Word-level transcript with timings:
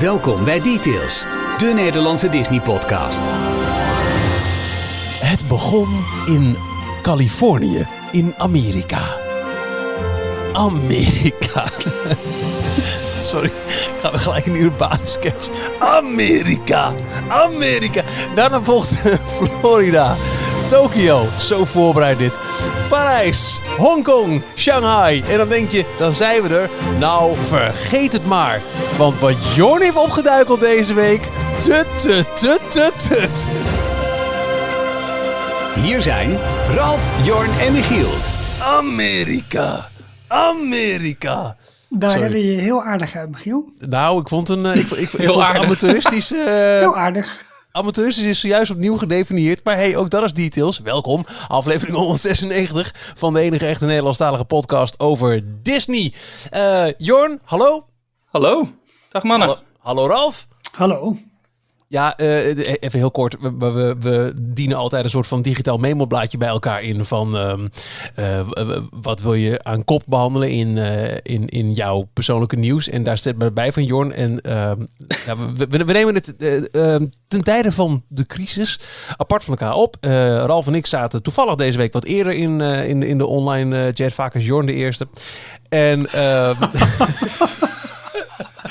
Welkom 0.00 0.44
bij 0.44 0.60
Details, 0.60 1.24
de 1.58 1.72
Nederlandse 1.74 2.28
Disney-podcast. 2.28 3.20
Het 5.20 5.48
begon 5.48 6.04
in 6.26 6.56
Californië, 7.02 7.86
in 8.12 8.34
Amerika. 8.38 9.00
Amerika. 10.52 11.64
Sorry, 13.30 13.50
gaan 14.00 14.12
we 14.12 14.18
gelijk 14.18 14.46
een 14.46 14.62
urbane 14.62 15.06
sketch. 15.06 15.48
Amerika, 15.78 16.94
Amerika. 17.28 18.02
Daarna 18.34 18.62
volgt 18.62 19.02
Florida, 19.60 20.16
Tokio, 20.68 21.26
zo 21.38 21.64
voorbereid 21.64 22.18
dit. 22.18 22.32
Parijs, 22.88 23.60
Hongkong, 23.76 24.42
Shanghai. 24.56 25.22
En 25.28 25.38
dan 25.38 25.48
denk 25.48 25.70
je, 25.70 25.84
dan 25.98 26.12
zijn 26.12 26.42
we 26.42 26.48
er. 26.58 26.70
Nou, 26.98 27.36
vergeet 27.42 28.12
het 28.12 28.26
maar. 28.26 28.60
Want 28.96 29.20
wat 29.20 29.54
Jorn 29.54 29.82
heeft 29.82 29.96
opgeduikeld 29.96 30.60
deze 30.60 30.94
week... 30.94 31.28
Tut, 31.58 31.86
tut, 32.02 32.26
tut, 32.36 32.60
tut, 32.68 33.08
tut. 33.08 33.46
Hier 35.82 36.02
zijn 36.02 36.38
Ralf, 36.74 37.02
Jorn 37.22 37.50
en 37.60 37.72
Michiel. 37.72 38.08
Amerika, 38.62 39.88
Amerika. 40.28 41.56
Daar 41.88 42.10
Sorry. 42.10 42.24
redde 42.24 42.52
je 42.54 42.60
heel 42.60 42.82
aardig 42.82 43.16
uit, 43.16 43.30
Michiel. 43.30 43.68
Nou, 43.78 44.20
ik 44.20 44.28
vond 44.28 44.48
een 44.48 44.66
eh, 44.66 44.76
ik, 44.76 44.90
ik, 44.90 44.98
ik 44.98 45.10
Heel 45.10 45.32
vond 45.32 45.34
het 45.34 45.48
aardig. 45.48 45.62
amateuristisch. 45.62 46.32
eh, 46.32 46.44
Heel 46.84 46.96
aardig. 46.96 47.44
Amateuristisch 47.72 48.24
is 48.24 48.40
zojuist 48.40 48.70
opnieuw 48.70 48.96
gedefinieerd. 48.96 49.64
Maar 49.64 49.76
hey, 49.76 49.96
ook 49.96 50.10
dat 50.10 50.22
is 50.22 50.32
details. 50.32 50.78
Welkom. 50.78 51.26
Aflevering 51.48 51.96
196 51.96 52.94
van 53.14 53.32
de 53.34 53.40
enige 53.40 53.66
echte 53.66 53.86
Nederlandstalige 53.86 54.44
podcast 54.44 55.00
over 55.00 55.62
Disney. 55.62 56.12
Eh, 56.50 56.86
Jorn, 56.98 57.40
hallo. 57.44 57.86
Hallo. 58.24 58.68
Dag 59.10 59.22
mannen. 59.22 59.48
Hallo, 59.48 59.62
hallo 59.78 60.06
Ralf. 60.06 60.46
Hallo. 60.72 61.16
Ja, 61.90 62.16
eh, 62.16 62.46
even 62.56 62.98
heel 62.98 63.10
kort. 63.10 63.36
We, 63.58 63.96
we, 64.00 64.32
dienen 64.42 64.76
altijd 64.76 65.04
een 65.04 65.10
soort 65.10 65.26
van 65.26 65.42
digitaal 65.42 65.78
memoblaadje 65.78 66.38
bij 66.38 66.48
elkaar 66.48 66.82
in. 66.82 67.04
Van 67.04 67.36
ehm, 67.36 67.68
eh, 68.14 68.40
wat 68.90 69.20
wil 69.20 69.34
je 69.34 69.62
aan 69.62 69.84
kop 69.84 70.02
behandelen 70.06 70.50
in, 70.50 70.78
eh, 70.78 71.16
in, 71.22 71.48
in 71.48 71.72
jouw 71.72 72.08
persoonlijke 72.12 72.56
nieuws. 72.56 72.88
En 72.88 73.02
daar 73.02 73.18
staat 73.18 73.36
maar 73.36 73.52
bij 73.52 73.72
van 73.72 73.84
Jorn. 73.84 74.12
En 74.12 74.40
ehm, 74.40 74.78
we, 75.68 75.92
nemen 75.92 76.14
het 76.14 76.36
eh, 76.36 76.74
ehm, 76.74 77.06
ten 77.28 77.44
tijde 77.44 77.72
van 77.72 78.02
de 78.08 78.26
crisis 78.26 78.80
apart 79.16 79.44
van 79.44 79.56
elkaar 79.56 79.74
op. 79.74 79.96
Ralf 80.46 80.66
en 80.66 80.74
ik 80.74 80.86
zaten 80.86 81.22
toevallig 81.22 81.54
deze 81.54 81.78
week 81.78 81.92
wat 81.92 82.04
eerder 82.04 82.32
in, 82.32 82.60
in, 83.02 83.18
de 83.18 83.26
online 83.26 83.90
chat. 83.94 84.12
Vaak 84.12 84.34
als 84.34 84.46
Jorn 84.46 84.66
de 84.66 84.74
eerste. 84.74 85.08
En... 85.68 86.08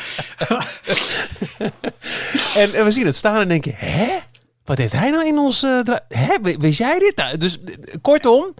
En, 2.55 2.73
en 2.73 2.83
we 2.85 2.91
zien 2.91 3.05
het 3.05 3.15
staan 3.15 3.41
en 3.41 3.47
denken, 3.47 3.73
hè? 3.75 4.17
Wat 4.65 4.77
heeft 4.77 4.93
hij 4.93 5.09
nou 5.11 5.27
in 5.27 5.37
ons... 5.37 5.59
dra- 5.59 6.05
hè? 6.07 6.35
Wist 6.59 6.77
jij 6.77 6.99
dit? 6.99 7.15
Nou, 7.15 7.37
dus 7.37 7.57
kortom, 8.01 8.53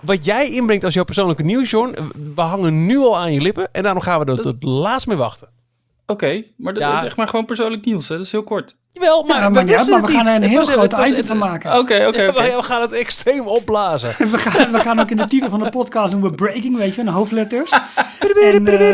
wat 0.00 0.24
jij 0.24 0.50
inbrengt 0.50 0.84
als 0.84 0.94
jouw 0.94 1.04
persoonlijke 1.04 1.42
nieuws, 1.42 1.70
John, 1.70 1.92
eh, 1.94 2.04
we 2.34 2.40
hangen 2.40 2.86
nu 2.86 2.98
al 2.98 3.18
aan 3.18 3.32
je 3.32 3.40
lippen 3.40 3.68
en 3.72 3.82
daarom 3.82 4.02
gaan 4.02 4.20
we 4.20 4.24
er 4.24 4.40
tot 4.40 4.62
laatst 4.62 5.06
mee 5.06 5.16
wachten. 5.16 5.48
Oké, 6.06 6.44
maar 6.56 6.74
dat 6.74 6.82
Ja. 6.82 6.96
is 6.98 7.04
echt 7.04 7.16
maar 7.16 7.28
gewoon 7.28 7.44
persoonlijk 7.44 7.84
nieuws. 7.84 8.08
Hè? 8.08 8.16
Dat 8.16 8.24
is 8.26 8.32
heel 8.32 8.42
kort. 8.42 8.76
Jawel, 8.90 9.22
maar 9.22 9.40
Ja, 9.40 9.46
we 9.46 9.52
maar, 9.54 9.66
ja, 9.66 9.72
wisten 9.72 9.90
maar 9.92 10.00
het 10.02 10.10
we 10.10 10.16
gaan 10.16 10.26
er 10.26 10.34
een 10.34 10.42
heel 10.42 10.58
was- 10.58 10.68
groot 10.70 10.92
was- 10.92 11.04
item 11.06 11.16
het- 11.16 11.26
van 11.26 11.38
maken. 11.38 11.78
Oké, 11.78 12.06
oké. 12.06 12.32
we 12.32 12.62
gaan 12.62 12.80
het 12.80 12.92
extreem 12.92 13.46
opblazen. 13.46 14.14
En 14.18 14.30
we 14.30 14.38
gaan, 14.38 14.72
we 14.72 14.78
gaan 14.78 15.00
ook 15.00 15.10
in 15.10 15.16
de 15.16 15.26
titel 15.26 15.50
van 15.50 15.60
de 15.60 15.70
podcast 15.70 16.20
we 16.20 16.30
breaking, 16.32 16.76
weet 16.76 16.94
je, 16.94 17.00
een 17.00 17.08
hoofdletters. 17.08 17.70
En, 18.18 18.66
eh, 18.66 18.92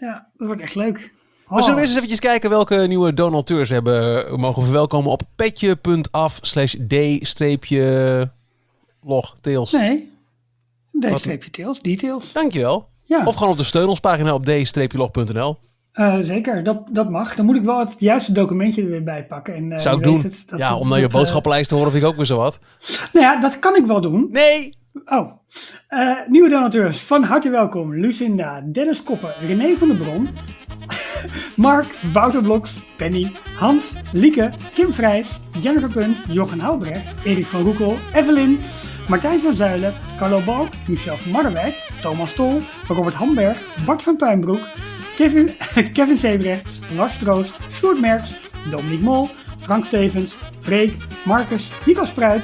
ja, 0.00 0.28
dat 0.36 0.46
wordt 0.46 0.60
echt 0.62 0.74
leeg. 0.74 1.10
Maar 1.48 1.62
zullen 1.62 1.74
we 1.74 1.80
eerst 1.80 1.80
eens 1.80 1.94
eventjes 2.04 2.20
kijken 2.20 2.50
welke 2.50 2.76
nieuwe 2.76 3.14
donateurs 3.14 3.68
we 3.68 3.74
hebben 3.74 4.26
eh, 4.26 4.34
mogen 4.36 4.62
verwelkomen 4.62 5.10
op 5.10 5.22
petje.af 5.36 6.38
slash 6.42 6.74
d-log 6.88 8.28
tails. 9.40 9.72
Nee. 9.72 10.12
D-streepje 11.00 11.50
tails, 11.50 11.80
details. 11.80 12.32
Dankjewel. 12.32 12.88
Ja, 13.02 13.22
Of 13.24 13.34
gewoon 13.34 13.52
op 13.52 13.58
de 13.58 13.64
steun 13.64 13.88
ons 13.88 14.00
pagina 14.00 14.34
op 14.34 14.44
d-log.nl. 14.44 15.58
eh, 15.96 16.16
zeker, 16.20 16.64
dat, 16.64 16.82
dat 16.90 17.10
mag. 17.10 17.34
Dan 17.34 17.44
moet 17.46 17.56
ik 17.56 17.62
wel 17.62 17.78
het 17.78 17.94
juiste 17.98 18.32
documentje 18.32 18.82
er 18.82 18.88
weer 18.90 19.02
bij 19.04 19.26
pakken. 19.26 19.54
En, 19.54 19.72
eh, 19.72 19.78
Zou 19.78 19.96
ik 19.96 20.02
doen. 20.02 20.20
het, 20.20 20.42
dat- 20.46 20.58
ja, 20.58 20.76
om 20.76 20.88
naar 20.88 20.98
je 20.98 21.06
eh, 21.06 21.10
boodschappenlijst 21.12 21.68
te 21.68 21.74
horen 21.74 21.90
vind 21.90 22.02
ik 22.02 22.08
ook 22.08 22.16
weer 22.16 22.26
zo 22.26 22.36
wat. 22.36 22.58
Nou 23.12 23.26
ja, 23.26 23.40
dat 23.40 23.58
kan 23.58 23.76
ik 23.76 23.86
wel 23.86 24.00
doen. 24.00 24.28
Nee! 24.30 24.74
Oh, 25.04 25.30
nieuwe 26.28 26.48
donateurs, 26.48 26.98
van 27.00 27.22
harte 27.22 27.50
welkom. 27.50 27.94
Lucinda, 27.94 28.60
Dennis 28.72 29.02
Koppen, 29.02 29.34
René 29.46 29.76
van 29.76 29.88
der 29.88 29.96
Bron, 29.96 30.28
Mark, 31.66 31.86
Wouter 32.12 32.42
Bloks, 32.42 32.84
Penny, 32.96 33.32
Hans, 33.58 33.92
Lieke, 34.12 34.50
Kim 34.74 34.92
Vrijs, 34.92 35.38
Jennifer 35.60 35.88
Punt, 35.90 36.16
Jochen 36.28 36.60
Houbrecht, 36.60 37.14
Erik 37.24 37.46
van 37.46 37.62
Roekel, 37.62 37.96
Evelyn, 38.14 38.58
Martijn 39.08 39.40
van 39.40 39.54
Zuilen, 39.54 39.94
Carlo 40.18 40.40
Balk, 40.40 40.68
Michel 40.88 41.16
van 41.16 41.30
Marderwijk, 41.32 41.74
Thomas 42.00 42.34
Tol, 42.34 42.56
Robert 42.88 43.14
Hamberg, 43.14 43.62
Bart 43.84 44.02
van 44.02 44.16
Puinbroek, 44.16 44.60
Kevin, 45.16 45.48
Kevin 45.96 46.16
Sebrechts, 46.16 46.78
Lars 46.96 47.18
Troost, 47.18 47.54
Sjoerd 47.70 48.00
Merks, 48.00 48.34
Dominique 48.70 49.04
Mol, 49.04 49.28
Frank 49.58 49.84
Stevens, 49.84 50.36
Freek, 50.60 50.96
Marcus, 51.24 51.70
Nico 51.86 52.04
Spruit, 52.04 52.42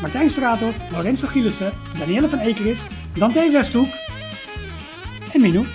Martijn 0.00 0.30
Straathoff, 0.30 0.76
Lorenzo 0.90 1.26
Gielissen, 1.26 1.72
Danielle 1.98 2.28
van 2.28 2.38
Ekeris, 2.38 2.80
Dante 3.14 3.50
Westhoek 3.52 3.88
en 5.32 5.40
Minou. 5.40 5.66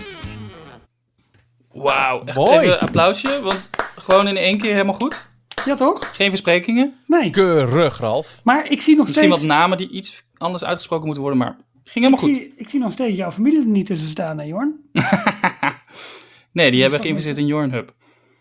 Wauw. 1.71 2.23
Echt 2.25 2.37
Mooi. 2.37 2.57
even 2.57 2.73
een 2.73 2.79
applausje, 2.79 3.41
want 3.41 3.69
gewoon 3.95 4.27
in 4.27 4.37
één 4.37 4.57
keer 4.57 4.71
helemaal 4.71 4.93
goed. 4.93 5.29
Ja 5.65 5.75
toch? 5.75 6.15
Geen 6.15 6.29
versprekingen. 6.29 6.95
Nee. 7.07 7.29
Keurig, 7.29 7.97
Ralf. 7.99 8.41
Maar 8.43 8.71
ik 8.71 8.81
zie 8.81 8.95
nog 8.95 9.05
Misschien 9.05 9.25
steeds... 9.25 9.41
wat 9.41 9.49
namen 9.49 9.77
die 9.77 9.89
iets 9.89 10.23
anders 10.37 10.63
uitgesproken 10.63 11.05
moeten 11.05 11.23
worden, 11.23 11.41
maar 11.41 11.55
ging 11.83 12.05
helemaal 12.05 12.29
ik, 12.29 12.35
goed. 12.35 12.43
zie, 12.43 12.53
ik 12.57 12.69
zie 12.69 12.79
nog 12.79 12.91
steeds 12.91 13.17
jouw 13.17 13.31
familie 13.31 13.59
er 13.59 13.65
niet 13.65 13.85
tussen 13.85 14.09
staan, 14.09 14.37
hè 14.37 14.43
Jorn? 14.43 14.75
Nee, 16.57 16.71
die 16.71 16.81
hebben 16.81 16.99
geïnvesteerd 17.01 17.37
in 17.37 17.45
Jorn 17.45 17.71
Hub. 17.71 17.93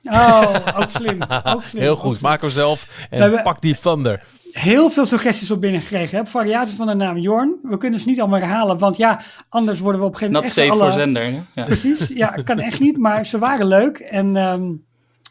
Oh, 0.03 0.55
ook 0.77 0.91
slim. 0.91 1.19
Ook 1.55 1.63
slim 1.63 1.83
Heel 1.83 1.97
goed, 1.97 2.17
slim. 2.17 2.31
maak 2.31 2.41
hem 2.41 2.51
zelf 2.51 3.07
en 3.11 3.31
We 3.31 3.43
pak 3.43 3.61
die 3.61 3.79
thunder. 3.79 4.23
Heel 4.53 4.91
veel 4.91 5.07
suggesties 5.07 5.51
op 5.51 5.61
binnengekregen. 5.61 6.19
Hè? 6.19 6.27
Variaties 6.27 6.77
van 6.77 6.87
de 6.87 6.95
naam 6.95 7.17
Jorn. 7.19 7.59
We 7.63 7.77
kunnen 7.77 8.01
ze 8.01 8.09
niet 8.09 8.21
allemaal 8.21 8.39
herhalen, 8.39 8.79
want 8.79 8.97
ja, 8.97 9.21
anders 9.49 9.81
worden 9.81 10.01
we 10.01 10.07
op 10.07 10.13
een 10.13 10.19
gegeven 10.19 10.43
Not 10.43 10.57
moment 10.57 10.69
safe 10.71 10.85
echt 10.85 10.95
voor 10.95 11.01
zender. 11.03 11.43
Ja. 11.55 11.65
Precies, 11.65 12.09
ja, 12.09 12.27
kan 12.27 12.59
echt 12.59 12.81
niet, 12.81 12.97
maar 12.99 13.27
ze 13.27 13.39
waren 13.39 13.67
leuk. 13.67 13.99
En, 13.99 14.37
ehm 14.37 14.73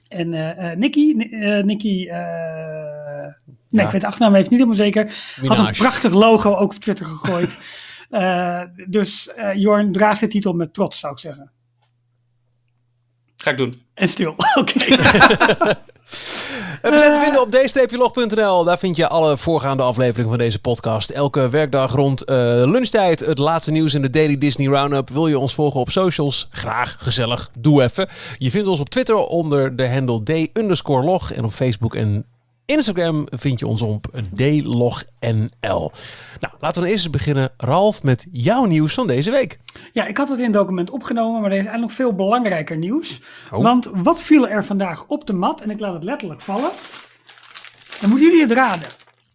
en 0.08 0.34
eh 0.34 0.72
eh, 0.72 0.78
Nicky, 0.78 1.14
Ni- 1.16 1.30
eh, 1.30 1.64
Nicky 1.64 2.08
eh, 2.08 2.18
nee, 2.18 3.82
Ja. 3.82 3.84
ik 3.86 3.90
weet 3.92 4.02
de 4.02 4.08
achternaam 4.08 4.36
even 4.36 4.50
niet 4.52 4.60
helemaal 4.60 4.76
zeker, 4.76 5.14
had 5.46 5.58
een 5.58 5.72
prachtig 5.72 6.14
logo 6.14 6.56
ook 6.56 6.74
op 6.74 6.80
Twitter 6.80 7.06
gegooid. 7.06 7.58
Eh, 8.10 8.62
dus 8.90 9.30
eh, 9.34 9.54
Jorn 9.54 9.92
draagt 9.92 10.20
de 10.20 10.28
titel 10.28 10.54
met 10.54 10.74
trots, 10.74 11.00
zou 11.00 11.14
ik 11.14 11.20
zeggen. 11.20 11.52
Ga 13.46 13.52
ik 13.52 13.58
doen. 13.58 13.82
En 13.94 14.10
stil, 14.10 14.36
oké. 14.60 14.86
En 16.82 16.92
we 16.92 16.98
zijn 16.98 17.14
te 17.14 17.20
vinden 17.24 17.42
op 17.42 17.52
d-log.nl. 17.52 18.64
Daar 18.64 18.78
vind 18.78 18.96
je 18.96 19.08
alle 19.08 19.38
voorgaande 19.38 19.84
afleveringen 19.84 20.30
van 20.30 20.38
deze 20.40 20.60
podcast. 20.60 21.10
Elke 21.10 21.50
werkdag 21.50 21.92
rond 21.92 22.22
eh, 22.22 22.36
lunchtijd. 22.66 23.20
Het 23.20 23.38
laatste 23.38 23.72
nieuws 23.72 23.94
in 23.94 24.02
de 24.02 24.10
Daily 24.10 24.38
Disney 24.38 24.68
Roundup. 24.68 25.10
Wil 25.10 25.28
je 25.28 25.40
ons 25.40 25.54
volgen 25.54 25.80
op 25.80 25.90
socials? 25.90 26.48
Graag, 26.50 26.96
gezellig. 27.00 27.50
Doe 27.60 27.84
even. 27.84 28.08
Je 28.38 28.50
vindt 28.50 28.68
ons 28.68 28.80
op 28.80 28.90
Twitter 28.90 29.16
onder 29.16 29.76
de 29.76 29.90
handle 29.90 30.24
d-log. 30.24 31.32
En 31.32 31.46
op 31.46 31.52
Facebook 31.52 31.96
en 31.96 32.26
Instagram 32.66 33.28
vind 33.30 33.60
je 33.60 33.68
ons 33.68 33.82
op 33.82 34.08
dlognl. 34.36 35.92
Nou, 36.40 36.54
laten 36.60 36.60
we 36.60 36.72
dan 36.72 36.84
eerst 36.84 37.12
beginnen, 37.12 37.54
Ralf, 37.58 38.04
met 38.04 38.28
jouw 38.32 38.66
nieuws 38.66 38.94
van 38.94 39.08
deze 39.08 39.32
week. 39.32 39.60
Ja, 39.92 40.06
ik 40.06 40.18
had 40.18 40.30
het 40.30 40.38
in 40.38 40.44
het 40.44 40.54
document 40.54 40.90
opgenomen, 40.90 41.42
maar 41.42 41.52
er 41.52 41.58
is 41.58 41.66
eigenlijk 41.66 41.88
nog 41.88 41.94
veel 41.94 42.16
belangrijker 42.16 42.78
nieuws. 42.78 43.22
Oh. 43.52 43.64
Want 43.64 43.90
wat 43.94 44.22
viel 44.22 44.48
er 44.48 44.66
vandaag 44.66 45.06
op 45.08 45.28
de 45.28 45.34
mat? 45.34 45.62
En 45.62 45.70
ik 45.70 45.80
laat 45.80 45.94
het 45.94 46.04
letterlijk 46.04 46.42
vallen. 46.42 46.72
Dan 48.00 48.10
moeten 48.10 48.28
jullie 48.28 48.42
het 48.42 48.52
raden. 48.52 48.88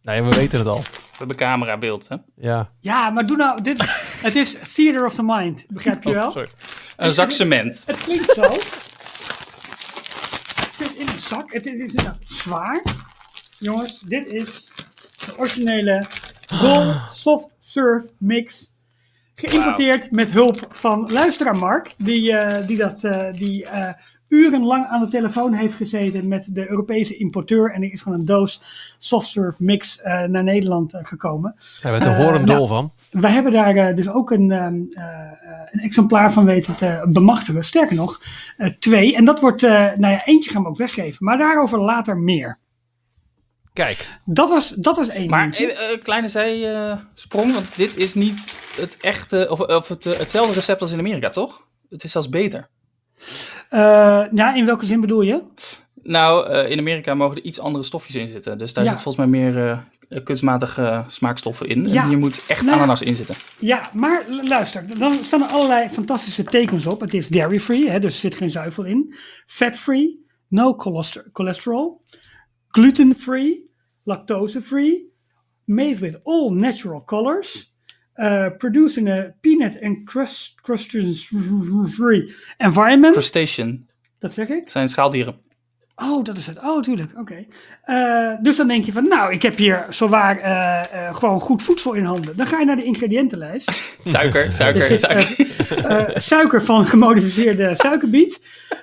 Nou 0.02 0.18
ja, 0.18 0.24
we 0.28 0.36
weten 0.36 0.58
het 0.58 0.68
al. 0.68 0.80
We 0.80 1.26
hebben 1.26 1.36
camerabeeld, 1.36 2.08
hè? 2.08 2.16
Ja. 2.36 2.68
Ja, 2.80 3.10
maar 3.10 3.26
doe 3.26 3.36
nou, 3.36 3.62
dit, 3.62 3.78
het 4.22 4.34
is 4.34 4.56
theater 4.74 5.06
of 5.06 5.14
the 5.14 5.22
mind, 5.22 5.64
begrijp 5.68 6.02
je 6.02 6.12
wel? 6.12 6.26
Oh, 6.26 6.32
sorry. 6.32 6.48
Een 6.96 7.12
zak 7.12 7.30
cement. 7.30 7.84
Het 7.86 7.98
klinkt 7.98 8.34
zo. 8.34 8.42
Het 8.42 8.66
zit 10.74 10.94
in 10.94 11.06
een 11.06 11.20
zak. 11.20 11.52
Het 11.52 11.66
is 11.66 11.72
inderdaad 11.72 12.18
zwaar. 12.24 12.82
Jongens, 13.60 14.00
dit 14.00 14.26
is 14.32 14.72
de 15.26 15.34
originele 15.38 16.04
Gold 16.54 16.96
Soft 17.12 17.48
Surf 17.60 18.04
Mix. 18.18 18.72
Geïmporteerd 19.34 20.10
met 20.10 20.30
hulp 20.30 20.68
van 20.70 21.08
luisteraar 21.12 21.56
Mark, 21.56 21.94
die, 21.96 22.36
eh, 22.36 22.66
die, 22.66 22.76
dat, 22.76 23.04
eh, 23.04 23.32
die 23.32 23.66
eh, 23.66 23.92
urenlang 24.28 24.86
aan 24.86 25.00
de 25.00 25.10
telefoon 25.10 25.52
heeft 25.52 25.74
gezeten 25.74 26.28
met 26.28 26.46
de 26.54 26.70
Europese 26.70 27.16
importeur. 27.16 27.72
En 27.72 27.82
er 27.82 27.92
is 27.92 28.02
gewoon 28.02 28.18
een 28.18 28.24
doos 28.26 28.62
softserve 28.98 29.64
mix 29.64 30.00
eh, 30.00 30.22
naar 30.22 30.44
Nederland 30.44 30.94
gekomen. 31.02 31.54
Daar 31.82 31.92
werd 31.92 32.06
er 32.06 32.12
Eh, 32.12 32.18
horendol 32.18 32.56
nou, 32.56 32.68
van. 32.68 32.92
Wij 33.10 33.30
hebben 33.30 33.52
daar 33.52 33.94
dus 33.94 34.08
ook 34.08 34.30
een, 34.30 34.50
ehm, 34.50 34.74
eh, 34.90 35.04
eh, 35.04 35.32
een 35.70 35.80
exemplaar 35.80 36.32
van 36.32 36.44
weten 36.44 36.74
te 36.74 37.08
bemachtigen. 37.12 37.64
Sterker 37.64 37.96
nog, 37.96 38.20
eh, 38.56 38.68
twee. 38.78 39.16
En 39.16 39.24
dat 39.24 39.40
wordt, 39.40 39.62
eh, 39.62 39.70
nou 39.70 40.12
ja, 40.12 40.24
eentje 40.24 40.50
gaan 40.50 40.62
we 40.62 40.68
ook 40.68 40.76
weggeven. 40.76 41.24
Maar 41.24 41.38
daarover 41.38 41.78
later 41.80 42.16
meer. 42.16 42.58
Kijk, 43.72 44.18
Dat 44.24 44.48
was, 44.48 44.68
dat 44.70 44.96
was 44.96 45.08
één 45.08 45.30
Maar 45.30 45.42
nieuwtje. 45.42 45.72
eh, 45.72 45.92
eh, 45.92 46.00
kleine 46.02 46.28
zijsprong, 46.28 47.52
want 47.52 47.76
dit 47.76 47.96
is 47.96 48.14
niet 48.14 48.54
het 48.76 48.96
echte, 49.00 49.46
of, 49.50 49.60
of 49.60 49.88
het, 49.88 50.06
eh, 50.06 50.18
hetzelfde 50.18 50.52
recept 50.54 50.80
als 50.80 50.92
in 50.92 50.98
Amerika, 50.98 51.30
toch? 51.30 51.62
Het 51.90 52.04
is 52.04 52.12
zelfs 52.12 52.28
beter. 52.28 52.68
Eh, 53.68 53.80
ja, 54.32 54.54
in 54.54 54.66
welke 54.66 54.84
zin 54.86 55.00
bedoel 55.00 55.22
je? 55.22 55.42
Nou, 56.02 56.48
eh, 56.50 56.70
in 56.70 56.78
Amerika 56.78 57.14
mogen 57.14 57.36
er 57.36 57.42
iets 57.42 57.60
andere 57.60 57.84
stofjes 57.84 58.14
in 58.16 58.28
zitten. 58.28 58.58
Dus 58.58 58.72
daar 58.72 58.84
Ja. 58.84 58.92
zit 58.92 59.00
volgens 59.00 59.26
mij 59.28 59.40
meer 59.40 59.82
eh, 60.08 60.24
kunstmatige 60.24 61.04
smaakstoffen 61.08 61.68
in. 61.68 61.88
Ja. 61.88 62.02
En 62.02 62.08
hier 62.08 62.18
moet 62.18 62.44
echt 62.46 62.62
Nou 62.62 62.76
ananas 62.76 63.02
in 63.02 63.14
zitten. 63.14 63.34
Ja, 63.58 63.90
maar 63.94 64.24
luister, 64.42 64.98
dan 64.98 65.12
staan 65.24 65.42
er 65.42 65.48
allerlei 65.48 65.88
fantastische 65.88 66.42
tekens 66.44 66.86
op. 66.86 67.00
Het 67.00 67.14
is 67.14 67.28
dairy-free, 67.28 67.90
hè, 67.90 67.98
dus 67.98 68.14
er 68.14 68.20
zit 68.20 68.34
geen 68.34 68.50
zuivel 68.50 68.84
in. 68.84 69.14
Fat-free, 69.46 70.24
no 70.48 70.72
cholester- 70.76 71.28
cholesterol, 71.32 72.02
gluten-free, 72.72 73.70
lactose-free, 74.04 75.08
made 75.66 75.98
with 76.00 76.16
all 76.24 76.50
natural 76.50 77.00
colors, 77.04 77.72
uh, 78.18 78.48
produced 78.58 78.96
in 78.96 79.08
a 79.08 79.34
peanut 79.40 79.76
and 79.82 80.06
crust- 80.06 80.60
crustacean-free 80.62 82.32
environment. 82.58 83.12
Crustacean 83.14 83.86
Dat 84.18 84.32
zeg 84.32 84.48
ik. 84.48 84.68
zijn 84.70 84.88
schaaldieren. 84.88 85.40
Oh, 86.02 86.24
dat 86.24 86.36
is 86.36 86.46
het. 86.46 86.58
Oh, 86.58 86.82
tuurlijk. 86.82 87.10
Oké. 87.18 87.44
Eh, 87.82 88.32
dus 88.42 88.56
dan 88.56 88.68
denk 88.68 88.84
je 88.84 88.92
van, 88.92 89.08
nou, 89.08 89.32
ik 89.32 89.42
heb 89.42 89.56
hier 89.56 89.86
zowaar 89.88 90.38
eh, 90.38 91.14
gewoon 91.14 91.40
goed 91.40 91.62
voedsel 91.62 91.92
in 91.92 92.04
handen. 92.04 92.36
Dan 92.36 92.46
ga 92.46 92.58
je 92.58 92.64
naar 92.64 92.76
de 92.76 92.84
ingrediëntenlijst. 92.84 93.70
Suiker, 94.04 94.52
suiker, 94.52 94.82
Er 94.82 94.86
zit, 94.98 95.00
suiker. 95.00 96.20
suiker 96.22 96.62
van 96.64 96.84
gemodificeerde 96.86 97.70
suikerbiet. 97.76 98.40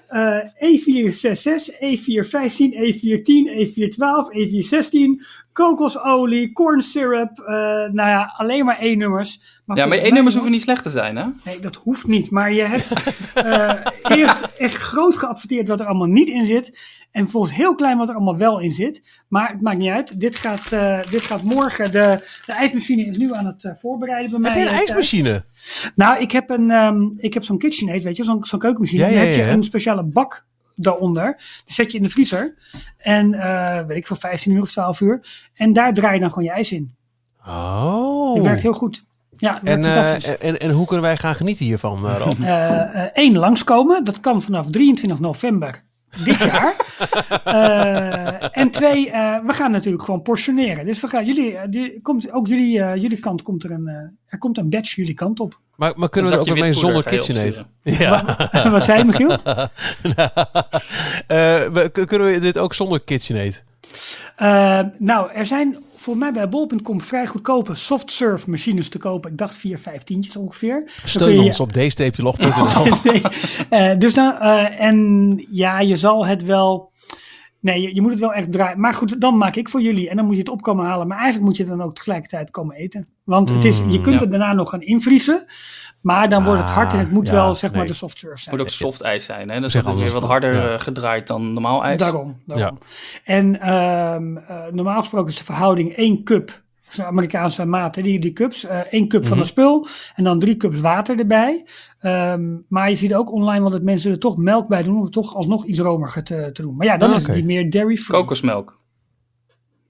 eh 0.08 0.38
E466, 0.56 1.74
E415, 1.74 2.74
E410, 2.74 3.50
E412, 3.58 4.32
E416. 4.38 5.26
Kokosolie, 5.58 6.52
corn 6.52 6.82
syrup. 6.82 7.40
eh, 7.40 7.46
nou 7.46 7.94
ja, 7.94 8.34
alleen 8.38 8.66
maar 8.66 8.78
E-nummers. 8.80 9.34
Ja, 9.34 9.48
maar 9.66 9.78
volgens 9.78 9.80
één 9.80 9.90
mij, 9.90 9.98
nummers 10.00 10.16
jongens, 10.16 10.34
hoeven 10.34 10.52
niet 10.52 10.62
slecht 10.62 10.84
te 10.84 10.90
zijn, 10.90 11.16
hè? 11.16 11.26
Nee, 11.46 11.60
dat 11.60 11.76
hoeft 11.76 12.08
niet. 12.08 12.32
Maar 12.32 12.54
je 12.54 12.62
hebt 12.62 12.94
eh, 13.34 13.74
eerst 14.18 14.42
echt 14.58 14.74
groot 14.74 15.18
geadverteerd 15.18 15.68
wat 15.68 15.80
er 15.80 15.86
allemaal 15.86 16.08
niet 16.08 16.28
in 16.28 16.46
zit. 16.46 16.80
En 17.12 17.30
volgens 17.30 17.54
heel 17.54 17.76
klein 17.76 17.98
wat 17.98 18.10
er 18.10 18.16
allemaal 18.16 18.38
wel 18.38 18.60
in 18.60 18.72
zit. 18.72 19.24
Maar 19.28 19.50
het 19.50 19.62
maakt 19.62 19.78
niet 19.78 19.90
uit. 19.90 20.20
Dit 20.20 20.36
gaat, 20.36 20.72
eh, 20.72 21.00
dit 21.10 21.22
gaat 21.22 21.44
morgen. 21.44 21.92
De, 21.92 22.40
de 22.46 22.54
ijsmachine 22.54 23.06
is 23.06 23.18
nu 23.18 23.34
aan 23.34 23.46
het 23.46 23.64
eh, 23.64 23.72
voorbereiden 23.76 24.32
bij 24.32 24.40
mij. 24.40 24.52
heb 24.52 24.60
je 24.60 24.66
een 24.70 24.76
thuis. 24.76 24.90
ijsmachine? 24.90 25.46
Nou, 25.96 26.22
ik 26.22 26.32
heb, 26.32 26.50
een, 26.50 26.72
ehm, 26.72 27.02
ik 27.18 27.34
heb 27.34 27.44
zo'n 27.44 27.58
KitchenAid, 27.58 28.04
weet 28.04 28.18
je, 28.18 28.24
zo'n 28.24 28.44
zo'n 28.44 28.60
keukenmachine. 28.60 29.02
Ja, 29.04 29.10
ja, 29.10 29.18
heb 29.18 29.36
je 29.36 29.42
ja. 29.42 29.52
een 29.52 29.64
speciale 29.64 30.04
bak 30.04 30.46
daaronder. 30.78 31.36
Die 31.66 31.74
zet 31.74 31.92
je 31.92 31.98
in 31.98 32.04
de 32.04 32.10
vriezer. 32.10 32.56
En 32.98 33.34
eh, 33.34 33.86
weet 33.86 33.98
ik 33.98 34.08
voor 34.08 34.18
15 34.18 34.52
uur 34.52 34.62
of 34.62 34.72
12 34.72 35.02
uur. 35.02 35.48
En 35.54 35.74
daar 35.74 35.94
draai 35.94 36.14
je 36.14 36.20
dan 36.20 36.30
gewoon 36.30 36.44
je 36.44 36.52
ijs 36.52 36.72
in. 36.72 36.96
Oh. 37.48 38.36
Dat 38.36 38.46
werkt 38.46 38.62
heel 38.62 38.74
goed. 38.74 39.06
Ja, 39.38 39.54
dat 39.54 39.64
En, 39.64 39.84
eh, 39.84 40.48
en, 40.48 40.60
en 40.60 40.72
hoe 40.72 40.86
kunnen 40.86 41.06
wij 41.06 41.18
gaan 41.18 41.36
genieten 41.36 41.66
hiervan, 41.66 42.06
uh, 42.06 42.16
Ralf? 42.18 42.40
Eén 43.14 43.34
Eh, 43.34 43.40
langskomen. 43.40 44.04
Dat 44.04 44.20
kan 44.20 44.42
vanaf 44.42 44.70
23 44.70 45.20
november 45.20 45.84
dit 46.26 46.38
jaar. 46.38 46.76
Eh, 47.44 48.58
en 48.58 48.72
twee, 48.72 49.12
eh, 49.12 49.36
we 49.46 49.54
gaan 49.54 49.72
natuurlijk 49.72 50.04
gewoon 50.04 50.22
portioneren. 50.22 50.86
Dus 50.86 51.00
we 51.00 51.08
gaan, 51.08 51.26
jullie, 51.26 51.58
eh, 51.58 51.68
die, 51.70 52.02
komt, 52.02 52.32
ook 52.32 52.48
jullie, 52.48 52.82
eh, 52.82 53.02
jullie 53.02 53.20
kant 53.20 53.42
komt 53.42 53.64
er 53.64 53.72
een, 53.72 53.88
eh, 53.88 53.94
er 54.28 54.38
komt 54.38 54.58
een 54.58 54.70
batch 54.70 54.96
jullie 54.96 55.14
kant 55.14 55.40
op. 55.40 55.60
Maar, 55.76 55.94
maar 55.96 56.10
kunnen 56.10 56.32
we 56.32 56.36
er 56.38 56.42
ook 56.44 56.50
weer 56.54 56.64
mee 56.64 56.74
zonder 56.74 57.04
KitchenAid? 57.04 57.64
Ja. 57.82 58.38
Wat 58.72 58.86
zei 58.86 58.98
je, 58.98 59.06
Michiel? 59.06 59.38
Eh, 61.28 61.66
we- 61.68 61.90
k- 61.92 62.08
kunnen 62.08 62.28
we 62.28 62.40
dit 62.40 62.58
ook 62.58 62.74
zonder 62.74 63.00
KitchenAid? 63.04 63.64
Eh, 64.36 64.80
nou, 64.98 65.32
er 65.32 65.46
zijn 65.46 65.78
voor 66.08 66.18
mij 66.18 66.32
bij 66.32 66.50
bol.com 66.50 67.02
vrij 67.02 67.26
goedkope 67.28 67.76
soft 67.76 68.12
serve 68.12 68.50
machines 68.50 68.90
te 68.90 68.98
kopen. 68.98 69.32
Ik 69.32 69.38
dacht 69.38 69.56
4, 69.56 69.80
5 69.80 70.04
tientjes 70.04 70.36
ongeveer. 70.36 70.84
Steun 71.04 71.36
je- 71.36 71.42
ons 71.42 71.60
op 71.60 71.72
d-log.nl. 71.72 72.86
nee. 73.12 73.22
Eh, 73.70 73.98
dus 73.98 74.14
dan, 74.14 74.38
eh, 74.40 74.82
en 74.82 75.46
ja, 75.52 75.80
je 75.80 75.98
zal 75.98 76.26
het 76.26 76.44
wel. 76.44 76.92
Nee, 77.60 77.82
je, 77.82 77.96
je 77.96 78.02
moet 78.02 78.12
het 78.12 78.20
wel 78.20 78.34
echt 78.34 78.52
draaien. 78.52 78.80
Maar 78.80 78.94
goed, 78.94 79.22
dan 79.22 79.38
maak 79.38 79.56
ik 79.56 79.70
voor 79.70 79.82
jullie. 79.82 80.10
En 80.10 80.16
dan 80.16 80.26
moet 80.26 80.34
je 80.34 80.40
het 80.40 80.50
op 80.50 80.62
komen 80.62 80.86
halen. 80.86 81.08
Maar 81.08 81.18
eigenlijk 81.18 81.46
moet 81.48 81.58
je 81.58 81.64
het 81.64 81.72
dan 81.78 81.82
ook 81.82 81.96
tegelijkertijd 81.96 82.52
komen 82.52 82.76
eten. 82.76 83.08
Want 83.24 83.50
het 83.50 83.64
is, 83.64 83.78
je 83.78 83.84
kunt 83.84 84.06
Mm, 84.06 84.12
ja. 84.12 84.20
het 84.20 84.30
daarna 84.30 84.54
nog 84.54 84.70
gaan 84.70 84.82
invriezen. 84.82 85.46
Maar 86.02 86.30
dan 86.30 86.44
wordt 86.44 86.62
het 86.62 86.70
hard 86.70 86.94
en 86.94 87.00
het 87.00 87.12
moet 87.12 87.28
Ah, 87.28 87.34
wel 87.34 87.56
zeg 87.56 87.74
maar 87.74 87.86
de 87.88 87.94
soft 87.94 88.18
serve 88.18 88.34
Het 88.36 88.44
zijn. 88.44 88.56
moet 88.56 88.66
ook 88.66 88.72
soft 88.72 89.02
ijs 89.02 89.26
zijn, 89.26 89.50
hè? 89.50 89.60
Dus 89.62 89.72
Zeg 89.72 89.84
dat 89.84 89.96
is 89.96 90.02
weer 90.02 90.12
wat 90.12 90.24
harder 90.24 90.54
Ja. 90.54 90.68
eh, 90.74 90.80
gedraaid 90.80 91.28
dan 91.28 91.54
normaal 91.54 91.84
ijs. 91.84 92.00
Daarom. 92.00 92.42
daarom. 92.46 92.78
En 93.24 93.60
ehm, 93.62 94.38
eh, 94.38 94.66
normaal 94.72 95.00
gesproken 95.00 95.30
is 95.32 95.38
de 95.38 95.44
verhouding 95.44 95.94
1 95.98 96.24
cup. 96.24 96.62
De 96.96 97.06
Amerikaanse 97.06 97.66
maten, 97.66 98.04
die, 98.04 98.20
die 98.20 98.34
cups. 98.34 98.66
eh 98.66 98.80
1 98.90 99.08
cup 99.08 99.20
Mhm. 99.22 99.30
van 99.30 99.38
het 99.40 99.48
spul. 99.48 99.88
En 100.16 100.24
dan 100.24 100.40
3 100.40 100.58
cups 100.58 100.80
water 100.80 101.20
erbij. 101.20 101.66
Ehm, 102.00 102.56
maar 102.68 102.90
je 102.90 102.96
ziet 102.96 103.16
ook 103.16 103.32
online 103.32 103.62
wel 103.62 103.70
dat 103.70 103.82
mensen 103.82 104.12
er 104.12 104.20
toch 104.20 104.38
melk 104.38 104.68
bij 104.68 104.84
doen. 104.84 104.96
Om 104.98 105.04
het 105.04 105.12
toch 105.12 105.36
alsnog 105.36 105.66
iets 105.66 105.80
romiger 105.80 106.24
te, 106.24 106.50
te 106.54 106.62
doen. 106.62 106.76
Maar 106.76 106.88
ja, 106.88 106.98
dan 106.98 107.10
Ah, 107.14 107.16
is 107.20 107.28
het 107.28 107.36
niet 107.36 107.46
meer 107.46 107.70
dairy 107.70 107.96
free. 107.98 108.20
Kokosmelk. 108.20 108.66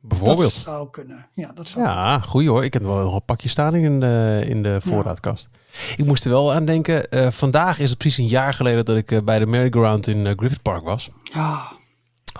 Dat 0.01 0.19
Bijvoorbeeld. 0.19 0.51
zou 0.53 0.89
kunnen. 0.89 1.27
Ja, 1.33 1.51
dat 1.55 1.67
zou 1.67 1.85
Ja, 1.85 2.19
goeie 2.19 2.49
hoor. 2.49 2.63
Ik 2.63 2.73
heb 2.73 2.81
wel 2.83 2.97
nog 2.97 3.13
een 3.13 3.25
pakje 3.25 3.49
staan 3.49 3.75
in 3.75 3.99
de, 3.99 4.43
in 4.47 4.63
de 4.63 4.77
voorraadkast. 4.81 5.49
Ik 5.97 6.05
moest 6.05 6.25
er 6.25 6.31
wel 6.31 6.53
aan 6.53 6.65
denken. 6.65 7.09
eh, 7.11 7.27
vandaag 7.29 7.79
is 7.79 7.89
het 7.89 7.97
precies 7.97 8.17
een 8.17 8.27
jaar 8.27 8.53
geleden 8.53 8.85
dat 8.85 8.97
ik 8.97 9.11
eh, 9.11 9.21
bij 9.23 9.39
de 9.39 9.45
merry-go-round 9.45 10.07
in 10.07 10.25
eh, 10.25 10.33
Griffith 10.35 10.61
Park 10.61 10.83
was. 10.83 11.09
Ja, 11.23 11.71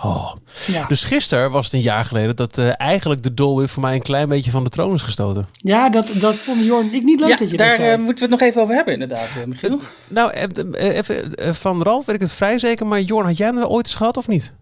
Oh. 0.04 0.34
ja. 0.68 0.86
Dus 0.88 1.04
gisteren 1.04 1.52
was 1.52 1.66
het 1.66 1.74
een 1.74 1.82
jaar 1.82 2.06
geleden 2.06 2.36
dat 2.36 2.58
eh, 2.58 2.70
eigenlijk 2.78 3.24
de 3.24 3.34
Dole 3.34 3.56
Whip 3.56 3.70
voor 3.70 3.82
mij 3.82 3.94
een 3.94 4.02
klein 4.02 4.30
beetje 4.30 4.52
van 4.52 4.64
de 4.64 4.70
troon 4.70 4.94
is 4.94 5.02
gestoten. 5.02 5.48
ja 5.54 5.90
dat, 5.90 6.10
dat 6.14 6.36
vond 6.36 6.64
Jorn 6.66 6.94
ik 6.94 7.04
niet 7.04 7.20
leuk 7.20 7.30
Ja, 7.30 7.36
dat 7.36 7.50
je 7.50 7.58
daar 7.58 7.68
dat 7.68 7.76
zei. 7.76 7.92
eh, 7.92 7.98
moeten 7.98 8.16
we 8.16 8.32
het 8.32 8.40
nog 8.40 8.50
even 8.50 8.62
over 8.62 8.76
hebben, 8.76 8.94
inderdaad, 8.94 9.28
eh, 9.38 9.44
Michiel. 9.46 9.80
Nou, 10.08 10.32
even 10.32 11.56
van 11.56 11.84
Ralf 11.84 12.06
weet 12.06 12.16
ik 12.16 12.22
het 12.22 12.32
vrij 12.32 12.60
zeker, 12.60 12.86
maar 12.86 13.02
Jorn, 13.02 13.26
had 13.26 13.38
jij 13.38 13.48
hem 13.48 13.64
ooit 13.64 13.86
eens 13.86 13.96
gehad 13.96 14.18
of 14.18 14.28
niet? 14.28 14.54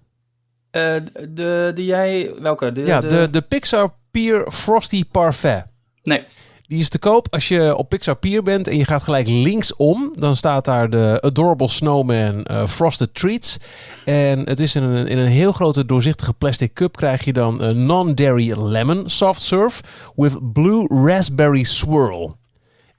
Eh, 0.71 0.95
de, 1.29 1.71
die 1.75 1.85
jij, 1.85 2.31
welke? 2.39 2.71
De, 2.71 2.81
ja, 2.85 2.99
de, 2.99 3.27
de 3.31 3.41
Pixar 3.41 3.93
Pier 4.11 4.47
Frosty 4.51 5.03
Parfait. 5.11 5.63
Nee, 6.03 6.21
Die 6.67 6.79
is 6.79 6.89
te 6.89 6.99
koop 6.99 7.27
als 7.33 7.47
je 7.47 7.75
op 7.75 7.89
Pixar 7.89 8.15
Pier 8.15 8.43
bent 8.43 8.67
en 8.67 8.77
je 8.77 8.85
gaat 8.85 9.03
gelijk 9.03 9.27
linksom. 9.27 10.09
Dan 10.13 10.35
staat 10.35 10.65
daar 10.65 10.89
de 10.89 11.17
Adorable 11.21 11.67
Snowman 11.67 12.43
eh, 12.43 12.67
Frosted 12.67 13.13
Treats. 13.13 13.57
En 14.05 14.39
het 14.39 14.59
is 14.59 14.75
in 14.75 14.83
een, 14.83 15.07
in 15.07 15.17
een 15.17 15.27
heel 15.27 15.51
grote 15.51 15.85
doorzichtige 15.85 16.33
plastic 16.33 16.73
cup 16.73 16.95
krijg 16.95 17.25
je 17.25 17.33
dan 17.33 17.61
een 17.61 17.85
non-dairy 17.85 18.51
lemon 18.59 19.09
soft 19.09 19.41
serve 19.41 19.81
with 20.15 20.53
blue 20.53 20.87
raspberry 21.05 21.63
swirl. 21.63 22.35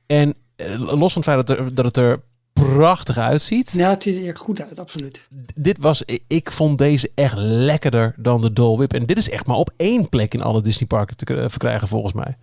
En 0.06 0.34
eh, 0.56 0.78
los 0.78 1.12
van 1.12 1.22
het 1.22 1.30
feit 1.30 1.46
dat, 1.46 1.58
er, 1.58 1.74
dat 1.74 1.84
het 1.84 1.96
er 1.96 2.20
prachtig 2.52 3.18
uitziet. 3.18 3.72
Ja, 3.72 3.90
het 3.90 4.02
ziet 4.02 4.16
er 4.16 4.28
echt 4.28 4.38
goed 4.38 4.60
uit, 4.62 4.78
absoluut. 4.80 5.20
Dit 5.54 5.78
was, 5.78 6.02
ik- 6.26 6.50
vond 6.50 6.78
deze 6.78 7.10
echt 7.14 7.34
lekkerder 7.38 8.14
dan 8.16 8.40
de 8.40 8.52
Dole 8.52 8.76
Whip. 8.76 8.92
En 8.92 9.06
dit 9.06 9.16
is 9.16 9.30
echt 9.30 9.46
maar 9.46 9.56
op 9.56 9.70
één 9.76 10.08
plek 10.08 10.34
in 10.34 10.42
alle 10.42 10.62
Disneyparken 10.62 11.16
te 11.16 11.24
k- 11.24 11.50
verkrijgen 11.50 11.88
volgens 11.88 12.12
mij. 12.12 12.36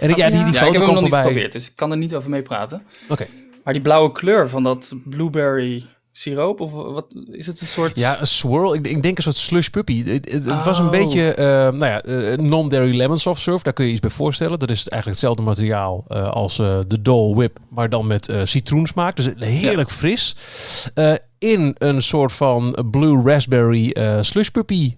En 0.00 0.10
ik, 0.10 0.16
ja, 0.16 0.30
die, 0.30 0.44
die 0.44 0.52
ja, 0.52 0.60
ik 0.60 0.66
foto 0.66 0.72
heb 0.72 0.82
hem 0.82 0.94
nog 0.94 1.02
niet 1.02 1.14
geprobeerd, 1.14 1.52
dus 1.52 1.66
ik 1.66 1.72
kan 1.76 1.90
er 1.90 1.96
niet 1.96 2.14
over 2.14 2.30
meepraten. 2.30 2.82
Oké. 3.08 3.26
Maar 3.64 3.72
die 3.72 3.82
blauwe 3.82 4.12
kleur 4.12 4.48
van 4.48 4.62
dat 4.62 4.92
blueberry 5.04 5.84
siroop, 6.12 6.60
of 6.60 6.72
wat 6.72 7.06
is 7.30 7.46
het 7.46 7.60
een 7.60 7.66
soort... 7.66 7.98
Ja, 7.98 8.20
een 8.20 8.26
swirl. 8.26 8.74
Ik, 8.74 8.86
ik 8.86 9.02
denk 9.02 9.16
een 9.16 9.22
soort 9.22 9.36
slush 9.36 9.68
puppy. 9.68 10.04
Het, 10.04 10.44
was 10.44 10.78
een 10.78 10.84
Oh. 10.84 10.90
beetje, 10.90 11.34
eh, 11.34 11.44
nou 11.46 11.84
ja, 11.84 12.02
eh, 12.02 12.38
non-dairy 12.38 12.96
lemon 12.96 13.18
soft 13.18 13.40
serve. 13.40 13.64
Daar 13.64 13.72
kun 13.72 13.84
je 13.84 13.90
iets 13.90 14.00
bij 14.00 14.10
voorstellen. 14.10 14.58
Dat 14.58 14.70
is 14.70 14.76
eigenlijk 14.88 15.06
hetzelfde 15.06 15.42
materiaal 15.42 16.04
eh, 16.08 16.30
als 16.30 16.56
de 16.56 17.02
Dole 17.02 17.34
Whip, 17.34 17.58
maar 17.68 17.88
dan 17.88 18.06
met 18.06 18.32
citroensmaak. 18.44 19.16
Dus 19.16 19.28
heerlijk 19.36 19.90
fris. 19.90 20.36
In 21.38 21.74
een 21.78 22.02
soort 22.02 22.32
van 22.32 22.86
blue 22.90 23.22
raspberry 23.22 23.96
slush 24.20 24.48
puppy 24.48 24.94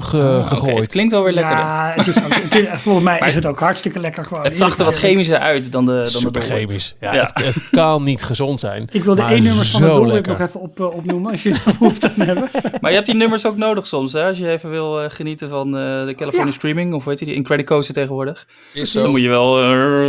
ge- 0.00 0.36
oké, 0.38 0.44
gegooid. 0.48 0.78
Het 0.78 0.88
klinkt 0.88 1.12
wel 1.12 1.22
weer 1.22 1.32
lekker. 1.32 1.56
Ja, 1.56 1.92
het 1.96 2.06
is 2.06 2.16
ook, 2.24 2.34
het 2.34 2.54
is- 2.54 2.68
volgens 2.82 3.04
mij 3.04 3.18
Maar- 3.18 3.28
is 3.28 3.34
het 3.34 3.46
ook 3.46 3.58
hartstikke 3.60 3.98
lekker 3.98 4.24
gewoon. 4.24 4.44
Het 4.44 4.56
zag 4.56 4.78
er 4.78 4.84
wat 4.84 4.96
chemischer 4.98 5.38
uit 5.38 5.72
dan 5.72 5.84
de, 5.84 5.92
dan 5.92 6.02
de 6.02 6.08
Super 6.08 6.40
Whip. 6.40 6.50
chemisch. 6.52 6.96
Ja, 7.00 7.14
Ja. 7.14 7.20
Het, 7.34 7.44
het 7.44 7.68
kan 7.70 8.02
niet 8.02 8.22
gezond 8.22 8.60
zijn. 8.60 8.88
Ik 8.92 9.04
wil 9.04 9.14
de 9.14 9.22
één 9.22 9.42
nummers 9.42 9.70
van 9.70 9.80
de 9.82 10.06
lekker. 10.06 10.32
nog 10.32 10.40
even 10.48 10.60
op, 10.60 10.80
eh, 10.80 10.86
opnoemen, 10.96 11.30
als 11.30 11.42
je 11.42 11.48
het 11.48 11.62
hoeft 11.78 12.00
te 12.00 12.10
hebben. 12.16 12.48
Maar 12.80 12.90
je 12.90 12.96
hebt 12.96 13.06
die 13.06 13.16
nummers 13.16 13.46
ook 13.46 13.56
nodig 13.56 13.86
soms, 13.86 14.12
hè? 14.12 14.26
Als 14.26 14.38
je 14.38 14.50
even 14.50 14.70
wil 14.70 15.00
eh, 15.02 15.10
genieten 15.10 15.48
van 15.48 15.66
eh, 15.66 16.04
de 16.06 16.14
California 16.16 16.46
Ja. 16.46 16.52
Screaming, 16.52 16.94
of 16.94 17.04
weet 17.04 17.18
je 17.18 17.24
die, 17.24 17.34
Incredicoaster 17.34 17.94
tegenwoordig. 17.94 18.46
Is 18.74 18.92
Dan 18.92 19.10
moet 19.10 19.20
je 19.20 19.28
wel 19.28 19.62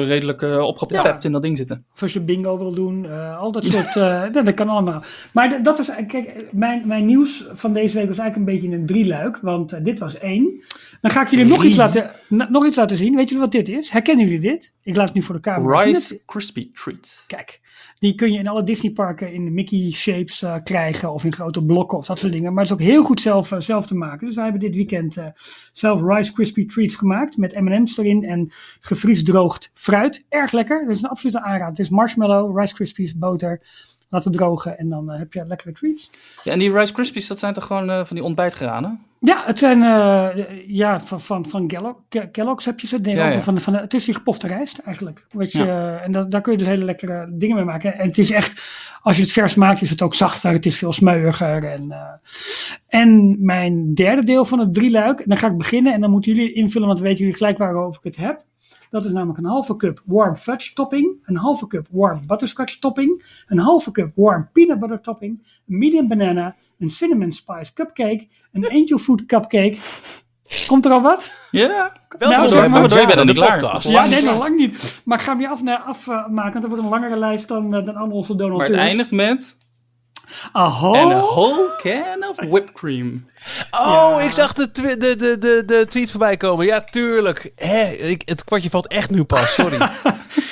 redelijk 0.04 0.42
opgepept 0.62 1.04
Ja. 1.04 1.18
in 1.22 1.32
dat 1.32 1.42
ding 1.42 1.58
zitten. 1.58 1.86
Of 1.96 2.02
als 2.02 2.14
je 2.14 2.20
bingo 2.20 2.58
wil 2.58 2.74
doen, 2.74 3.06
eh, 3.10 3.40
al 3.40 3.52
dat 3.52 3.64
soort, 3.66 3.96
nou, 4.34 4.44
dat 4.44 4.54
kan 4.54 4.70
allemaal. 4.70 5.02
Maar 5.34 5.60
dat 5.64 5.80
is, 5.80 5.90
kijk, 6.08 6.46
mijn, 6.52 6.82
mijn 6.86 7.06
nieuws 7.06 7.44
van 7.54 7.74
deze 7.74 7.98
week 7.98 8.08
was 8.08 8.18
eigenlijk 8.18 8.50
een 8.52 8.60
beetje 8.60 8.78
een 8.78 8.86
drieluik, 8.86 9.40
want 9.42 9.79
eh, 9.80 9.84
dit 9.86 10.00
was 10.00 10.18
één. 10.18 10.64
Dan 11.02 11.12
ga 11.12 11.22
ik 11.22 11.28
jullie 11.28 11.46
nog 11.46 11.64
iets, 11.64 11.78
laten, 11.78 12.12
nog 12.28 12.66
iets 12.66 12.76
laten 12.76 12.98
zien. 12.98 13.16
Weet 13.16 13.30
jullie 13.30 13.44
wat 13.44 13.52
dit 13.52 13.70
is? 13.70 13.90
Herkennen 13.90 14.26
jullie 14.26 14.42
dit? 14.42 14.72
Ik 14.84 14.96
laat 14.96 15.08
het 15.08 15.16
nu 15.16 15.24
voor 15.24 15.36
de 15.36 15.42
camera 15.42 15.84
zien. 15.84 15.94
Rice 15.94 16.14
Het- 16.14 16.24
Crispy 16.26 16.72
Treat. 16.74 17.24
Kijk, 17.28 17.60
die 18.00 18.16
kun 18.16 18.32
je 18.32 18.40
in 18.40 18.48
alle 18.48 18.64
Disneyparken 18.64 19.34
in 19.34 19.54
Mickey 19.54 19.92
shapes 19.92 20.42
eh, 20.42 20.56
krijgen 20.64 21.14
of 21.14 21.24
in 21.24 21.34
grote 21.34 21.64
blokken 21.64 21.98
of 21.98 22.06
dat 22.06 22.20
soort 22.20 22.32
dingen. 22.32 22.54
Maar 22.54 22.64
het 22.64 22.72
is 22.74 22.80
ook 22.80 22.88
heel 22.88 23.04
goed 23.04 23.22
zelf, 23.22 23.52
eh, 23.52 23.60
zelf 23.60 23.88
te 23.88 23.96
maken. 23.96 24.26
Dus 24.26 24.36
wij 24.36 24.44
hebben 24.44 24.62
dit 24.62 24.76
weekend 24.76 25.16
zelf 25.74 26.02
Rice 26.02 26.34
Krispie 26.34 26.66
Treats 26.66 26.96
gemaakt 26.96 27.38
met 27.38 27.60
M&M's 27.60 27.98
erin 27.98 28.24
en 28.24 28.52
gevriesdroogd 28.80 29.72
fruit. 29.74 30.26
Erg 30.30 30.52
lekker. 30.52 30.86
Dat 30.86 30.96
is 30.96 31.02
een 31.02 31.10
absolute 31.10 31.42
aanrader. 31.42 31.68
Het 31.68 31.80
is 31.80 31.90
marshmallow, 31.90 32.60
Rice 32.60 32.74
Krispies, 32.74 33.18
boter. 33.18 33.62
Laten 34.10 34.32
drogen 34.32 34.78
en 34.78 34.90
dan 34.90 35.12
eh, 35.12 35.20
heb 35.20 35.34
je 35.34 35.46
lekkere 35.48 35.72
treats. 35.72 36.12
Ja, 36.44 36.52
en 36.52 36.60
die 36.60 36.72
Rice 36.72 36.94
Krispies, 36.94 37.28
dat 37.28 37.40
zijn 37.40 37.54
toch 37.54 37.66
gewoon 37.66 37.90
eh, 37.90 38.06
van 38.06 38.16
die 38.16 38.26
ontbijtgranen? 38.26 39.00
Ja, 39.20 39.42
het 39.46 39.60
zijn 39.60 39.84
eh, 39.84 40.68
ja, 40.68 41.02
van, 41.02 41.22
van, 41.22 41.50
van 41.50 41.68
Kellogg- 41.68 42.00
Ke- 42.10 42.30
Kellogg's 42.32 42.66
heb 42.66 42.80
je 42.80 42.88
ze. 42.88 42.98
Nee, 42.98 43.16
Ja. 43.16 43.42
Van, 43.42 43.58
van, 43.62 43.74
het 43.76 43.94
is 43.94 44.06
die 44.06 44.14
gepofte 44.14 44.48
rijst 44.48 44.78
eigenlijk. 44.78 45.26
Weet 45.32 45.52
je, 45.52 45.64
Ja. 45.64 45.98
En 45.98 46.12
dat, 46.12 46.32
daar 46.32 46.42
kun 46.42 46.52
je 46.52 46.58
dus 46.58 46.68
hele 46.68 46.84
lekkere 46.86 47.28
dingen 47.32 47.56
mee 47.56 47.66
maken. 47.66 47.94
En 47.94 48.08
het 48.08 48.18
is 48.18 48.32
echt, 48.32 48.62
als 49.02 49.16
je 49.16 49.22
het 49.22 49.32
vers 49.32 49.56
maakt, 49.56 49.82
is 49.82 49.90
het 49.90 50.02
ook 50.02 50.14
zachter. 50.14 50.52
Het 50.52 50.66
is 50.66 50.78
veel 50.78 50.94
smeuiger. 50.94 51.64
En, 51.64 51.94
en 52.88 53.36
mijn 53.46 53.94
derde 53.94 54.24
deel 54.24 54.46
van 54.46 54.60
het 54.60 54.74
drieluik, 54.74 55.20
en 55.20 55.26
dan 55.30 55.38
ga 55.38 55.48
ik 55.48 55.58
beginnen. 55.58 55.94
En 55.94 56.02
dan 56.02 56.12
moeten 56.12 56.34
jullie 56.34 56.54
invullen, 56.54 56.88
want 56.88 57.00
dan 57.00 57.08
weten 57.08 57.24
jullie 57.24 57.38
gelijk 57.40 57.58
waarover 57.58 58.02
ik 58.04 58.16
het 58.16 58.26
heb. 58.26 58.44
Dat 58.90 59.06
is 59.06 59.12
namelijk 59.12 59.38
een 59.40 59.46
halve 59.46 59.76
cup 59.76 60.02
warm 60.06 60.36
fudge 60.36 60.74
topping, 60.74 61.24
een 61.26 61.38
halve 61.38 61.68
cup 61.68 61.88
warm 61.92 62.22
butterscotch 62.28 62.80
topping, 62.80 63.42
een 63.48 63.58
halve 63.60 63.92
cup 63.92 64.12
warm 64.16 64.50
peanut 64.54 64.80
butter 64.80 65.02
topping, 65.02 65.40
een 65.68 65.78
medium 65.78 66.08
banana, 66.08 66.56
een 66.80 66.90
cinnamon 66.90 67.32
spice 67.32 67.74
cupcake, 67.74 68.28
een 68.52 68.70
angel 68.70 68.98
food 68.98 69.26
cupcake. 69.26 69.78
Komt 70.68 70.86
er 70.86 70.92
al 70.92 71.02
wat? 71.02 71.30
Ja, 71.52 71.68
Nou, 72.20 72.32
maar 72.38 72.42
zeg 72.42 72.50
door, 72.50 72.70
maar. 72.70 72.80
maar 72.80 72.90
door, 72.90 73.00
je 73.00 73.06
bent 73.06 73.18
nog 73.18 73.26
niet 73.26 73.36
klaar. 73.36 73.60
podcast. 73.60 73.90
Ja, 73.90 74.06
nee, 74.06 74.24
nog 74.24 74.40
lang 74.40 74.56
niet. 74.58 75.02
Maar 75.06 75.18
ik 75.18 75.24
ga 75.24 75.32
hem 75.32 75.40
hier 75.40 75.50
afmaken, 75.50 75.86
af, 75.86 76.06
maken, 76.08 76.34
want 76.36 76.54
dat 76.54 76.68
wordt 76.68 76.84
een 76.84 76.90
langere 76.90 77.18
lijst 77.18 77.48
dan, 77.48 77.76
eh, 77.76 77.86
dan 77.86 77.96
al 77.96 78.10
onze 78.10 78.34
Maar 78.34 78.42
donateurs. 78.48 78.70
het 78.72 78.80
eindigt 78.80 79.12
met 79.12 79.58
Aho! 80.52 80.94
en 80.94 81.10
een 81.10 81.22
whole 81.22 81.80
can 81.82 82.30
of 82.30 82.36
whipped 82.50 82.72
cream. 82.72 83.26
Oh, 83.72 84.22
ik 84.26 84.32
zag 84.32 84.54
de, 84.54 84.72
twi- 84.72 84.98
de, 84.98 85.16
de, 85.16 85.38
de, 85.38 85.64
de 85.66 85.86
tweet 85.90 86.12
voorbij 86.12 86.38
komen. 86.38 86.66
Ja, 86.66 86.82
tuurlijk. 86.82 87.52
Hè, 87.56 87.84
ik, 87.92 88.22
het 88.26 88.44
kwartje 88.44 88.70
valt 88.70 88.88
echt 88.88 89.10
nu 89.10 89.24
pas, 89.24 89.54
sorry. 89.54 89.78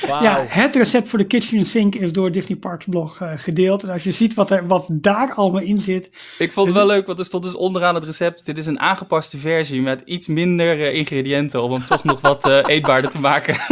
Wauw. 0.07 0.23
Ja, 0.23 0.45
het 0.47 0.75
recept 0.75 1.09
voor 1.09 1.19
de 1.19 1.25
Kitchen 1.27 1.65
Sink 1.65 1.95
is 1.95 2.11
door 2.13 2.31
Disney 2.31 2.57
Parks 2.57 2.85
blog 2.89 3.21
eh, 3.21 3.31
gedeeld. 3.35 3.83
En 3.83 3.89
als 3.89 4.03
je 4.03 4.11
ziet 4.11 4.33
wat, 4.33 4.51
er, 4.51 4.67
wat 4.67 4.87
daar 4.91 5.33
allemaal 5.35 5.61
in 5.61 5.81
zit. 5.81 6.09
Ik 6.37 6.51
vond 6.51 6.67
het 6.67 6.75
wel 6.75 6.85
leuk, 6.85 7.05
want 7.05 7.19
er 7.19 7.25
stond 7.25 7.43
dus 7.43 7.55
onderaan 7.55 7.95
het 7.95 8.03
recept. 8.03 8.45
Dit 8.45 8.57
is 8.57 8.65
een 8.65 8.79
aangepaste 8.79 9.37
versie 9.37 9.81
met 9.81 10.01
iets 10.05 10.27
minder 10.27 10.81
eh, 10.81 10.93
ingrediënten 10.95 11.61
om 11.63 11.71
hem 11.71 11.85
toch 11.87 12.03
nog 12.03 12.21
wat 12.21 12.49
eh, 12.49 12.59
eetbaarder 12.65 13.11
te 13.11 13.19
maken. 13.19 13.55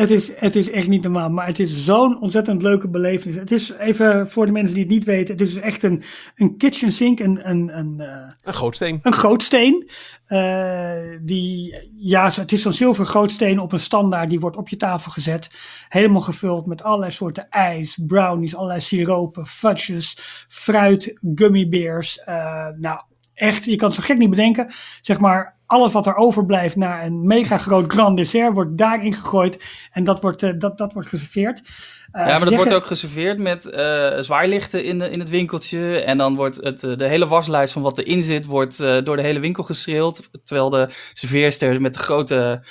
Het 0.00 0.10
is, 0.10 0.30
het 0.34 0.56
is 0.56 0.70
echt 0.70 0.88
niet 0.88 1.02
normaal, 1.02 1.30
maar 1.30 1.46
het 1.46 1.58
is 1.58 1.84
zo'n 1.84 2.20
ontzettend 2.20 2.62
leuke 2.62 2.88
belevenis. 2.88 3.36
Het 3.36 3.50
is 3.50 3.72
even 3.72 4.28
voor 4.28 4.46
de 4.46 4.52
mensen 4.52 4.74
die 4.74 4.82
het 4.84 4.92
niet 4.92 5.04
weten. 5.04 5.32
Het 5.32 5.42
is 5.42 5.52
dus 5.54 5.62
echt 5.62 5.82
een, 5.82 6.02
een 6.36 6.56
kitchen 6.56 6.92
sink, 6.92 7.20
een, 7.20 7.48
een, 7.48 7.78
een, 7.78 8.00
eh, 8.00 8.32
Een 8.42 8.54
gootsteen. 8.54 8.98
een 9.02 9.14
gootsteen. 9.14 9.90
Eh, 10.26 11.18
die, 11.22 11.76
ja, 11.96 12.30
het 12.34 12.52
is 12.52 12.62
zo'n 12.62 12.72
zilveren 12.72 13.10
gootsteen 13.10 13.60
op 13.60 13.72
een 13.72 13.80
standaard. 13.80 14.30
Die 14.30 14.40
wordt 14.40 14.56
op 14.56 14.68
je 14.68 14.76
tafel 14.76 15.10
gezet. 15.10 15.50
Helemaal 15.88 16.20
gevuld 16.20 16.66
met 16.66 16.82
allerlei 16.82 17.10
soorten 17.12 17.48
ijs, 17.48 17.98
brownies, 18.06 18.56
allerlei 18.56 18.80
siropen, 18.80 19.46
fudges, 19.46 20.16
fruit, 20.48 21.18
gummy 21.34 21.68
bears. 21.68 22.18
Eh, 22.18 22.66
nou, 22.76 23.00
echt, 23.34 23.64
je 23.64 23.76
kan 23.76 23.88
het 23.88 23.96
zo 23.96 24.02
gek 24.04 24.18
niet 24.18 24.30
bedenken. 24.30 24.72
Zeg 25.00 25.18
maar, 25.18 25.58
alles 25.70 25.92
wat 25.92 26.06
er 26.06 26.16
overblijft 26.16 26.76
na 26.76 27.04
een 27.04 27.26
mega 27.26 27.58
groot 27.58 27.92
grand 27.92 28.16
dessert 28.16 28.54
wordt 28.54 28.78
daarin 28.78 29.12
gegooid. 29.12 29.64
En 29.92 30.04
dat 30.04 30.20
wordt, 30.20 30.42
eh, 30.42 30.50
dat, 30.58 30.78
dat 30.78 30.92
wordt 30.92 31.08
geserveerd. 31.08 31.62
Eh, 32.12 32.26
Ja, 32.26 32.32
maar 32.32 32.44
dat 32.44 32.54
wordt 32.54 32.72
ook 32.72 32.86
geserveerd 32.86 33.38
met 33.38 33.66
eh 33.66 34.18
zwaailichten 34.18 34.84
in, 34.84 34.98
de, 34.98 35.10
in 35.10 35.18
het 35.18 35.28
winkeltje. 35.28 35.98
En 36.00 36.18
dan 36.18 36.34
wordt 36.36 36.56
het, 36.56 36.80
de 36.80 37.04
hele 37.06 37.26
waslijst 37.26 37.72
van 37.72 37.82
wat 37.82 37.98
erin 37.98 38.22
zit, 38.22 38.46
wordt 38.46 38.78
door 38.78 39.16
de 39.16 39.22
hele 39.22 39.38
winkel 39.40 39.62
geschreeuwd. 39.62 40.28
Terwijl 40.44 40.70
de 40.70 40.88
serveerster 41.12 41.80
met 41.80 41.94
de 41.94 42.00
grote 42.00 42.62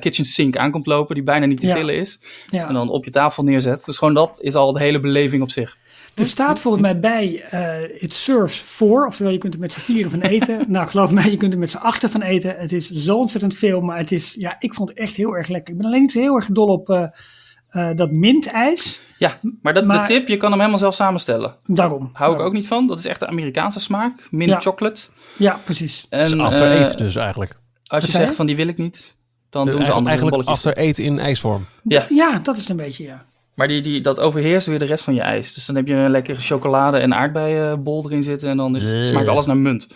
kitchen 0.00 0.24
sink 0.24 0.56
aankomt 0.56 0.86
lopen, 0.86 1.14
die 1.14 1.24
bijna 1.24 1.46
niet 1.46 1.60
te 1.60 1.66
Ja. 1.66 1.74
tillen 1.74 1.94
is. 1.94 2.20
ja. 2.50 2.68
En 2.68 2.74
dan 2.74 2.88
op 2.88 3.04
je 3.04 3.10
tafel 3.10 3.42
neerzet. 3.42 3.84
Dus 3.84 3.98
gewoon 3.98 4.14
dat 4.14 4.38
is 4.40 4.54
al 4.54 4.72
de 4.72 4.78
hele 4.80 5.00
beleving 5.00 5.42
op 5.42 5.50
zich. 5.50 5.76
Er 6.20 6.26
staat 6.26 6.60
volgens 6.60 6.82
mij 6.82 7.00
bij, 7.00 7.44
eh 7.50 8.02
it 8.02 8.12
serves 8.12 8.56
for, 8.56 9.06
oftewel 9.06 9.32
je 9.32 9.38
kunt 9.38 9.54
er 9.54 9.60
met 9.60 9.72
z'n 9.72 9.80
vieren 9.80 10.10
van 10.10 10.20
eten. 10.20 10.64
nou, 10.72 10.86
geloof 10.86 11.10
mij, 11.10 11.30
je 11.30 11.36
kunt 11.36 11.52
er 11.52 11.58
met 11.58 11.70
z'n 11.70 11.76
achter 11.76 12.10
van 12.10 12.22
eten. 12.22 12.56
Het 12.56 12.72
is 12.72 12.90
zo 12.90 13.16
ontzettend 13.16 13.54
veel, 13.56 13.80
maar 13.80 13.98
het 13.98 14.12
is, 14.12 14.34
ja, 14.38 14.56
ik 14.58 14.74
vond 14.74 14.88
het 14.88 14.98
echt 14.98 15.14
heel 15.16 15.36
erg 15.36 15.48
lekker. 15.48 15.72
Ik 15.72 15.78
ben 15.80 15.86
alleen 15.86 16.00
niet 16.00 16.12
zo 16.12 16.20
heel 16.20 16.34
erg 16.36 16.46
dol 16.46 16.66
op 16.68 16.90
eh, 16.90 17.04
eh, 17.68 17.96
dat 17.96 18.10
mintijs. 18.10 19.00
Ja, 19.18 19.38
maar, 19.62 19.74
dat, 19.74 19.84
Maar- 19.84 20.06
de 20.06 20.12
tip, 20.12 20.28
je 20.28 20.36
kan 20.36 20.48
hem 20.50 20.58
helemaal 20.58 20.78
zelf 20.80 20.94
samenstellen. 20.94 21.54
Daarom. 21.66 22.10
Hou 22.12 22.34
ik 22.34 22.40
ook 22.40 22.52
niet 22.52 22.66
van. 22.66 22.86
Dat 22.86 22.98
is 22.98 23.06
echt 23.06 23.20
de 23.20 23.26
Amerikaanse 23.26 23.80
smaak. 23.80 24.28
Mint 24.30 24.50
Ja. 24.50 24.60
chocolate. 24.60 25.00
Ja, 25.38 25.58
precies. 25.64 26.06
En, 26.08 26.30
Dus 26.30 26.38
after 26.38 26.66
eight 26.70 26.98
dus 26.98 27.16
eigenlijk. 27.16 27.56
Als 27.86 28.04
je 28.04 28.10
zegt 28.10 28.28
je? 28.30 28.36
van 28.36 28.46
die 28.46 28.56
wil 28.56 28.68
ik 28.68 28.78
niet, 28.78 29.16
dan 29.50 29.66
doen 29.66 29.84
ze 29.84 29.90
andere 29.90 30.08
eigenlijk 30.08 30.48
after 30.48 30.76
eight 30.76 30.98
in 30.98 31.18
ijsvorm. 31.18 31.66
Ja. 31.82 32.06
Ja, 32.08 32.38
dat 32.42 32.56
is 32.56 32.68
een 32.68 32.76
beetje, 32.76 33.04
ja. 33.04 33.24
Maar 33.54 33.68
die, 33.68 33.80
die, 33.80 34.00
dat 34.00 34.20
overheerst 34.20 34.66
weer 34.66 34.78
de 34.78 34.84
rest 34.84 35.04
van 35.04 35.14
je 35.14 35.20
ijs. 35.20 35.54
Dus 35.54 35.66
dan 35.66 35.76
heb 35.76 35.86
je 35.86 35.94
een 35.94 36.10
lekkere 36.10 36.40
chocolade 36.40 36.98
en 36.98 37.14
aardbeienbol 37.14 38.04
erin 38.04 38.22
zitten. 38.22 38.48
En 38.48 38.56
dan 38.56 38.76
is, 38.76 39.08
smaakt 39.08 39.28
alles 39.28 39.46
naar 39.46 39.56
munt. 39.56 39.88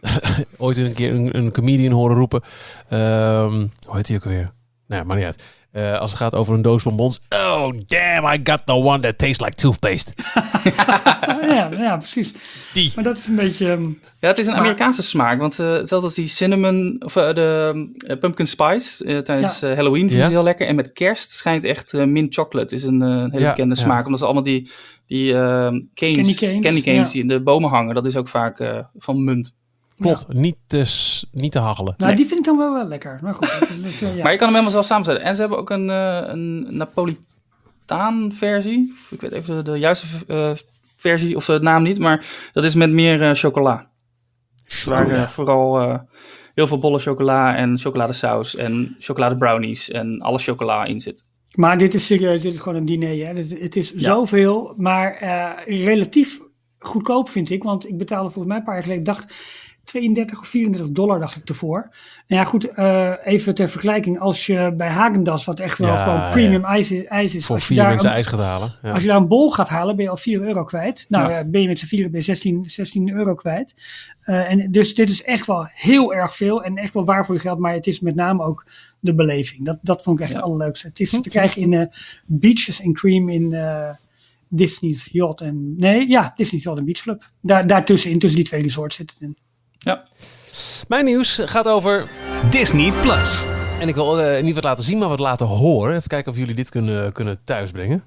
Ooit 0.56 0.76
een 0.76 0.92
keer 0.92 1.14
een, 1.14 1.36
een 1.36 1.52
comedian 1.52 1.92
horen 1.92 2.16
roepen. 2.16 2.40
ehm, 2.88 3.66
hoe 3.86 3.96
heet 3.96 4.08
hij 4.08 4.16
ook 4.16 4.24
weer? 4.24 4.52
Nou, 4.86 5.04
maar 5.04 5.16
niet 5.16 5.24
uit. 5.24 5.42
Eh, 5.72 5.98
als 5.98 6.10
het 6.10 6.18
gaat 6.20 6.34
over 6.34 6.54
een 6.54 6.62
doos 6.62 6.82
bonbons. 6.82 7.20
Oh, 7.28 7.72
damn, 7.86 8.26
I 8.32 8.40
got 8.44 8.66
the 8.66 8.72
one 8.72 9.00
that 9.00 9.18
tastes 9.18 9.40
like 9.40 9.54
toothpaste. 9.54 10.12
ja, 11.54 11.68
ja, 11.78 11.96
precies. 11.96 12.32
Die. 12.74 12.92
Maar 12.94 13.04
dat 13.04 13.18
is 13.18 13.26
een 13.26 13.34
beetje, 13.36 13.70
ehm, 13.70 13.82
Ja, 14.20 14.28
het 14.28 14.38
is 14.38 14.46
een 14.46 14.52
Maar- 14.52 14.60
Amerikaanse 14.60 15.02
smaak. 15.02 15.38
Want 15.38 15.58
eh 15.58 15.72
hetzelfde 15.72 16.06
als 16.06 16.14
die 16.16 16.26
cinnamon, 16.26 16.96
of 17.04 17.16
eh, 17.16 17.34
de 17.34 17.88
eh, 18.06 18.18
pumpkin 18.18 18.46
spice 18.46 19.22
tijdens 19.22 19.60
Halloween 19.60 20.08
vind 20.08 20.20
Ja. 20.20 20.24
ze 20.26 20.30
heel 20.30 20.42
lekker. 20.42 20.66
En 20.66 20.74
met 20.74 20.92
kerst 20.92 21.30
schijnt 21.30 21.64
echt 21.64 21.92
eh, 21.94 22.04
mint 22.04 22.34
chocolate. 22.34 22.74
is 22.74 22.84
een 22.84 23.02
hele 23.02 23.40
Ja, 23.44 23.48
bekende 23.50 23.74
ja. 23.74 23.80
smaak. 23.80 24.04
Omdat 24.04 24.18
ze 24.18 24.24
allemaal 24.24 24.42
die, 24.44 24.70
die 25.06 25.32
eh, 25.34 25.38
canes, 25.38 25.90
Candy 25.94 26.34
canes, 26.34 26.60
candy 26.60 26.82
canes 26.82 27.06
ja. 27.06 27.12
die 27.12 27.22
in 27.22 27.28
de 27.28 27.40
bomen 27.42 27.70
hangen. 27.70 27.94
Dat 27.94 28.06
is 28.06 28.16
ook 28.16 28.28
vaak 28.28 28.60
eh, 28.60 28.78
van 28.98 29.24
munt. 29.24 29.56
Klopt, 30.00 30.32
niet, 30.32 30.56
te, 30.66 30.84
niet 31.32 31.52
te 31.52 31.58
hachelen. 31.58 31.94
nou, 31.96 32.10
Nee. 32.10 32.16
die 32.20 32.26
vind 32.26 32.38
ik 32.38 32.46
dan 32.46 32.56
wel, 32.58 32.72
wel 32.72 32.86
lekker. 32.86 33.18
Maar 33.22 33.34
goed, 33.34 33.48
eh, 33.48 34.16
ja. 34.16 34.22
Maar 34.22 34.32
je 34.32 34.38
kan 34.38 34.46
hem 34.46 34.56
helemaal 34.56 34.70
zelf 34.70 34.86
samenstellen. 34.86 35.22
En 35.22 35.34
ze 35.34 35.40
hebben 35.40 35.58
ook 35.58 35.70
een, 35.70 35.90
eh 35.90 36.22
een 36.24 36.76
Napolitaan 36.76 38.32
versie. 38.32 38.94
Ik 39.10 39.20
weet 39.20 39.32
even 39.32 39.56
de, 39.56 39.72
de 39.72 39.78
juiste 39.78 40.06
eh, 40.26 40.50
versie 40.96 41.36
of 41.36 41.44
de 41.44 41.58
naam 41.60 41.82
niet. 41.82 41.98
Maar 41.98 42.26
dat 42.52 42.64
is 42.64 42.74
met 42.74 42.90
meer 42.90 43.22
eh, 43.22 43.34
chocola. 43.34 43.88
Waar 44.84 45.30
vooral 45.30 45.80
eh, 45.80 45.98
heel 46.54 46.66
veel 46.66 46.78
bolle 46.78 46.98
chocola 46.98 47.56
en 47.56 47.78
chocoladesaus 47.78 48.56
en 48.56 48.96
chocoladebrownies 48.98 49.90
en 49.90 50.20
alle 50.20 50.38
chocola 50.38 50.84
in 50.84 51.00
zit. 51.00 51.24
Maar 51.54 51.78
dit 51.78 51.94
is 51.94 52.06
serieus, 52.06 52.42
dit 52.42 52.54
is 52.54 52.60
gewoon 52.60 52.78
een 52.78 52.86
diner. 52.86 53.26
Hè? 53.26 53.34
Het 53.58 53.76
is 53.76 53.94
zoveel, 53.94 54.74
maar 54.76 55.12
eh, 55.12 55.84
relatief 55.84 56.38
goedkoop 56.78 57.28
vind 57.28 57.50
ik. 57.50 57.62
Want 57.62 57.88
ik 57.88 57.98
betaalde 57.98 58.30
volgens 58.30 58.46
mij 58.46 58.56
een 58.56 58.64
paar 58.64 58.74
jaar 58.74 58.82
geleden, 58.82 59.04
dacht 59.04 59.34
32 59.84 60.40
of 60.40 60.48
34 60.48 60.94
dollar 60.94 61.18
dacht 61.20 61.36
ik 61.36 61.48
ervoor. 61.48 61.80
Nou 62.26 62.42
ja, 62.42 62.44
goed, 62.44 62.64
eh, 62.64 63.12
even 63.24 63.54
ter 63.54 63.68
vergelijking. 63.68 64.18
Als 64.20 64.46
je 64.46 64.74
bij 64.76 64.88
Hagendas, 64.88 65.44
wat 65.44 65.60
echt 65.60 65.78
wel 65.78 65.88
Ja, 65.88 66.02
gewoon 66.04 66.18
ja. 66.18 66.30
premium 66.30 66.64
ijs, 66.64 66.90
is- 66.90 67.04
ijs 67.04 67.34
is. 67.34 67.44
Voor 67.46 67.54
als 67.54 67.62
je, 67.68 67.72
vier 67.74 67.82
daar 67.82 67.88
mensen 67.92 68.08
een, 68.08 68.14
ijs 68.14 68.26
gaat 68.26 68.40
halen. 68.40 68.74
Ja. 68.82 68.90
als 68.90 69.02
je 69.02 69.08
daar 69.08 69.16
een 69.16 69.28
bol 69.28 69.50
gaat 69.50 69.68
halen, 69.68 69.96
ben 69.96 70.04
je 70.04 70.10
al 70.10 70.16
4 70.16 70.42
euro 70.42 70.64
kwijt. 70.64 71.06
Nou, 71.08 71.30
Ja. 71.30 71.38
eh, 71.38 71.44
ben 71.46 71.60
je 71.60 71.68
met 71.68 71.78
z'n 71.78 71.86
vieren 71.86 72.10
ben 72.10 72.20
je 72.20 72.26
16, 72.26 72.64
16 72.70 73.10
euro 73.10 73.34
kwijt. 73.34 73.74
Eh, 74.20 74.50
en 74.50 74.72
dus 74.72 74.94
dit 74.94 75.10
is 75.10 75.22
echt 75.22 75.46
wel 75.46 75.68
heel 75.74 76.14
erg 76.14 76.36
veel 76.36 76.62
en 76.64 76.76
echt 76.76 76.94
wel 76.94 77.04
waar 77.04 77.26
voor 77.26 77.34
je 77.34 77.40
geld. 77.40 77.58
Maar 77.58 77.72
het 77.74 77.86
is 77.86 78.00
met 78.00 78.14
name 78.14 78.42
ook 78.44 78.66
de 79.00 79.14
beleving. 79.14 79.64
Dat, 79.64 79.78
dat 79.82 80.02
vond 80.02 80.16
ik 80.16 80.22
echt 80.22 80.32
Ja. 80.32 80.38
het 80.38 80.46
allerleukste. 80.46 80.88
Het 80.88 81.00
is 81.00 81.10
te 81.10 81.28
krijgen 81.30 81.62
in 81.62 81.72
eh, 81.72 81.86
Beaches 82.26 82.84
and 82.84 82.94
Cream 82.94 83.28
in 83.28 83.52
eh, 83.54 83.88
Disney's 84.48 85.08
Yacht 85.12 85.40
en... 85.40 85.74
Nee, 85.76 86.08
ja, 86.08 86.32
Disney's 86.36 86.62
Yacht 86.62 86.78
en 86.78 86.84
Beach 86.84 87.00
Club. 87.00 87.30
Daar, 87.40 87.66
daartussenin, 87.66 88.18
tussen 88.18 88.38
die 88.38 88.48
twee 88.48 88.62
resorts 88.62 88.96
zit 88.96 89.10
het 89.10 89.20
in. 89.20 89.36
Ja. 89.80 90.04
Mijn 90.88 91.04
nieuws 91.04 91.40
gaat 91.44 91.68
over... 91.68 92.08
Disney 92.50 92.92
Plus. 92.92 93.44
En 93.80 93.88
ik 93.88 93.94
wil 93.94 94.20
eh, 94.20 94.42
niet 94.42 94.54
wat 94.54 94.64
laten 94.64 94.84
zien, 94.84 94.98
maar 94.98 95.08
wat 95.08 95.18
laten 95.18 95.46
horen. 95.46 95.96
Even 95.96 96.08
kijken 96.08 96.32
of 96.32 96.38
jullie 96.38 96.54
dit 96.54 96.70
kunnen, 96.70 97.12
kunnen 97.12 97.40
thuisbrengen. 97.44 98.04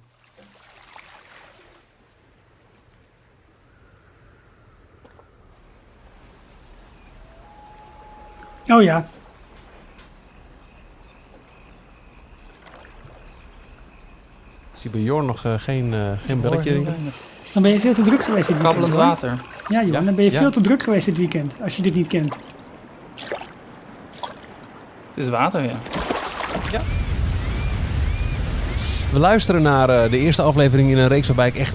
Oh 8.68 8.84
ja. 8.84 9.08
Ik 14.74 14.80
zie 14.80 14.90
bij 14.90 15.02
Jorn 15.02 15.26
nog 15.26 15.46
eh, 15.46 15.54
geen, 15.58 15.94
eh, 15.94 16.12
geen 16.26 16.42
belletje. 16.42 16.84
Dan 17.54 17.62
ben 17.62 17.72
je 17.72 17.80
veel 17.80 17.94
te 17.94 18.02
druk 18.02 18.24
geweest. 18.24 18.54
Kabbelend 18.58 18.94
hoor. 18.94 19.04
water. 19.04 19.40
Ja, 19.68 19.82
joh, 19.82 19.94
Ja, 19.94 20.02
dan 20.02 20.16
ben 20.16 20.24
je 20.24 20.32
ja. 20.32 20.40
veel 20.40 20.52
te 20.52 20.62
druk 20.62 20.84
geweest 20.84 21.06
dit 21.06 21.18
weekend. 21.18 21.56
Als 21.64 21.76
je 21.76 21.82
dit 21.82 21.96
niet 21.96 22.08
kent. 22.08 22.38
Het 25.14 25.24
is 25.24 25.30
water, 25.30 25.64
ja. 25.64 25.78
We 29.14 29.20
luisteren 29.20 29.62
naar 29.62 29.90
eh, 29.90 30.12
de 30.12 30.18
eerste 30.18 30.42
aflevering 30.42 30.90
in 30.90 30.98
een 30.98 31.08
reeks 31.08 31.28
waarbij 31.28 31.48
ik 31.48 31.56
echt, 31.56 31.74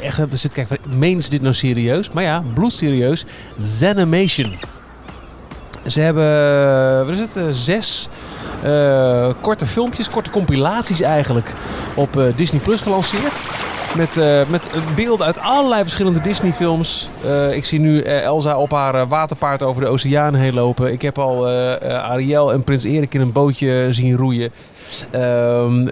echt 0.00 0.16
heb 0.16 0.28
zitten 0.30 0.64
kijken 0.64 0.78
van, 0.82 0.98
meen 0.98 1.22
ze 1.22 1.30
dit 1.30 1.42
nou 1.42 1.54
serieus? 1.54 2.10
Maar 2.10 2.22
ja, 2.22 2.44
bloedserieus. 2.54 3.24
Zenimation. 3.56 4.52
Ze 5.86 6.00
hebben, 6.00 6.24
eh, 6.24 7.06
wat 7.06 7.14
is 7.14 7.18
het, 7.18 7.36
eh, 7.36 7.44
zes 7.50 8.08
eh, 8.62 9.28
korte 9.40 9.66
filmpjes, 9.66 10.08
korte 10.10 10.30
compilaties 10.30 11.00
eigenlijk 11.00 11.52
op 11.94 12.16
eh, 12.16 12.24
Disney 12.36 12.60
Plus 12.60 12.80
gelanceerd. 12.80 13.46
Met, 13.96 14.16
eh, 14.16 14.40
met 14.48 14.68
beelden 14.94 15.26
uit 15.26 15.38
allerlei 15.38 15.82
verschillende 15.82 16.20
Disney 16.20 16.52
films. 16.52 17.08
Ik 17.52 17.64
zie 17.64 17.80
nu 17.80 18.00
Elsa 18.00 18.58
op 18.58 18.70
haar 18.70 19.08
waterpaard 19.08 19.62
over 19.62 19.82
de 19.82 19.88
oceaan 19.88 20.34
heen 20.34 20.54
lopen. 20.54 20.92
Ik 20.92 21.02
heb 21.02 21.18
al 21.18 21.48
Ariel 21.88 22.52
en 22.52 22.64
Prins 22.64 22.84
Erik 22.84 23.14
in 23.14 23.20
een 23.20 23.32
bootje 23.32 23.86
zien 23.90 24.16
roeien. 24.16 24.50
Ehm, 25.10 25.86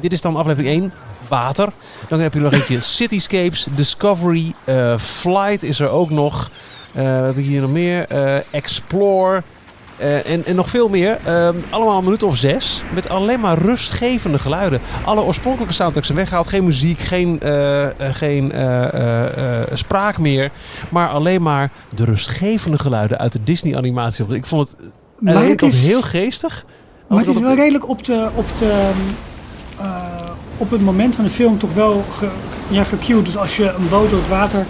dit- 0.00 0.12
is 0.12 0.20
dan 0.20 0.36
aflevering 0.36 0.74
1. 0.82 0.92
Water. 1.28 1.68
Dan 2.08 2.20
heb 2.20 2.34
je 2.34 2.40
nog 2.40 2.52
eentje 2.52 2.80
Cityscapes, 2.96 3.66
Discovery, 3.74 4.54
Flight 4.98 5.62
is 5.62 5.80
er 5.80 5.88
ook 5.88 6.10
nog. 6.10 6.50
Eh, 6.94 7.16
wat 7.16 7.24
heb 7.26 7.36
ik 7.36 7.44
hier 7.44 7.60
nog 7.60 7.70
meer? 7.70 8.06
Explore. 8.50 9.42
Eh, 10.00 10.32
en, 10.32 10.44
en 10.44 10.54
nog 10.54 10.70
veel 10.70 10.88
meer. 10.88 11.18
Ehm, 11.24 11.54
allemaal 11.70 11.98
een 11.98 12.04
minuut 12.04 12.22
of 12.22 12.36
zes. 12.36 12.82
Met 12.94 13.08
alleen 13.08 13.40
maar 13.40 13.58
rustgevende 13.58 14.38
geluiden. 14.38 14.80
Alle 15.04 15.20
oorspronkelijke 15.22 15.74
soundtracks 15.74 16.06
zijn 16.06 16.18
weggehaald. 16.18 16.46
Geen 16.46 16.64
muziek, 16.64 17.00
geen, 17.00 17.40
eh, 17.40 17.84
eh, 17.86 17.92
geen 18.12 18.52
spraak 19.72 20.18
meer. 20.18 20.50
Maar 20.90 21.08
alleen 21.08 21.42
maar 21.42 21.70
de 21.94 22.04
rustgevende 22.04 22.78
geluiden 22.78 23.18
uit 23.18 23.32
de 23.32 23.40
Disney 23.44 23.76
animatie. 23.76 24.24
Ik 24.28 24.46
vond 24.46 24.68
het 24.68 24.90
Maar 25.18 25.44
het 25.44 25.62
is, 25.62 25.82
heel 25.82 26.02
geestig. 26.02 26.64
maar 27.06 27.18
het 27.18 27.28
is 27.28 27.38
wel 27.38 27.50
op- 27.50 27.58
redelijk 27.58 27.88
op, 27.88 28.04
de, 28.04 28.28
op, 28.34 28.46
de, 28.58 28.90
op 30.56 30.70
het 30.70 30.80
moment 30.80 31.14
van 31.14 31.24
de 31.24 31.30
film 31.30 31.58
toch 31.58 31.74
wel 31.74 32.04
ge, 32.18 32.28
ja, 32.68 32.84
gecued. 32.84 33.24
Dus 33.24 33.36
als 33.36 33.56
je 33.56 33.70
een 33.70 33.88
boot 33.88 34.10
door 34.10 34.18
het 34.18 34.28
water 34.28 34.66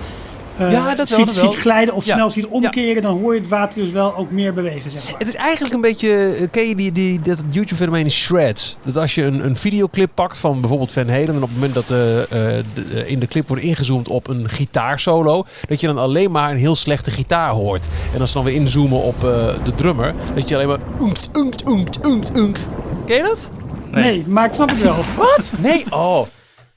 Ja, 0.69 0.95
dat 0.95 1.09
wel, 1.09 1.19
ziet, 1.19 1.26
dat 1.26 1.35
wel. 1.35 1.52
ziet 1.52 1.61
glijden 1.61 1.95
of 1.95 2.05
Ja. 2.05 2.14
snel 2.14 2.31
ziet 2.31 2.47
omkeren, 2.47 3.02
dan 3.02 3.19
hoor 3.21 3.35
je 3.35 3.40
het 3.40 3.49
water 3.49 3.83
dus 3.83 3.90
wel 3.90 4.17
ook 4.17 4.31
meer 4.31 4.55
bewegen. 4.55 4.90
Zeg 4.90 5.05
maar. 5.05 5.19
Het 5.19 5.29
is 5.29 5.35
eigenlijk 5.35 5.75
een 5.75 5.81
beetje, 5.81 6.35
eh, 6.40 6.47
ken 6.50 6.69
je 6.69 6.75
die, 6.75 6.93
die, 6.93 7.21
dat 7.21 7.38
YouTube-fenomeen 7.50 8.11
Shreds? 8.11 8.76
Dat 8.85 8.97
als 8.97 9.14
je 9.14 9.23
een, 9.23 9.45
een 9.45 9.57
videoclip 9.57 10.11
pakt 10.14 10.38
van 10.38 10.61
bijvoorbeeld 10.61 10.93
Van 10.93 11.09
Halen... 11.09 11.29
en 11.29 11.35
op 11.37 11.40
het 11.43 11.52
moment 11.52 11.75
dat 11.75 11.88
de, 11.88 12.26
eh, 12.31 12.38
de- 12.75 13.00
eh, 13.00 13.11
in 13.11 13.19
de 13.19 13.26
clip 13.26 13.49
wordt 13.49 13.62
ingezoomd 13.62 14.09
op 14.09 14.29
een 14.29 14.49
gitaarsolo... 14.49 15.45
dat 15.69 15.81
je 15.81 15.87
dan 15.87 15.99
alleen 15.99 16.31
maar 16.31 16.50
een 16.50 16.57
heel 16.57 16.75
slechte 16.75 17.11
gitaar 17.11 17.50
hoort. 17.50 17.88
En 18.14 18.21
als 18.21 18.31
ze 18.31 18.37
dan 18.37 18.45
weer 18.45 18.55
inzoomen 18.55 19.02
op 19.02 19.14
eh, 19.25 19.31
de 19.64 19.75
drummer... 19.75 20.14
dat 20.35 20.49
je 20.49 20.55
alleen 20.55 20.69
maar... 20.69 20.79
Unkt, 21.00 21.31
unkt, 21.37 21.69
unkt, 21.69 22.07
unkt, 22.07 22.37
unkt. 22.37 22.69
Ken 23.07 23.17
je 23.17 23.23
dat? 23.23 23.50
Nee. 23.93 24.25
maar 24.26 24.47
ik 24.47 24.55
snap 24.55 24.69
het 24.69 24.83
wel. 24.83 24.97
Wat? 25.17 25.52
Nee, 25.59 25.85
oh. 25.90 26.26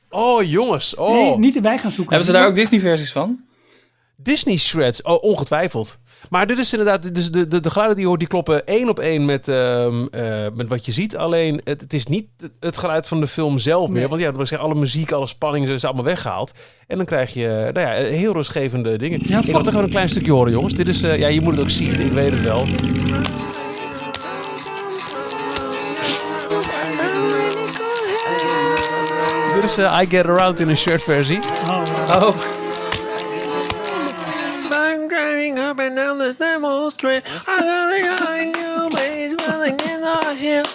Oh, 0.10 0.44
jongens. 0.44 0.96
Oh. 0.96 1.12
Nee, 1.12 1.38
niet 1.38 1.56
erbij 1.56 1.78
gaan 1.78 1.92
zoeken. 1.92 2.16
Hebben 2.16 2.34
ze 2.34 2.40
daar 2.40 2.48
ook 2.48 2.56
Disney-versies 2.56 3.12
van? 3.12 3.40
Disney 4.24 4.58
Shreds, 4.58 5.02
oh, 5.02 5.24
ongetwijfeld. 5.24 6.00
Maar 6.30 6.48
dit 6.48 6.58
is 6.58 6.74
inderdaad, 6.74 7.16
dus 7.16 7.32
de, 7.32 7.48
de, 7.48 7.60
de 7.60 7.70
geluiden 7.70 7.96
die 7.96 8.04
je 8.04 8.10
hoort, 8.10 8.20
die 8.20 8.30
kloppen 8.30 8.66
één 8.68 8.90
op 8.90 9.00
één 9.00 9.26
met, 9.26 9.48
ehm, 9.48 10.06
eh, 10.12 10.24
met 10.54 10.68
wat 10.68 10.86
je 10.86 10.92
ziet. 10.92 11.18
Alleen, 11.18 11.62
het, 11.64 11.82
het 11.82 11.94
is 11.94 12.06
niet 12.06 12.26
het 12.60 12.78
geluid 12.78 13.08
van 13.08 13.20
de 13.20 13.28
film 13.28 13.58
zelf 13.58 13.90
meer. 13.90 14.00
Nee. 14.00 14.08
Want 14.08 14.22
ja, 14.22 14.32
wat 14.32 14.42
ik 14.42 14.48
zeg, 14.48 14.60
alle 14.60 14.76
muziek, 14.76 15.12
alle 15.12 15.28
spanning 15.28 15.70
is 15.70 15.86
allemaal 15.86 16.04
weggehaald. 16.04 16.52
En 16.88 16.98
dan 16.98 17.06
krijg 17.06 17.34
je, 17.34 17.70
nou 17.74 17.88
ja, 17.88 17.94
heel 17.94 18.34
rustgevende 18.34 18.98
dingen. 18.98 19.20
Ja, 19.24 19.40
ik 19.40 19.46
wil 19.46 19.54
toch 19.54 19.66
gewoon 19.66 19.84
een 19.84 19.90
klein 19.90 20.10
stukje 20.10 20.32
horen, 20.32 20.52
jongens. 20.52 20.74
Dit 20.74 20.88
is, 20.88 21.04
eh, 21.04 21.18
ja, 21.18 21.28
je 21.28 21.42
moet 21.42 21.54
het 21.54 21.62
ook 21.62 21.70
zien, 21.70 22.00
ik 22.00 22.12
weet 22.12 22.32
het 22.32 22.42
wel. 22.42 22.66
Dit 29.56 29.64
is 29.64 29.78
eh, 29.78 30.00
I 30.02 30.06
Get 30.10 30.26
Around 30.26 30.60
in 30.60 30.70
een 30.70 30.78
shirt 30.78 31.04
versie. 31.04 31.40
Oh. 31.68 31.84
Oh, 32.10 32.53
and 35.80 35.96
down 35.96 36.18
the 36.18 36.34
Seymour 36.40 36.92
Street. 36.92 37.24
I 37.48 37.60
got 37.60 37.94
a 38.30 38.44
new 38.46 38.90
place 38.90 39.34
running 39.48 39.80
in 39.80 40.02
the 40.02 40.36
hill. 40.38 40.66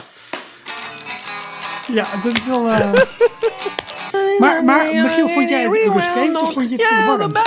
ja, 1.92 2.06
dat 2.22 2.36
is 2.36 2.44
wel... 2.46 2.68
eh, 2.68 2.92
Maar, 4.38 4.64
maar 4.64 4.84
Michiel, 4.94 5.28
vond 5.28 5.48
jij 5.48 5.62
het 5.62 5.72
rustgevend 5.92 6.36
of 6.40 6.52
vond 6.52 6.70
je 6.70 6.76
het 6.76 6.86
verwarrend? 6.86 7.38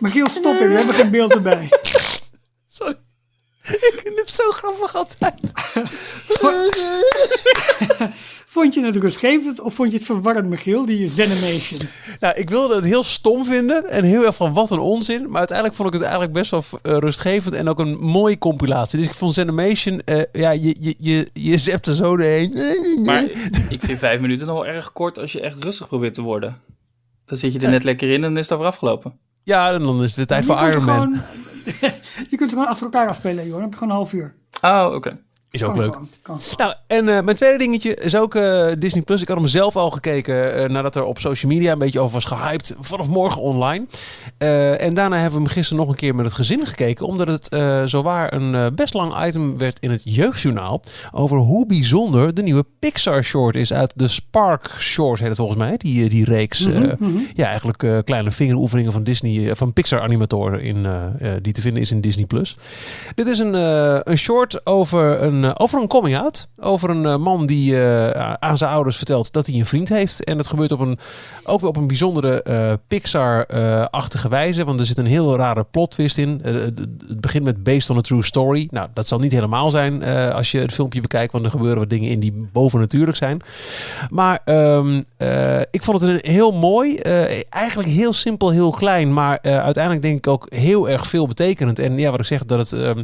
Michiel, 0.00 0.28
stop 0.28 0.54
even, 0.54 0.68
we 0.70 0.76
hebben 0.76 0.94
geen 0.94 1.10
beeld 1.10 1.32
erbij. 1.34 1.68
Sorry. 2.78 2.96
Ik 3.62 4.00
vind 4.04 4.18
het 4.18 4.30
zo 4.30 4.50
grappig 4.50 4.94
altijd. 4.94 5.40
Vond 8.56 8.74
je 8.74 8.84
het 8.84 8.96
rustgevend 8.96 9.60
of 9.60 9.74
vond 9.74 9.90
je 9.90 9.96
het 9.96 10.06
verwarrend, 10.06 10.48
Michiel, 10.48 10.86
die 10.86 11.08
Zenimation? 11.08 11.80
Nou, 12.20 12.34
ik 12.34 12.50
wilde 12.50 12.74
het 12.74 12.84
heel 12.84 13.02
stom 13.02 13.44
vinden 13.44 13.90
en 13.90 14.04
heel 14.04 14.24
erg 14.26 14.34
van 14.36 14.52
wat 14.52 14.70
een 14.70 14.78
onzin. 14.78 15.26
Maar 15.28 15.38
uiteindelijk 15.38 15.76
vond 15.76 15.88
ik 15.88 15.94
het 15.94 16.02
eigenlijk 16.02 16.32
best 16.32 16.50
wel 16.50 16.62
eh, 16.82 16.96
rustgevend 16.98 17.54
en 17.54 17.68
ook 17.68 17.78
een 17.78 17.98
mooie 17.98 18.38
compilatie. 18.38 18.98
Dus 18.98 19.06
ik 19.08 19.14
vond 19.14 19.34
Zenimation, 19.34 20.00
eh 20.04 20.22
ja, 20.32 20.50
je, 20.50 20.76
je, 20.80 20.94
je, 20.98 21.28
je 21.32 21.58
zept 21.58 21.86
er 21.86 21.94
zo 21.94 22.16
doorheen. 22.16 22.52
maar 23.04 23.22
ik 23.68 23.80
vind 23.80 23.98
vijf 23.98 24.20
minuten 24.20 24.46
nog 24.46 24.56
wel 24.56 24.66
erg 24.66 24.92
kort 24.92 25.18
als 25.18 25.32
je 25.32 25.40
echt 25.40 25.64
rustig 25.64 25.88
probeert 25.88 26.14
te 26.14 26.22
worden. 26.22 26.56
Dan 27.24 27.38
zit 27.38 27.52
je 27.52 27.58
er 27.58 27.70
net 27.70 27.84
lekker 27.84 28.08
in 28.08 28.14
en 28.14 28.20
dan 28.20 28.36
is 28.36 28.48
het 28.48 28.52
over 28.58 28.66
afgelopen. 28.70 29.18
Ja, 29.42 29.72
en 29.72 29.82
dan 29.82 29.96
is 30.02 30.06
het 30.06 30.14
weer 30.16 30.26
tijd 30.26 30.46
Je 30.46 30.52
voor 30.52 30.68
Iron 30.68 30.84
Man. 30.84 30.94
gewoon- 30.94 31.20
je 32.30 32.36
kunt 32.36 32.50
ze 32.50 32.56
gewoon 32.56 32.66
achter 32.66 32.84
elkaar 32.84 33.08
afspelen, 33.08 33.44
joh. 33.44 33.52
Dan 33.52 33.62
heb 33.62 33.70
je 33.70 33.76
gewoon 33.78 33.92
een 33.92 33.98
half 34.00 34.12
uur. 34.12 34.34
Oh, 34.60 34.90
oké. 34.94 35.18
Is 35.50 35.62
ook 35.62 35.74
Kan 35.74 35.82
leuk. 35.82 35.92
gewoon, 35.92 36.08
kan. 36.22 36.38
Nou, 36.56 36.74
en 36.86 37.08
eh, 37.08 37.22
mijn 37.22 37.36
tweede 37.36 37.58
dingetje 37.58 37.94
is 37.94 38.16
ook 38.16 38.34
eh, 38.34 38.66
Disney 38.78 39.02
Plus. 39.02 39.22
Ik 39.22 39.28
had 39.28 39.36
hem 39.36 39.46
zelf 39.46 39.76
al 39.76 39.90
gekeken 39.90 40.54
eh, 40.54 40.68
nadat 40.68 40.96
er 40.96 41.04
op 41.04 41.18
social 41.18 41.52
media 41.52 41.72
een 41.72 41.78
beetje 41.78 42.00
over 42.00 42.14
was 42.14 42.24
gehyped. 42.24 42.76
Vanaf 42.80 43.08
morgen 43.08 43.42
online. 43.42 43.86
En 44.38 44.94
daarna 44.94 45.16
hebben 45.16 45.38
we 45.38 45.44
hem 45.44 45.54
gisteren 45.54 45.82
nog 45.82 45.88
een 45.88 45.98
keer 45.98 46.14
met 46.14 46.24
het 46.24 46.34
gezin 46.34 46.66
gekeken. 46.66 47.06
Omdat 47.06 47.26
het 47.26 47.56
zowaar 47.90 48.32
een 48.32 48.74
best 48.74 48.94
lang 48.94 49.26
item 49.26 49.58
werd 49.58 49.78
in 49.80 49.90
het 49.90 50.02
jeugdjournaal. 50.04 50.80
Over 51.12 51.38
hoe 51.38 51.66
bijzonder 51.66 52.34
de 52.34 52.42
nieuwe 52.42 52.64
Pixar 52.78 53.24
short 53.24 53.56
is. 53.56 53.72
Uit 53.72 53.92
de 53.94 54.08
Spark 54.08 54.70
Short 54.78 55.18
heet 55.18 55.28
het 55.28 55.36
volgens 55.36 55.58
mij. 55.58 55.76
Die, 55.76 56.08
die 56.08 56.24
reeks. 56.24 56.66
Mhm, 56.66 56.94
mhm. 56.98 57.18
ja, 57.34 57.46
eigenlijk 57.46 58.04
kleine 58.04 58.30
vingeroefeningen 58.30 58.92
van 58.92 59.02
Disney, 59.02 59.56
van 59.56 59.72
Pixar 59.72 60.00
animatoren 60.00 60.62
in, 60.62 60.86
die 61.42 61.52
te 61.52 61.60
vinden 61.60 61.82
is 61.82 61.90
in 61.90 62.00
Disney 62.00 62.26
Plus. 62.26 62.56
Dit 63.14 63.26
is 63.26 63.38
een, 63.38 63.54
een 64.10 64.18
short 64.18 64.66
over 64.66 65.22
een, 65.22 65.35
eh, 65.44 65.50
over 65.54 65.80
een 65.80 65.88
coming 65.88 66.16
out. 66.18 66.48
Over 66.58 66.90
een 66.90 67.06
eh, 67.06 67.16
man 67.16 67.46
die 67.46 67.80
eh, 67.82 68.34
aan 68.38 68.58
zijn 68.58 68.70
ouders 68.70 68.96
vertelt 68.96 69.32
dat 69.32 69.46
hij 69.46 69.54
een 69.58 69.66
vriend 69.66 69.88
heeft. 69.88 70.24
En 70.24 70.36
dat 70.36 70.46
gebeurt 70.46 70.72
op 70.72 70.80
een, 70.80 70.98
ook 71.44 71.60
weer 71.60 71.68
op 71.68 71.76
een 71.76 71.86
bijzondere 71.86 72.42
eh, 72.42 72.72
Pixar-achtige 72.88 74.28
wijze. 74.28 74.64
Want 74.64 74.80
er 74.80 74.86
zit 74.86 74.98
een 74.98 75.06
heel 75.06 75.36
rare 75.36 75.64
plot 75.70 75.90
twist 75.90 76.18
in. 76.18 76.40
Het- 76.42 77.20
begint 77.20 77.44
met 77.44 77.62
based 77.62 77.90
on 77.90 77.96
a 77.96 78.00
true 78.00 78.22
story. 78.24 78.68
Nou, 78.70 78.88
dat 78.94 79.06
zal 79.06 79.18
niet 79.18 79.32
helemaal 79.32 79.70
zijn 79.70 80.04
als 80.32 80.50
je 80.50 80.58
het 80.58 80.72
filmpje 80.72 81.00
bekijkt. 81.00 81.32
Want 81.32 81.44
er 81.44 81.50
gebeuren 81.50 81.78
wat 81.78 81.90
dingen 81.90 82.10
in 82.10 82.20
die 82.20 82.48
bovennatuurlijk 82.52 83.16
zijn. 83.16 83.40
Maar 84.10 84.40
ehm, 84.44 85.02
eh, 85.16 85.60
ik 85.70 85.82
vond 85.82 86.00
het 86.00 86.10
een 86.10 86.30
heel 86.32 86.52
mooi, 86.52 86.96
eigenlijk 87.48 87.88
heel 87.88 88.12
simpel, 88.12 88.50
heel 88.50 88.70
klein, 88.70 89.12
maar 89.12 89.38
uiteindelijk 89.42 90.02
denk 90.02 90.16
ik 90.16 90.26
ook 90.26 90.46
heel 90.48 90.88
erg 90.88 91.06
veel 91.06 91.26
betekenend. 91.26 91.78
En 91.78 91.98
ja, 91.98 92.10
wat 92.10 92.20
ik 92.20 92.26
zeg, 92.26 92.44
dat 92.44 92.58
het 92.58 92.80
ehm, 92.80 93.00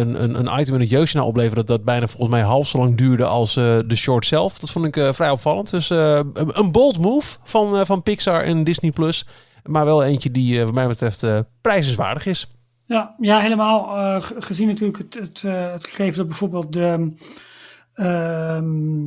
een, 0.00 0.22
een, 0.22 0.38
een 0.38 0.60
item 0.60 0.74
in 0.74 0.80
het 0.80 0.90
jeugdjournaal 0.90 1.30
opleverde 1.30 1.56
dat 1.64 1.66
dat 1.76 1.84
bijna 1.84 2.06
volgens 2.08 2.30
mij 2.30 2.42
half 2.42 2.68
zo 2.68 2.78
lang 2.78 2.96
duurde 2.96 3.24
als 3.24 3.56
eh, 3.56 3.78
de 3.86 3.96
short 3.96 4.26
zelf. 4.26 4.58
Dat 4.58 4.70
vond 4.70 4.86
ik 4.86 4.96
eh, 4.96 5.12
vrij 5.12 5.30
opvallend. 5.30 5.70
Dus 5.70 5.90
eh, 5.90 6.20
een, 6.32 6.58
een 6.58 6.72
bold 6.72 6.98
move 6.98 7.38
van, 7.42 7.86
van 7.86 8.02
Pixar 8.02 8.42
en 8.42 8.64
Disney+. 8.64 8.90
Plus. 8.90 9.26
Maar 9.64 9.84
wel 9.84 10.04
eentje 10.04 10.30
die 10.30 10.64
wat 10.64 10.74
mij 10.74 10.86
betreft 10.88 11.24
prijzenswaardig 11.60 12.26
is. 12.26 12.46
Ja, 12.84 13.14
ja, 13.18 13.38
helemaal 13.40 13.82
ge- 14.20 14.34
gezien 14.38 14.66
natuurlijk 14.68 14.98
het, 14.98 15.14
het, 15.14 15.42
het 15.72 15.86
gegeven 15.86 16.16
dat 16.16 16.26
bijvoorbeeld 16.26 16.72
de 16.72 17.12
ehm, 17.94 19.06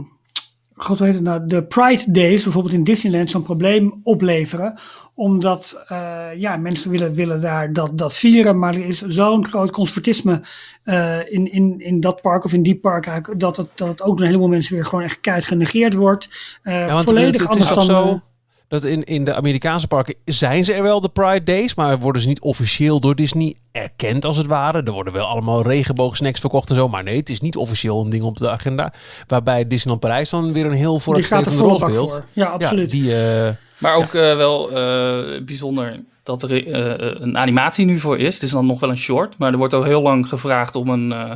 god 0.83 0.99
heet 0.99 1.13
het 1.13 1.23
nou, 1.23 1.45
de 1.45 1.63
Pride 1.63 2.11
Days 2.11 2.43
bijvoorbeeld 2.43 2.73
in 2.73 2.83
Disneyland 2.83 3.29
zo'n 3.29 3.43
probleem 3.43 3.99
opleveren. 4.03 4.79
Omdat 5.13 5.83
eh, 5.87 6.25
ja, 6.35 6.57
mensen 6.57 6.91
willen, 6.91 7.13
willen 7.13 7.41
daar 7.41 7.73
dat, 7.73 7.97
dat 7.97 8.17
vieren, 8.17 8.59
maar 8.59 8.75
er 8.75 8.85
is 8.85 9.01
zo'n 9.01 9.45
groot 9.45 9.71
conservatisme 9.71 10.41
eh, 10.83 11.31
in, 11.31 11.51
in, 11.51 11.75
in 11.79 11.99
dat 11.99 12.21
park 12.21 12.45
of 12.45 12.53
in 12.53 12.63
die 12.63 12.79
park 12.79 13.39
dat 13.39 13.57
het, 13.57 13.67
dat 13.75 13.87
het 13.87 14.01
ook 14.01 14.17
door 14.17 14.19
een 14.19 14.31
heleboel 14.31 14.47
mensen 14.47 14.75
weer 14.75 14.85
gewoon 14.85 15.03
echt 15.03 15.19
keihard 15.19 15.47
genegeerd 15.47 15.93
wordt. 15.93 16.29
Eh, 16.63 16.73
Ja, 16.73 16.93
want 16.93 17.05
volledig 17.05 17.41
het, 17.41 17.53
het 17.53 17.63
is 17.63 17.71
anders 17.71 17.87
dan... 17.87 18.05
zo 18.05 18.21
dat 18.69 18.83
in, 18.83 19.03
in 19.03 19.23
de 19.23 19.33
Amerikaanse 19.33 19.87
parken 19.87 20.15
zijn 20.25 20.65
ze 20.65 20.73
er 20.73 20.83
wel 20.83 21.01
de 21.01 21.09
Pride 21.09 21.43
Days, 21.43 21.75
maar 21.75 21.99
worden 21.99 22.21
ze 22.21 22.27
niet 22.27 22.41
officieel 22.41 22.99
door 22.99 23.15
Disney 23.15 23.55
erkend 23.71 24.25
als 24.25 24.37
het 24.37 24.47
ware. 24.47 24.81
Er 24.83 24.91
worden 24.91 25.13
wel 25.13 25.25
allemaal 25.25 25.61
regenboogsnacks 25.61 26.39
verkocht 26.39 26.69
en 26.69 26.75
zo, 26.75 26.87
maar 26.87 27.03
nee, 27.03 27.17
het 27.17 27.29
is 27.29 27.41
niet 27.41 27.55
officieel 27.55 28.01
een 28.03 28.09
ding 28.09 28.23
op 28.23 28.37
de 28.37 28.49
agenda. 28.49 28.93
Waarbij 29.27 29.67
Disneyland 29.67 29.99
Parijs 30.01 30.29
dan 30.29 30.53
weer 30.53 30.65
een 30.65 30.71
heel 30.71 30.99
vooruitstrevende 30.99 31.63
rol 31.63 31.77
speelt. 31.77 32.11
voor. 32.11 32.25
Ja, 32.33 32.45
absoluut. 32.45 32.91
Ja, 32.91 32.97
die, 32.99 33.15
eh, 33.15 33.53
Maar 33.77 33.95
ook 33.95 34.13
eh, 34.13 34.35
wel 34.35 34.69
eh, 34.71 35.43
bijzonder 35.45 35.99
dat 36.23 36.43
er 36.43 36.67
eh, 36.67 37.15
een 37.21 37.37
animatie 37.37 37.85
nu 37.85 37.99
voor 37.99 38.17
is. 38.19 38.33
Het 38.33 38.43
is 38.43 38.51
dan 38.51 38.65
nog 38.65 38.79
wel 38.79 38.89
een 38.89 38.97
short, 38.97 39.37
maar 39.37 39.51
er 39.51 39.57
wordt 39.57 39.73
al 39.73 39.83
heel 39.83 40.01
lang 40.01 40.27
gevraagd 40.29 40.75
om 40.75 40.89
een, 40.89 41.11
eh, 41.11 41.31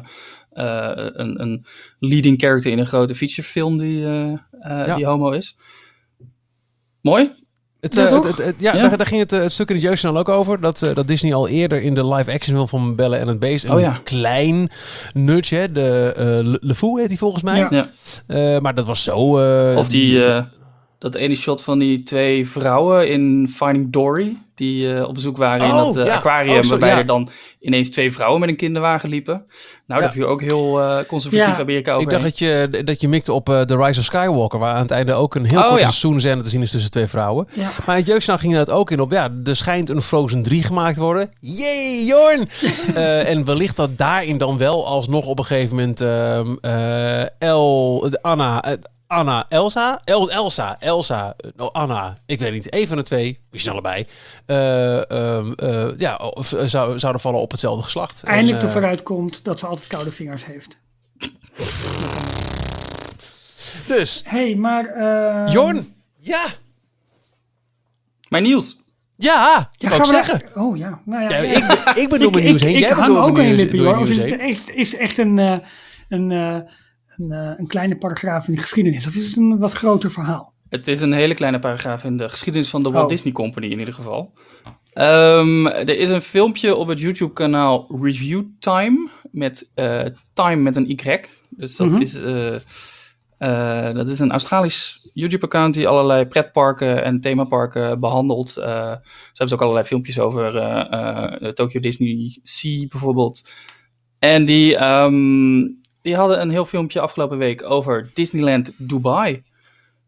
eh, 0.53 1.05
een, 1.13 1.41
een 1.41 1.65
leading 1.99 2.39
character 2.41 2.71
in 2.71 2.79
een 2.79 2.85
grote 2.87 3.15
featurefilm 3.15 3.77
die, 3.77 4.05
eh, 4.05 4.31
eh, 4.31 4.37
Ja. 4.87 4.95
die 4.95 5.05
homo 5.05 5.31
is. 5.31 5.55
Mooi. 7.03 7.31
Het, 7.79 7.95
Ja, 7.95 8.05
eh, 8.05 8.13
het, 8.13 8.23
het- 8.23 8.45
het- 8.45 8.55
ja, 8.59 8.75
Ja. 8.75 8.81
Daar, 8.87 8.97
daar 8.97 9.07
ging 9.07 9.21
het, 9.21 9.33
eh, 9.33 9.39
het 9.41 9.51
stuk 9.51 9.69
in 9.69 9.75
het 9.75 9.83
jeugdjournaal 9.83 10.21
ook 10.21 10.29
over. 10.29 10.59
Dat, 10.61 10.81
eh, 10.81 10.93
dat 10.95 11.07
Disney 11.07 11.33
al 11.33 11.47
eerder 11.47 11.81
in 11.81 11.93
de 11.93 12.05
live-action 12.07 12.55
film 12.55 12.67
van 12.67 12.95
Belle 12.95 13.15
en 13.17 13.27
het 13.27 13.39
Beest... 13.39 13.65
een 13.65 13.71
Oh 13.71 13.79
ja. 13.79 13.99
klein 14.03 14.69
nudge, 15.13 15.55
hè, 15.55 15.71
de 15.71 16.13
eh, 16.17 16.57
Le- 16.61 16.75
Fou 16.75 16.99
heet 16.99 17.07
hij 17.09 17.17
volgens 17.17 17.43
mij. 17.43 17.57
Ja. 17.59 17.67
Ja. 17.71 17.87
Eh, 18.27 18.59
maar 18.59 18.75
dat 18.75 18.85
was 18.85 19.03
zo... 19.03 19.37
eh, 19.39 19.77
Of 19.77 19.89
die, 19.89 20.25
eh, 20.25 20.43
dat 20.99 21.15
ene 21.15 21.35
shot 21.35 21.61
van 21.61 21.79
die 21.79 22.03
twee 22.03 22.49
vrouwen 22.49 23.09
in 23.09 23.49
Finding 23.55 23.91
Dory. 23.91 24.37
Die 24.55 24.93
eh, 24.95 25.07
op 25.07 25.13
bezoek 25.13 25.37
waren 25.37 25.67
in 25.67 25.73
Oh, 25.73 25.77
dat 25.85 25.97
eh, 25.97 26.05
ja. 26.05 26.15
aquarium. 26.15 26.57
Oh, 26.57 26.63
zo, 26.63 26.69
waarbij 26.69 26.89
ja. 26.89 26.97
er 26.97 27.05
dan 27.05 27.29
ineens 27.59 27.89
twee 27.89 28.11
vrouwen 28.11 28.39
met 28.39 28.49
een 28.49 28.55
kinderwagen 28.55 29.09
liepen. 29.09 29.45
Nou, 29.87 30.01
Ja. 30.01 30.07
dat 30.07 30.15
viel 30.15 30.27
ook 30.27 30.41
heel 30.41 30.81
eh, 30.81 30.97
conservatief 31.07 31.55
Ja. 31.55 31.61
Amerika 31.61 31.91
Ik 31.91 31.97
overheen. 31.97 32.21
dacht 32.21 32.29
dat 32.39 32.39
je, 32.39 32.81
dat 32.83 33.01
je 33.01 33.07
mikte 33.07 33.33
op 33.33 33.49
eh, 33.49 33.61
The 33.61 33.77
Rise 33.77 33.99
of 33.99 34.05
Skywalker, 34.05 34.59
waar 34.59 34.73
aan 34.75 34.81
het 34.81 34.91
einde 34.91 35.13
ook 35.13 35.35
een 35.35 35.45
heel 35.45 35.57
Oh, 35.59 35.63
korte 35.67 35.79
ja. 35.81 35.89
seizoenscène 35.89 36.41
te 36.41 36.49
zien 36.49 36.61
is 36.61 36.71
tussen 36.71 36.91
twee 36.91 37.07
vrouwen. 37.07 37.47
Ja. 37.53 37.69
Maar 37.85 37.95
in 37.95 38.01
het 38.01 38.07
jeugdjournaal 38.07 38.37
ging 38.49 38.53
dat 38.65 38.69
ook 38.75 38.91
in 38.91 38.99
op, 38.99 39.11
ja, 39.11 39.29
er 39.43 39.55
schijnt 39.55 39.89
een 39.89 40.01
Frozen 40.01 40.43
3 40.43 40.63
gemaakt 40.63 40.95
te 40.95 41.01
worden. 41.01 41.29
Yay, 41.39 42.05
Jorn! 42.05 42.49
Eh, 42.95 43.29
en 43.29 43.45
wellicht 43.45 43.75
dat 43.75 43.97
daarin 43.97 44.37
dan 44.37 44.57
wel 44.57 44.87
alsnog 44.87 45.25
op 45.27 45.39
een 45.39 45.45
gegeven 45.45 45.75
moment 45.75 46.01
ehm, 46.01 46.55
eh, 46.61 47.41
El, 47.41 48.09
Anna, 48.21 48.63
eh, 48.63 48.73
Anna, 49.13 49.45
Elsa? 49.49 50.01
El, 50.03 50.31
Elsa, 50.31 50.75
Elsa, 50.79 51.35
oh, 51.57 51.71
Anna, 51.71 52.17
ik 52.25 52.39
weet 52.39 52.51
niet, 52.51 52.69
één 52.69 52.87
van 52.87 52.97
de 52.97 53.03
twee, 53.03 53.39
misschien 53.51 53.71
allebei, 53.73 54.05
eh, 54.45 55.11
ehm, 55.11 55.51
eh, 55.51 55.87
ja, 55.97 56.15
of, 56.15 56.53
eh, 56.53 56.65
zou, 56.65 56.99
zouden 56.99 57.21
vallen 57.21 57.39
op 57.41 57.51
hetzelfde 57.51 57.83
geslacht. 57.83 58.23
Eindelijk 58.23 58.63
En, 58.63 58.69
vooruit 58.69 59.03
komt 59.03 59.43
dat 59.43 59.59
ze 59.59 59.67
altijd 59.67 59.87
koude 59.87 60.11
vingers 60.11 60.45
heeft. 60.45 60.77
Dus, 63.87 64.21
Hé, 64.25 64.37
hey, 64.45 64.55
maar... 64.55 64.85
eh, 64.85 65.53
Jorn, 65.53 65.85
ja, 66.17 66.45
Mijn 68.29 68.43
nieuws. 68.43 68.77
ja, 69.15 69.69
Ja, 69.71 69.89
wou 69.89 70.01
ik 70.01 70.07
zeggen. 70.07 70.41
naar- 70.55 70.63
Oh 70.65 70.77
ja, 70.77 70.99
nou 71.05 71.23
ja. 71.23 71.29
Ja, 71.29 71.37
ja. 71.41 71.89
ik, 71.89 71.95
ik 71.97 72.09
ben 72.09 72.19
door 72.19 72.31
mijn 72.31 72.43
nieuws 72.43 72.61
heen. 72.61 72.73
Ik, 72.75 72.79
Jij 72.79 72.89
ik 72.89 72.95
bent 72.95 73.07
hang 73.07 73.17
ook 73.27 73.37
nieuws, 73.37 73.55
lippen, 73.55 73.79
hoor. 73.79 73.97
Of 73.97 74.09
is 74.09 74.17
het 74.17 74.39
echt, 74.39 74.69
is 74.69 74.95
echt 74.95 75.17
een, 75.17 75.39
eh, 75.39 75.57
een, 76.09 76.31
eh, 76.31 76.57
een, 77.17 77.31
eh, 77.31 77.51
een 77.57 77.67
kleine 77.67 77.97
paragraaf 77.97 78.47
in 78.47 78.55
de 78.55 78.61
geschiedenis? 78.61 79.07
Of 79.07 79.15
is 79.15 79.27
het 79.27 79.37
een 79.37 79.57
wat 79.57 79.71
groter 79.73 80.11
verhaal? 80.11 80.53
Het 80.69 80.87
is 80.87 81.01
een 81.01 81.13
hele 81.13 81.35
kleine 81.35 81.59
paragraaf 81.59 82.03
in 82.03 82.17
de 82.17 82.29
geschiedenis 82.29 82.69
van 82.69 82.83
de 82.83 82.89
Walt 82.89 83.03
Oh. 83.03 83.09
Disney 83.09 83.33
Company 83.33 83.65
in 83.67 83.79
ieder 83.79 83.93
geval. 83.93 84.33
Ehm, 84.93 85.65
er 85.65 85.97
is 85.97 86.09
een 86.09 86.21
filmpje 86.21 86.75
op 86.75 86.87
het 86.87 86.99
YouTube-kanaal 86.99 87.97
Review 88.01 88.43
Time 88.59 89.09
met 89.31 89.69
eh, 89.73 90.05
Time 90.33 90.61
met 90.61 90.75
een 90.75 90.89
Y. 90.89 91.19
Dus 91.49 91.75
dat, 91.75 91.89
Mhm. 91.89 92.01
is, 92.01 92.15
eh, 93.37 93.93
dat 93.93 94.09
is 94.09 94.19
een 94.19 94.31
Australisch 94.31 95.09
YouTube-account 95.13 95.73
die 95.73 95.87
allerlei 95.87 96.25
pretparken 96.25 97.03
en 97.03 97.19
themaparken 97.19 97.99
behandelt. 97.99 98.57
Eh, 98.57 98.63
ze 98.65 98.67
hebben 98.69 99.01
dus 99.33 99.53
ook 99.53 99.61
allerlei 99.61 99.85
filmpjes 99.85 100.19
over 100.19 100.53
Tokyo 101.53 101.79
Disney 101.79 102.39
Sea 102.43 102.87
bijvoorbeeld. 102.87 103.51
En 104.19 104.45
die, 104.45 104.75
ehm, 104.75 105.67
die 106.03 106.15
hadden 106.15 106.41
een 106.41 106.49
heel 106.49 106.65
filmpje 106.65 106.99
afgelopen 106.99 107.37
week 107.37 107.63
over 107.63 108.09
Disneyland 108.13 108.71
Dubai. 108.77 109.43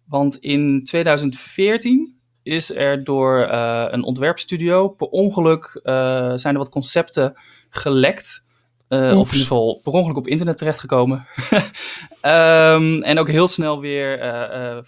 Want 0.07 0.37
in 0.37 0.83
2014 0.83 2.19
is 2.43 2.75
er 2.75 3.03
door 3.03 3.39
eh, 3.39 3.85
een 3.89 4.03
ontwerpstudio 4.03 4.87
per 4.89 5.07
ongeluk 5.07 5.79
eh, 5.83 5.93
zijn 6.35 6.53
er 6.53 6.59
wat 6.59 6.69
concepten 6.69 7.37
gelekt. 7.69 8.43
Eh, 8.87 8.99
of 8.99 9.11
in 9.11 9.17
ieder 9.17 9.27
geval 9.35 9.79
per 9.83 9.93
ongeluk 9.93 10.17
op 10.17 10.27
internet 10.27 10.57
terechtgekomen. 10.57 11.25
Ehm, 12.21 13.01
en 13.01 13.19
ook 13.19 13.29
heel 13.29 13.47
snel 13.47 13.79
weer 13.79 14.19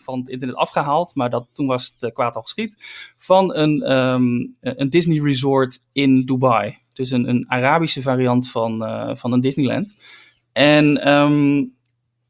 van 0.03 0.19
het 0.19 0.29
internet 0.29 0.55
afgehaald. 0.55 1.15
Maar 1.15 1.29
dat, 1.29 1.47
toen 1.53 1.67
was 1.67 1.95
het 1.97 2.13
kwaad 2.13 2.35
al 2.35 2.41
geschied. 2.41 2.83
Van 3.17 3.55
een, 3.55 3.81
ehm, 3.81 4.25
een 4.77 4.89
Disney 4.89 5.19
resort 5.19 5.79
in 5.91 6.25
Dubai. 6.25 6.77
Dus 6.93 7.11
een, 7.11 7.29
een 7.29 7.45
Arabische 7.47 8.01
variant 8.01 8.51
van, 8.51 8.83
van 9.17 9.31
een 9.31 9.41
Disneyland. 9.41 9.95
En 10.57 11.03
ehm, 11.03 11.63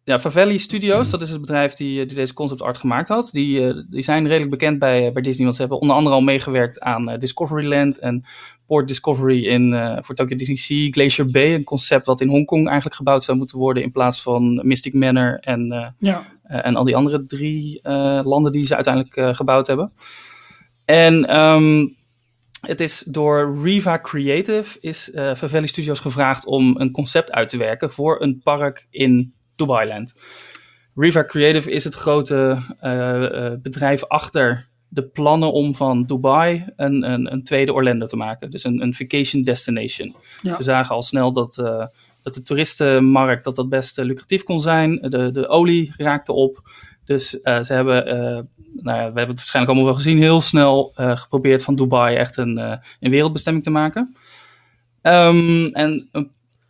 ja, 0.04 0.20
Favelli 0.20 0.60
Studios, 0.60 1.10
dat 1.10 1.22
is 1.22 1.30
het 1.30 1.42
bedrijf 1.42 1.74
die, 1.74 2.06
die 2.06 2.16
deze 2.16 2.34
concept 2.34 2.62
art 2.62 2.78
gemaakt 2.78 3.08
had. 3.08 3.30
Die, 3.32 3.68
eh, 3.68 3.84
die 3.90 4.02
zijn 4.02 4.28
redelijk 4.28 4.52
bekend 4.52 4.80
bij, 4.80 5.12
bij 5.12 5.22
Disney, 5.22 5.44
want 5.44 5.56
ze 5.56 5.62
hebben 5.62 5.80
onder 5.80 5.96
andere 5.96 6.16
al 6.16 6.22
meegewerkt 6.22 6.80
aan 6.80 7.10
eh, 7.10 7.20
Discoveryland 7.20 8.00
en 8.00 8.24
Port 8.66 8.88
Discovery 8.88 9.46
in, 9.46 9.74
eh, 9.74 9.98
voor 10.02 10.16
Tokyo 10.16 10.36
Disney 10.38 10.58
Sea, 10.58 10.90
Glacier 10.92 11.32
Bay, 11.32 11.54
een 11.54 11.64
concept 11.64 12.06
wat 12.06 12.22
in 12.22 12.28
Hongkong 12.28 12.66
eigenlijk 12.66 12.96
gebouwd 12.96 13.24
zou 13.24 13.38
moeten 13.38 13.58
worden 13.58 13.84
in 13.84 13.92
plaats 13.92 14.22
van 14.22 14.62
Mystic 14.68 14.94
Manor 14.94 15.38
en, 15.42 15.72
eh, 15.72 15.88
Ja, 16.00 16.24
eh, 16.44 16.66
en 16.66 16.76
al 16.76 16.84
die 16.84 16.96
andere 16.96 17.26
drie 17.26 17.80
eh, 17.82 18.20
landen 18.24 18.52
die 18.52 18.66
ze 18.66 18.76
uiteindelijk 18.76 19.16
eh, 19.16 19.36
gebouwd 19.36 19.68
hebben. 19.68 19.92
En 20.86 21.26
ehm, 21.26 21.88
het 22.62 22.82
is 22.82 23.00
door 23.00 23.60
Riva 23.64 24.00
Creative 24.00 24.78
is 24.82 25.12
Favelli 25.14 25.68
Studios 25.68 26.00
gevraagd 26.00 26.46
om 26.46 26.76
een 26.80 26.92
concept 26.92 27.32
uit 27.32 27.50
te 27.50 27.58
werken 27.58 27.92
voor 27.92 28.22
een 28.22 28.42
park 28.44 28.88
in 28.90 29.34
Dubailand. 29.56 30.14
Riva 30.96 31.26
Creative 31.26 31.72
is 31.72 31.84
het 31.84 31.94
grote 31.94 32.58
eh, 32.80 33.46
eh, 33.46 33.54
bedrijf 33.62 34.04
achter 34.04 34.68
de 34.88 35.04
plannen 35.04 35.52
om 35.52 35.76
van 35.76 36.04
Dubai 36.04 36.66
een, 36.76 37.12
een, 37.12 37.32
een 37.32 37.44
tweede 37.44 37.74
Orlando 37.74 38.06
te 38.06 38.16
maken. 38.16 38.52
Dus 38.52 38.64
een, 38.64 38.82
een 38.82 38.94
vacation 38.94 39.44
destination. 39.44 40.16
Ja. 40.42 40.54
Ze 40.54 40.64
zagen 40.64 40.96
al 40.96 41.02
snel 41.02 41.34
dat, 41.34 41.56
dat 42.24 42.34
de 42.34 42.44
toeristenmarkt 42.44 43.44
dat 43.44 43.56
dat 43.56 43.70
best 43.70 43.98
lucratief 43.98 44.44
kon 44.44 44.60
zijn. 44.60 44.96
De, 44.96 45.32
de 45.32 45.48
olie 45.48 45.94
raakte 45.98 46.34
op. 46.34 46.62
Dus 47.08 47.42
eh, 47.42 47.62
ze 47.62 47.74
hebben, 47.74 48.06
eh, 48.06 48.44
nou 48.74 48.98
ja, 48.98 48.98
we 48.98 49.02
hebben 49.02 49.28
het 49.28 49.38
waarschijnlijk 49.38 49.76
allemaal 49.76 49.94
wel 49.94 50.04
gezien, 50.04 50.18
heel 50.18 50.42
snel 50.42 50.92
eh, 50.96 51.18
geprobeerd 51.18 51.64
van 51.64 51.76
Dubai 51.76 52.16
echt 52.16 52.38
een, 52.38 52.58
een 53.00 53.12
wereldbestemming 53.12 53.64
te 53.64 53.70
maken. 53.70 54.16
Ehm, 55.02 55.66
en 55.66 56.10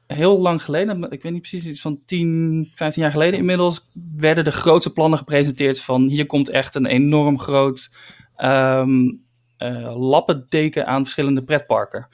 heel 0.07 0.39
lang 0.39 0.63
geleden, 0.63 1.11
ik 1.11 1.21
weet 1.21 1.31
niet 1.31 1.41
precies, 1.41 1.65
iets 1.65 1.81
van 1.81 1.99
10, 2.05 2.71
15 2.75 3.01
jaar 3.01 3.11
geleden 3.11 3.39
inmiddels, 3.39 3.87
werden 4.15 4.43
de 4.43 4.51
grootste 4.51 4.93
plannen 4.93 5.19
gepresenteerd 5.19 5.81
van 5.81 6.07
hier 6.07 6.25
komt 6.25 6.49
echt 6.49 6.75
een 6.75 6.85
enorm 6.85 7.39
groot 7.39 7.89
ehm 8.35 9.09
eh, 9.57 9.99
lappendeken 9.99 10.87
aan 10.87 11.01
verschillende 11.01 11.43
pretparken. 11.43 12.07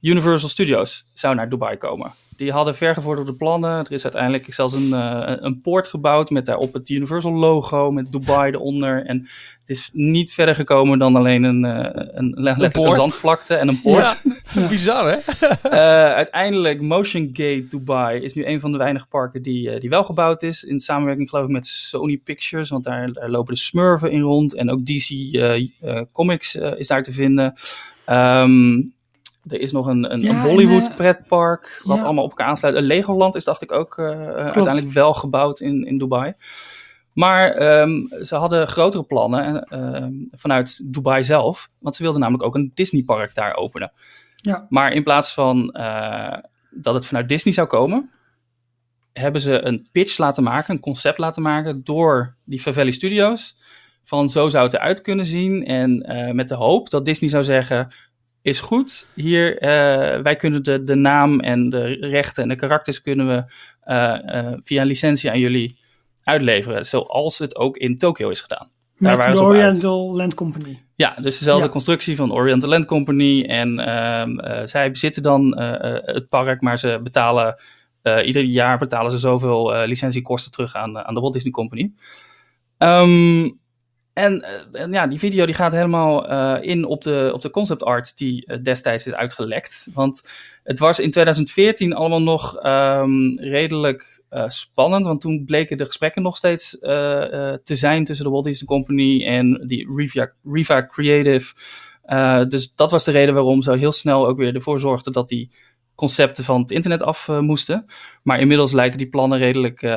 Universal 0.00 0.48
Studios 0.48 1.04
zou 1.14 1.34
naar 1.34 1.48
Dubai 1.48 1.76
komen. 1.76 2.12
Die 2.36 2.52
hadden 2.52 2.76
vergevorderde 2.76 3.32
plannen. 3.32 3.78
Er 3.84 3.92
is 3.92 4.02
uiteindelijk 4.02 4.54
zelfs 4.54 4.74
een, 4.74 4.92
eh, 4.92 5.32
een 5.40 5.60
poort 5.60 5.86
gebouwd 5.86 6.30
met 6.30 6.46
daarop 6.46 6.72
het 6.72 6.88
Universal 6.88 7.32
logo 7.32 7.90
met 7.90 8.12
Dubai 8.12 8.52
eronder. 8.52 9.06
En 9.06 9.18
het 9.60 9.76
is 9.76 9.90
niet 9.92 10.32
verder 10.32 10.54
gekomen 10.54 10.98
dan 10.98 11.16
alleen 11.16 11.42
een, 11.42 11.64
eh, 11.64 12.06
een, 12.14 12.32
letterlijke 12.36 12.92
zandvlakte 12.92 13.54
en 13.54 13.68
een 13.68 13.80
poort. 13.80 14.22
Ja, 14.54 14.66
bizar 14.68 15.10
hè? 15.10 15.18
Eh, 15.62 16.14
uiteindelijk, 16.14 16.80
Motion 16.80 17.30
Gate 17.32 17.66
Dubai 17.68 18.20
is 18.20 18.34
nu 18.34 18.46
een 18.46 18.60
van 18.60 18.72
de 18.72 18.78
weinige 18.78 19.06
parken 19.06 19.42
die, 19.42 19.80
die 19.80 19.90
wel 19.90 20.04
gebouwd 20.04 20.42
is. 20.42 20.64
In 20.64 20.80
samenwerking 20.80 21.28
geloof 21.28 21.44
ik 21.44 21.50
met 21.50 21.66
Sony 21.66 22.16
Pictures, 22.16 22.68
want 22.68 22.84
daar, 22.84 23.12
daar 23.12 23.30
lopen 23.30 23.54
de 23.54 23.60
Smurfen 23.60 24.10
in 24.10 24.20
rond. 24.20 24.54
En 24.54 24.70
ook 24.70 24.86
DC 24.86 25.10
Comics 26.12 26.54
is 26.54 26.86
daar 26.86 27.02
te 27.02 27.12
vinden. 27.12 27.54
Ehm, 28.04 28.80
er 29.48 29.60
is 29.60 29.72
nog 29.72 29.86
een, 29.86 30.12
een, 30.12 30.20
Ja, 30.20 30.30
een 30.30 30.36
en, 30.36 30.42
Bollywood 30.42 30.88
eh, 30.88 30.94
pretpark, 30.94 31.80
wat 31.84 31.98
ja. 31.98 32.04
allemaal 32.04 32.24
op 32.24 32.30
elkaar 32.30 32.46
aansluit. 32.46 32.74
Een 32.74 32.82
Legoland 32.82 33.34
is 33.34 33.44
dacht 33.44 33.62
ik 33.62 33.72
ook 33.72 33.98
eh, 33.98 34.28
eh, 34.28 34.34
uiteindelijk 34.34 34.92
wel 34.92 35.14
gebouwd 35.14 35.60
in, 35.60 35.86
in 35.86 35.98
Dubai. 35.98 36.34
Maar 37.12 37.50
ehm, 37.50 38.06
ze 38.22 38.34
hadden 38.34 38.68
grotere 38.68 39.02
plannen 39.02 39.62
ehm, 39.62 40.12
vanuit 40.30 40.92
Dubai 40.92 41.24
zelf. 41.24 41.70
Want 41.78 41.94
ze 41.94 42.02
wilden 42.02 42.20
namelijk 42.20 42.44
ook 42.44 42.54
een 42.54 42.70
Disneypark 42.74 43.34
daar 43.34 43.56
openen. 43.56 43.92
ja. 44.36 44.66
Maar 44.68 44.92
in 44.92 45.02
plaats 45.02 45.34
van 45.34 45.70
eh, 45.70 46.38
dat 46.70 46.94
het 46.94 47.06
vanuit 47.06 47.28
Disney 47.28 47.54
zou 47.54 47.66
komen, 47.66 48.10
hebben 49.12 49.40
ze 49.40 49.60
een 49.60 49.88
pitch 49.92 50.18
laten 50.18 50.42
maken, 50.42 50.74
een 50.74 50.80
concept 50.80 51.18
laten 51.18 51.42
maken 51.42 51.84
door 51.84 52.36
die 52.44 52.60
Favelli 52.60 52.92
Studios. 52.92 53.56
Van 54.04 54.28
zo 54.28 54.48
zou 54.48 54.64
het 54.64 54.74
eruit 54.74 55.00
kunnen 55.00 55.26
zien. 55.26 55.64
En 55.64 56.12
uh, 56.12 56.30
met 56.30 56.48
de 56.48 56.54
hoop 56.54 56.90
dat 56.90 57.04
Disney 57.04 57.30
zou 57.30 57.42
zeggen: 57.42 57.92
is 58.48 58.60
goed. 58.60 59.08
Hier, 59.14 59.54
uh, 59.54 60.22
wij 60.22 60.36
kunnen 60.36 60.62
de, 60.62 60.84
de 60.84 60.94
naam 60.94 61.40
en 61.40 61.70
de 61.70 61.84
rechten 62.00 62.42
en 62.42 62.48
de 62.48 62.56
karakters 62.56 63.00
kunnen 63.00 63.26
we 63.26 63.44
uh, 63.92 64.52
via 64.60 64.80
een 64.80 64.86
licentie 64.86 65.30
aan 65.30 65.38
jullie 65.38 65.78
uitleveren. 66.22 66.86
Zoals 66.86 67.38
het 67.38 67.56
ook 67.56 67.76
in 67.76 67.98
Tokio 67.98 68.28
is 68.28 68.40
gedaan. 68.40 68.70
Daar 68.98 69.16
Met 69.16 69.36
de 69.36 69.42
Oriental 69.42 70.16
Land 70.16 70.34
Company. 70.34 70.82
Ja, 70.94 71.14
dus 71.14 71.38
dezelfde 71.38 71.64
ja. 71.64 71.70
constructie 71.70 72.16
van 72.16 72.32
Oriental 72.32 72.68
Land 72.68 72.84
Company. 72.84 73.44
En 73.44 73.78
uh, 73.78 74.60
zij 74.64 74.90
bezitten 74.90 75.22
dan 75.22 75.58
het 75.58 76.28
park, 76.28 76.60
maar 76.60 76.78
ze 76.78 77.00
betalen 77.02 77.60
ieder 78.24 78.42
jaar 78.42 78.78
betalen 78.78 79.10
ze 79.10 79.18
zoveel 79.18 79.86
licentiekosten 79.86 80.50
terug 80.50 80.74
aan, 80.74 80.98
aan 80.98 81.14
de 81.14 81.20
Walt 81.20 81.32
Disney 81.32 81.52
Company. 81.52 81.92
Um, 82.78 83.58
en, 84.18 84.44
en, 84.72 84.92
ja, 84.92 85.06
die 85.06 85.18
video 85.18 85.46
die 85.46 85.54
gaat 85.54 85.72
helemaal 85.72 86.30
uh, 86.30 86.56
in 86.60 86.84
op 86.84 87.02
de, 87.02 87.30
op 87.34 87.40
de 87.42 87.50
concept 87.50 87.82
art 87.82 88.18
die 88.18 88.44
uh, 88.46 88.56
destijds 88.62 89.06
is 89.06 89.14
uitgelekt. 89.14 89.88
Want 89.94 90.28
het 90.62 90.78
was 90.78 90.98
in 90.98 91.10
2014 91.10 91.94
allemaal 91.94 92.22
nog 92.22 92.64
um, 92.66 93.38
redelijk 93.38 94.16
spannend. 94.48 95.06
Want 95.06 95.20
toen 95.20 95.44
bleken 95.44 95.78
de 95.78 95.86
gesprekken 95.86 96.22
nog 96.22 96.36
steeds 96.36 96.70
te 96.80 97.60
zijn 97.64 98.04
tussen 98.04 98.24
de 98.24 98.30
Walt 98.30 98.44
Disney 98.44 98.68
Company 98.68 99.24
en 99.24 99.64
die 99.66 99.88
Riva 100.44 100.86
Creative. 100.86 101.54
dus 102.48 102.74
dat 102.74 102.90
was 102.90 103.04
de 103.04 103.10
reden 103.10 103.34
waarom 103.34 103.62
ze 103.62 103.76
heel 103.76 103.92
snel 103.92 104.26
ook 104.26 104.36
weer 104.36 104.54
ervoor 104.54 104.78
zorgden 104.78 105.12
dat 105.12 105.28
die 105.28 105.50
concepten 105.98 106.44
van 106.44 106.60
het 106.60 106.70
internet 106.70 107.02
af 107.02 107.28
uh, 107.28 107.38
moesten. 107.38 107.84
Maar 108.22 108.40
inmiddels 108.40 108.72
lijken 108.72 108.98
die 108.98 109.08
plannen 109.08 109.38
redelijk 109.38 109.82
uh, 109.82 109.92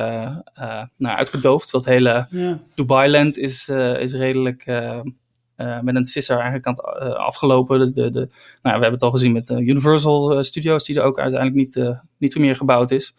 uh, 0.60 0.84
nou, 0.98 1.18
uitgedoofd. 1.18 1.72
Dat 1.72 1.86
hele 1.86 2.28
ja. 2.30 2.60
Dubai-land 2.76 3.38
is, 3.38 3.70
is 4.00 4.14
redelijk 4.14 4.66
met 5.82 5.96
een 5.96 6.06
sisser 6.06 6.36
eigenlijk 6.36 6.66
aan 6.66 6.74
het, 6.74 7.16
afgelopen. 7.16 7.80
Dus 7.80 7.94
de, 7.94 8.10
de, 8.10 8.20
nou, 8.20 8.30
we 8.62 8.70
hebben 8.70 8.92
het 8.92 9.04
al 9.04 9.12
gezien 9.12 9.32
met 9.32 9.50
Universal 9.50 10.44
Studios, 10.44 10.86
die 10.86 10.96
er 10.96 11.04
ook 11.04 11.20
uiteindelijk 11.20 11.76
niet, 11.76 12.00
niet 12.18 12.36
meer 12.36 12.56
gebouwd 12.56 12.92
is. 12.92 13.14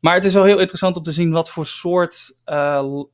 Maar 0.00 0.14
het 0.14 0.24
is 0.24 0.34
wel 0.34 0.44
heel 0.44 0.58
interessant 0.58 0.96
om 0.96 1.02
te 1.02 1.12
zien 1.12 1.30
wat 1.30 1.50
voor 1.50 1.66
soort 1.66 2.36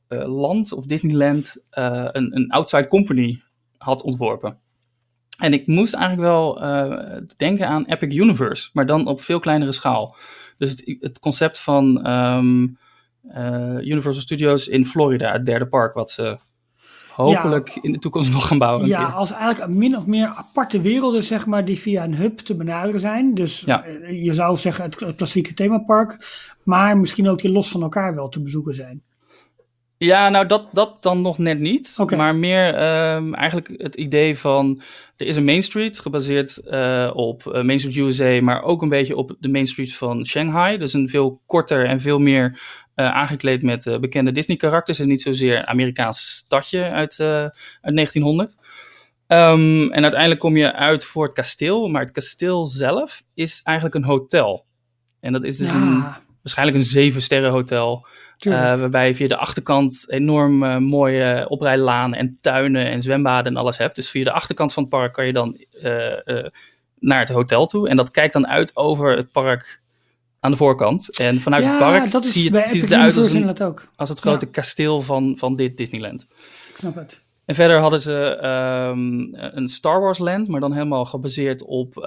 land 0.09 0.73
of 0.73 0.85
Disneyland 0.85 1.55
een, 1.69 2.35
een 2.35 2.49
outside 2.49 2.87
company 2.87 3.41
had 3.77 4.01
ontworpen. 4.01 4.59
En 5.37 5.53
ik 5.53 5.67
moest 5.67 5.93
eigenlijk 5.93 6.27
wel 6.27 6.63
uh, 6.63 7.17
denken 7.37 7.67
aan 7.67 7.85
Epic 7.85 8.15
Universe, 8.15 8.69
maar 8.73 8.85
dan 8.85 9.07
op 9.07 9.21
veel 9.21 9.39
kleinere 9.39 9.71
schaal. 9.71 10.15
Dus 10.57 10.69
het, 10.69 10.97
het 10.99 11.19
concept 11.19 11.59
van 11.59 12.07
um, 12.11 12.77
uh, 13.23 13.77
Universal 13.77 14.21
Studios 14.21 14.67
in 14.67 14.85
Florida, 14.85 15.31
het 15.31 15.45
derde 15.45 15.67
park, 15.67 15.93
wat 15.93 16.11
ze 16.11 16.37
hopelijk 17.15 17.69
ja, 17.69 17.81
in 17.81 17.91
de 17.91 17.99
toekomst 17.99 18.31
nog 18.33 18.47
gaan 18.47 18.57
bouwen. 18.57 18.87
Ja, 18.87 19.03
als 19.03 19.31
eigenlijk 19.31 19.73
min 19.73 19.97
of 19.97 20.05
meer 20.05 20.27
aparte 20.27 20.81
werelden, 20.81 21.23
zeg 21.23 21.45
maar, 21.45 21.65
die 21.65 21.79
via 21.79 22.03
een 22.03 22.15
hub 22.15 22.37
te 22.37 22.55
benaderen 22.55 22.99
zijn. 22.99 23.33
Dus 23.33 23.61
ja. 23.61 23.85
je 24.07 24.33
zou 24.33 24.57
zeggen 24.57 24.83
het, 24.83 24.99
het 24.99 25.15
klassieke 25.15 25.53
themapark, 25.53 26.17
maar 26.63 26.97
misschien 26.97 27.29
ook 27.29 27.39
die 27.41 27.51
los 27.51 27.69
van 27.69 27.81
elkaar 27.81 28.15
wel 28.15 28.29
te 28.29 28.41
bezoeken 28.41 28.75
zijn. 28.75 29.03
Ja, 29.97 30.29
nou 30.29 30.47
dat, 30.47 30.67
dat 30.71 31.03
dan 31.03 31.21
nog 31.21 31.37
net 31.37 31.59
niet. 31.59 31.95
Okay. 31.97 32.17
Maar 32.17 32.35
meer 32.35 32.67
um, 33.15 33.33
eigenlijk 33.33 33.73
het 33.77 33.95
idee 33.95 34.37
van... 34.37 34.81
Er 35.17 35.25
is 35.25 35.35
een 35.35 35.43
Main 35.45 35.63
Street 35.63 35.99
gebaseerd 35.99 36.61
uh, 36.65 37.11
op 37.13 37.43
uh, 37.45 37.61
Main 37.61 37.79
Street 37.79 37.95
USA... 37.95 38.41
maar 38.41 38.63
ook 38.63 38.81
een 38.81 38.89
beetje 38.89 39.15
op 39.15 39.35
de 39.39 39.47
Main 39.47 39.67
Street 39.67 39.95
van 39.95 40.25
Shanghai. 40.25 40.77
Dus 40.77 40.93
een 40.93 41.09
veel 41.09 41.41
korter 41.45 41.85
en 41.85 41.99
veel 41.99 42.19
meer 42.19 42.59
uh, 42.95 43.11
aangekleed 43.11 43.61
met 43.61 43.97
bekende 44.01 44.31
Disney-karakters... 44.31 44.99
en 44.99 45.07
niet 45.07 45.21
zozeer 45.21 45.57
een 45.57 45.67
Amerikaans 45.67 46.27
stadje 46.27 46.81
uit, 46.81 47.19
uit 47.19 47.55
1900. 47.81 48.55
Um, 49.27 49.91
en 49.91 50.01
uiteindelijk 50.01 50.39
kom 50.39 50.57
je 50.57 50.73
uit 50.73 51.05
voor 51.05 51.23
het 51.23 51.33
kasteel. 51.33 51.87
Maar 51.87 52.01
het 52.01 52.11
kasteel 52.11 52.65
zelf 52.65 53.23
is 53.33 53.61
eigenlijk 53.63 53.95
een 53.95 54.03
hotel. 54.03 54.65
En 55.19 55.33
dat 55.33 55.43
is 55.43 55.57
dus 55.57 55.71
ja. 55.71 55.81
een, 55.81 56.03
waarschijnlijk 56.41 56.77
een 56.77 56.83
zeven 56.83 57.21
sterren 57.21 57.51
hotel... 57.51 58.07
Uh, 58.39 58.53
waarbij 58.53 59.07
je 59.07 59.15
via 59.15 59.27
de 59.27 59.37
achterkant 59.37 60.05
enorm 60.07 60.63
uh, 60.63 60.77
mooie 60.77 61.45
oprijlanen 61.49 62.19
en 62.19 62.37
tuinen 62.41 62.85
en 62.85 63.01
zwembaden 63.01 63.51
en 63.51 63.59
alles 63.59 63.77
hebt. 63.77 63.95
Dus 63.95 64.09
via 64.09 64.23
de 64.23 64.31
achterkant 64.31 64.73
van 64.73 64.83
het 64.83 64.91
park 64.91 65.13
kan 65.13 65.25
je 65.25 65.33
dan 65.33 65.65
uh, 65.83 66.45
naar 66.99 67.19
het 67.19 67.29
hotel 67.29 67.65
toe. 67.65 67.89
En 67.89 67.97
dat 67.97 68.11
kijkt 68.11 68.33
dan 68.33 68.47
uit 68.47 68.75
over 68.75 69.17
het 69.17 69.31
park 69.31 69.81
aan 70.39 70.51
de 70.51 70.57
voorkant. 70.57 71.17
En 71.17 71.41
vanuit 71.41 71.63
ja, 71.65 71.69
het 71.69 71.79
park 71.79 72.11
dat 72.11 72.25
is 72.25 72.31
zie 72.31 72.53
je, 72.53 72.63
ziet 72.67 72.81
het 72.81 72.91
eruit 72.91 73.17
als, 73.17 73.31
een, 73.31 73.57
als 73.95 74.09
het 74.09 74.19
grote 74.19 74.45
ja. 74.45 74.51
kasteel 74.51 75.01
van, 75.01 75.33
van 75.37 75.55
dit 75.55 75.77
Disneyland. 75.77 76.27
Ik 76.69 76.77
snap 76.77 76.95
het. 76.95 77.23
En 77.45 77.55
verder 77.55 77.79
hadden 77.79 78.01
ze 78.01 78.37
um, 78.91 79.29
een 79.31 79.67
Star 79.67 80.01
Wars 80.01 80.17
Land, 80.17 80.47
maar 80.47 80.59
dan 80.59 80.73
helemaal 80.73 81.05
gebaseerd 81.05 81.63
op 81.63 81.97
uh, 81.97 82.03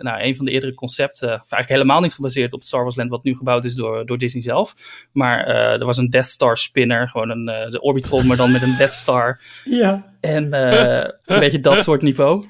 nou, 0.00 0.22
een 0.22 0.36
van 0.36 0.44
de 0.44 0.50
eerdere 0.50 0.74
concepten. 0.74 1.28
Of 1.28 1.34
eigenlijk 1.34 1.68
helemaal 1.68 2.00
niet 2.00 2.14
gebaseerd 2.14 2.52
op 2.52 2.58
het 2.58 2.68
Star 2.68 2.82
Wars 2.82 2.96
Land, 2.96 3.10
wat 3.10 3.24
nu 3.24 3.36
gebouwd 3.36 3.64
is 3.64 3.74
door, 3.74 4.06
door 4.06 4.18
Disney 4.18 4.42
zelf. 4.42 4.74
Maar 5.12 5.48
uh, 5.48 5.54
er 5.54 5.84
was 5.84 5.96
een 5.96 6.10
Death 6.10 6.26
Star 6.26 6.56
spinner, 6.56 7.08
gewoon 7.08 7.30
een, 7.30 7.48
uh, 7.48 7.70
de 7.70 7.80
Orbitron, 7.80 8.26
maar 8.26 8.36
dan 8.36 8.52
met 8.52 8.62
een 8.62 8.76
Death 8.76 8.92
Star. 8.92 9.40
Ja. 9.64 10.12
En 10.20 10.52
een 10.52 11.40
beetje 11.40 11.60
dat 11.60 11.84
soort 11.84 12.02
niveau. 12.02 12.44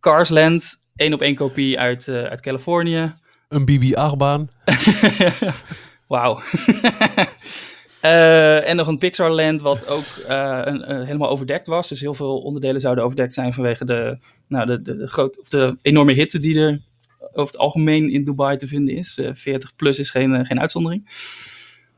Cars 0.00 0.28
Land, 0.28 0.74
één 0.96 1.12
op 1.12 1.20
één 1.20 1.34
kopie 1.34 1.78
uit, 1.78 2.08
uit 2.08 2.40
Californië. 2.40 3.12
Een 3.48 3.64
BB-8-baan. 3.64 4.48
Wauw. 6.08 6.40
Uh, 8.06 8.68
en 8.68 8.76
nog 8.76 8.86
een 8.86 8.98
Pixar-land 8.98 9.60
wat 9.60 9.88
ook 9.88 10.04
een, 10.26 11.04
helemaal 11.04 11.28
overdekt 11.28 11.66
was. 11.66 11.88
Dus 11.88 12.00
heel 12.00 12.14
veel 12.14 12.38
onderdelen 12.38 12.80
zouden 12.80 13.04
overdekt 13.04 13.32
zijn 13.32 13.52
vanwege 13.52 13.84
de, 13.84 14.18
nou, 14.48 14.66
de, 14.66 14.82
de, 14.82 14.96
de, 14.96 15.06
groot, 15.06 15.40
of 15.40 15.48
de 15.48 15.76
enorme 15.82 16.12
hitte 16.12 16.38
die 16.38 16.60
er 16.60 16.80
over 17.18 17.52
het 17.52 17.58
algemeen 17.58 18.10
in 18.10 18.24
Dubai 18.24 18.56
te 18.56 18.66
vinden 18.66 18.96
is. 18.96 19.18
Uh, 19.18 19.30
40 19.32 19.76
plus 19.76 19.98
is 19.98 20.10
geen, 20.10 20.46
geen 20.46 20.60
uitzondering. 20.60 21.08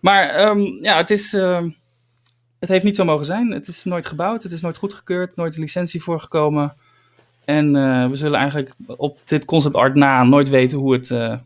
Maar 0.00 0.48
um, 0.48 0.82
ja, 0.82 0.96
het, 0.96 1.10
is, 1.10 1.32
het 2.58 2.68
heeft 2.68 2.84
niet 2.84 2.96
zo 2.96 3.04
mogen 3.04 3.26
zijn. 3.26 3.52
Het 3.52 3.68
is 3.68 3.84
nooit 3.84 4.06
gebouwd, 4.06 4.42
het 4.42 4.52
is 4.52 4.60
nooit 4.60 4.76
goedgekeurd, 4.76 5.36
nooit 5.36 5.54
een 5.54 5.60
licentie 5.60 6.02
voorgekomen. 6.02 6.74
En 7.44 7.72
we 8.10 8.16
zullen 8.16 8.38
eigenlijk 8.38 8.74
op 8.86 9.18
dit 9.26 9.44
concept 9.44 9.74
art 9.74 9.94
na 9.94 10.24
nooit 10.24 10.48
weten 10.48 10.78
hoe 10.78 10.92
het, 10.92 11.38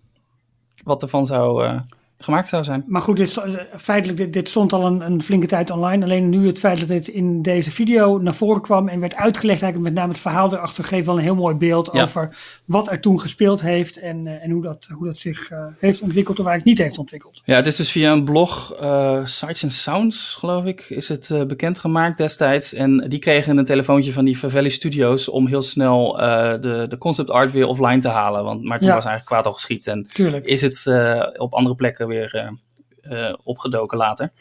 wat 0.84 1.02
ervan 1.02 1.26
zou 1.26 1.80
gemaakt 2.24 2.48
zou 2.48 2.64
zijn. 2.64 2.84
Maar 2.86 3.02
goed, 3.02 3.16
dit, 3.16 3.42
feitelijk, 3.76 4.18
dit, 4.18 4.32
dit, 4.32 4.48
stond 4.48 4.72
al 4.72 4.86
een, 4.86 5.00
een, 5.00 5.22
flinke 5.22 5.46
tijd 5.46 5.70
online. 5.70 6.04
Alleen 6.04 6.28
nu 6.28 6.46
het 6.46 6.58
feit 6.58 6.78
dat 6.78 6.88
dit 6.88 7.08
in 7.08 7.42
deze 7.42 7.70
video 7.70 8.18
naar 8.18 8.34
voren 8.34 8.62
kwam 8.62 8.88
en 8.88 9.00
werd 9.00 9.14
uitgelegd, 9.14 9.62
eigenlijk 9.62 9.92
met 9.92 10.02
name 10.02 10.12
het 10.12 10.22
verhaal 10.22 10.52
erachter, 10.52 10.84
geeft 10.84 11.06
wel 11.06 11.16
een 11.16 11.22
heel 11.22 11.34
mooi 11.34 11.54
beeld 11.54 11.90
ja. 11.92 12.02
over 12.02 12.36
wat 12.64 12.90
er 12.90 13.00
toen 13.00 13.20
gespeeld 13.20 13.60
heeft 13.60 13.96
en, 13.96 14.26
uh, 14.26 14.44
en 14.44 14.50
hoe, 14.50 14.62
dat, 14.62 14.88
hoe 14.92 15.06
dat 15.06 15.18
zich 15.18 15.50
uh, 15.50 15.64
heeft 15.78 16.00
ontwikkeld 16.00 16.38
of 16.38 16.46
eigenlijk 16.46 16.78
niet 16.78 16.86
heeft 16.86 16.98
ontwikkeld. 16.98 17.42
Ja, 17.44 17.56
het 17.56 17.66
is 17.66 17.76
dus 17.76 17.90
via 17.90 18.12
een 18.12 18.24
blog, 18.24 18.76
uh, 18.82 19.24
Sights 19.24 19.62
and 19.62 19.72
Sounds 19.72 20.36
geloof 20.38 20.64
ik, 20.64 20.80
is 20.80 21.08
het 21.08 21.34
bekendgemaakt 21.46 22.18
destijds. 22.18 22.74
En 22.74 23.08
die 23.08 23.18
kregen 23.18 23.56
een 23.56 23.64
telefoontje 23.64 24.12
van 24.12 24.24
die 24.24 24.36
Favelli 24.36 24.70
Studios 24.70 25.28
om 25.28 25.46
heel 25.46 25.62
snel 25.62 26.12
de, 26.12 26.86
de 26.88 26.98
concept 26.98 27.30
art 27.30 27.52
weer 27.52 27.66
offline 27.66 27.98
te 27.98 28.08
halen. 28.08 28.44
Want, 28.44 28.64
maar 28.64 28.78
toen 28.78 28.88
ja. 28.88 28.94
was 28.94 29.04
eigenlijk 29.04 29.34
kwaad 29.34 29.46
al 29.46 29.52
geschiet 29.52 29.86
en 29.86 30.06
Tuurlijk. 30.12 30.46
is 30.46 30.62
het 30.62 30.86
op 31.36 31.52
andere 31.54 31.74
plekken 31.74 32.06
weer 32.12 32.58
uh, 33.02 33.34
opgedoken 33.44 33.98
later. 33.98 34.32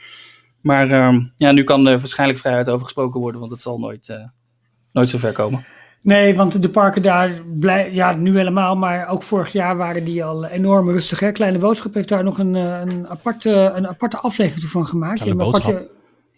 Maar 0.61 0.87
uh, 0.87 1.25
ja, 1.35 1.51
nu 1.51 1.63
kan 1.63 1.87
er 1.87 1.99
waarschijnlijk 1.99 2.39
vrijheid 2.39 2.69
over 2.69 2.85
gesproken 2.85 3.19
worden, 3.19 3.39
want 3.39 3.51
het 3.51 3.61
zal 3.61 3.79
nooit, 3.79 4.07
uh, 4.09 4.17
nooit 4.93 5.09
zo 5.09 5.17
ver 5.17 5.31
komen. 5.31 5.65
Nee, 6.01 6.35
want 6.35 6.61
de 6.61 6.69
parken 6.69 7.01
daar, 7.01 7.31
blij, 7.59 7.93
ja 7.93 8.15
nu 8.15 8.37
helemaal, 8.37 8.75
maar 8.75 9.07
ook 9.07 9.23
vorig 9.23 9.51
jaar 9.51 9.77
waren 9.77 10.03
die 10.03 10.23
al 10.23 10.45
enorm 10.45 10.89
rustig. 10.89 11.19
Hè? 11.19 11.31
Kleine 11.31 11.57
Boodschap 11.57 11.93
heeft 11.93 12.09
daar 12.09 12.23
nog 12.23 12.37
een, 12.37 12.53
een, 12.53 13.07
aparte, 13.07 13.71
een 13.75 13.87
aparte 13.87 14.17
aflevering 14.17 14.71
van 14.71 14.85
gemaakt. 14.85 15.19
Kleine 15.19 15.43
Boodschap? 15.43 15.73
Aparte, 15.73 15.89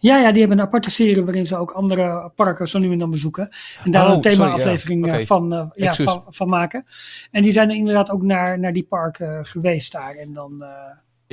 ja, 0.04 0.18
ja, 0.18 0.32
die 0.32 0.40
hebben 0.40 0.60
een 0.60 0.66
aparte 0.66 0.92
serie 0.92 1.24
waarin 1.24 1.48
ze 1.48 1.58
ook 1.58 1.72
andere 1.72 2.32
parken 2.36 2.68
zo 2.68 2.80
nu 2.80 2.92
en 2.92 2.98
dan 2.98 3.10
bezoeken. 3.10 3.50
En 3.84 3.92
daar 3.92 4.08
oh, 4.08 4.14
een 4.14 4.22
thema-aflevering 4.22 5.06
ja. 5.06 5.12
okay. 5.12 5.26
van, 5.26 5.54
uh, 5.54 5.66
ja, 5.74 5.94
van, 5.94 6.24
van, 6.28 6.50
maken. 6.50 6.86
En 7.32 7.44
die 7.44 7.52
zijn 7.52 7.70
er 7.70 7.76
inderdaad 7.76 8.10
ook 8.12 8.22
naar, 8.22 8.60
naar 8.60 8.74
die 8.74 8.84
parken 8.84 9.46
geweest 9.46 9.92
daar. 9.92 10.16
En 10.16 10.34
dan... 10.34 10.58
Uh, 10.60 10.68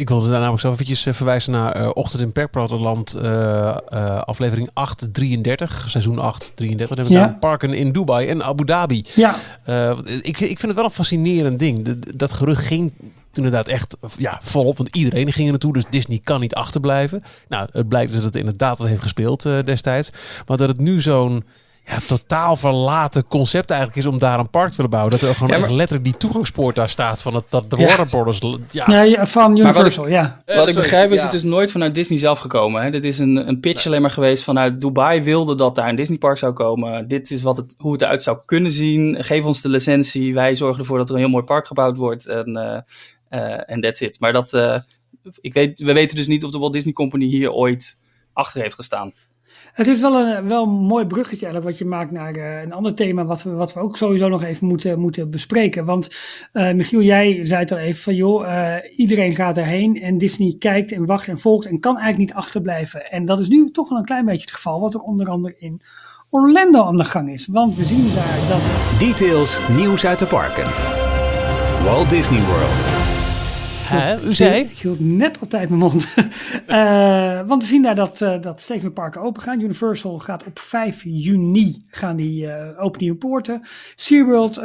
ik 0.00 0.08
wilde 0.08 0.28
daar 0.28 0.38
namelijk 0.38 0.62
zo 0.62 0.72
eventjes 0.72 1.06
verwijzen 1.10 1.52
naar 1.52 1.80
uh, 1.80 1.90
Ochtend 1.92 2.22
in 2.22 2.32
Perkpraterland, 2.32 3.16
uh, 3.16 3.22
uh, 3.92 4.18
aflevering 4.18 4.68
8, 4.72 5.08
33, 5.12 5.84
seizoen 5.88 6.18
8, 6.18 6.52
33. 6.54 6.96
Dan 6.96 7.06
hebben 7.06 7.24
we 7.24 7.32
ja. 7.32 7.38
parken 7.40 7.74
in 7.74 7.92
Dubai 7.92 8.28
en 8.28 8.44
Abu 8.44 8.64
Dhabi. 8.64 9.04
Ja. 9.14 9.34
ik, 10.04 10.40
ik 10.40 10.58
vind 10.58 10.62
het 10.62 10.74
wel 10.74 10.84
een 10.84 10.90
fascinerend 10.90 11.58
ding. 11.58 11.82
Dat, 11.84 12.18
dat 12.18 12.32
gerucht 12.32 12.66
ging 12.66 12.92
toen 13.32 13.44
inderdaad 13.44 13.68
echt 13.68 13.96
ja, 14.18 14.38
volop, 14.42 14.76
want 14.76 14.96
iedereen 14.96 15.32
ging 15.32 15.44
er 15.44 15.50
naartoe, 15.50 15.72
dus 15.72 15.84
Disney 15.90 16.20
kan 16.24 16.40
niet 16.40 16.54
achterblijven. 16.54 17.22
Nou, 17.48 17.68
het 17.72 17.88
blijkt 17.88 18.08
dus 18.08 18.16
dat 18.16 18.26
het 18.26 18.36
inderdaad 18.36 18.78
wat 18.78 18.88
heeft 18.88 19.02
gespeeld 19.02 19.42
destijds. 19.42 20.10
Maar 20.46 20.56
dat 20.56 20.68
het 20.68 20.80
nu 20.80 21.00
zo'n 21.00 21.44
ja, 21.86 21.98
totaal 22.08 22.56
verlaten 22.56 23.26
concept 23.26 23.70
eigenlijk 23.70 24.00
is 24.00 24.06
om 24.06 24.18
daar 24.18 24.38
een 24.38 24.50
park 24.50 24.68
te 24.70 24.76
willen 24.76 24.90
bouwen. 24.90 25.12
Dat 25.12 25.22
er 25.22 25.34
gewoon 25.34 25.50
Ja, 25.50 25.58
maar- 25.58 25.70
letterlijk 25.70 26.04
die 26.04 26.16
toegangspoort 26.16 26.74
daar 26.74 26.88
staat 26.88 27.22
van 27.22 27.34
het, 27.34 27.44
dat 27.48 27.70
de 27.70 27.76
Ja. 27.76 27.86
Warner 27.86 28.06
Brothers. 28.06 28.38
Ja, 28.70 28.84
Ja, 28.86 29.02
ja, 29.02 29.26
van 29.26 29.50
wat 29.50 29.60
Universal, 29.60 30.08
ja. 30.08 30.42
Eh, 30.44 30.56
Wat 30.56 30.68
ik 30.68 30.74
begrijp 30.74 31.10
is 31.10 31.16
ja. 31.16 31.22
het 31.22 31.32
dus 31.32 31.42
nooit 31.42 31.70
vanuit 31.70 31.94
Disney 31.94 32.18
zelf 32.18 32.38
gekomen. 32.38 32.82
Hè? 32.82 32.90
Dit 32.90 33.04
is 33.04 33.18
een, 33.18 33.48
een 33.48 33.60
pitch 33.60 33.86
alleen 33.86 34.02
maar 34.02 34.10
geweest 34.10 34.44
vanuit 34.44 34.80
Dubai 34.80 35.22
wilde 35.22 35.54
dat 35.54 35.74
daar 35.74 35.88
een 35.88 35.96
Disneypark 35.96 36.38
zou 36.38 36.52
komen. 36.52 37.08
Dit 37.08 37.30
is 37.30 37.42
wat 37.42 37.56
het, 37.56 37.74
hoe 37.78 37.92
het 37.92 38.02
eruit 38.02 38.22
zou 38.22 38.38
kunnen 38.44 38.70
zien. 38.72 39.24
Geef 39.24 39.44
ons 39.44 39.60
de 39.60 39.68
licentie. 39.68 40.34
Wij 40.34 40.54
zorgen 40.54 40.80
ervoor 40.80 40.98
dat 40.98 41.08
er 41.08 41.14
een 41.14 41.20
heel 41.20 41.28
mooi 41.30 41.44
park 41.44 41.66
gebouwd 41.66 41.96
wordt. 41.96 42.26
En 42.26 42.56
eh, 42.56 42.78
eh, 43.28 43.60
en 43.66 43.80
that's 43.80 44.00
it. 44.00 44.20
Maar 44.20 44.32
dat, 44.32 44.52
eh, 44.52 44.78
ik 45.40 45.54
weet, 45.54 45.80
we 45.80 45.92
weten 45.92 46.16
dus 46.16 46.26
niet 46.26 46.44
of 46.44 46.50
de 46.50 46.58
Walt 46.58 46.72
Disney 46.72 46.92
Company 46.92 47.24
hier 47.26 47.52
ooit 47.52 47.98
achter 48.32 48.62
heeft 48.62 48.74
gestaan. 48.74 49.12
Het 49.80 49.88
is 49.88 50.00
wel 50.00 50.14
een, 50.14 50.48
wel 50.48 50.66
mooi 50.66 51.06
bruggetje 51.06 51.60
wat 51.60 51.78
je 51.78 51.84
maakt 51.84 52.10
naar 52.10 52.34
eh, 52.34 52.62
een 52.62 52.72
ander 52.72 52.94
thema 52.94 53.24
wat 53.24 53.42
we, 53.42 53.50
wat 53.50 53.72
we 53.72 53.80
ook 53.80 53.96
sowieso 53.96 54.28
nog 54.28 54.42
even 54.42 54.66
moeten, 54.66 55.00
moeten 55.00 55.30
bespreken. 55.30 55.84
Want 55.84 56.08
eh, 56.52 56.72
Michiel, 56.72 57.02
jij 57.02 57.46
zei 57.46 57.60
het 57.60 57.72
al 57.72 57.78
even 57.78 58.02
van 58.02 58.14
joh, 58.14 58.46
eh, 58.46 58.98
iedereen 58.98 59.34
gaat 59.34 59.56
erheen 59.56 60.02
en 60.02 60.18
Disney 60.18 60.56
kijkt 60.58 60.92
en 60.92 61.06
wacht 61.06 61.28
en 61.28 61.38
volgt 61.38 61.66
en 61.66 61.80
kan 61.80 61.96
eigenlijk 61.96 62.28
niet 62.28 62.38
achterblijven. 62.38 63.10
En 63.10 63.24
dat 63.24 63.40
is 63.40 63.48
nu 63.48 63.70
toch 63.70 63.88
wel 63.88 63.98
een 63.98 64.04
klein 64.04 64.24
beetje 64.24 64.40
het 64.40 64.54
geval 64.54 64.80
wat 64.80 64.94
er 64.94 65.00
onder 65.00 65.28
andere 65.28 65.54
in 65.58 65.80
Orlando 66.30 66.84
aan 66.84 66.96
de 66.96 67.04
gang 67.04 67.30
is. 67.30 67.46
Want 67.46 67.76
we 67.76 67.84
zien 67.84 68.14
daar 68.14 68.48
dat 68.48 68.70
Details, 68.98 69.60
nieuws 69.76 70.06
uit 70.06 70.18
de 70.18 70.26
parken. 70.26 70.66
Walt 71.84 72.10
Disney 72.10 72.40
World. 72.40 72.99
Hè? 73.90 74.28
U 74.28 74.34
zei? 74.34 74.60
Ik 74.60 74.78
hield 74.78 75.00
net 75.00 75.38
op 75.38 75.50
tijd 75.50 75.68
mijn 75.68 75.80
mond. 75.80 76.06
Eh, 76.66 77.40
want 77.46 77.62
we 77.62 77.68
zien 77.68 77.82
daar 77.82 77.94
dat, 77.94 78.20
eh, 78.20 78.40
dat 78.40 78.60
steeds 78.60 78.82
meer 78.82 78.92
parken 78.92 79.20
open 79.20 79.42
gaan. 79.42 79.60
Universal 79.60 80.18
gaat 80.18 80.44
op 80.44 80.58
5 80.58 81.02
juni 81.04 81.84
gaan 81.86 82.16
die, 82.16 82.50
eh 82.52 82.84
open 82.84 83.00
nieuwe 83.00 83.18
poorten. 83.18 83.60
SeaWorld 83.94 84.58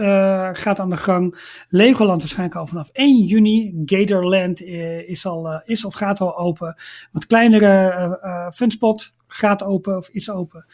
gaat 0.58 0.80
aan 0.80 0.90
de 0.90 0.98
gang. 0.98 1.36
Legoland 1.70 2.20
waarschijnlijk 2.20 2.60
al 2.60 2.68
vanaf 2.68 2.90
1 2.94 3.26
juni. 3.26 3.82
Gatorland 3.86 4.62
is, 4.62 5.26
al, 5.26 5.62
is 5.64 5.86
of 5.86 5.94
gaat 5.94 6.22
al 6.22 6.38
open. 6.38 6.76
Wat 7.12 7.26
kleinere 7.26 8.50
Funspot 8.54 9.14
gaat 9.28 9.64
open 9.64 9.98
of 9.98 10.10
is 10.10 10.30
open. 10.30 10.66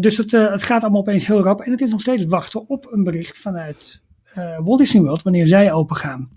Dus 0.00 0.16
het, 0.16 0.30
het 0.30 0.62
gaat 0.62 0.82
allemaal 0.82 1.00
opeens 1.00 1.26
heel 1.26 1.42
rap. 1.42 1.60
En 1.60 1.70
het 1.70 1.80
is 1.80 1.90
nog 1.90 2.00
steeds 2.00 2.24
wachten 2.24 2.68
op 2.68 2.92
een 2.92 3.04
bericht 3.04 3.38
vanuit 3.38 4.02
eh, 4.38 4.58
Walt 4.64 4.78
Disney 4.78 5.02
World 5.02 5.22
wanneer 5.22 5.46
zij 5.46 5.72
open 5.72 5.96
gaan. 5.96 6.28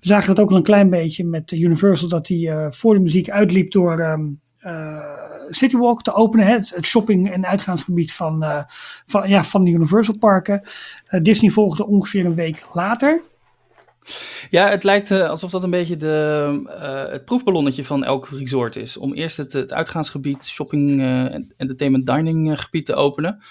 We 0.00 0.06
zagen 0.06 0.34
dat 0.34 0.44
ook 0.44 0.50
al 0.50 0.56
een 0.56 0.62
klein 0.62 0.90
beetje 0.90 1.24
met 1.24 1.52
Universal, 1.52 2.08
dat 2.08 2.26
die 2.26 2.50
eh, 2.50 2.66
voor 2.70 2.94
de 2.94 3.00
muziek 3.00 3.30
uitliep 3.30 3.72
door 3.72 3.98
ehm 3.98 4.26
eh, 4.58 5.26
Citywalk 5.50 6.02
te 6.02 6.12
openen. 6.12 6.46
Hè, 6.46 6.52
het, 6.52 6.86
shopping- 6.86 7.30
en 7.30 7.46
uitgaansgebied 7.46 8.12
van, 8.12 8.44
van, 9.06 9.28
ja, 9.28 9.44
van 9.44 9.64
de 9.64 9.70
Universal 9.70 10.18
parken. 10.18 10.62
Disney 11.22 11.50
volgde 11.50 11.86
ongeveer 11.86 12.26
een 12.26 12.34
week 12.34 12.64
later. 12.72 13.20
Ja, 14.50 14.68
het 14.68 14.84
lijkt 14.84 15.10
alsof 15.10 15.50
dat 15.50 15.62
een 15.62 15.70
beetje 15.70 15.96
de, 15.96 17.08
het 17.10 17.24
proefballonnetje 17.24 17.84
van 17.84 18.04
elk 18.04 18.28
resort 18.28 18.76
is. 18.76 18.96
Om 18.96 19.12
eerst 19.12 19.36
het, 19.36 19.52
het 19.52 19.72
uitgaansgebied, 19.72 20.46
shopping, 20.46 21.00
en 21.00 21.52
entertainment, 21.56 22.06
dining 22.06 22.60
gebied 22.60 22.86
te 22.86 22.94
openen. 22.94 23.42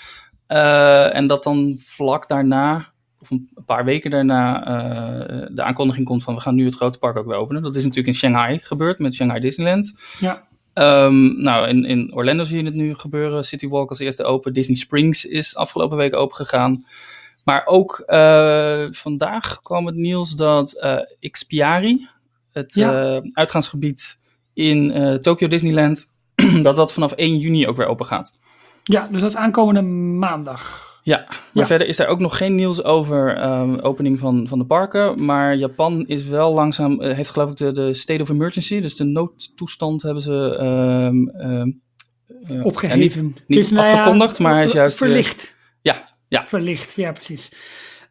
En 1.13 1.27
dat 1.27 1.43
dan 1.43 1.79
vlak 1.79 2.27
daarna, 2.27 2.93
of 3.31 3.37
een 3.55 3.63
paar 3.65 3.85
weken 3.85 4.11
daarna, 4.11 4.65
eh, 4.65 5.47
de 5.51 5.63
aankondiging 5.63 6.05
komt 6.05 6.23
van 6.23 6.35
we 6.35 6.41
gaan 6.41 6.55
nu 6.55 6.65
het 6.65 6.75
grote 6.75 6.97
park 6.97 7.17
ook 7.17 7.25
weer 7.25 7.35
openen. 7.35 7.61
Dat 7.61 7.75
is 7.75 7.81
natuurlijk 7.81 8.07
in 8.07 8.15
Shanghai 8.15 8.59
gebeurd 8.63 8.99
met 8.99 9.13
Shanghai 9.13 9.39
Disneyland. 9.41 9.93
Ja, 10.19 10.45
Ehm, 10.73 11.41
nou, 11.41 11.67
in, 11.67 11.85
in 11.85 12.13
Orlando 12.13 12.43
zie 12.43 12.57
je 12.57 12.63
het 12.65 12.73
nu 12.75 12.95
gebeuren. 12.95 13.43
City 13.43 13.67
Walk 13.67 13.89
als 13.89 13.99
eerste 13.99 14.23
open. 14.23 14.53
Disney 14.53 14.77
Springs 14.77 15.25
is 15.25 15.55
afgelopen 15.55 15.97
week 15.97 16.13
open 16.15 16.35
gegaan. 16.35 16.85
Maar 17.43 17.63
ook 17.65 17.99
eh, 18.05 18.85
vandaag 18.91 19.61
kwam 19.61 19.85
het 19.85 19.95
nieuws 19.95 20.31
dat 20.35 20.73
eh 20.73 20.97
Xpiari, 21.31 22.07
het 22.51 22.73
Ja. 22.73 23.21
uitgaansgebied 23.31 24.17
in 24.53 24.93
Tokyo 25.21 25.47
Disneyland, 25.47 26.07
dat 26.61 26.75
dat 26.75 26.93
vanaf 26.93 27.11
1 27.11 27.37
juni 27.37 27.67
ook 27.67 27.77
weer 27.77 27.87
open 27.87 28.05
gaat. 28.05 28.33
ja 28.83 29.07
dus 29.11 29.21
dat 29.21 29.29
is 29.29 29.35
aankomende 29.35 29.81
maandag. 30.17 30.85
Ja, 31.07 31.23
maar 31.27 31.37
Ja. 31.53 31.65
verder 31.65 31.87
is 31.87 31.99
er 31.99 32.07
ook 32.07 32.19
nog 32.19 32.37
geen 32.37 32.55
nieuws 32.55 32.83
over 32.83 33.35
ehm, 33.37 33.79
opening 33.79 34.19
van, 34.19 34.47
van 34.47 34.59
de 34.59 34.65
parken. 34.65 35.25
Maar 35.25 35.55
Japan 35.55 36.07
is 36.07 36.23
wel 36.23 36.53
langzaam, 36.53 37.01
eh, 37.01 37.15
heeft 37.15 37.29
geloof 37.29 37.49
ik 37.51 37.57
de, 37.57 37.71
de 37.71 37.93
state 37.93 38.21
of 38.21 38.29
emergency, 38.29 38.79
dus 38.79 38.95
de 38.95 39.03
noodtoestand 39.03 40.01
hebben 40.01 40.23
ze 40.23 40.55
ehm, 40.59 41.27
eh, 41.27 41.65
ja, 42.55 42.61
Opgeheven. 42.63 43.23
niet 43.25 43.43
niet 43.47 43.59
is, 43.59 43.69
nou 43.69 43.93
afgekondigd, 43.95 44.39
maar 44.39 44.63
is 44.63 44.71
juist... 44.71 45.01
eh, 45.01 45.07
Verlicht. 45.07 45.55
ja, 45.81 46.09
ja. 46.27 46.45
Verlicht, 46.45 46.93
ja 46.95 47.11
precies. 47.11 47.49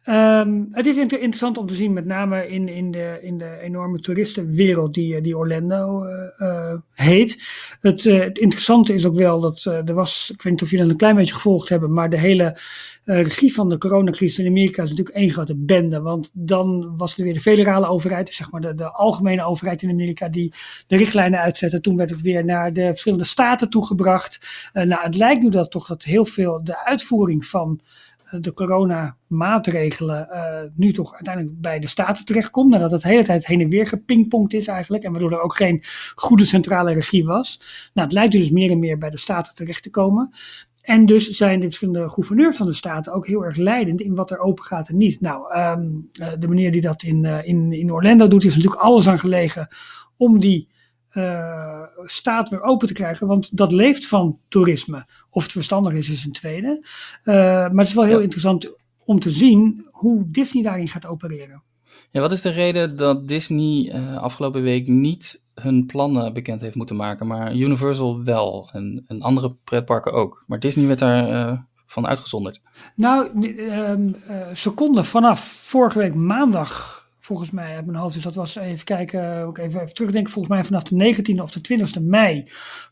Ehm, 0.07 0.63
het 0.71 0.85
is 0.85 0.97
inter- 0.97 1.19
interessant 1.19 1.57
om 1.57 1.67
te 1.67 1.73
zien, 1.73 1.93
met 1.93 2.05
name 2.05 2.47
in, 2.47 2.67
in, 2.69 2.91
de, 2.91 3.19
in 3.21 3.37
de 3.37 3.59
enorme 3.61 3.99
toeristenwereld 3.99 4.93
die, 4.93 5.15
eh, 5.15 5.23
die 5.23 5.37
Orlando 5.37 6.03
eh, 6.03 6.47
eh, 6.47 6.77
heet. 6.93 7.43
Het, 7.81 8.03
het 8.03 8.37
interessante 8.37 8.93
is 8.93 9.05
ook 9.05 9.15
wel 9.15 9.39
dat 9.39 9.65
er 9.65 9.93
was, 9.93 10.29
ik 10.33 10.41
weet 10.41 10.53
niet 10.53 10.61
of 10.61 10.69
jullie 10.69 10.83
dat 10.83 10.93
een 10.93 10.99
klein 10.99 11.15
beetje 11.15 11.33
gevolgd 11.33 11.69
hebben, 11.69 11.93
maar 11.93 12.09
de 12.09 12.19
hele 12.19 12.57
regie 13.03 13.53
van 13.53 13.69
de 13.69 13.77
coronacrisis 13.77 14.39
in 14.39 14.47
Amerika 14.47 14.83
is 14.83 14.89
natuurlijk 14.89 15.17
één 15.17 15.29
grote 15.29 15.55
bende. 15.57 16.01
Want 16.01 16.31
dan 16.33 16.97
was 16.97 17.17
er 17.17 17.23
weer 17.23 17.33
de 17.33 17.41
federale 17.41 17.87
overheid, 17.87 18.25
dus 18.25 18.35
zeg 18.35 18.51
maar 18.51 18.61
de, 18.61 18.75
de 18.75 18.91
algemene 18.91 19.45
overheid 19.45 19.81
in 19.81 19.89
Amerika, 19.89 20.27
die 20.27 20.53
de 20.87 20.97
richtlijnen 20.97 21.39
uitzette. 21.39 21.81
Toen 21.81 21.97
werd 21.97 22.09
het 22.09 22.21
weer 22.21 22.45
naar 22.45 22.73
de 22.73 22.85
verschillende 22.85 23.23
staten 23.23 23.69
toegebracht. 23.69 24.69
Nou, 24.73 25.01
het 25.01 25.15
lijkt 25.15 25.43
nu 25.43 25.49
dat 25.49 25.71
toch 25.71 25.87
dat 25.87 26.03
heel 26.03 26.25
veel 26.25 26.63
de 26.63 26.85
uitvoering 26.85 27.45
van 27.45 27.79
de 28.31 28.53
coronamaatregelen 28.53 30.29
eh 30.29 30.69
nu 30.75 30.93
toch 30.93 31.13
uiteindelijk 31.13 31.61
bij 31.61 31.79
de 31.79 31.87
staten 31.87 32.25
terechtkomt. 32.25 32.71
Nadat 32.71 32.91
het 32.91 33.01
de 33.01 33.07
hele 33.07 33.23
tijd 33.23 33.47
heen 33.47 33.61
en 33.61 33.69
weer 33.69 33.87
gepingpongd 33.87 34.53
is 34.53 34.67
eigenlijk. 34.67 35.03
En 35.03 35.11
waardoor 35.11 35.31
er 35.31 35.41
ook 35.41 35.55
geen 35.55 35.83
goede 36.15 36.45
centrale 36.45 36.93
regie 36.93 37.25
was. 37.25 37.61
Nou, 37.93 38.07
het 38.07 38.15
lijkt 38.15 38.31
dus 38.31 38.49
meer 38.49 38.71
en 38.71 38.79
meer 38.79 38.97
bij 38.97 39.09
de 39.09 39.17
staten 39.17 39.55
terecht 39.55 39.83
te 39.83 39.89
komen. 39.89 40.29
En 40.87 41.05
dus 41.05 41.29
zijn 41.29 41.59
de 41.59 41.65
verschillende 41.65 42.09
gouverneurs 42.09 42.57
van 42.57 42.65
de 42.65 42.73
staten 42.73 43.13
ook 43.13 43.27
heel 43.27 43.45
erg 43.45 43.55
leidend 43.55 44.01
in 44.01 44.15
wat 44.15 44.31
er 44.31 44.39
open 44.39 44.63
gaat 44.63 44.89
en 44.89 44.97
niet. 44.97 45.21
Nou, 45.21 45.51
ehm, 45.53 45.85
eh, 46.11 46.27
de 46.39 46.47
manier 46.47 46.71
die 46.71 46.81
dat 46.81 47.03
in, 47.03 47.25
eh, 47.25 47.47
in, 47.47 47.71
in 47.71 47.91
Orlando 47.91 48.27
doet, 48.27 48.43
is 48.43 48.55
natuurlijk 48.55 48.81
alles 48.81 49.07
aan 49.07 49.19
gelegen 49.19 49.67
om 50.17 50.39
die 50.39 50.69
eh, 51.17 51.81
staat 52.05 52.49
weer 52.49 52.61
open 52.61 52.87
te 52.87 52.93
krijgen. 52.93 53.27
Want 53.27 53.57
dat 53.57 53.71
leeft 53.71 54.07
van 54.07 54.39
toerisme. 54.47 55.05
Of 55.29 55.43
het 55.43 55.51
verstandig 55.51 55.93
is, 55.93 56.09
is 56.09 56.25
een 56.25 56.31
tweede. 56.31 56.85
Eh, 57.23 57.33
maar 57.35 57.69
het 57.77 57.87
is 57.87 57.93
wel 57.93 58.03
heel 58.03 58.17
Ja. 58.17 58.23
interessant 58.23 58.75
om 59.05 59.19
te 59.19 59.29
zien 59.29 59.87
hoe 59.91 60.23
Disney 60.27 60.63
daarin 60.63 60.87
gaat 60.87 61.05
opereren. 61.05 61.63
Ja, 62.11 62.21
wat 62.21 62.31
is 62.31 62.41
de 62.41 62.49
reden 62.49 62.95
dat 62.97 63.27
Disney 63.27 63.91
eh, 63.91 64.17
afgelopen 64.17 64.61
week 64.61 64.87
niet 64.87 65.41
hun 65.55 65.85
plannen 65.85 66.33
bekend 66.33 66.61
heeft 66.61 66.75
moeten 66.75 66.95
maken, 66.95 67.27
maar 67.27 67.55
Universal 67.55 68.23
wel 68.23 68.69
en, 68.73 69.03
en 69.07 69.21
andere 69.21 69.55
pretparken 69.63 70.13
ook? 70.13 70.43
Maar 70.47 70.59
Disney 70.59 70.87
werd 70.87 70.99
daar 70.99 71.65
van 71.87 72.07
uitgezonderd. 72.07 72.61
Nou, 72.95 73.43
eh, 73.57 73.93
seconden 74.53 75.05
vanaf 75.05 75.39
vorige 75.41 75.97
week 75.99 76.15
maandag, 76.15 76.96
volgens 77.27 77.51
mij 77.51 77.75
uit 77.75 77.85
mijn 77.85 77.97
hoofd, 77.97 78.13
dus 78.13 78.23
dat 78.23 78.35
was 78.35 78.55
even 78.55 78.85
kijken, 78.85 79.45
ook 79.45 79.57
even, 79.57 79.81
even 79.81 79.93
terugdenken, 79.93 80.31
volgens 80.31 80.53
mij 80.53 80.63
vanaf 80.63 80.83
de 80.83 81.15
19e 81.35 81.41
of 81.41 81.51
de 81.51 81.79
20e 81.79 82.01
mei 82.03 82.49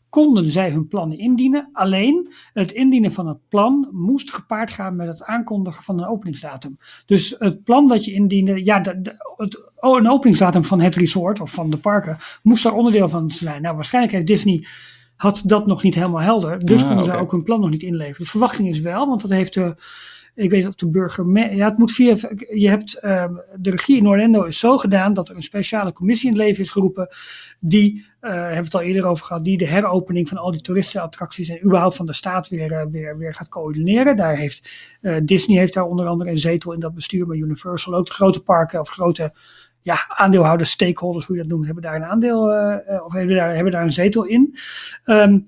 konden 0.08 0.50
zij 0.50 0.70
hun 0.70 0.88
plannen 0.88 1.18
indienen. 1.18 1.68
Alleen 1.72 2.32
het 2.52 2.72
indienen 2.72 3.12
van 3.12 3.26
het 3.28 3.38
plan 3.48 3.88
moest 3.92 4.32
gepaard 4.32 4.72
gaan 4.72 4.96
met 4.96 5.06
het 5.06 5.22
aankondigen 5.22 5.82
van 5.82 5.98
een 5.98 6.08
openingsdatum. 6.08 6.78
Dus 7.06 7.34
het 7.38 7.62
plan 7.62 7.88
dat 7.88 8.04
je 8.04 8.12
indiende, 8.12 8.64
ja, 8.64 8.80
de, 8.80 9.00
de- 9.00 9.34
het, 9.36 9.70
oh, 9.76 9.98
een 9.98 10.10
openingsdatum 10.10 10.64
van 10.64 10.80
het 10.80 10.94
resort 10.96 11.40
of 11.40 11.50
van 11.50 11.70
de 11.70 11.76
parken 11.78 12.16
moest 12.42 12.62
daar 12.62 12.74
onderdeel 12.74 13.08
van 13.08 13.28
zijn. 13.30 13.62
Nou, 13.62 13.74
waarschijnlijk 13.74 14.14
heeft 14.14 14.26
Disney 14.26 14.66
had 15.16 15.42
dat 15.44 15.66
nog 15.66 15.82
niet 15.82 15.94
helemaal 15.94 16.20
helder. 16.20 16.64
Dus 16.64 16.80
Ah, 16.82 16.86
konden 16.86 17.04
ze 17.04 17.10
oké. 17.10 17.20
ook 17.20 17.30
hun 17.30 17.42
plan 17.42 17.60
nog 17.60 17.70
niet 17.70 17.82
inleveren. 17.82 18.24
De 18.24 18.30
verwachting 18.30 18.68
is 18.68 18.80
wel, 18.80 19.06
want 19.06 19.20
dat 19.20 19.30
heeft 19.30 19.54
de. 19.54 19.74
Ik 20.36 20.50
weet 20.50 20.60
niet 20.60 20.68
of 20.68 20.74
de 20.74 20.88
burger. 20.88 21.54
Ja, 21.54 21.68
het 21.68 21.78
moet 21.78 21.92
via. 21.92 22.16
Je 22.54 22.68
hebt. 22.68 22.94
ehm, 22.94 23.34
de 23.60 23.70
regie 23.70 23.96
in 23.96 24.08
Orlando 24.08 24.42
is 24.42 24.58
zo 24.58 24.76
gedaan 24.76 25.14
dat 25.14 25.28
er 25.28 25.36
een 25.36 25.42
speciale 25.42 25.92
commissie 25.92 26.30
in 26.30 26.34
het 26.36 26.44
leven 26.44 26.62
is 26.62 26.70
geroepen. 26.70 27.08
Die. 27.60 28.04
eh 28.20 28.30
hebben 28.32 28.50
we 28.56 28.64
het 28.64 28.74
al 28.74 28.80
eerder 28.80 29.06
over 29.06 29.24
gehad. 29.26 29.44
Die 29.44 29.58
de 29.58 29.66
heropening 29.66 30.28
van 30.28 30.36
al 30.38 30.50
die 30.50 30.60
toeristenattracties. 30.60 31.48
en 31.48 31.64
überhaupt 31.64 31.96
van 31.96 32.06
de 32.06 32.12
staat 32.12 32.48
weer, 32.48 32.72
eh, 32.72 32.86
weer, 32.90 33.18
weer 33.18 33.34
gaat 33.34 33.48
coördineren. 33.48 34.16
Daar 34.16 34.36
heeft. 34.36 34.70
eh, 35.00 35.16
Disney 35.22 35.58
heeft 35.58 35.74
daar 35.74 35.84
onder 35.84 36.06
andere 36.06 36.30
een 36.30 36.38
zetel 36.38 36.72
in 36.72 36.80
dat 36.80 36.94
bestuur. 36.94 37.26
Maar 37.26 37.36
Universal 37.36 37.94
ook. 37.94 38.06
De 38.06 38.12
grote 38.12 38.40
parken 38.42 38.80
of 38.80 38.88
grote 38.88 39.34
ja, 39.82 39.96
aandeelhouders, 40.08 40.70
stakeholders, 40.70 41.26
hoe 41.26 41.36
je 41.36 41.42
dat 41.42 41.50
noemt, 41.50 41.64
hebben 41.64 41.82
daar 41.82 41.94
een 41.96 42.04
aandeel 42.04 42.40
of 43.04 43.12
hebben 43.12 43.36
daar, 43.36 43.54
hebben 43.54 43.72
daar 43.72 43.82
een 43.82 43.92
zetel 43.92 44.24
in. 44.24 44.56
Ehm, 45.04 45.38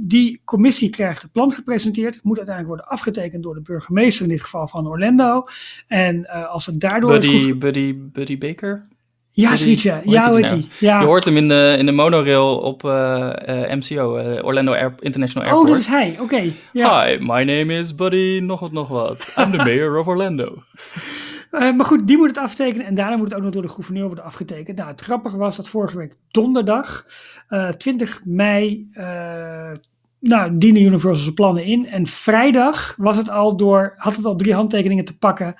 die 0.00 0.40
commissie 0.44 0.90
krijgt 0.90 1.22
het 1.22 1.32
plan 1.32 1.50
gepresenteerd. 1.52 2.14
Het 2.14 2.24
moet 2.24 2.36
uiteindelijk 2.36 2.76
worden 2.76 2.92
afgetekend 2.96 3.42
door 3.42 3.54
de 3.54 3.60
burgemeester, 3.62 4.22
in 4.22 4.30
dit 4.30 4.40
geval 4.40 4.68
van 4.68 4.86
Orlando. 4.88 5.44
En 5.86 6.24
eh, 6.24 6.48
als 6.48 6.66
het 6.66 6.80
daardoor 6.80 7.10
Buddy, 7.10 7.40
goed- 7.44 7.58
Buddy, 7.58 7.96
Buddy 8.12 8.38
Baker? 8.38 8.82
Ja, 9.30 9.56
zoiets, 9.56 9.82
ja. 9.82 10.00
Ja, 10.04 10.32
heet 10.34 10.40
nou? 10.44 10.62
Ja. 10.78 11.00
Je 11.00 11.06
hoort 11.06 11.24
hem 11.24 11.36
in 11.36 11.48
de, 11.48 11.74
in 11.78 11.86
de 11.86 11.92
monorail 11.92 12.58
op 12.58 12.84
eh, 12.84 13.62
eh, 13.70 13.78
MCO, 13.78 14.12
Orlando 14.42 14.72
Air- 14.72 14.94
International 14.98 15.48
oh, 15.48 15.54
Airport. 15.54 15.70
dat 15.72 15.86
is 15.86 15.86
hij. 15.86 16.16
Oké. 16.20 16.52
Ja. 16.72 17.04
Hi, 17.06 17.18
my 17.18 17.42
name 17.42 17.78
is 17.78 17.94
Buddy, 17.94 18.38
nog 18.42 18.60
wat, 18.60 18.72
nog 18.72 18.88
wat. 18.88 19.34
I'm 19.38 19.50
the 19.50 19.56
mayor 19.56 19.98
of 19.98 20.06
Orlando. 20.06 20.54
Maar 21.50 21.84
goed, 21.84 22.06
die 22.06 22.16
moet 22.16 22.28
het 22.28 22.38
aftekenen 22.38 22.86
en 22.86 22.94
daarna 22.94 23.16
moet 23.16 23.24
het 23.24 23.34
ook 23.34 23.42
nog 23.42 23.50
door 23.52 23.62
de 23.62 23.68
gouverneur 23.68 24.06
worden 24.06 24.24
afgetekend. 24.24 24.76
Nou, 24.76 24.90
het 24.90 25.00
grappige 25.00 25.36
was 25.36 25.56
dat 25.56 25.68
vorige 25.68 25.96
week 25.96 26.16
donderdag, 26.30 27.06
eh 27.48 27.68
20 27.68 28.20
mei, 28.24 28.88
nou, 30.20 30.58
dienen 30.58 30.82
Universal 30.82 31.22
zijn 31.22 31.34
plannen 31.34 31.64
in. 31.64 31.86
En 31.86 32.06
vrijdag 32.06 32.94
was 32.96 33.16
het 33.16 33.30
al 33.30 33.56
door, 33.56 33.92
had 33.96 34.16
het 34.16 34.24
al 34.24 34.36
drie 34.36 34.54
handtekeningen 34.54 35.04
te 35.04 35.18
pakken. 35.18 35.54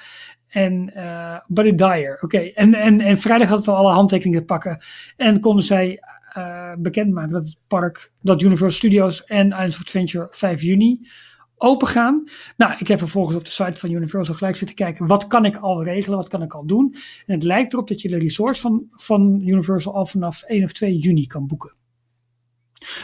En 0.49 0.95
eh 0.95 1.37
Buddy 1.47 1.75
Dyer, 1.75 2.19
oké. 2.21 2.39
En, 2.39 2.75
en, 2.75 3.01
en 3.01 3.19
vrijdag 3.19 3.49
had 3.49 3.59
het 3.59 3.69
al 3.69 3.77
alle 3.77 3.93
handtekeningen 3.93 4.39
te 4.39 4.45
pakken. 4.45 4.79
En 5.17 5.41
konden 5.41 5.65
zij 5.65 6.01
eh 6.33 6.73
bekendmaken 6.79 7.33
dat 7.33 7.45
het 7.45 7.57
park, 7.67 8.13
dat 8.21 8.43
Universal 8.43 8.79
Studios 8.79 9.25
en 9.25 9.47
Islands 9.47 9.77
of 9.77 9.83
Adventure 9.83 10.29
5 10.31 10.63
juni 10.63 11.09
open 11.57 11.89
gaan. 11.89 12.25
Nou, 12.57 12.73
ik 12.79 12.89
heb 12.89 12.99
vervolgens 12.99 13.37
op 13.37 13.45
de 13.45 13.51
site 13.51 13.77
van 13.79 13.91
Universal 13.91 14.35
gelijk 14.35 14.57
zitten 14.57 14.77
kijken. 14.77 15.07
Wat 15.07 15.27
kan 15.27 15.45
ik 15.45 15.57
al 15.57 15.85
regelen? 15.85 16.19
Wat 16.19 16.29
kan 16.29 16.43
ik 16.43 16.55
al 16.55 16.67
doen? 16.67 16.95
En 17.27 17.35
het 17.35 17.43
lijkt 17.43 17.73
erop 17.73 17.89
dat 17.89 18.01
je 18.01 18.09
de 18.09 18.19
resorts 18.19 18.61
van, 18.61 18.87
van 18.91 19.41
Universal 19.45 19.95
al 19.95 20.07
vanaf 20.07 20.43
1 20.43 20.65
of 20.65 20.73
2 20.73 20.99
juni 20.99 21.27
kan 21.27 21.47
boeken. 21.47 21.73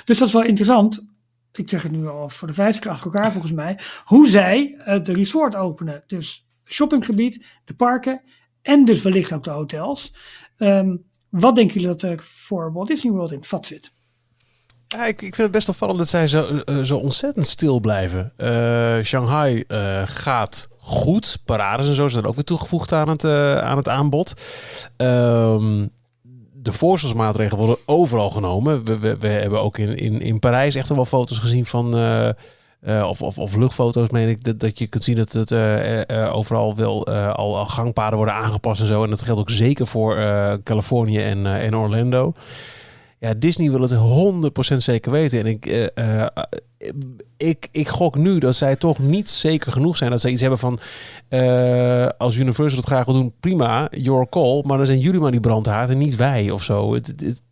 Dus 0.05 0.19
dat 0.19 0.29
is 0.29 0.35
wel 0.35 0.45
interessant. 0.45 1.14
Ik 1.57 1.69
zeg 1.69 1.83
het 1.83 1.93
nu 1.93 2.07
al 2.07 2.29
voor 2.29 2.49
de 2.49 2.55
vijfde 2.55 2.81
keer 2.81 2.91
achter 2.91 3.13
elkaar 3.13 3.33
volgens 3.33 3.53
mij. 3.53 3.79
Hoe 4.05 4.29
zij 4.29 4.75
het 4.79 5.09
resort 5.09 5.57
openen. 5.57 6.05
Dus 6.07 6.49
shoppinggebied, 6.65 7.47
de 7.65 7.75
parken 7.75 8.23
en 8.63 8.85
dus 8.85 9.03
wellicht 9.03 9.33
ook 9.33 9.45
de 9.45 9.51
hotels. 9.51 10.15
Ehm, 10.57 10.97
wat 11.29 11.55
denken 11.55 11.75
jullie 11.75 11.89
dat 11.89 12.03
er 12.03 12.21
voor 12.23 12.73
Walt 12.73 12.89
Disney 12.89 13.13
World 13.13 13.33
in 13.33 13.39
het 13.39 13.47
vat 13.47 13.67
zit? 13.67 13.93
Ik, 14.89 15.07
ik 15.07 15.21
vind 15.21 15.37
het 15.37 15.51
best 15.51 15.69
opvallend 15.69 15.99
dat 15.99 16.09
zij 16.09 16.27
zo, 16.27 16.45
eh, 16.45 16.79
zo 16.79 16.97
ontzettend 16.97 17.47
stil 17.47 17.81
blijven. 17.81 18.33
Eh, 18.37 19.03
Shanghai 19.03 19.65
eh, 19.67 20.03
gaat 20.05 20.69
goed. 20.79 21.39
Parades 21.45 21.89
en 21.89 21.95
zo 21.95 22.09
zijn 22.09 22.25
ook 22.25 22.35
weer 22.35 22.45
toegevoegd 22.45 22.93
aan 22.93 23.09
het, 23.09 23.25
eh, 23.25 23.59
aan 23.59 23.77
het 23.77 23.89
aanbod. 23.89 24.35
Ehm, 24.97 25.87
de 26.65 26.73
voorzorgsmaatregelen 26.73 27.67
worden 27.67 27.85
overal 27.87 28.31
genomen. 28.31 28.85
We, 28.85 29.17
we, 29.19 29.27
hebben 29.27 29.63
ook 29.63 29.79
in, 29.79 29.97
in, 29.97 30.21
in 30.21 30.39
Parijs 30.39 30.75
echt 30.75 30.89
wel 30.89 31.05
foto's 31.05 31.39
gezien 31.39 31.67
van... 31.67 31.97
eh, 31.97 32.29
eh, 32.81 33.09
of, 33.09 33.23
of, 33.23 33.39
of 33.39 33.57
luchtfoto's, 33.57 34.09
meen 34.11 34.29
ik, 34.29 34.45
dat, 34.45 34.61
dat 34.61 34.79
je 34.79 34.87
kunt 34.87 35.05
zien 35.05 35.17
dat 35.17 35.33
het 35.33 35.51
eh, 35.51 36.35
overal 36.35 36.77
wel 36.77 37.07
al, 37.07 37.59
al 37.59 37.65
gangpaden 37.65 38.17
worden 38.17 38.35
aangepast 38.35 38.81
en 38.81 38.87
zo. 38.87 39.05
En 39.05 39.11
dat 39.11 39.23
geldt 39.23 39.41
ook 39.41 39.51
zeker 39.51 39.87
voor 39.87 40.17
Californië 40.63 41.19
en, 41.19 41.47
en 41.47 41.77
Orlando. 41.77 42.35
Ja, 43.25 43.35
Disney 43.35 43.71
wil 43.71 43.81
het 43.81 43.95
100% 44.75 44.77
zeker 44.77 45.13
weten. 45.13 45.39
En 45.39 45.47
ik, 45.47 45.67
eh, 45.67 46.21
eh, 46.21 46.27
ik, 47.37 47.69
ik 47.73 47.89
gok 47.89 48.17
nu 48.17 48.39
dat 48.39 48.55
zij 48.55 48.77
toch 48.77 48.99
niet 48.99 49.29
zeker 49.29 49.73
genoeg 49.73 49.97
zijn. 49.97 50.11
Dat 50.11 50.21
zij 50.21 50.31
iets 50.31 50.41
hebben 50.41 50.59
van... 50.59 50.79
eh, 51.29 52.07
als 52.19 52.37
Universal 52.37 52.79
het 52.79 52.87
graag 52.87 53.05
wil 53.05 53.15
doen, 53.15 53.35
prima, 53.41 53.89
your 53.91 54.29
call. 54.29 54.63
Maar 54.67 54.77
dan 54.77 54.87
zijn 54.87 54.99
jullie 54.99 55.21
maar 55.21 55.31
die 55.31 55.41
brandhaard 55.41 55.91
en 55.91 55.99
niet 55.99 56.17
wij 56.17 56.51
of 56.51 56.63
zo. 56.63 56.95
Het, 56.95 57.07
het- 57.07 57.21
het- 57.21 57.43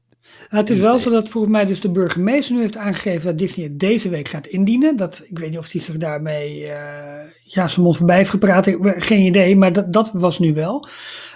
Nou, 0.50 0.62
het 0.62 0.70
is 0.72 0.78
wel 0.78 0.98
zo 0.98 1.10
dat 1.10 1.28
volgens 1.28 1.52
mij 1.52 1.64
dus 1.66 1.80
de 1.80 1.90
burgemeester 1.90 2.54
nu 2.54 2.60
heeft 2.60 2.76
aangegeven 2.76 3.26
dat 3.26 3.38
Disney 3.38 3.66
het 3.66 3.78
deze 3.78 4.08
week 4.08 4.28
gaat 4.28 4.46
indienen. 4.46 4.96
Dat, 4.96 5.22
ik 5.24 5.38
weet 5.38 5.50
niet 5.50 5.58
of 5.58 5.72
hij 5.72 5.80
zich 5.80 5.96
daarmee 5.96 6.66
eh, 6.66 7.26
ja, 7.44 7.68
zijn 7.68 7.84
mond 7.84 7.96
voorbij 7.96 8.16
heeft 8.16 8.30
gepraat. 8.30 8.66
Ik, 8.66 8.78
geen 8.96 9.20
idee, 9.26 9.56
maar 9.56 9.72
dat, 9.72 9.92
dat 9.92 10.10
was 10.12 10.38
nu 10.38 10.54
wel. 10.54 10.86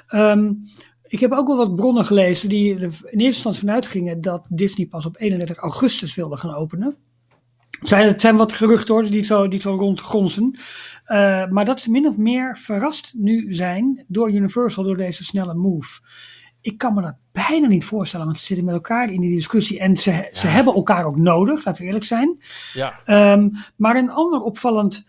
Ehm, 0.06 0.52
ik 1.08 1.20
heb 1.20 1.32
ook 1.32 1.46
wel 1.46 1.56
wat 1.56 1.74
bronnen 1.74 2.04
gelezen 2.04 2.48
die 2.48 2.74
er 2.74 2.82
in 2.82 2.90
eerste 2.90 3.24
instantie 3.24 3.60
vanuit 3.60 3.86
gingen 3.86 4.20
dat 4.20 4.46
Disney 4.48 4.86
pas 4.86 5.06
op 5.06 5.20
31 5.20 5.56
augustus 5.56 6.14
wilde 6.14 6.36
gaan 6.36 6.54
openen. 6.54 6.96
Het 7.70 7.88
zijn, 7.88 8.06
het 8.06 8.20
zijn 8.20 8.36
wat 8.36 8.52
geruchten 8.52 8.94
hoor, 8.94 9.10
die 9.10 9.24
zo, 9.24 9.48
die 9.48 9.60
zo 9.60 9.74
rondgonzen. 9.74 10.58
Eh, 11.04 11.46
maar 11.46 11.64
dat 11.64 11.80
ze 11.80 11.90
min 11.90 12.06
of 12.06 12.18
meer 12.18 12.58
verrast 12.58 13.14
nu 13.16 13.54
zijn 13.54 14.04
door 14.08 14.30
Universal, 14.30 14.84
door 14.84 14.96
deze 14.96 15.24
snelle 15.24 15.54
move. 15.54 16.00
Ik 16.60 16.78
kan 16.78 16.94
me 16.94 17.02
dat 17.02 17.14
bijna 17.32 17.66
niet 17.66 17.84
voorstellen, 17.84 18.26
want 18.26 18.38
ze 18.38 18.46
zitten 18.46 18.64
met 18.64 18.74
elkaar 18.74 19.12
in 19.12 19.20
die 19.20 19.34
discussie 19.34 19.78
en 19.78 19.96
ze, 19.96 20.28
ze 20.32 20.46
hebben 20.46 20.74
elkaar 20.74 21.04
ook 21.04 21.16
nodig, 21.16 21.64
laten 21.64 21.80
we 21.80 21.86
eerlijk 21.86 22.04
zijn. 22.04 22.38
ja. 22.72 23.00
Ehm, 23.04 23.48
maar 23.76 23.96
een 23.96 24.10
ander 24.10 24.40
opvallend 24.40 25.04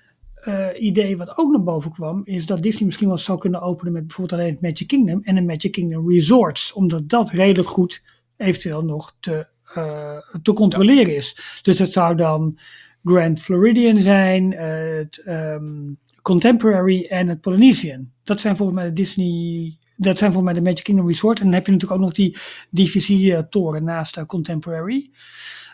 eh, 0.47 0.67
idee 0.79 1.17
wat 1.17 1.37
ook 1.37 1.51
naar 1.51 1.63
boven 1.63 1.91
kwam, 1.91 2.21
is 2.23 2.45
dat 2.45 2.63
Disney 2.63 2.85
misschien 2.85 3.07
wel 3.07 3.17
zou 3.17 3.37
kunnen 3.37 3.61
openen 3.61 3.93
met 3.93 4.07
bijvoorbeeld 4.07 4.39
alleen 4.39 4.53
het 4.53 4.61
Magic 4.61 4.87
Kingdom 4.87 5.21
en 5.23 5.37
een 5.37 5.45
Magic 5.45 5.71
Kingdom 5.71 6.11
Resorts, 6.11 6.73
omdat 6.73 7.09
dat 7.09 7.29
redelijk 7.29 7.69
goed 7.69 8.03
eventueel 8.37 8.83
nog 8.83 9.15
te, 9.19 9.47
eh, 9.73 10.17
te 10.41 10.53
controleren 10.53 11.15
is. 11.15 11.59
Dus 11.61 11.79
het 11.79 11.91
zou 11.91 12.15
dan 12.15 12.59
Grand 13.03 13.41
Floridian 13.41 14.01
zijn, 14.01 14.51
het 14.51 15.21
ehm, 15.25 15.87
Contemporary 16.21 17.05
en 17.09 17.27
het 17.27 17.41
Polynesian. 17.41 18.11
Dat 18.23 18.39
zijn 18.39 18.57
volgens 18.57 18.77
mij 18.77 18.87
de 18.87 18.93
Disney. 18.93 19.77
Dat 19.95 20.17
zijn 20.17 20.31
volgens 20.31 20.53
mij 20.53 20.61
de 20.61 20.69
Magic 20.69 20.83
Kingdom 20.83 21.07
Resort. 21.07 21.39
En 21.39 21.45
dan 21.45 21.53
heb 21.53 21.65
je 21.65 21.71
natuurlijk 21.71 22.01
ook 22.01 22.05
nog 22.05 22.15
die 22.15 22.37
DVC-toren 22.71 23.83
naast 23.83 24.17
eh, 24.17 24.25
Contemporary. 24.25 25.11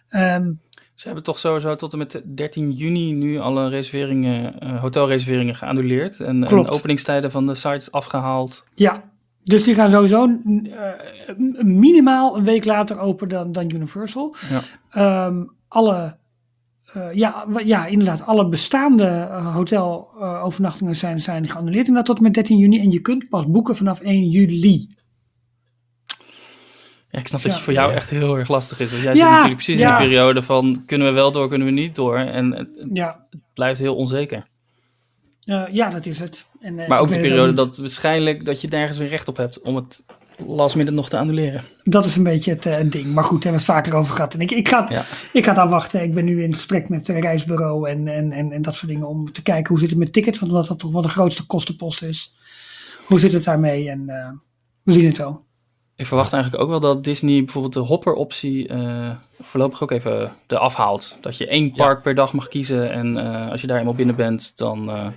Ehm, 0.10 0.52
Ze 0.94 1.06
hebben 1.06 1.24
toch 1.24 1.40
sowieso 1.40 1.76
tot 1.76 1.92
en 1.92 1.98
met 1.98 2.22
13 2.26 2.72
juni 2.72 3.12
nu 3.12 3.40
alle 3.40 3.70
reserveringen, 3.70 4.60
eh, 4.60 4.82
hotelreserveringen 4.82 5.56
geannuleerd. 5.56 6.20
En, 6.20 6.44
en 6.44 6.70
openingstijden 6.70 7.32
van 7.32 7.46
de 7.48 7.56
sites 7.56 7.92
afgehaald. 7.92 8.66
Ja, 8.76 9.04
dus 9.44 9.64
die 9.64 9.74
gaan 9.74 9.90
sowieso 9.90 10.26
eh, 10.26 11.36
minimaal 11.64 12.38
een 12.38 12.44
week 12.44 12.66
later 12.66 13.00
open 13.00 13.30
dan, 13.30 13.52
dan 13.52 13.72
Universal. 13.72 14.36
Ja. 14.50 14.62
Ehm, 14.90 15.44
alle, 15.68 16.18
eh, 16.94 17.14
ja, 17.14 17.46
ja, 17.64 17.86
inderdaad, 17.86 18.26
alle 18.26 18.50
bestaande 18.50 19.28
hotelovernachtingen 19.54 20.96
zijn, 20.96 21.22
zijn 21.22 21.48
geannuleerd 21.48 21.88
inderdaad 21.88 22.06
tot 22.06 22.18
en 22.18 22.24
met 22.24 22.34
13 22.34 22.58
juni. 22.58 22.80
En 22.80 22.92
je 22.92 23.02
kunt 23.02 23.30
pas 23.30 23.48
boeken 23.48 23.76
vanaf 23.76 24.00
1 24.00 24.30
juli. 24.30 24.88
Ja, 27.14 27.20
ik 27.20 27.28
snap 27.28 27.42
dat 27.42 27.52
Ja. 27.52 27.56
het 27.58 27.66
voor 27.66 27.74
jou 27.74 27.90
Ja. 27.90 27.96
echt 27.96 28.10
heel 28.10 28.38
erg 28.38 28.48
lastig 28.50 28.80
is. 28.80 28.92
Want 28.92 29.04
jij 29.04 29.14
Ja, 29.14 29.20
zit 29.20 29.30
natuurlijk 29.30 29.56
precies 29.56 29.78
ja. 29.78 29.98
in 29.98 30.04
de 30.04 30.10
periode 30.10 30.42
van 30.42 30.84
kunnen 30.86 31.08
we 31.08 31.14
wel 31.14 31.32
door, 31.32 31.48
kunnen 31.50 31.68
we 31.68 31.74
niet 31.74 31.96
door. 31.96 32.18
En 32.18 32.52
het 32.52 32.68
Ja, 32.94 33.26
blijft 33.54 33.80
heel 33.80 33.96
onzeker. 33.96 34.44
eh, 35.46 35.64
ja 35.72 35.90
dat 35.90 36.06
is 36.06 36.20
het. 36.20 36.46
En, 36.62 36.80
eh, 36.80 36.88
Maar 36.88 37.00
ook 37.00 37.12
de 37.12 37.20
periode 37.20 37.54
dat 37.54 37.78
waarschijnlijk 37.78 38.46
dat 38.46 38.62
je 38.62 38.68
nergens 38.68 38.98
weer 38.98 39.08
recht 39.08 39.28
op 39.28 39.38
hebt 39.38 39.62
om 39.62 39.76
het 39.76 40.02
last 40.38 40.76
minute 40.76 40.96
nog 40.96 41.10
te 41.10 41.18
annuleren. 41.18 41.64
Dat 41.84 42.06
is 42.06 42.16
een 42.16 42.24
beetje 42.24 42.52
het 42.52 42.66
eh, 42.66 42.78
ding. 42.90 43.14
Maar 43.14 43.24
goed, 43.24 43.44
daar 43.44 43.52
hebben 43.52 43.66
we 43.66 43.72
het 43.74 43.84
vaker 43.84 43.96
over 44.00 44.14
gehad. 44.16 44.34
En 44.34 44.40
ik, 44.40 44.52
ik, 44.52 44.68
ga, 44.68 44.86
Ja. 44.90 45.04
ik 45.34 45.44
ga 45.46 45.50
het 45.50 45.60
afwachten. 45.60 46.04
Ik 46.04 46.14
ben 46.14 46.26
nu 46.26 46.44
in 46.44 46.54
gesprek 46.54 46.90
met 46.90 47.08
het 47.08 47.18
reisbureau 47.18 47.90
en, 47.90 48.08
en, 48.08 48.32
en, 48.32 48.52
en 48.52 48.62
dat 48.62 48.76
soort 48.76 48.92
dingen. 48.92 49.08
Om 49.08 49.32
te 49.32 49.42
kijken 49.42 49.68
hoe 49.70 49.80
zit 49.80 49.90
het 49.90 50.00
met 50.00 50.14
tickets. 50.14 50.40
Want 50.40 50.52
omdat 50.52 50.68
dat 50.68 50.80
toch 50.80 50.92
wel 50.92 51.02
de 51.02 51.08
grootste 51.08 51.46
kostenpost 51.46 52.02
is. 52.02 52.36
Hoe 53.06 53.20
zit 53.20 53.32
het 53.34 53.44
daarmee? 53.44 53.90
En 53.90 54.10
eh, 54.10 54.30
we 54.84 54.94
zien 54.94 55.06
het 55.06 55.18
wel. 55.18 55.44
Ik 55.96 56.06
verwacht 56.06 56.34
eigenlijk 56.34 56.64
ook 56.64 56.70
wel 56.70 56.80
dat 56.80 57.04
Disney 57.04 57.44
bijvoorbeeld 57.44 57.74
de 57.74 57.80
hopper-optie 57.80 58.68
eh, 58.68 59.10
voorlopig 59.42 59.84
ook 59.84 59.92
even 59.92 60.32
eraf 60.48 60.76
haalt. 60.76 61.18
Dat 61.22 61.38
je 61.38 61.48
één 61.48 61.72
park 61.72 62.02
per 62.02 62.16
dag 62.16 62.34
mag 62.34 62.48
kiezen 62.48 62.92
en 62.92 63.18
eh, 63.18 63.50
als 63.52 63.62
je 63.62 63.68
daar 63.68 63.80
eenmaal 63.80 63.94
binnen 63.94 64.16
bent, 64.16 64.58
dan 64.58 64.90
eh, 64.90 65.08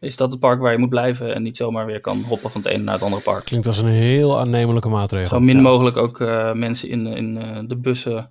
is 0.00 0.16
dat 0.16 0.30
het 0.30 0.40
park 0.40 0.60
waar 0.60 0.72
je 0.72 0.78
moet 0.78 0.88
blijven 0.88 1.34
en 1.34 1.42
niet 1.42 1.56
zomaar 1.56 1.86
weer 1.86 2.00
kan 2.00 2.22
hoppen 2.22 2.50
van 2.50 2.60
het 2.60 2.70
ene 2.70 2.82
naar 2.82 2.94
het 2.94 3.02
andere 3.02 3.22
park. 3.22 3.44
Klinkt 3.44 3.66
als 3.66 3.78
een 3.78 3.86
heel 3.86 4.38
aannemelijke 4.38 4.88
maatregel. 4.88 5.28
Zo 5.36 5.40
min 5.40 5.56
Ja. 5.56 5.62
mogelijk 5.62 5.96
ook 5.96 6.20
eh, 6.20 6.52
mensen 6.52 6.88
in, 6.88 7.06
in 7.06 7.36
eh, 7.36 7.58
de 7.66 7.76
bussen 7.76 8.30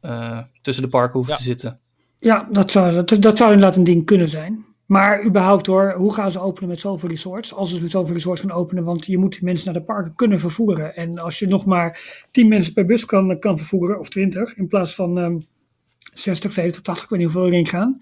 eh, 0.00 0.38
tussen 0.62 0.84
de 0.84 0.90
parken 0.90 1.12
hoeven 1.14 1.32
Ja. 1.32 1.38
te 1.38 1.44
zitten. 1.44 1.78
Ja, 2.18 2.48
dat 2.50 2.70
zou, 2.70 2.92
dat, 3.04 3.22
dat 3.22 3.36
zou 3.38 3.52
inderdaad 3.52 3.76
een 3.76 3.84
ding 3.84 4.04
kunnen 4.06 4.28
zijn. 4.28 4.64
Maar 4.86 5.24
überhaupt 5.24 5.66
hoor, 5.66 5.92
hoe 5.96 6.14
gaan 6.14 6.30
ze 6.30 6.40
openen 6.40 6.68
met 6.68 6.80
zoveel 6.80 7.08
resorts? 7.08 7.54
Als 7.54 7.74
ze 7.74 7.82
met 7.82 7.90
zoveel 7.90 8.14
resorts 8.14 8.40
gaan 8.40 8.50
openen, 8.50 8.84
want 8.84 9.06
je 9.06 9.18
moet 9.18 9.32
die 9.32 9.44
mensen 9.44 9.72
naar 9.72 9.80
de 9.80 9.86
parken 9.86 10.14
kunnen 10.14 10.40
vervoeren. 10.40 10.94
En 10.96 11.18
als 11.18 11.38
je 11.38 11.46
nog 11.46 11.64
maar 11.64 12.24
10 12.30 12.48
mensen 12.48 12.72
per 12.72 12.86
bus 12.86 13.04
kan, 13.04 13.38
kan 13.38 13.58
vervoeren, 13.58 13.98
of 13.98 14.08
20, 14.08 14.56
in 14.56 14.68
plaats 14.68 14.94
van 14.94 15.18
ehm 15.18 15.38
60, 16.12 16.50
70, 16.50 16.82
80, 16.82 17.04
ik 17.04 17.10
weet 17.10 17.18
niet 17.18 17.32
hoeveel 17.32 17.50
erin 17.50 17.66
gaan. 17.66 17.98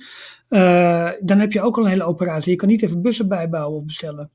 eh, 0.49 1.11
dan 1.21 1.39
heb 1.39 1.53
je 1.53 1.63
ook 1.63 1.77
al 1.77 1.85
een 1.85 1.91
hele 1.91 2.05
operatie. 2.05 2.51
Je 2.51 2.57
kan 2.57 2.69
niet 2.69 2.83
even 2.83 3.03
bussen 3.03 3.29
bijbouwen 3.29 3.79
of 3.79 3.85
bestellen. 3.85 4.31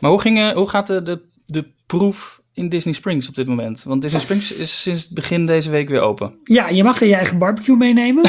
Maar 0.00 0.10
hoe, 0.10 0.20
ging, 0.20 0.52
hoe 0.52 0.68
gaat 0.68 0.86
de, 0.86 1.02
de, 1.02 1.28
de 1.44 1.72
proef 1.86 2.42
in 2.54 2.68
Disney 2.68 2.94
Springs 2.94 3.28
op 3.28 3.34
dit 3.34 3.46
moment? 3.46 3.82
Want 3.82 4.02
Disney 4.02 4.20
Springs 4.20 4.52
is 4.52 4.82
sinds 4.82 5.02
het 5.02 5.10
begin 5.14 5.46
deze 5.46 5.70
week 5.70 5.88
weer 5.88 6.00
open. 6.00 6.34
Ja, 6.44 6.68
je 6.68 6.84
mag 6.84 7.00
er 7.00 7.06
je 7.06 7.14
eigen 7.14 7.38
barbecue 7.38 7.76
meenemen. 7.76 8.22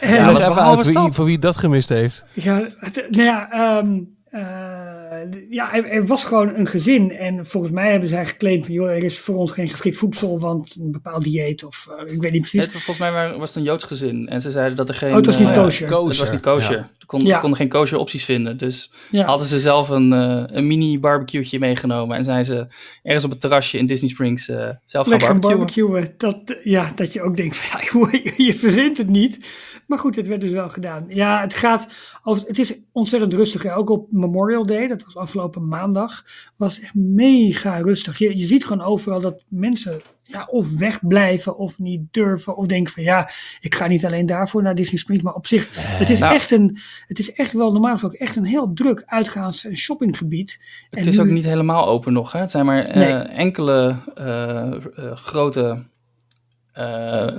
En- 0.00 0.14
Ja, 0.14 0.24
voor 0.32 0.40
even 0.40 0.62
uit 0.62 0.84
wie, 0.84 0.94
dat? 0.94 1.14
voor 1.14 1.24
wie 1.24 1.38
dat 1.38 1.56
gemist 1.56 1.88
heeft. 1.88 2.24
Ja, 2.32 2.66
nou 3.10 3.22
ja, 3.24 3.50
ehm, 3.50 3.98
eh, 4.30 5.40
ja, 5.50 5.74
er, 5.74 5.84
er 5.86 6.06
was 6.06 6.24
gewoon 6.24 6.54
een 6.54 6.66
gezin. 6.66 7.16
En 7.16 7.46
volgens 7.46 7.72
mij 7.72 7.90
hebben 7.90 8.08
zij 8.08 8.24
geclaimd 8.26 8.64
van... 8.64 8.74
joh, 8.74 8.88
er 8.90 9.04
is 9.04 9.18
voor 9.18 9.34
ons 9.36 9.50
geen 9.50 9.68
geschikt 9.68 9.96
voedsel... 9.96 10.40
want 10.40 10.76
een 10.80 10.92
bepaald 10.92 11.24
dieet 11.24 11.64
of 11.64 11.88
eh, 12.06 12.12
ik 12.12 12.20
weet 12.20 12.32
niet 12.32 12.40
precies. 12.40 12.62
Het, 12.62 12.72
volgens 12.72 12.98
mij 12.98 13.32
was 13.36 13.48
het 13.48 13.58
een 13.58 13.62
Joods 13.62 13.84
gezin. 13.84 14.28
En 14.28 14.40
ze 14.40 14.50
zeiden 14.50 14.76
dat 14.76 14.88
er 14.88 14.94
geen... 14.94 15.10
Oh, 15.10 15.16
het 15.16 15.26
was 15.26 15.38
niet 15.38 15.52
kosher. 15.52 15.88
Het 16.08 16.18
was 16.18 16.30
niet 16.30 16.40
kosher. 16.40 16.88
Ja. 17.10 17.16
Ze, 17.16 17.16
konden, 17.16 17.28
Ja. 17.28 17.34
ze 17.34 17.40
konden 17.40 17.58
geen 17.58 17.68
kosher 17.68 17.98
opties 17.98 18.24
vinden. 18.24 18.56
Dus 18.56 18.90
Ja. 19.10 19.24
hadden 19.24 19.46
ze 19.46 19.58
zelf 19.58 19.88
een, 19.88 20.12
eh, 20.12 20.42
een 20.46 20.66
mini 20.66 20.98
barbecue'tje 21.00 21.58
meegenomen. 21.58 22.16
En 22.16 22.24
zijn 22.24 22.44
ze 22.44 22.66
ergens 23.02 23.24
op 23.24 23.30
het 23.30 23.40
terrasje 23.40 23.78
in 23.78 23.86
Disney 23.86 24.10
Springs 24.10 24.48
eh, 24.48 24.68
zelf 24.84 25.06
Lekker 25.06 25.28
gaan 25.28 25.40
barbecuen. 25.40 25.90
barbecuen. 25.90 26.14
Dat, 26.44 26.56
ja, 26.64 26.92
dat 26.94 27.12
je 27.12 27.22
ook 27.22 27.36
denkt 27.36 27.56
van, 27.56 27.80
ja, 27.80 28.20
je 28.46 28.54
verzint 28.58 28.96
het 28.96 29.08
niet. 29.08 29.38
Maar 29.86 29.98
goed, 29.98 30.16
het 30.16 30.26
werd 30.26 30.40
dus 30.40 30.52
wel 30.52 30.68
gedaan. 30.68 31.04
Ja, 31.08 31.40
het 31.40 31.54
gaat 31.54 31.88
over, 32.24 32.46
het 32.46 32.58
is 32.58 32.74
ontzettend 32.92 33.32
rustig. 33.34 33.62
hè. 33.62 33.76
Ook 33.76 33.90
op 33.90 34.12
Memorial 34.12 34.66
Day, 34.66 34.86
dat 34.86 35.04
was 35.04 35.16
afgelopen 35.16 35.68
maandag, 35.68 36.24
was 36.56 36.80
echt 36.80 36.94
mega 36.94 37.76
rustig. 37.76 38.18
Je, 38.18 38.38
je 38.38 38.46
ziet 38.46 38.66
gewoon 38.66 38.86
overal 38.86 39.20
dat 39.20 39.42
mensen 39.48 40.00
ja, 40.32 40.46
of 40.50 40.78
wegblijven 40.78 41.56
of 41.56 41.78
niet 41.78 42.00
durven. 42.10 42.56
Of 42.56 42.66
denken 42.66 42.92
van, 42.92 43.02
ja, 43.02 43.30
ik 43.60 43.74
ga 43.74 43.86
niet 43.86 44.04
alleen 44.06 44.26
daarvoor 44.26 44.62
naar 44.62 44.74
Disney 44.74 44.98
Springs. 45.00 45.22
Maar 45.24 45.34
op 45.34 45.46
zich, 45.46 45.68
het 45.80 46.10
is, 46.10 46.18
Nou. 46.18 46.34
echt, 46.34 46.50
een, 46.50 46.78
het 47.06 47.18
is 47.18 47.32
echt 47.32 47.52
wel 47.52 47.72
normaal 47.72 47.92
gesproken 47.92 48.18
echt 48.18 48.36
een 48.36 48.44
heel 48.44 48.72
druk 48.72 49.02
uitgaans- 49.06 49.64
en 49.66 49.76
shoppinggebied. 49.76 50.58
Het 50.90 51.00
En 51.00 51.06
is 51.06 51.16
nu- 51.16 51.22
ook 51.22 51.28
niet 51.30 51.44
helemaal 51.44 51.86
open 51.86 52.12
nog. 52.12 52.32
Hè? 52.32 52.40
Het 52.40 52.50
zijn 52.50 52.66
maar 52.66 52.84
eh, 52.84 52.96
Nee. 52.96 53.12
enkele 53.22 53.96
eh, 54.14 54.66
eh, 54.72 55.16
grote 55.16 55.82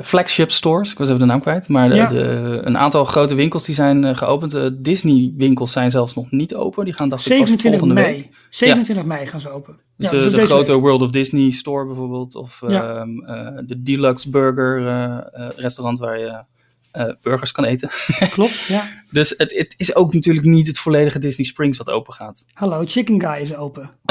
flagship 0.01 0.51
stores. 0.51 0.91
Ik 0.91 0.97
was 0.97 1.07
even 1.07 1.19
de 1.19 1.25
naam 1.25 1.41
kwijt. 1.41 1.69
Maar 1.69 1.89
de, 1.89 1.95
Ja. 1.95 2.07
de, 2.07 2.59
een 2.63 2.77
aantal 2.77 3.05
grote 3.05 3.35
winkels 3.35 3.65
die 3.65 3.75
zijn 3.75 4.03
eh, 4.05 4.17
geopend. 4.17 4.51
De 4.51 4.81
Disney 4.81 5.33
winkels 5.37 5.71
zijn 5.71 5.91
zelfs 5.91 6.15
nog 6.15 6.31
niet 6.31 6.55
open. 6.55 6.85
Die 6.85 6.93
gaan 6.93 7.09
dacht 7.09 7.25
ik 7.25 7.37
pas 7.37 7.47
27 7.47 7.79
volgende 7.79 8.01
mei. 8.09 8.15
week. 8.21 8.29
27 8.49 9.05
mei 9.05 9.25
gaan 9.25 9.39
ze 9.41 9.51
open. 9.51 9.79
Dus 9.97 10.11
Ja, 10.11 10.17
de, 10.17 10.23
dus 10.23 10.33
de 10.33 10.41
grote 10.45 10.71
week. 10.71 10.81
World 10.81 11.01
of 11.01 11.09
Disney 11.09 11.49
store 11.49 11.85
bijvoorbeeld. 11.85 12.35
Of 12.35 12.61
ehm, 12.61 13.19
eh, 13.19 13.47
de 13.65 13.81
Deluxe 13.81 14.29
Burger 14.29 14.87
eh, 14.87 15.17
eh, 15.45 15.49
restaurant 15.55 15.99
waar 15.99 16.19
je 16.19 16.43
eh, 16.91 17.13
burgers 17.21 17.51
kan 17.51 17.63
eten. 17.63 17.89
Klopt, 18.29 18.59
ja. 18.59 18.87
Dus 19.09 19.33
het, 19.37 19.57
het 19.57 19.73
is 19.77 19.95
ook 19.95 20.13
natuurlijk 20.13 20.45
niet 20.45 20.67
het 20.67 20.79
volledige 20.79 21.19
Disney 21.19 21.45
Springs 21.45 21.77
wat 21.77 21.89
open 21.89 22.13
gaat. 22.13 22.45
Hallo, 22.53 22.83
Chicken 22.85 23.21
Guy 23.21 23.41
is 23.41 23.55
open. 23.55 23.89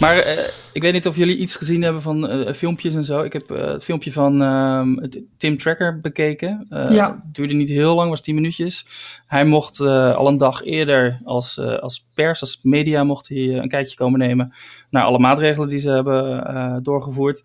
Maar 0.00 0.16
eh, 0.16 0.44
ik 0.72 0.82
weet 0.82 0.92
niet 0.92 1.06
of 1.06 1.16
jullie 1.16 1.36
iets 1.36 1.56
gezien 1.56 1.82
hebben 1.82 2.02
van 2.02 2.28
eh, 2.28 2.52
filmpjes 2.52 2.94
en 2.94 3.04
zo. 3.04 3.22
Ik 3.22 3.32
heb 3.32 3.48
het 3.48 3.84
filmpje 3.84 4.12
van 4.12 4.42
ehm, 4.42 5.08
Tim 5.36 5.58
Tracker 5.58 6.00
bekeken. 6.00 6.66
Ja. 6.70 7.22
Het 7.24 7.34
duurde 7.34 7.54
niet 7.54 7.68
heel 7.68 7.94
lang, 7.94 8.10
was 8.10 8.22
10 8.22 8.34
minuutjes. 8.34 8.86
Hij 9.26 9.44
mocht 9.44 9.80
al 9.80 10.26
een 10.26 10.38
dag 10.38 10.64
eerder 10.64 11.20
als, 11.24 11.58
als 11.58 12.08
pers, 12.14 12.40
als 12.40 12.60
media, 12.62 13.04
mocht 13.04 13.28
hij 13.28 13.38
een 13.38 13.68
kijkje 13.68 13.96
komen 13.96 14.18
nemen 14.18 14.54
naar 14.90 15.04
alle 15.04 15.18
maatregelen 15.18 15.68
die 15.68 15.78
ze 15.78 15.90
hebben 15.90 16.82
doorgevoerd. 16.82 17.42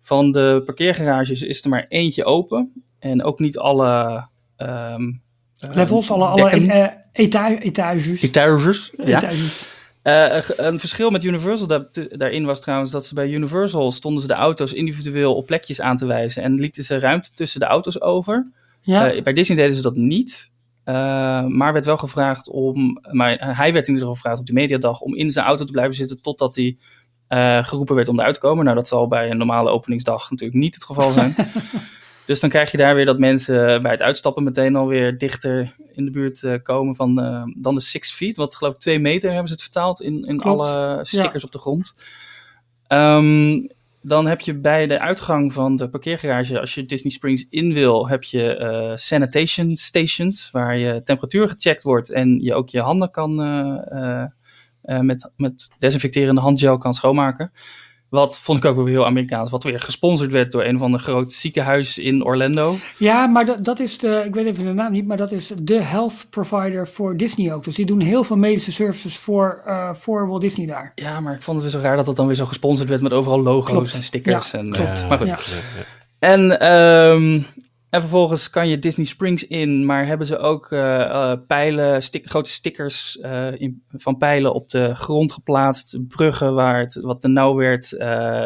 Van 0.00 0.32
de 0.32 0.62
parkeergarages 0.64 1.42
is 1.42 1.62
er 1.62 1.68
maar 1.70 1.86
eentje 1.88 2.24
open. 2.24 2.72
En 2.98 3.22
ook 3.24 3.38
niet 3.38 3.58
alle 3.58 4.26
eh, 4.56 4.94
Levels, 5.72 6.10
alle, 6.10 6.34
dekken. 6.50 6.68
eh, 6.68 6.86
eta 7.12 7.58
etages. 7.58 8.22
Etages, 8.22 8.92
ja. 8.96 9.16
Etages. 9.16 9.68
Eh, 10.02 10.36
een- 10.56 10.78
verschil 10.80 11.10
met 11.10 11.24
Universal 11.24 11.66
da- 11.66 11.86
daarin 12.10 12.44
was 12.44 12.60
trouwens 12.60 12.90
dat 12.90 13.06
ze 13.06 13.14
bij 13.14 13.28
Universal 13.30 13.90
stonden 13.90 14.20
ze 14.20 14.26
de 14.26 14.34
auto's 14.34 14.72
individueel 14.72 15.34
op 15.34 15.46
plekjes 15.46 15.80
aan 15.80 15.96
te 15.96 16.06
wijzen 16.06 16.42
en 16.42 16.54
lieten 16.54 16.84
ze 16.84 16.98
ruimte 16.98 17.30
tussen 17.34 17.60
de 17.60 17.66
auto's 17.66 18.00
over. 18.00 18.50
Ja, 18.80 19.10
Eh, 19.12 19.22
bij 19.22 19.32
Disney 19.32 19.56
deden 19.56 19.76
ze 19.76 19.82
dat 19.82 19.96
niet. 19.96 20.50
Maar 21.48 21.72
werd 21.72 21.84
wel 21.84 21.96
gevraagd 21.96 22.48
om, 22.48 22.98
maar 23.10 23.54
hij 23.56 23.72
werd 23.72 23.88
in 23.88 23.94
ieder 23.94 23.98
geval 24.08 24.14
gevraagd 24.14 24.38
op 24.40 24.46
de 24.46 24.52
mediadag 24.52 25.00
om 25.00 25.14
in 25.16 25.30
zijn 25.30 25.46
auto 25.46 25.64
te 25.64 25.72
blijven 25.72 25.94
zitten 25.94 26.20
totdat 26.20 26.56
hij 26.56 26.76
eh, 27.30 27.64
geroepen 27.64 27.94
werd 27.94 28.08
om 28.08 28.18
eruit 28.18 28.34
te 28.34 28.40
komen. 28.40 28.64
Nou, 28.64 28.76
dat 28.76 28.88
zal 28.88 29.06
bij 29.06 29.30
een 29.30 29.36
normale 29.36 29.70
openingsdag 29.70 30.30
natuurlijk 30.30 30.58
niet 30.58 30.74
het 30.74 30.84
geval 30.84 31.10
zijn. 31.10 31.34
dus 32.26 32.40
dan 32.40 32.50
krijg 32.50 32.70
je 32.70 32.76
daar 32.76 32.94
weer 32.94 33.04
dat 33.04 33.18
mensen 33.18 33.82
bij 33.82 33.90
het 33.90 34.02
uitstappen 34.02 34.44
meteen 34.44 34.76
alweer 34.76 35.18
dichter 35.18 35.74
in 35.92 36.04
de 36.04 36.10
buurt 36.10 36.42
eh, 36.42 36.54
komen 36.62 36.94
van 36.94 37.20
eh, 37.20 37.42
dan 37.56 37.74
de 37.74 37.80
six 37.80 38.12
feet. 38.12 38.36
Wat 38.36 38.56
geloof 38.56 38.74
ik 38.74 38.80
twee 38.80 38.98
meter 38.98 39.28
hebben 39.28 39.46
ze 39.46 39.52
het 39.52 39.62
vertaald 39.62 40.00
in, 40.00 40.24
in 40.24 40.36
Klopt. 40.36 40.60
alle 40.60 40.98
stickers 41.02 41.44
op 41.44 41.52
de 41.52 41.58
grond. 41.58 41.92
Ehm, 42.86 43.60
dan 44.02 44.26
heb 44.26 44.40
je 44.40 44.54
bij 44.54 44.86
de 44.86 44.98
uitgang 44.98 45.52
van 45.52 45.76
de 45.76 45.88
parkeergarage, 45.88 46.60
als 46.60 46.74
je 46.74 46.86
Disney 46.86 47.12
Springs 47.12 47.46
in 47.50 47.72
wil, 47.72 48.08
heb 48.08 48.22
je 48.22 48.92
sanitation 48.94 49.76
stations 49.76 50.50
waar 50.50 50.76
je 50.76 51.02
temperatuur 51.02 51.48
gecheckt 51.48 51.82
wordt 51.82 52.10
en 52.10 52.40
je 52.40 52.54
ook 52.54 52.68
je 52.68 52.80
handen 52.80 53.10
kan 53.10 53.36
eh, 54.82 54.98
met, 54.98 55.30
met 55.36 55.68
desinfecterende 55.78 56.40
handgel 56.40 56.78
kan 56.78 56.94
schoonmaken. 56.94 57.52
Wat 58.08 58.40
vond 58.40 58.58
ik 58.58 58.64
ook 58.64 58.76
weer 58.76 58.86
heel 58.86 59.06
Amerikaans, 59.06 59.50
wat 59.50 59.62
weer 59.62 59.80
gesponsord 59.80 60.30
werd 60.32 60.52
door 60.52 60.64
een 60.64 60.76
of 60.76 60.82
ander 60.82 61.00
groot 61.00 61.32
ziekenhuis 61.32 61.98
in 61.98 62.24
Orlando. 62.24 62.76
ja 62.98 63.26
maar 63.26 63.44
dat, 63.44 63.64
dat 63.64 63.80
is 63.80 63.98
de, 63.98 64.22
ik 64.26 64.34
weet 64.34 64.46
even 64.46 64.64
de 64.64 64.72
naam 64.72 64.92
niet, 64.92 65.06
maar 65.06 65.16
dat 65.16 65.32
is 65.32 65.52
de 65.62 65.82
health 65.82 66.26
provider 66.30 66.88
voor 66.88 67.16
Disney 67.16 67.54
ook. 67.54 67.64
Dus 67.64 67.74
die 67.74 67.86
doen 67.86 68.00
heel 68.00 68.24
veel 68.24 68.36
medische 68.36 68.72
services 68.72 69.18
voor, 69.18 69.62
eh, 69.66 69.94
voor 69.94 70.28
Walt 70.28 70.40
Disney 70.40 70.66
daar. 70.66 70.92
Ja, 70.94 71.20
maar 71.20 71.34
ik 71.34 71.42
vond 71.42 71.62
het 71.62 71.72
weer 71.72 71.80
zo 71.80 71.86
raar 71.88 71.96
dat 71.96 72.06
het 72.06 72.16
dan 72.16 72.26
weer 72.26 72.34
zo 72.34 72.46
gesponsord 72.46 72.88
werd 72.88 73.00
met 73.02 73.12
overal 73.12 73.42
logo's 73.42 73.70
Klopt. 73.70 73.94
en 73.94 74.02
stickers. 74.02 74.50
Ja, 74.50 74.58
en, 74.58 74.72
klopt. 74.72 75.00
eh, 75.00 75.08
maar 75.08 75.18
goed. 75.18 75.28
Ja. 75.28 75.38
En, 76.18 76.60
ehm, 76.60 77.40
en 77.90 78.00
vervolgens 78.00 78.50
kan 78.50 78.68
je 78.68 78.78
Disney 78.78 79.06
Springs 79.06 79.46
in, 79.46 79.86
maar 79.86 80.06
hebben 80.06 80.26
ze 80.26 80.38
ook 80.38 80.72
eh, 80.72 81.00
eh, 81.00 81.38
pijlen, 81.46 82.02
stik- 82.02 82.26
grote 82.28 82.50
stickers 82.50 83.18
eh, 83.18 83.60
in, 83.60 83.82
van 83.92 84.16
pijlen 84.16 84.54
op 84.54 84.68
de 84.68 84.94
grond 84.94 85.32
geplaatst. 85.32 85.98
Bruggen 86.08 86.54
waar 86.54 86.80
het 86.80 86.94
wat 86.94 87.20
te 87.20 87.28
nauw 87.28 87.54
werd, 87.54 87.90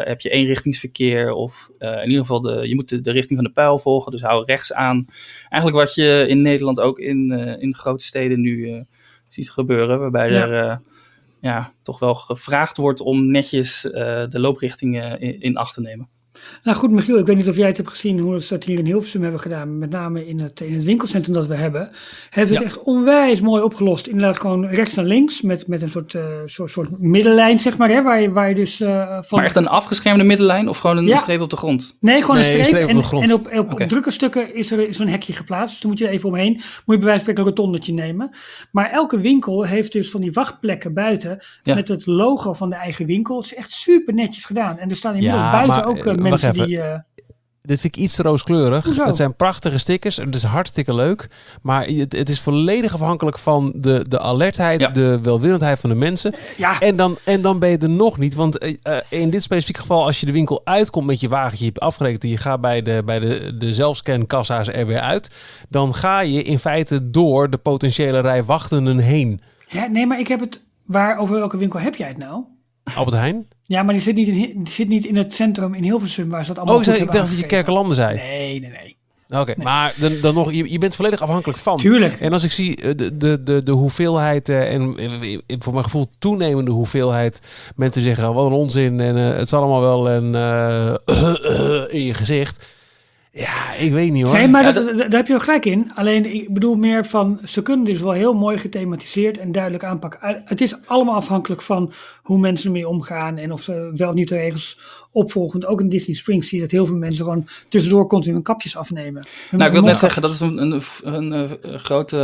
heb 0.03 0.21
je 0.21 0.29
eenrichtingsverkeer 0.29 1.31
of 1.31 1.71
in 1.79 2.03
ieder 2.03 2.19
geval 2.19 2.41
de, 2.41 2.67
je 2.67 2.75
moet 2.75 2.89
de, 2.89 3.01
de 3.01 3.11
richting 3.11 3.39
van 3.39 3.47
de 3.47 3.53
pijl 3.53 3.79
volgen, 3.79 4.11
dus 4.11 4.21
hou 4.21 4.43
rechts 4.45 4.73
aan. 4.73 5.05
Eigenlijk 5.49 5.85
wat 5.85 5.95
je 5.95 6.25
in 6.27 6.41
Nederland 6.41 6.79
ook 6.79 6.99
in, 6.99 7.31
in 7.59 7.75
grote 7.75 8.03
steden 8.05 8.41
nu 8.41 8.85
ziet 9.29 9.51
gebeuren, 9.51 9.99
waarbij 9.99 10.31
Ja. 10.31 10.47
er 10.47 10.81
ja, 11.41 11.71
toch 11.83 11.99
wel 11.99 12.13
gevraagd 12.15 12.77
wordt 12.77 12.99
om 13.01 13.31
netjes 13.31 13.81
de 14.29 14.39
looprichtingen 14.39 15.19
in, 15.21 15.41
in 15.41 15.57
acht 15.57 15.73
te 15.73 15.81
nemen. 15.81 16.09
Nou 16.63 16.77
goed, 16.77 16.91
Michiel, 16.91 17.17
ik 17.17 17.25
weet 17.25 17.35
niet 17.35 17.49
of 17.49 17.55
jij 17.55 17.67
het 17.67 17.77
hebt 17.77 17.89
gezien 17.89 18.19
hoe 18.19 18.41
ze 18.41 18.53
dat 18.53 18.63
hier 18.63 18.79
in 18.79 18.85
Hilversum 18.85 19.21
hebben 19.21 19.39
gedaan. 19.39 19.77
Met 19.77 19.89
name 19.89 20.27
in 20.27 20.39
het, 20.39 20.61
in 20.61 20.73
het 20.73 20.83
winkelcentrum 20.83 21.33
dat 21.33 21.45
we 21.45 21.55
hebben. 21.55 21.89
Hebben 22.29 22.55
het 22.55 22.63
echt 22.63 22.83
onwijs 22.83 23.41
mooi 23.41 23.61
opgelost. 23.63 24.07
Inderdaad 24.07 24.39
gewoon 24.39 24.65
rechts 24.65 24.97
en 24.97 25.05
links 25.05 25.41
met, 25.41 25.67
met 25.67 25.81
een 25.81 25.89
soort, 25.89 26.13
eh, 26.13 26.23
soort, 26.45 26.71
soort 26.71 26.99
middenlijn, 26.99 27.59
zeg 27.59 27.77
maar. 27.77 27.89
Hè, 27.89 28.03
waar, 28.03 28.21
je, 28.21 28.31
waar 28.31 28.49
je 28.49 28.55
dus 28.55 28.81
eh, 28.81 29.07
van... 29.21 29.37
Maar 29.37 29.43
echt 29.43 29.55
een 29.55 29.67
afgeschermde 29.67 30.23
middenlijn 30.23 30.69
of 30.69 30.77
gewoon 30.77 30.97
een 30.97 31.05
Ja. 31.07 31.17
streep 31.17 31.41
op 31.41 31.49
de 31.49 31.57
grond? 31.57 31.95
Nee, 31.99 32.21
gewoon 32.21 32.35
Nee, 32.35 32.51
een 32.53 32.59
een 32.59 32.65
streep. 32.65 32.83
op 32.83 32.89
en, 32.89 32.95
de 32.95 33.03
grond. 33.03 33.23
en 33.23 33.33
op, 33.59 33.71
op, 33.71 33.79
drukke 33.87 34.11
stukken 34.11 34.55
is 34.55 34.71
er 34.71 34.93
zo'n 34.93 35.07
hekje 35.07 35.33
geplaatst. 35.33 35.71
Dus 35.71 35.79
dan 35.81 35.89
moet 35.89 35.99
je 35.99 36.05
er 36.07 36.11
even 36.13 36.29
omheen. 36.29 36.51
Moet 36.53 36.61
je 36.63 36.85
bij 36.85 36.97
wijze 36.99 37.11
van 37.11 37.19
spreken 37.19 37.41
een 37.43 37.49
rotondetje 37.49 37.93
nemen. 37.93 38.29
Maar 38.71 38.89
elke 38.89 39.19
winkel 39.19 39.63
heeft 39.63 39.91
dus 39.91 40.09
van 40.11 40.21
die 40.21 40.31
wachtplekken 40.33 40.93
buiten. 40.93 41.37
Ja. 41.63 41.75
Met 41.75 41.87
het 41.87 42.05
logo 42.05 42.53
van 42.53 42.69
de 42.69 42.75
eigen 42.75 43.05
winkel. 43.05 43.37
Het 43.37 43.45
is 43.45 43.55
echt 43.55 43.71
super 43.71 44.13
netjes 44.13 44.45
gedaan. 44.45 44.77
En 44.77 44.89
er 44.89 44.95
staan 44.95 45.13
inmiddels 45.13 45.41
Ja, 45.41 45.51
buiten 45.51 45.75
maar, 45.75 45.87
ook 45.87 46.05
eh, 46.05 46.11
eh, 46.13 46.17
wacht 46.41 46.55
even. 46.55 46.67
die... 46.67 46.81
eh, 46.81 46.99
Dit 47.61 47.79
vind 47.79 47.95
ik 47.95 48.01
iets 48.03 48.17
rooskleurig. 48.17 48.85
Hoezo? 48.85 49.05
Het 49.05 49.15
zijn 49.15 49.35
prachtige 49.35 49.77
stickers. 49.77 50.15
Het 50.17 50.35
is 50.35 50.43
hartstikke 50.43 50.93
leuk. 50.93 51.27
Maar 51.61 51.85
het, 51.87 52.11
het 52.11 52.29
is 52.29 52.39
volledig 52.39 52.93
afhankelijk 52.93 53.37
van 53.39 53.73
de, 53.77 54.05
de 54.09 54.19
alertheid, 54.19 54.81
Ja. 54.81 54.87
de 54.87 55.19
welwillendheid 55.21 55.79
van 55.79 55.89
de 55.89 55.95
mensen. 55.95 56.35
ja, 56.57 56.79
En 56.79 56.95
dan, 56.95 57.17
en 57.23 57.41
dan 57.41 57.59
ben 57.59 57.69
je 57.69 57.77
er 57.77 57.89
nog 57.89 58.17
niet. 58.17 58.35
Want 58.35 58.57
eh, 58.57 58.75
eh, 58.83 58.97
in 59.09 59.29
dit 59.29 59.43
specifieke 59.43 59.79
geval, 59.79 60.05
als 60.05 60.19
je 60.19 60.25
de 60.25 60.31
winkel 60.31 60.61
uitkomt 60.63 61.05
met 61.05 61.19
je 61.19 61.27
wagentje, 61.29 61.65
je 61.65 61.71
hebt 61.71 61.79
afgerekend 61.83 62.23
en 62.23 62.29
je 62.29 62.37
gaat 62.37 62.61
bij 62.61 62.81
de, 62.81 63.01
bij 63.05 63.19
de, 63.19 63.57
de 63.57 63.73
zelfscankassa's 63.73 64.67
er 64.67 64.85
weer 64.85 64.99
uit. 64.99 65.31
Dan 65.69 65.95
ga 65.95 66.19
je 66.19 66.41
in 66.43 66.59
feite 66.59 67.09
door 67.11 67.49
de 67.49 67.57
potentiële 67.57 68.19
rij 68.19 68.43
wachtenden 68.43 68.97
heen. 68.97 69.41
Ja, 69.67 69.87
nee, 69.87 70.05
maar 70.07 70.19
ik 70.19 70.27
heb 70.27 70.39
het. 70.39 70.61
Waar, 70.85 71.17
over 71.17 71.35
welke 71.35 71.57
winkel 71.57 71.79
heb 71.79 71.95
jij 71.95 72.07
het 72.07 72.17
nou? 72.17 72.43
Albert 72.95 73.15
Heijn? 73.17 73.47
Ja, 73.67 73.83
maar 73.83 73.93
die 73.93 74.03
zit 74.03 74.15
niet 74.15 74.27
in, 74.27 74.63
die 74.63 74.73
zit 74.73 74.87
niet 74.87 75.05
in 75.05 75.15
het 75.15 75.33
centrum 75.33 75.73
in 75.73 75.83
Hilversum 75.83 76.29
waar 76.29 76.41
ze 76.41 76.47
dat 76.47 76.57
allemaal 76.57 76.75
Oh, 76.75 76.81
ik, 76.81 76.85
zei- 76.87 77.05
dacht 77.05 77.29
dat 77.29 77.39
je. 77.39 77.45
Kerkenlanden 77.45 77.95
zei. 77.95 78.15
Nee, 78.15 78.59
nee, 78.59 78.69
nee. 78.69 78.95
Oké, 79.29 79.53
maar 79.57 79.93
dan, 79.97 80.11
dan 80.21 80.33
nog, 80.33 80.51
je, 80.51 80.71
je 80.71 80.77
bent 80.77 80.95
volledig 80.95 81.21
afhankelijk 81.21 81.59
van. 81.59 81.77
Tuurlijk. 81.77 82.19
En 82.19 82.33
als 82.33 82.43
ik 82.43 82.51
zie 82.51 82.75
eh, 82.75 82.91
de, 82.95 83.17
de, 83.17 83.43
de, 83.43 83.63
de 83.63 83.71
hoeveelheid, 83.71 84.49
eh, 84.49 84.73
en 84.73 84.97
eh, 84.97 85.57
voor 85.59 85.73
mijn 85.73 85.85
gevoel 85.85 86.07
toenemende 86.19 86.71
hoeveelheid 86.71 87.41
mensen 87.75 88.01
zeggen, 88.01 88.33
wat 88.33 88.45
een 88.45 88.51
onzin 88.51 88.99
en 88.99 89.15
het 89.15 89.41
is 89.45 89.53
allemaal 89.53 89.81
wel 89.81 90.09
en, 90.09 90.23
in 91.99 92.03
je 92.03 92.13
gezicht. 92.13 92.73
Ja, 93.37 93.73
ik 93.73 93.91
weet 93.91 94.11
niet 94.11 94.25
hoor. 94.25 94.35
Nee, 94.35 94.47
maar 94.47 94.63
Ja, 94.63 94.71
dat, 94.71 94.85
dat- 94.85 94.97
daar 94.97 95.09
heb 95.19 95.25
je 95.27 95.33
wel 95.33 95.41
gelijk 95.41 95.65
in. 95.65 95.91
Alleen, 95.95 96.33
ik 96.33 96.53
bedoel 96.53 96.75
meer 96.75 97.05
van, 97.05 97.39
ze 97.43 97.61
kunnen 97.61 97.85
dus 97.85 97.99
wel 98.01 98.11
heel 98.11 98.33
mooi 98.33 98.57
gethematiseerd 98.57 99.37
en 99.37 99.51
duidelijk 99.51 99.83
aanpakken. 99.83 100.29
Uh, 100.29 100.35
Het 100.45 100.61
is 100.61 100.75
allemaal 100.85 101.15
afhankelijk 101.15 101.61
van 101.61 101.93
hoe 102.21 102.39
mensen 102.39 102.65
ermee 102.65 102.87
omgaan 102.87 103.37
en 103.37 103.51
of 103.51 103.61
ze 103.61 103.91
wel 103.95 104.09
of 104.09 104.15
niet 104.15 104.27
de 104.27 104.35
regels 104.35 104.79
opvolgen. 105.11 105.59
Want 105.59 105.71
ook 105.71 105.79
in 105.81 105.89
Disney 105.89 106.15
Springs 106.15 106.47
zie 106.47 106.57
je 106.57 106.63
dat 106.63 106.71
heel 106.71 106.85
veel 106.85 106.95
mensen 106.95 107.23
gewoon 107.23 107.47
tussendoor 107.69 108.07
continu 108.07 108.33
hun 108.33 108.43
kapjes 108.43 108.77
afnemen. 108.77 109.25
Hun 109.49 109.59
Nou, 109.59 109.71
ik 109.71 109.77
wil 109.77 109.85
net 109.85 109.97
zeggen, 109.97 110.21
dat 110.21 110.31
is 110.31 110.39
een, 110.39 110.57
een, 110.57 110.81
een, 111.03 111.31
een 111.61 111.79
grote. 111.79 112.17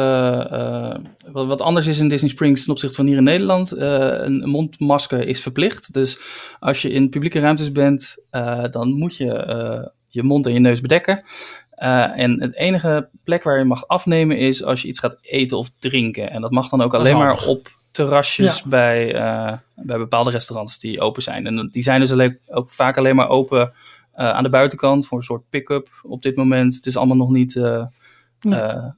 eh, 0.51 1.31
wat, 1.31 1.47
wat 1.47 1.61
anders 1.61 1.87
is 1.87 1.99
in 1.99 2.07
Disney 2.07 2.29
Springs 2.29 2.61
ten 2.63 2.71
opzichte 2.71 2.95
van 2.95 3.05
hier 3.05 3.17
in 3.17 3.23
Nederland. 3.23 3.71
Eh, 3.71 4.09
een 4.11 4.49
mondmasker 4.49 5.27
is 5.27 5.41
verplicht. 5.41 5.93
Dus 5.93 6.19
als 6.59 6.81
je 6.81 6.89
in 6.91 7.09
publieke 7.09 7.39
ruimtes 7.39 7.71
bent, 7.71 8.17
eh, 8.29 8.63
dan 8.69 8.93
moet 8.93 9.17
je 9.17 9.33
eh, 9.33 9.87
je 10.11 10.23
mond 10.23 10.45
en 10.45 10.53
je 10.53 10.59
neus 10.59 10.81
bedekken. 10.81 11.23
Eh, 11.69 12.19
en 12.19 12.41
het 12.41 12.55
enige 12.55 13.09
plek 13.23 13.43
waar 13.43 13.57
je 13.57 13.63
mag 13.65 13.87
afnemen 13.87 14.37
is 14.37 14.63
als 14.63 14.81
je 14.81 14.87
iets 14.87 14.99
gaat 14.99 15.17
eten 15.21 15.57
of 15.57 15.69
drinken. 15.79 16.29
En 16.31 16.41
dat 16.41 16.51
mag 16.51 16.69
dan 16.69 16.81
ook 16.81 16.93
alleen 16.93 17.17
maar 17.17 17.45
op 17.47 17.67
terrasjes 17.91 18.57
Ja. 18.57 18.69
bij, 18.69 19.15
eh, 19.15 19.57
bij 19.75 19.97
bepaalde 19.97 20.29
restaurants 20.29 20.79
die 20.79 21.01
open 21.01 21.21
zijn. 21.21 21.47
En 21.47 21.67
die 21.71 21.83
zijn 21.83 21.99
dus 21.99 22.11
alleen, 22.11 22.39
ook 22.47 22.69
vaak 22.69 22.97
alleen 22.97 23.15
maar 23.15 23.29
open 23.29 23.73
eh, 24.11 24.29
aan 24.29 24.43
de 24.43 24.49
buitenkant 24.49 25.07
voor 25.07 25.17
een 25.17 25.23
soort 25.23 25.49
pick-up 25.49 25.89
op 26.03 26.21
dit 26.21 26.35
moment. 26.35 26.75
Het 26.75 26.85
is 26.85 26.97
allemaal 26.97 27.17
nog 27.17 27.29
niet 27.29 27.59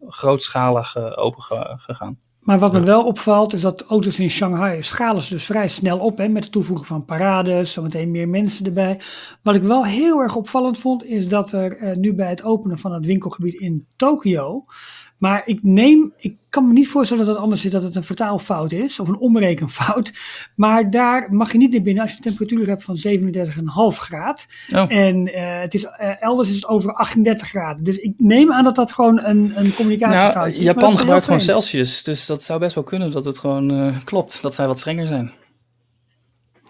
grootschalig 0.08 0.98
open 1.18 1.42
ge- 1.42 1.74
gegaan. 1.78 2.20
Maar 2.44 2.60
wat 2.60 2.74
me 2.74 2.82
wel 2.82 3.06
opvalt 3.06 3.54
is 3.54 3.62
dat 3.62 3.82
auto's 3.82 4.20
in 4.20 4.30
Shanghai 4.30 4.84
schalen 4.84 5.22
ze 5.22 5.34
dus 5.34 5.46
vrij 5.46 5.68
snel 5.68 6.00
op. 6.00 6.18
Hè, 6.18 6.28
met 6.28 6.44
het 6.44 6.52
toevoegen 6.52 6.86
van 6.86 7.06
parades, 7.06 7.74
zometeen 7.74 8.12
meer 8.12 8.30
mensen 8.30 8.66
erbij. 8.66 9.00
Wat 9.42 9.56
ik 9.56 9.62
wel 9.62 9.86
heel 9.86 10.20
erg 10.20 10.36
opvallend 10.36 10.78
vond 10.78 11.06
is 11.06 11.28
dat 11.28 11.52
er 11.52 11.78
eh, 11.78 11.96
nu 11.96 12.14
bij 12.14 12.30
het 12.30 12.44
openen 12.44 12.80
van 12.80 12.94
het 12.94 13.06
winkelgebied 13.06 13.54
in 13.54 13.86
Tokio. 13.96 14.66
Maar 15.24 15.42
ik 15.46 15.60
neem, 15.62 16.14
ik 16.18 16.36
kan 16.50 16.68
me 16.68 16.74
niet 16.74 16.88
voorstellen 16.88 17.26
dat 17.26 17.34
het 17.34 17.44
anders 17.44 17.66
is 17.66 17.72
dat 17.72 17.84
het 17.84 17.96
een 17.96 18.04
vertaalfout 18.04 18.72
is 18.72 19.00
of 19.00 19.08
een 19.08 19.18
omrekenfout. 19.18 20.14
Maar 20.56 20.92
daar 20.92 21.34
mag 21.34 21.52
je 21.52 21.58
niet 21.58 21.72
naar 21.72 21.82
binnen 21.82 22.04
als 22.04 22.12
je 22.12 22.18
een 22.18 22.24
temperatuur 22.24 22.68
hebt 22.68 22.84
van 22.84 22.98
37,5 23.94 24.00
graad. 24.00 24.46
Oh. 24.76 24.92
En 24.92 25.34
eh, 25.34 25.60
het 25.60 25.74
is, 25.74 25.84
eh, 25.84 26.22
elders 26.22 26.50
is 26.50 26.56
het 26.56 26.68
over 26.68 26.94
38 26.94 27.48
graden. 27.48 27.84
Dus 27.84 27.98
ik 27.98 28.14
neem 28.18 28.52
aan 28.52 28.64
dat 28.64 28.76
dat 28.76 28.92
gewoon 28.92 29.24
een, 29.24 29.52
een 29.56 29.74
communicatiefout 29.74 30.34
Nou, 30.34 30.50
is. 30.50 30.58
Japan 30.58 30.98
gebruikt 30.98 31.26
gewoon. 31.26 31.40
Celsius, 31.40 32.04
dus 32.04 32.26
dat 32.26 32.44
zou 32.44 32.60
best 32.60 32.76
wel 32.76 32.84
kunnen 32.84 33.12
dat 33.12 33.26
het 33.26 33.40
gewoon 33.40 33.72
eh, 33.72 33.96
klopt. 34.04 34.42
Dat 34.42 34.56
zij 34.56 34.68
wat 34.68 34.80
strenger 34.80 35.08
zijn. 35.08 35.32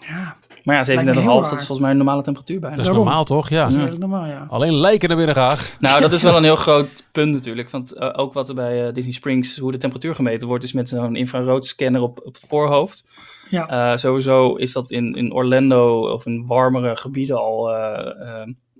Ja, 0.07 0.35
Maar 0.63 0.75
ja, 0.75 0.81
37,5 0.81 0.85
Lijkt 1.03 1.15
me 1.15 1.21
heel 1.21 1.41
dat 1.41 1.51
is 1.51 1.57
volgens 1.57 1.79
mij 1.79 1.91
een 1.91 1.97
normale 1.97 2.21
temperatuur 2.21 2.59
bijna. 2.59 2.75
Dat 2.75 2.85
is 2.85 2.91
Daarom. 2.91 3.05
normaal 3.05 3.25
toch? 3.25 3.49
Ja. 3.49 3.61
dat 3.61 3.69
is 3.69 3.75
redelijk 3.75 4.01
normaal, 4.01 4.25
ja. 4.25 4.45
Alleen 4.49 4.73
lijken 4.73 5.07
naar 5.07 5.17
binnen 5.17 5.35
graag. 5.35 5.77
Nou, 5.79 6.01
dat 6.01 6.11
is 6.11 6.23
wel 6.23 6.37
een 6.37 6.43
heel 6.51 6.55
groot 6.55 7.05
punt 7.11 7.33
natuurlijk. 7.33 7.69
Want 7.69 7.93
eh, 7.93 8.09
ook 8.15 8.33
wat 8.33 8.49
er 8.49 8.55
bij 8.55 8.87
eh, 8.87 8.93
Disney 8.93 9.13
Springs, 9.13 9.57
hoe 9.57 9.71
de 9.71 9.77
temperatuur 9.77 10.15
gemeten 10.15 10.47
wordt, 10.47 10.63
is 10.63 10.73
met 10.73 10.89
zo'n 10.89 11.15
infraroodscanner 11.15 12.01
op, 12.01 12.21
op 12.23 12.33
het 12.33 12.45
voorhoofd. 12.47 13.05
Ja. 13.49 13.67
Eh, 13.67 13.97
sowieso 13.97 14.55
is 14.55 14.73
dat 14.73 14.91
in, 14.91 15.15
in 15.15 15.33
Orlando 15.33 16.11
of 16.11 16.25
in 16.25 16.45
warmere 16.47 16.95
gebieden 16.95 17.37
al. 17.37 17.71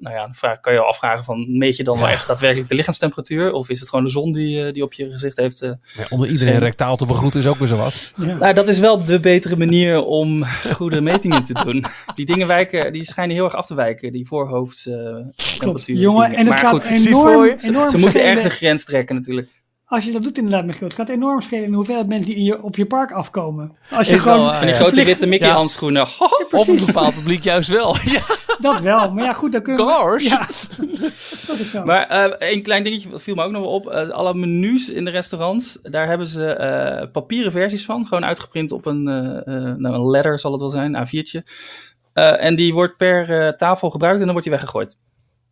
Nou 0.04 0.16
ja, 0.16 0.22
dan 0.22 0.34
vraag, 0.36 0.60
kan 0.60 0.74
je 0.74 0.80
afvragen 0.80 1.24
van 1.24 1.58
meet 1.58 1.76
je 1.76 1.84
dan 1.84 1.98
wel 1.98 2.06
Ja. 2.08 2.12
echt 2.12 2.28
daadwerkelijk 2.28 2.70
de 2.70 2.76
lichaamstemperatuur? 2.76 3.52
Of 3.52 3.70
is 3.70 3.80
het 3.80 3.90
gewoon 3.90 4.06
de 4.06 4.12
zon 4.12 4.32
die, 4.32 4.66
eh, 4.66 4.74
die 4.74 4.84
op 4.84 4.94
je 4.94 5.12
gezicht 5.12 5.38
heeft? 5.38 5.62
eh? 5.62 5.72
Maar 5.98 6.08
onder 6.10 6.30
iedereen 6.30 6.60
rectaal 6.60 6.96
te 6.96 7.06
begroeten 7.06 7.40
is 7.40 7.48
ook 7.48 7.58
weer 7.58 7.68
zo 7.68 7.76
wat. 7.78 8.14
ja. 8.16 8.36
Nou, 8.38 8.54
dat 8.54 8.68
is 8.68 8.80
wel 8.80 9.06
de 9.06 9.20
betere 9.20 9.56
manier 9.56 10.04
om 10.04 10.44
goede 10.74 11.02
metingen 11.02 11.44
te 11.44 11.54
doen. 11.66 11.86
Die 12.16 12.26
dingen 12.26 12.48
wijken, 12.48 12.94
die 12.94 13.06
schijnen 13.06 13.36
heel 13.36 13.46
erg 13.46 13.56
af 13.56 13.66
te 13.66 13.76
wijken, 13.76 14.12
die 14.12 14.28
voorhoofdtemperatuur. 14.28 15.98
Jongen, 15.98 16.26
en 16.32 16.38
het 16.38 16.48
maar 16.48 16.58
gaat 16.58 16.70
goed, 16.72 17.06
enorm, 17.08 17.56
enorm 17.64 17.90
ze 17.90 17.98
moeten 17.98 18.24
ergens 18.24 18.46
een 18.46 18.52
grens 18.52 18.86
trekken 18.86 19.16
natuurlijk. 19.16 19.48
Als 19.94 20.06
je 20.06 20.12
dat 20.12 20.24
doet 20.24 20.38
inderdaad, 20.38 20.66
Michiel, 20.66 20.88
het 20.88 20.96
gaat 20.96 21.10
enorm 21.10 21.42
schelen 21.42 21.64
in 21.66 21.74
hoeveelheid 21.74 22.08
mensen 22.08 22.26
die 22.26 22.36
in 22.36 22.44
je, 22.44 22.64
op 22.64 22.76
je 22.76 22.86
park 22.86 23.12
afkomen. 23.12 23.76
Als 23.92 24.08
je 24.08 24.16
Is 24.16 24.22
gewoon, 24.22 24.40
wel 24.40 24.54
En 24.54 24.60
die 24.62 24.70
ja. 24.70 24.76
grote 24.76 25.04
witte 25.04 25.26
Mickey 25.26 25.48
Ja. 25.48 25.54
handschoenen. 25.54 26.02
Of 26.52 26.68
een 26.68 26.86
bepaald 26.86 27.14
publiek 27.16 27.44
juist 27.44 27.70
wel. 27.70 27.96
Ja, 28.14 28.22
dat 28.60 28.80
wel, 28.80 29.12
maar 29.14 29.24
ja 29.24 29.34
goed, 29.34 29.52
dan 29.52 29.62
kun 29.62 29.74
je... 29.78 29.86
Cars. 29.86 30.24
Ja, 30.24 30.38
dat 31.48 31.60
is 31.60 31.72
zo. 31.72 31.84
Maar 31.84 32.08
eh 32.08 32.52
een 32.54 32.64
klein 32.64 32.84
dingetje 32.84 33.10
viel 33.20 33.36
me 33.36 33.44
ook 33.44 33.52
nog 33.52 33.62
wel 33.62 33.72
op. 33.72 33.88
Eh, 33.90 34.10
alle 34.10 34.34
menus 34.34 34.90
in 34.90 35.06
de 35.06 35.12
restaurants, 35.12 35.80
daar 35.82 36.08
hebben 36.08 36.28
ze 36.28 36.46
eh, 36.46 37.12
papieren 37.12 37.52
versies 37.52 37.86
van. 37.86 38.06
Gewoon 38.06 38.26
uitgeprint 38.26 38.72
op 38.72 38.86
een, 38.86 39.08
eh, 39.08 39.38
eh, 39.56 39.76
nou, 39.78 39.96
een 39.96 40.10
letter 40.10 40.40
zal 40.40 40.52
het 40.52 40.60
wel 40.60 40.70
zijn, 40.70 40.96
A4'tje. 41.08 41.44
Eh, 42.14 42.44
en 42.44 42.56
die 42.56 42.74
wordt 42.74 42.98
per 42.98 43.42
eh, 43.46 43.54
tafel 43.54 43.90
gebruikt 43.90 44.20
en 44.20 44.24
dan 44.24 44.34
wordt 44.34 44.48
die 44.48 44.58
weggegooid. 44.58 44.98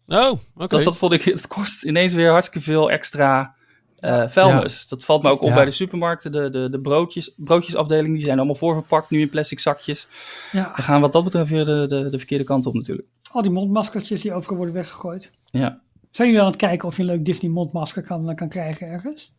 Oh, 0.07 0.31
oké. 0.55 0.75
Dus 0.75 0.83
dat 0.83 0.97
vond 0.97 1.13
ik, 1.13 1.21
het 1.23 1.47
kost 1.47 1.83
ineens 1.83 2.13
weer 2.13 2.31
hartstikke 2.31 2.65
veel 2.65 2.91
extra 2.91 3.55
eh 4.01 4.27
vuilnis. 4.29 4.87
Dat 4.87 5.05
valt 5.05 5.23
me 5.23 5.29
ook 5.29 5.41
op 5.41 5.47
Ja. 5.47 5.55
bij 5.55 5.65
de 5.65 5.71
supermarkten. 5.71 6.31
De, 6.31 6.49
de, 6.49 6.69
de 6.69 6.79
broodjes, 6.79 7.33
broodjesafdeling, 7.37 8.13
die 8.13 8.23
zijn 8.23 8.37
allemaal 8.37 8.55
voorverpakt 8.55 9.09
nu 9.09 9.21
in 9.21 9.29
plastic 9.29 9.59
zakjes. 9.59 10.07
ja, 10.51 10.71
We 10.75 10.81
gaan 10.81 11.01
wat 11.01 11.13
dat 11.13 11.23
betreft 11.23 11.49
weer 11.49 11.65
de, 11.65 11.83
de, 11.87 12.09
de 12.09 12.17
verkeerde 12.17 12.43
kant 12.43 12.65
op 12.65 12.73
natuurlijk. 12.73 13.07
al 13.31 13.41
die 13.41 13.51
mondmaskertjes 13.51 14.21
die 14.21 14.33
overal 14.33 14.55
worden 14.57 14.75
weggegooid. 14.75 15.31
Ja. 15.45 15.81
Zijn 16.11 16.27
jullie 16.27 16.43
aan 16.43 16.51
het 16.51 16.59
kijken 16.59 16.87
of 16.87 16.95
je 16.95 17.01
een 17.01 17.07
leuk 17.07 17.25
Disney 17.25 17.51
mondmasker 17.51 18.03
kan, 18.03 18.35
kan 18.35 18.49
krijgen 18.49 18.87
ergens? 18.87 19.33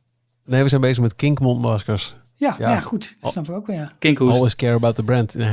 Nee, 0.45 0.63
we 0.63 0.69
zijn 0.69 0.81
bezig 0.81 1.03
met 1.03 1.17
kinkmondmaskers. 1.17 2.17
Ja, 2.43 2.57
Ja. 2.59 2.71
ja. 2.71 2.81
goed, 2.81 3.15
dat 3.21 3.33
snap 3.33 3.49
ik 3.49 3.55
ook 3.55 3.67
wel, 3.67 3.77
ja. 3.77 3.93
Always 4.35 4.57
care 4.57 4.75
about 4.75 4.95
the 4.95 5.03
brand. 5.03 5.35
Ik 5.39 5.45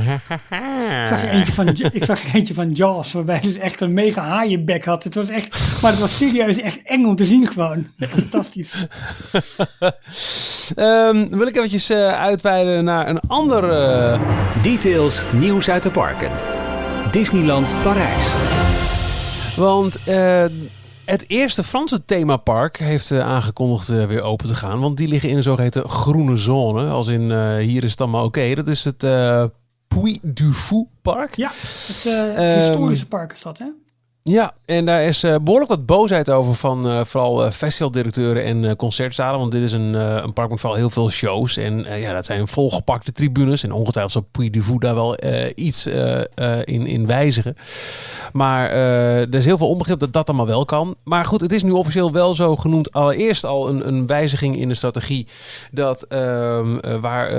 zag, 1.08 1.22
er 1.22 1.28
eentje 1.28 1.52
van, 1.52 1.68
ik 1.68 2.04
zag 2.04 2.24
er 2.24 2.34
eentje 2.34 2.54
van 2.54 2.72
Jaws, 2.72 3.12
waarbij 3.12 3.34
hij 3.36 3.46
dus 3.46 3.56
echt 3.56 3.80
een 3.80 3.92
mega 3.94 4.22
haaienbek 4.22 4.84
had. 4.84 5.04
Het 5.04 5.14
was 5.14 5.28
echt, 5.28 5.78
maar 5.82 5.90
het 5.90 6.00
was 6.00 6.16
serieus 6.16 6.60
echt 6.60 6.82
eng 6.84 7.04
om 7.04 7.16
te 7.16 7.24
zien 7.24 7.46
gewoon. 7.46 7.86
Fantastisch. 8.18 8.74
Ehm, 10.76 11.28
wil 11.28 11.46
ik 11.46 11.56
eventjes 11.56 11.90
eh, 11.90 12.20
uitweiden 12.20 12.84
naar 12.84 13.08
een 13.08 13.20
ander... 13.20 13.70
eh, 13.70 14.20
Details 14.62 15.24
nieuws 15.32 15.70
uit 15.70 15.82
de 15.82 15.90
parken. 15.90 16.30
Disneyland 17.10 17.74
Parijs. 17.82 18.34
Want 19.56 19.98
eh, 20.04 20.44
het 21.04 21.24
eerste 21.28 21.64
Franse 21.64 22.04
themapark 22.04 22.78
heeft 22.78 23.10
eh, 23.10 23.20
aangekondigd 23.20 23.88
eh, 23.88 24.06
weer 24.06 24.22
open 24.22 24.46
te 24.46 24.54
gaan. 24.54 24.80
Want 24.80 24.96
die 24.96 25.08
liggen 25.08 25.28
in 25.28 25.36
een 25.36 25.42
zogeheten 25.42 25.88
groene 25.88 26.36
zone. 26.36 26.88
Als 26.88 27.08
in 27.08 27.30
eh, 27.30 27.56
hier 27.56 27.84
is 27.84 27.90
het 27.90 28.00
allemaal 28.00 28.24
oké. 28.24 28.54
Dat 28.54 28.66
is 28.68 28.84
het 28.84 29.04
Puy 29.88 30.18
du 30.22 30.52
Fou 30.52 30.86
Park. 31.02 31.36
Ja, 31.36 31.50
het 31.86 32.04
eh, 32.06 32.52
Ehm, 32.52 32.58
historische 32.60 33.06
park 33.08 33.32
is 33.32 33.42
dat, 33.42 33.58
hè? 33.58 33.64
Ja, 34.22 34.54
en 34.64 34.84
daar 34.84 35.02
is 35.02 35.22
eh, 35.22 35.34
behoorlijk 35.42 35.70
wat 35.70 35.86
boosheid 35.86 36.30
over 36.30 36.54
van 36.54 36.88
eh, 36.88 37.04
vooral 37.04 37.44
eh, 37.44 37.50
festivaldirecteuren 37.50 38.44
en 38.44 38.76
concertzalen. 38.76 39.38
Want 39.40 39.52
dit 39.52 39.62
is 39.62 39.72
een, 39.72 39.94
een 39.94 40.32
park 40.32 40.50
met 40.50 40.60
vooral 40.60 40.78
heel 40.78 40.90
veel 40.90 41.10
shows. 41.10 41.56
En 41.56 42.00
ja, 42.00 42.12
dat 42.12 42.24
zijn 42.24 42.48
volgepakte 42.48 43.12
tribunes. 43.12 43.64
En 43.64 43.72
ongetwijfeld 43.72 44.12
zal 44.12 44.28
Puy 44.30 44.50
du 44.50 44.62
Fou 44.62 44.78
daar 44.78 44.94
wel 44.94 45.18
iets 45.54 45.86
in, 46.64 46.86
in 46.86 47.06
wijzigen. 47.06 47.56
Maar 48.32 48.70
er 48.70 49.34
is 49.34 49.44
heel 49.44 49.58
veel 49.58 49.68
onbegrip 49.68 49.98
dat 49.98 50.12
dat 50.12 50.28
allemaal 50.28 50.46
wel 50.46 50.64
kan. 50.64 50.94
Maar 51.04 51.24
goed, 51.24 51.40
het 51.40 51.52
is 51.52 51.62
nu 51.62 51.70
officieel 51.70 52.12
wel 52.12 52.34
zo 52.34 52.56
genoemd. 52.56 52.92
Allereerst 52.92 53.44
al 53.44 53.68
een, 53.68 53.88
een 53.88 54.06
wijziging 54.06 54.56
in 54.56 54.68
de 54.68 54.74
strategie. 54.74 55.26
Dat 55.70 56.02
ehm, 56.02 56.78
eh, 56.78 57.00
waar 57.00 57.30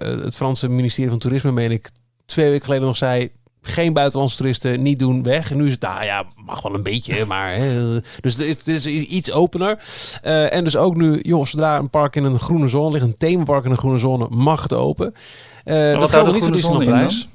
het 0.00 0.34
Franse 0.34 0.68
ministerie 0.68 1.10
van 1.10 1.18
Toerisme, 1.18 1.52
meen 1.52 1.70
ik, 1.70 1.90
twee 2.26 2.48
weken 2.50 2.64
geleden 2.64 2.86
nog 2.86 2.96
zei 2.96 3.30
geen 3.62 3.92
buitenlandse 3.92 4.36
toeristen, 4.36 4.82
niet 4.82 4.98
doen, 4.98 5.22
weg. 5.22 5.50
En 5.50 5.56
nu 5.56 5.66
is 5.66 5.72
het, 5.72 5.80
nou 5.80 6.04
ja, 6.04 6.24
mag 6.36 6.62
wel 6.62 6.74
een 6.74 6.82
beetje, 6.82 7.24
maar... 7.26 7.54
Hè, 7.54 8.00
dus 8.20 8.36
het 8.36 8.68
is 8.68 8.86
iets 8.86 9.32
opener. 9.32 9.78
Eh, 10.22 10.52
en 10.52 10.64
dus 10.64 10.76
ook 10.76 10.96
nu, 10.96 11.20
joh, 11.22 11.44
zodra 11.44 11.78
een 11.78 11.90
park 11.90 12.16
in 12.16 12.24
een 12.24 12.38
groene 12.38 12.68
zone 12.68 12.90
ligt, 12.90 13.04
een 13.04 13.16
themapark 13.16 13.64
in 13.64 13.70
een 13.70 13.78
groene 13.78 13.98
zone, 13.98 14.26
mag 14.30 14.62
het 14.62 14.74
open. 14.74 15.14
Eh 15.64 15.90
wat 15.92 16.00
dat 16.00 16.10
geldt 16.10 16.42
de 16.42 16.50
niet 16.50 16.64
voor 16.64 16.82
in 16.82 16.90
Parijs. 16.90 17.28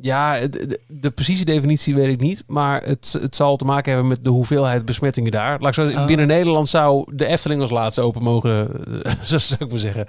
Ja, 0.00 0.46
de, 0.46 0.80
de, 0.86 1.10
precieze 1.10 1.44
definitie 1.44 1.94
weet 1.94 2.08
ik 2.08 2.20
niet. 2.20 2.44
Maar 2.46 2.82
het, 2.82 3.18
het 3.20 3.36
zal 3.36 3.56
te 3.56 3.64
maken 3.64 3.92
hebben 3.92 4.08
met 4.08 4.24
de 4.24 4.30
hoeveelheid 4.30 4.84
besmettingen 4.84 5.30
daar. 5.30 5.60
Laat 5.60 5.68
ik 5.68 5.74
zo, 5.74 5.82
zeggen, 5.82 6.00
Oh. 6.00 6.06
Binnen 6.06 6.26
Nederland 6.26 6.68
zou 6.68 7.04
de 7.14 7.26
Efteling 7.26 7.60
als 7.60 7.70
laatste 7.70 8.02
open 8.02 8.22
mogen, 8.22 8.68
eh, 9.02 9.12
zo 9.22 9.38
zou 9.38 9.64
ik 9.64 9.70
maar 9.70 9.78
zeggen. 9.78 10.06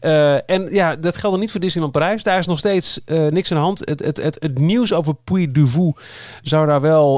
Eh, 0.00 0.50
en 0.50 0.72
ja, 0.72 0.96
dat 0.96 1.16
geldt 1.16 1.30
dan 1.30 1.40
niet 1.40 1.50
voor 1.50 1.60
Disneyland 1.60 1.92
Parijs. 1.92 2.22
Daar 2.22 2.38
is 2.38 2.46
nog 2.46 2.58
steeds 2.58 3.00
eh, 3.04 3.26
niks 3.26 3.50
aan 3.50 3.56
de 3.56 3.64
hand. 3.64 3.78
Het, 3.84 4.04
het, 4.04 4.22
het, 4.22 4.36
het 4.40 4.58
nieuws 4.58 4.92
over 4.92 5.14
Puy 5.14 5.52
du 5.52 5.66
Fou 5.66 5.92
zou 6.42 6.66
daar 6.66 6.80
wel 6.80 7.08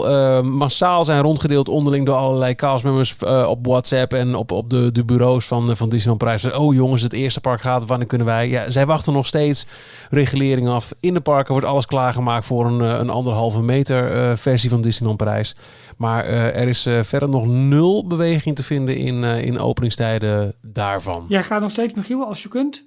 massaal 0.42 1.04
zijn 1.04 1.22
rondgedeeld 1.22 1.68
onderling 1.68 2.06
door 2.06 2.14
allerlei 2.14 2.54
castmembers 2.54 3.16
op 3.46 3.66
WhatsApp 3.66 4.12
en 4.12 4.34
op, 4.34 4.50
op 4.52 4.70
de, 4.70 4.92
de 4.92 5.04
bureaus 5.04 5.46
van, 5.46 5.76
van 5.76 5.88
Disneyland 5.88 6.18
Parijs. 6.18 6.50
Oh 6.52 6.74
jongens, 6.74 7.02
het 7.02 7.12
eerste 7.12 7.40
park 7.40 7.60
gaat, 7.60 7.86
wanneer 7.86 8.06
kunnen 8.06 8.26
wij? 8.26 8.48
Ja, 8.48 8.70
zij 8.70 8.86
wachten 8.86 9.12
nog 9.12 9.26
steeds 9.26 9.66
regulering 10.10 10.68
af. 10.68 10.94
In 11.00 11.14
de 11.14 11.20
parken 11.20 11.52
wordt 11.52 11.66
alles 11.66 11.86
klaargemaakt 11.96 12.44
voor 12.46 12.66
een, 12.66 12.80
eh, 12.80 12.98
een 12.98 13.10
anderhalve 13.10 13.62
meter 13.62 14.12
eh, 14.12 14.36
versie 14.36 14.70
van 14.70 14.80
Disneyland 14.80 15.18
Parijs. 15.18 15.54
Maar 15.96 16.24
eh, 16.24 16.60
er 16.60 16.68
is 16.68 16.82
verder 17.02 17.28
nog 17.28 17.46
nul 17.46 18.06
beweging 18.06 18.56
te 18.56 18.64
vinden 18.64 18.96
in, 18.96 19.24
in 19.24 19.58
openingstijden 19.58 20.54
daarvan. 20.62 21.24
Jij 21.28 21.42
gaat 21.42 21.60
nog 21.60 21.70
steeds, 21.70 21.94
Michiel, 21.94 22.24
als 22.26 22.42
je 22.42 22.48
kunt. 22.48 22.84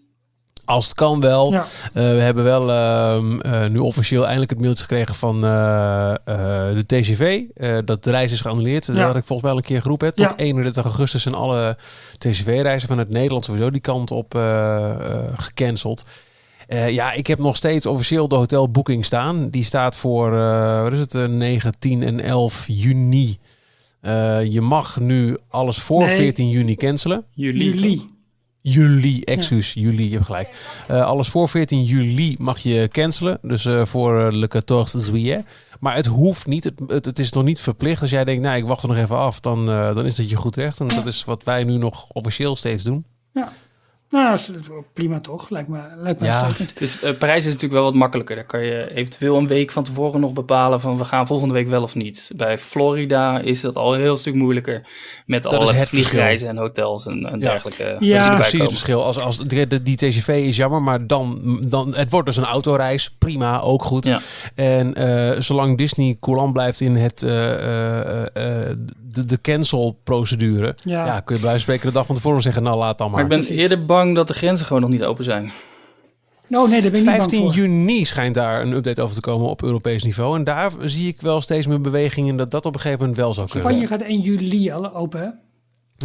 Als 0.65 0.85
het 0.85 0.93
kan 0.95 1.19
wel. 1.21 1.51
Ja. 1.51 1.63
We 1.93 2.01
hebben 2.01 2.43
wel 2.43 2.71
ehm, 2.71 3.39
eh, 3.39 3.65
nu 3.69 3.77
officieel 3.79 4.23
eindelijk 4.23 4.49
het 4.51 4.59
mailtje 4.59 4.83
gekregen 4.85 5.15
van 5.15 5.41
de 5.41 6.83
TCV. 6.87 7.41
dat 7.85 8.03
de 8.03 8.11
reis 8.11 8.31
is 8.31 8.41
geannuleerd. 8.41 8.87
Dat 8.87 8.95
Ja. 8.95 9.05
had 9.05 9.15
ik 9.15 9.23
volgens 9.23 9.41
mij 9.41 9.51
al 9.51 9.57
een 9.57 9.63
keer 9.63 9.81
geroepen. 9.81 10.15
Tot 10.15 10.25
Ja. 10.29 10.35
31 10.35 10.83
augustus 10.83 11.21
zijn 11.21 11.35
alle 11.35 11.77
TCV-reizen 12.17 12.87
vanuit 12.87 13.09
Nederland 13.09 13.45
sowieso 13.45 13.69
die 13.71 13.81
kant 13.81 14.11
op 14.11 14.33
gecanceld. 15.37 16.05
Eh, 16.67 16.89
ja, 16.89 17.11
ik 17.11 17.27
heb 17.27 17.39
nog 17.39 17.55
steeds 17.55 17.85
officieel 17.85 18.27
de 18.27 18.35
hotelboeking 18.35 19.05
staan. 19.05 19.49
Die 19.49 19.63
staat 19.63 19.97
voor, 19.97 20.37
eh, 20.37 20.81
wat 20.81 20.91
is 20.91 20.99
het, 20.99 21.15
eh, 21.15 21.25
9, 21.25 21.73
10 21.79 22.03
en 22.03 22.19
11 22.19 22.65
juni. 22.67 23.37
Eh, 24.01 24.45
je 24.45 24.61
mag 24.61 24.99
nu 24.99 25.37
alles 25.49 25.77
voor 25.77 26.05
Nee. 26.05 26.15
14 26.15 26.49
juni 26.49 26.75
cancelen. 26.75 27.23
Juli. 27.33 27.65
Juli. 27.65 28.05
Juli, 28.67 29.21
excuus, 29.23 29.73
juli, 29.73 30.03
je 30.07 30.13
hebt 30.13 30.25
gelijk. 30.25 30.49
Eh, 30.87 31.05
alles 31.05 31.27
voor 31.27 31.49
14 31.49 31.83
juli 31.83 32.35
mag 32.39 32.59
je 32.59 32.87
cancelen. 32.91 33.37
Dus 33.41 33.65
eh, 33.65 33.85
voor 33.85 34.19
eh, 34.21 34.31
le 34.31 34.47
14 34.49 34.99
juillet. 35.01 35.45
Maar 35.79 35.95
het 35.95 36.05
hoeft 36.05 36.47
niet. 36.47 36.63
Het, 36.63 36.73
het, 36.87 37.05
het 37.05 37.19
is 37.19 37.31
nog 37.31 37.43
niet 37.43 37.59
verplicht. 37.59 38.01
Als 38.01 38.09
jij 38.09 38.23
denkt, 38.23 38.43
nou, 38.43 38.57
ik 38.57 38.65
wacht 38.65 38.81
er 38.81 38.87
nog 38.87 38.97
even 38.97 39.17
af, 39.17 39.39
dan, 39.39 39.69
eh, 39.69 39.95
dan 39.95 40.05
is 40.05 40.15
dat 40.15 40.29
je 40.29 40.35
goed 40.35 40.55
recht. 40.55 40.79
En 40.79 40.87
dat 40.87 41.05
is 41.05 41.25
wat 41.25 41.43
wij 41.43 41.63
nu 41.63 41.77
nog 41.77 42.07
officieel 42.11 42.55
steeds 42.55 42.83
doen. 42.83 43.05
Nou, 44.15 44.39
prima 44.93 45.19
toch? 45.19 45.49
Lijkt 45.49 45.67
me, 45.69 45.79
lijkt 46.01 46.19
me 46.19 46.25
Ja. 46.25 46.47
is, 46.79 47.01
eh, 47.01 47.17
Parijs 47.17 47.39
is 47.39 47.45
natuurlijk 47.45 47.73
wel 47.73 47.83
wat 47.83 47.93
makkelijker. 47.93 48.35
Daar 48.35 48.45
kan 48.45 48.63
je 48.63 48.91
eventueel 48.95 49.37
een 49.37 49.47
week 49.47 49.71
van 49.71 49.83
tevoren 49.83 50.19
nog 50.19 50.33
bepalen 50.33 50.81
van 50.81 50.97
we 50.97 51.05
gaan 51.05 51.27
volgende 51.27 51.53
week 51.53 51.67
wel 51.67 51.81
of 51.83 51.95
niet. 51.95 52.31
Bij 52.35 52.57
Florida 52.57 53.39
is 53.39 53.61
dat 53.61 53.75
al 53.75 53.93
een 53.95 54.01
heel 54.01 54.17
stuk 54.17 54.33
moeilijker 54.33 54.87
met 55.25 55.43
Dat 55.43 55.53
alle 55.53 55.73
het 55.73 55.89
vliegreizen 55.89 56.47
en 56.47 56.57
hotels 56.57 57.05
en, 57.05 57.25
en 57.25 57.39
Ja. 57.39 57.49
dergelijke. 57.49 57.83
Ja. 57.83 58.13
dat 58.13 58.21
is 58.21 58.27
erbij 58.27 58.35
precies 58.35 58.59
het 58.61 58.69
verschil. 58.69 59.03
Als, 59.03 59.19
als 59.19 59.37
de, 59.37 59.67
de- 59.67 59.81
die 59.81 59.95
TCV 59.95 60.27
is 60.27 60.55
jammer, 60.57 60.81
maar 60.81 61.07
dan, 61.07 61.57
dan 61.69 61.95
het 61.95 62.11
wordt 62.11 62.27
dus 62.27 62.37
een 62.37 62.43
autoreis. 62.43 63.09
Prima, 63.17 63.59
ook 63.61 63.83
goed. 63.83 64.05
Ja. 64.05 64.19
En 64.55 64.93
eh, 64.93 65.41
zolang 65.41 65.77
Disney 65.77 66.17
coulant 66.19 66.53
blijft 66.53 66.81
in 66.81 66.95
het, 66.95 67.23
eh, 67.23 67.53
eh, 67.53 68.25
eh, 68.69 68.75
de, 69.15 69.25
de 69.25 69.41
cancel-procedure, 69.41 70.75
Ja. 70.83 71.05
ja. 71.05 71.19
kun 71.19 71.35
je 71.35 71.41
bij 71.41 71.57
spreken 71.57 71.87
de 71.87 71.93
dag 71.93 72.05
van 72.05 72.15
tevoren 72.15 72.41
zeggen, 72.41 72.63
nou 72.63 72.77
laat 72.77 72.97
dan 72.97 73.07
maar. 73.07 73.15
Maar 73.15 73.23
ik 73.23 73.29
ben 73.29 73.39
Precies. 73.39 73.61
eerder 73.61 73.85
bang 73.85 74.15
dat 74.15 74.27
de 74.27 74.33
grenzen 74.33 74.65
gewoon 74.65 74.81
nog 74.81 74.91
niet 74.91 75.03
open 75.03 75.23
zijn. 75.23 75.51
Oh 76.49 76.69
nee, 76.69 76.81
daar 76.81 76.91
ben 76.91 76.99
ik 76.99 77.05
niet 77.05 77.15
15 77.15 77.39
bang 77.39 77.53
voor. 77.53 77.63
juni 77.63 78.05
schijnt 78.05 78.35
daar 78.35 78.61
een 78.61 78.71
update 78.71 79.01
over 79.01 79.15
te 79.15 79.21
komen 79.21 79.49
op 79.49 79.63
Europees 79.63 80.03
niveau. 80.03 80.37
En 80.37 80.43
daar 80.43 80.71
zie 80.81 81.07
ik 81.07 81.21
wel 81.21 81.41
steeds 81.41 81.67
meer 81.67 81.81
bewegingen 81.81 82.35
dat 82.35 82.51
dat 82.51 82.65
op 82.65 82.73
een 82.73 82.79
gegeven 82.79 82.99
moment 82.99 83.17
wel 83.17 83.33
zou 83.33 83.47
kunnen. 83.49 83.69
Spanje 83.69 83.87
gaat 83.87 84.01
1 84.01 84.21
juli 84.21 84.71
al 84.71 84.95
open, 84.95 85.19
hè? 85.21 85.27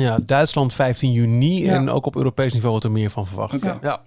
Ja, 0.03 0.19
Duitsland 0.27 0.75
15 0.75 1.13
juni 1.13 1.63
Ja. 1.65 1.75
en 1.75 1.91
ook 1.91 2.07
op 2.07 2.17
Europees 2.17 2.51
niveau 2.53 2.71
wordt 2.71 2.85
er 2.85 2.91
meer 2.93 3.11
van 3.11 3.27
verwacht. 3.27 3.63
Ja. 3.83 4.03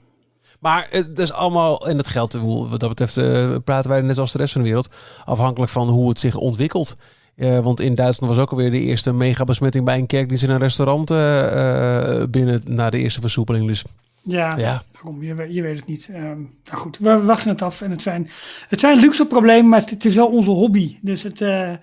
Maar 0.60 0.88
het 0.92 1.18
is 1.18 1.32
allemaal, 1.34 1.88
en 1.88 1.98
dat 1.98 2.08
geldt, 2.08 2.34
wat 2.44 2.80
dat 2.80 2.90
betreft 2.90 3.18
eh, 3.18 3.56
praten 3.64 3.90
wij 3.90 4.02
net 4.02 4.18
als 4.18 4.32
de 4.32 4.38
rest 4.38 4.54
van 4.54 4.62
de 4.62 4.68
wereld, 4.68 4.90
afhankelijk 5.26 5.72
van 5.72 5.90
hoe 5.90 6.10
het 6.10 6.20
zich 6.20 6.36
ontwikkelt. 6.36 6.98
Eh, 7.36 7.60
want 7.60 7.80
in 7.80 7.96
Duitsland 7.96 8.34
was 8.34 8.42
ook 8.44 8.52
alweer 8.52 8.72
de 8.72 8.80
eerste 8.80 9.14
megabesmetting 9.14 9.86
bij 9.86 9.98
een 9.98 10.08
kerkdienst 10.08 10.44
in 10.44 10.50
een 10.50 10.60
restaurant 10.60 11.12
eh, 11.12 12.22
eh, 12.22 12.30
binnen 12.30 12.62
na 12.66 12.90
de 12.90 12.98
eerste 12.98 13.22
versoepeling. 13.22 13.68
Dus 13.68 13.84
Ja, 14.24 14.58
ja, 14.58 14.82
daarom, 14.92 15.24
je, 15.24 15.34
weet- 15.36 15.54
je 15.54 15.62
weet 15.62 15.76
het 15.78 15.88
niet. 15.88 16.08
Ehm, 16.12 16.42
nou 16.42 16.48
goed, 16.78 16.98
we 16.98 17.22
wachten 17.24 17.50
het 17.50 17.62
af. 17.62 17.82
En 17.82 17.92
het 17.92 18.02
zijn, 18.02 18.30
het 18.68 18.80
zijn 18.80 19.00
luxe 19.00 19.26
problemen, 19.26 19.70
maar 19.70 19.80
het, 19.80 19.90
het 19.90 20.06
is 20.06 20.16
wel 20.16 20.28
onze 20.28 20.50
hobby. 20.52 20.98
Dus 21.02 21.24
het, 21.24 21.42
eh, 21.42 21.70
en 21.70 21.80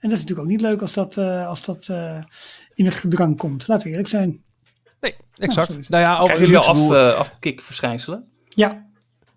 dat 0.00 0.12
is 0.12 0.20
natuurlijk 0.20 0.40
ook 0.40 0.46
niet 0.52 0.60
leuk 0.60 0.80
als 0.80 0.92
dat, 0.92 1.16
eh, 1.16 1.46
als 1.46 1.64
dat 1.64 1.88
eh, 1.88 2.16
in 2.74 2.84
het 2.84 2.94
gedrang 2.94 3.36
komt. 3.36 3.68
Laten 3.68 3.84
we 3.84 3.90
eerlijk 3.90 4.08
zijn. 4.08 4.40
nee, 5.00 5.14
exact. 5.36 5.88
nou 5.88 6.02
ja, 6.02 6.12
over 6.18 6.34
Krijgen 6.34 6.66
jullie 6.70 6.92
af, 6.94 7.16
afkikverschijnselen? 7.18 8.24
Ja. 8.48 8.86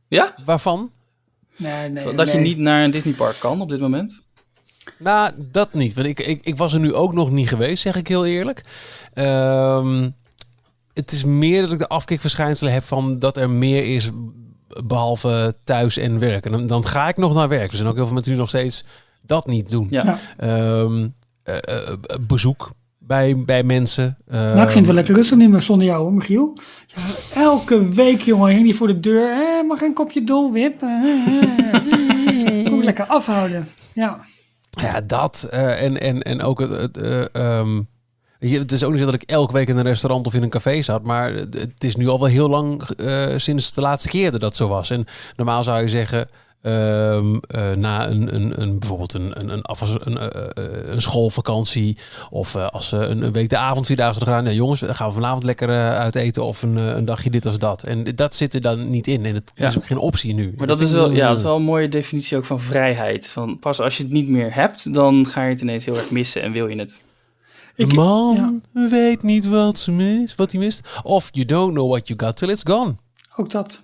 Ja? 0.07 0.36
waarvan? 0.45 0.91
Nee, 1.57 1.89
nee, 1.89 2.13
dat 2.13 2.32
je 2.32 2.38
niet 2.38 2.57
naar 2.57 2.84
een 2.84 2.91
Disneypark 2.91 3.39
kan 3.39 3.61
op 3.61 3.70
dit 3.70 3.80
moment? 3.80 4.22
Nou, 4.98 5.32
dat 5.38 5.74
niet. 5.74 5.93
Want 5.93 6.08
ik, 6.08 6.20
ik, 6.20 6.39
ik 6.43 6.56
was 6.56 6.74
er 6.74 6.80
nu 6.80 6.93
ook 6.93 7.14
nog 7.14 7.32
niet 7.32 7.50
geweest, 7.50 7.82
zeg 7.82 7.96
ik 7.96 8.08
heel 8.08 8.26
eerlijk. 8.26 8.64
Ehm, 9.14 10.10
het 10.93 11.12
is 11.12 11.24
meer 11.24 11.62
dat 11.62 11.72
ik 11.72 11.80
de 11.80 11.88
afkikverschijnselen 11.88 12.74
heb 12.74 12.84
van 12.84 13.20
dat 13.20 13.38
er 13.38 13.50
meer 13.50 13.96
is 13.96 14.10
behalve 14.84 15.56
thuis 15.64 15.98
en 15.98 16.20
werk. 16.20 16.46
En 16.46 16.52
dan, 16.52 16.68
dan 16.68 16.86
ga 16.86 17.08
ik 17.08 17.18
nog 17.18 17.34
naar 17.34 17.48
werk. 17.48 17.72
Er 17.72 17.78
zijn 17.78 17.89
ook 17.89 17.96
heel 17.96 18.06
veel 18.06 18.14
mensen 18.14 18.32
die 18.32 18.41
nog 18.41 18.50
steeds 18.50 18.86
dat 19.22 19.48
niet 19.48 19.72
doen. 19.72 19.88
Ja. 19.89 20.20
Ehm, 20.38 21.08
eh, 21.43 21.58
eh, 21.58 21.98
bezoek 22.28 22.72
bij, 23.08 23.43
bij 23.46 23.64
mensen. 23.64 24.18
Nou, 24.28 24.50
ik 24.50 24.58
vind 24.58 24.74
het 24.74 24.86
wel 24.86 24.96
lekker 24.96 25.16
rustig 25.16 25.38
niet 25.38 25.50
meer 25.50 25.62
zonder 25.62 25.88
jou, 25.88 26.02
hoor, 26.02 26.14
Michiel. 26.14 26.58
Ja, 26.86 27.41
elke 27.41 27.89
week, 27.89 28.22
jongen, 28.22 28.52
hing 28.52 28.64
die 28.64 28.76
voor 28.76 28.88
de 28.88 29.00
deur. 29.00 29.32
Eh, 29.32 29.68
mag 29.68 29.82
een 29.82 29.93
kopje 29.93 30.24
dolwip? 30.24 30.82
Eh, 30.82 30.89
Moet 32.72 32.80
ik 32.80 32.84
lekker 32.84 33.06
afhouden. 33.06 33.68
Ja. 33.93 34.20
Ja, 34.76 35.01
dat. 35.01 35.47
eh, 35.51 35.82
en, 35.82 36.01
en, 36.01 36.21
en 36.21 36.41
ook 36.41 36.59
het... 36.59 36.97
je, 38.39 38.59
het 38.59 38.71
is 38.71 38.84
ook 38.84 38.91
niet 38.91 38.99
zo 38.99 39.05
dat 39.05 39.13
ik 39.13 39.23
elke 39.23 39.53
week 39.53 39.67
in 39.67 39.78
een 39.78 39.84
restaurant 39.84 40.28
of 40.28 40.34
in 40.34 40.43
een 40.43 40.49
café 40.49 40.82
zat. 40.82 41.03
Maar 41.03 41.34
het 41.34 41.53
het 41.53 41.84
is 41.84 41.95
nu 41.95 42.07
al 42.07 42.19
wel 42.19 42.28
heel 42.28 42.49
lang 42.49 42.82
eh, 42.82 43.34
sinds 43.36 43.73
de 43.73 43.82
laatste 43.82 44.09
keer 44.09 44.32
dat 44.32 44.41
dat 44.41 44.55
zo 44.55 44.67
was. 44.67 44.89
En 44.89 45.05
normaal 45.36 45.63
zou 45.63 45.82
je 45.82 45.89
zeggen... 45.89 46.28
ehm, 46.66 47.36
eh, 47.47 47.72
na 47.72 48.07
een, 48.09 48.36
een, 48.36 48.61
een, 48.61 48.80
bijvoorbeeld 48.80 49.13
een, 49.13 49.32
een, 49.39 49.49
een, 49.49 49.63
een, 50.03 50.18
eh, 50.18 50.41
eh, 50.66 50.88
een 50.93 51.01
schoolvakantie. 51.01 51.97
Of 52.30 52.55
eh, 52.55 52.68
als 52.68 52.88
ze 52.88 52.97
een, 52.97 53.22
een 53.22 53.32
week 53.32 53.49
de 53.49 53.57
avond, 53.57 53.86
vier 53.86 53.95
dagen 53.95 54.22
gaan. 54.28 54.43
Nou, 54.43 54.55
jongens, 54.55 54.82
gaan 54.86 55.07
we 55.07 55.13
vanavond 55.13 55.43
lekker 55.43 55.70
uit 55.93 56.16
eten. 56.16 56.43
Of 56.43 56.61
een, 56.63 56.76
een 56.76 57.05
dagje 57.05 57.30
dit 57.30 57.45
of 57.45 57.57
dat. 57.57 57.84
En 57.84 58.03
dat 58.16 58.36
zit 58.36 58.53
er 58.53 58.61
dan 58.61 58.89
niet 58.89 59.07
in. 59.07 59.26
En 59.26 59.34
het 59.34 59.51
Ja. 59.55 59.66
is 59.68 59.78
ook 59.78 59.86
geen 59.86 59.97
optie 59.97 60.34
nu. 60.34 60.53
Maar 60.57 60.68
dat 60.68 60.80
is 60.82 60.91
wel, 60.91 61.11
ja, 61.11 61.28
dat 61.28 61.38
is 61.38 61.43
wel 61.43 61.55
een 61.55 61.61
mooie 61.61 61.89
definitie 61.89 62.38
ook 62.38 62.45
van 62.45 62.59
vrijheid. 62.59 63.32
Van 63.32 63.59
pas 63.59 63.80
als 63.80 63.97
je 63.97 64.03
het 64.03 64.11
niet 64.11 64.30
meer 64.30 64.53
hebt, 64.53 64.93
dan 64.93 65.28
ga 65.28 65.43
je 65.43 65.49
het 65.49 65.61
ineens 65.61 65.86
heel 65.86 65.95
erg 65.95 66.11
missen 66.11 66.41
en 66.41 66.51
wil 66.51 66.68
je 66.68 66.78
het. 66.80 66.97
Ik- 67.76 67.93
man 67.93 68.61
weet 68.74 69.24
niet 69.24 69.47
wat 69.47 69.80
ze 69.80 69.91
mis, 69.91 70.36
wat 70.36 70.51
hij 70.51 70.61
mist. 70.61 70.99
Of 71.03 71.30
you 71.32 71.45
don't 71.45 71.74
know 71.74 71.89
what 71.89 72.07
you 72.07 72.20
got 72.20 72.36
till 72.38 72.49
it's 72.49 72.63
gone. 72.68 72.93
Ook 73.36 73.50
dat. 73.50 73.84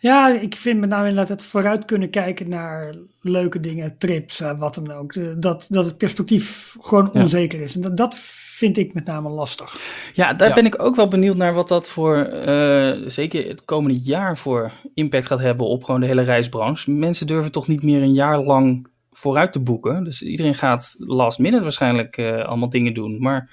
Ja, 0.00 0.28
ik 0.28 0.54
vind 0.56 0.80
met 0.80 0.88
name 0.88 1.08
inderdaad 1.08 1.28
het 1.38 1.44
vooruit 1.44 1.84
kunnen 1.84 2.10
kijken 2.10 2.48
naar 2.48 2.94
leuke 3.20 3.60
dingen, 3.60 3.98
trips, 3.98 4.40
eh, 4.40 4.58
wat 4.58 4.74
dan 4.74 4.90
ook. 4.92 5.42
Dat, 5.42 5.66
dat 5.70 5.84
het 5.84 5.98
perspectief 5.98 6.76
gewoon 6.80 7.08
Ja. 7.12 7.20
onzeker 7.20 7.60
is. 7.60 7.74
En 7.74 7.80
dat, 7.80 7.96
dat 7.96 8.14
vind 8.56 8.76
ik 8.76 8.94
met 8.94 9.04
name 9.06 9.28
lastig. 9.28 9.76
Ja, 10.14 10.34
daar 10.34 10.48
Ja. 10.48 10.54
ben 10.54 10.66
ik 10.66 10.82
ook 10.82 10.96
wel 10.96 11.08
benieuwd 11.08 11.36
naar 11.36 11.54
wat 11.54 11.68
dat 11.68 11.88
voor, 11.88 12.16
eh, 12.16 13.08
zeker 13.10 13.48
het 13.48 13.64
komende 13.64 13.98
jaar, 13.98 14.38
voor 14.38 14.72
impact 14.94 15.26
gaat 15.26 15.38
hebben 15.38 15.66
op 15.66 15.84
gewoon 15.84 16.00
de 16.00 16.06
hele 16.06 16.22
reisbranche. 16.22 16.90
Mensen 16.90 17.26
durven 17.26 17.52
toch 17.52 17.68
niet 17.68 17.82
meer 17.82 18.02
een 18.02 18.12
jaar 18.14 18.40
lang 18.42 18.86
vooruit 19.12 19.52
te 19.52 19.60
boeken. 19.60 20.04
Dus 20.04 20.22
iedereen 20.22 20.54
gaat 20.54 20.94
last 20.98 21.38
minute 21.38 21.62
waarschijnlijk 21.62 22.16
eh, 22.16 22.44
allemaal 22.44 22.70
dingen 22.70 22.94
doen. 22.94 23.20
Maar 23.20 23.50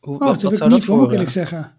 hoe, 0.00 0.14
Oh, 0.14 0.26
wat, 0.26 0.40
dat 0.40 0.52
ik 0.52 0.58
zou 0.58 0.70
niet 0.70 0.78
dat 0.78 0.88
voor, 0.88 0.96
moet 0.98 1.04
voor... 1.10 1.14
ik 1.14 1.20
eh, 1.20 1.26
eerlijk 1.26 1.48
zeggen. 1.50 1.72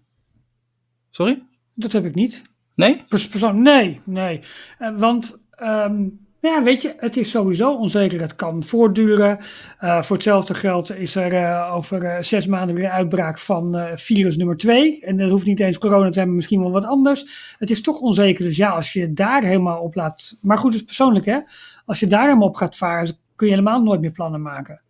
sorry? 1.10 1.42
Dat 1.74 1.92
heb 1.92 2.04
ik 2.04 2.14
niet. 2.14 2.42
Nee? 2.80 3.04
Pers 3.08 3.28
persoon, 3.28 3.62
nee, 3.62 4.00
nee. 4.04 4.40
Eh, 4.78 4.90
want, 4.96 5.42
ehm, 5.50 5.98
nou 6.40 6.54
ja, 6.54 6.62
weet 6.62 6.82
je, 6.82 6.94
het 6.96 7.16
is 7.16 7.30
sowieso 7.30 7.74
onzeker. 7.74 8.20
Het 8.20 8.36
kan 8.36 8.64
voortduren. 8.64 9.38
Eh, 9.78 10.02
voor 10.02 10.16
hetzelfde 10.16 10.54
geld 10.54 10.96
is 10.96 11.14
er 11.14 11.32
eh, 11.32 11.74
over 11.74 12.24
zes 12.24 12.46
maanden 12.46 12.76
weer 12.76 12.84
een 12.84 12.90
uitbraak 12.90 13.38
van 13.38 13.76
virus 13.94 14.36
nummer 14.36 14.56
twee. 14.56 15.00
En 15.00 15.16
dat 15.16 15.30
hoeft 15.30 15.46
niet 15.46 15.60
eens 15.60 15.78
corona 15.78 16.10
te 16.10 16.18
hebben, 16.18 16.36
misschien 16.36 16.60
wel 16.60 16.72
wat 16.72 16.84
anders. 16.84 17.54
Het 17.58 17.70
is 17.70 17.82
toch 17.82 18.00
onzeker. 18.00 18.44
Dus 18.44 18.56
ja, 18.56 18.70
als 18.70 18.92
je 18.92 19.12
daar 19.12 19.42
helemaal 19.42 19.80
op 19.80 19.94
laat... 19.94 20.36
Maar 20.40 20.58
goed, 20.58 20.70
het 20.70 20.80
is 20.80 20.86
persoonlijk, 20.86 21.26
hè. 21.26 21.38
Als 21.86 22.00
je 22.00 22.06
daar 22.06 22.24
helemaal 22.24 22.48
op 22.48 22.56
gaat 22.56 22.76
varen, 22.76 23.16
kun 23.36 23.46
je 23.46 23.52
helemaal 23.52 23.82
nooit 23.82 24.00
meer 24.00 24.12
plannen 24.12 24.42
maken. 24.42 24.80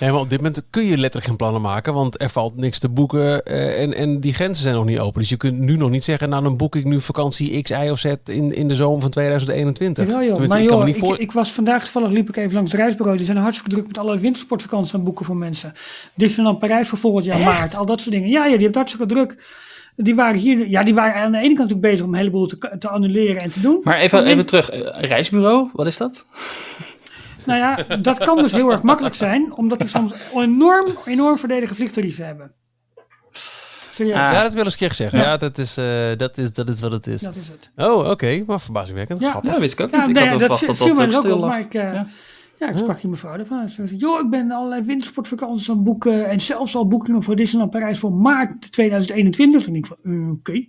Nee, 0.00 0.10
maar 0.10 0.20
op 0.20 0.28
dit 0.28 0.38
moment 0.38 0.62
kun 0.70 0.84
je 0.84 0.96
letterlijk 0.96 1.26
geen 1.26 1.36
plannen 1.36 1.60
maken, 1.60 1.94
want 1.94 2.22
er 2.22 2.30
valt 2.30 2.56
niks 2.56 2.78
te 2.78 2.88
boeken 2.88 3.44
eh, 3.44 3.82
en, 3.82 3.94
en 3.94 4.20
die 4.20 4.34
grenzen 4.34 4.62
zijn 4.62 4.74
nog 4.74 4.84
niet 4.84 4.98
open. 4.98 5.20
Dus 5.20 5.28
je 5.28 5.36
kunt 5.36 5.58
nu 5.58 5.76
nog 5.76 5.90
niet 5.90 6.04
zeggen, 6.04 6.28
nou 6.28 6.42
dan 6.42 6.56
boek 6.56 6.76
ik 6.76 6.84
nu 6.84 7.00
vakantie 7.00 7.62
X, 7.62 7.70
Y 7.70 7.88
of 7.90 7.98
Z 7.98 8.04
in, 8.24 8.54
in 8.54 8.68
de 8.68 8.74
zomer 8.74 9.00
van 9.00 9.10
2021. 9.10 10.06
Jawel, 10.06 10.22
joh. 10.22 10.32
Tenminste, 10.32 10.56
Maar 10.56 10.62
ik 10.62 10.68
kan 10.68 10.78
joh, 10.78 10.88
ik, 10.88 10.94
niet 10.94 11.04
voor... 11.04 11.20
ik 11.20 11.32
was 11.32 11.52
vandaag 11.52 11.82
toevallig, 11.82 12.10
liep 12.10 12.28
ik 12.28 12.36
even 12.36 12.54
langs 12.54 12.72
het 12.72 12.80
reisbureau. 12.80 13.16
Die 13.16 13.26
zijn 13.26 13.38
hartstikke 13.38 13.70
druk 13.70 13.86
met 13.86 13.98
allerlei 13.98 14.22
wintersportvakanties 14.22 14.92
aan 14.92 15.00
het 15.00 15.08
boeken 15.08 15.24
voor 15.24 15.36
mensen. 15.36 15.72
Disneyland 16.14 16.58
Parijs 16.58 16.88
voor 16.88 16.98
volgend 16.98 17.24
jaar 17.24 17.40
maart, 17.40 17.76
al 17.76 17.86
dat 17.86 18.00
soort 18.00 18.14
dingen. 18.14 18.28
Ja, 18.28 18.44
ja, 18.44 18.52
die 18.52 18.62
hebben 18.62 18.76
hartstikke 18.76 19.06
druk. 19.06 19.36
Die 19.96 20.14
waren 20.14 20.40
hier, 20.40 20.68
ja, 20.68 20.82
die 20.82 20.94
waren 20.94 21.14
aan 21.14 21.32
de 21.32 21.38
ene 21.38 21.54
kant 21.54 21.58
natuurlijk 21.58 21.86
bezig 21.86 22.06
om 22.06 22.12
een 22.12 22.18
heleboel 22.18 22.46
te, 22.46 22.76
te 22.78 22.88
annuleren 22.88 23.42
en 23.42 23.50
te 23.50 23.60
doen. 23.60 23.80
Maar 23.82 23.98
even, 23.98 24.26
even 24.26 24.46
terug. 24.46 24.70
Eh, 24.70 25.08
reisbureau, 25.08 25.68
wat 25.72 25.86
is 25.86 25.96
dat? 25.96 26.24
Nou 27.46 27.58
ja, 27.58 27.96
dat 27.96 28.18
kan 28.18 28.36
dus 28.36 28.52
heel 28.52 28.70
erg 28.70 28.82
makkelijk 28.82 29.14
zijn, 29.14 29.52
omdat 29.54 29.78
die 29.78 29.88
soms 29.88 30.12
enorm, 30.34 30.98
enorm 31.04 31.38
verdedige 31.38 31.74
vliegtarieven 31.74 32.26
hebben. 32.26 32.52
Serieus, 33.90 34.16
Ah. 34.16 34.32
Ja, 34.32 34.42
dat 34.42 34.54
wil 34.54 34.64
eens 34.64 34.72
een 34.72 34.78
keer 34.78 34.88
gezegd. 34.88 35.12
Ja. 35.12 35.20
Ja, 35.20 35.36
dat, 35.36 35.58
is, 35.58 35.76
eh, 35.76 36.16
dat, 36.16 36.38
is, 36.38 36.52
dat 36.52 36.68
is 36.68 36.80
wat 36.80 36.92
het 36.92 37.06
is. 37.06 37.20
dat 37.20 37.34
is 37.36 37.48
het. 37.48 37.70
Oh, 37.76 38.10
oké. 38.10 38.42
Maar 38.46 38.60
verbazingwekkend. 38.60 39.20
Ja. 39.20 39.30
Grappig. 39.30 39.52
Ja, 39.52 39.58
wist 39.60 39.72
ik 39.72 39.80
ook 39.80 39.90
Ja, 39.90 39.96
niet. 40.06 40.08
Ik 40.08 40.14
nee, 40.14 40.28
had 40.28 40.38
dat 40.38 40.48
wel 40.48 40.58
verwacht 40.58 40.78
dat 40.78 40.86
viel 40.88 40.96
dat 41.06 41.14
ook 41.16 41.22
stil 41.24 41.38
maar 41.46 41.60
ik, 41.60 41.74
eh, 41.74 41.82
Ja. 41.82 42.06
ja. 42.58 42.68
ik 42.68 42.76
sprak 42.76 43.00
die 43.00 43.10
mevrouw 43.10 43.34
ervan. 43.38 43.68
Ze 43.68 43.86
zei, 43.86 43.98
joh, 43.98 44.20
ik 44.20 44.30
ben 44.30 44.50
allerlei 44.50 44.82
wintersportvakanties 44.82 45.70
aan 45.70 45.74
het 45.74 45.84
boeken 45.84 46.28
en 46.28 46.40
zelfs 46.40 46.74
al 46.76 46.86
boekingen 46.86 47.22
voor 47.22 47.36
Disneyland 47.36 47.70
Parijs 47.70 47.98
voor 47.98 48.12
maart 48.12 48.72
2021. 48.72 49.66
En 49.66 49.74
ik 49.76 49.86
van, 49.86 49.96
eh, 50.02 50.30
oké. 50.30 50.66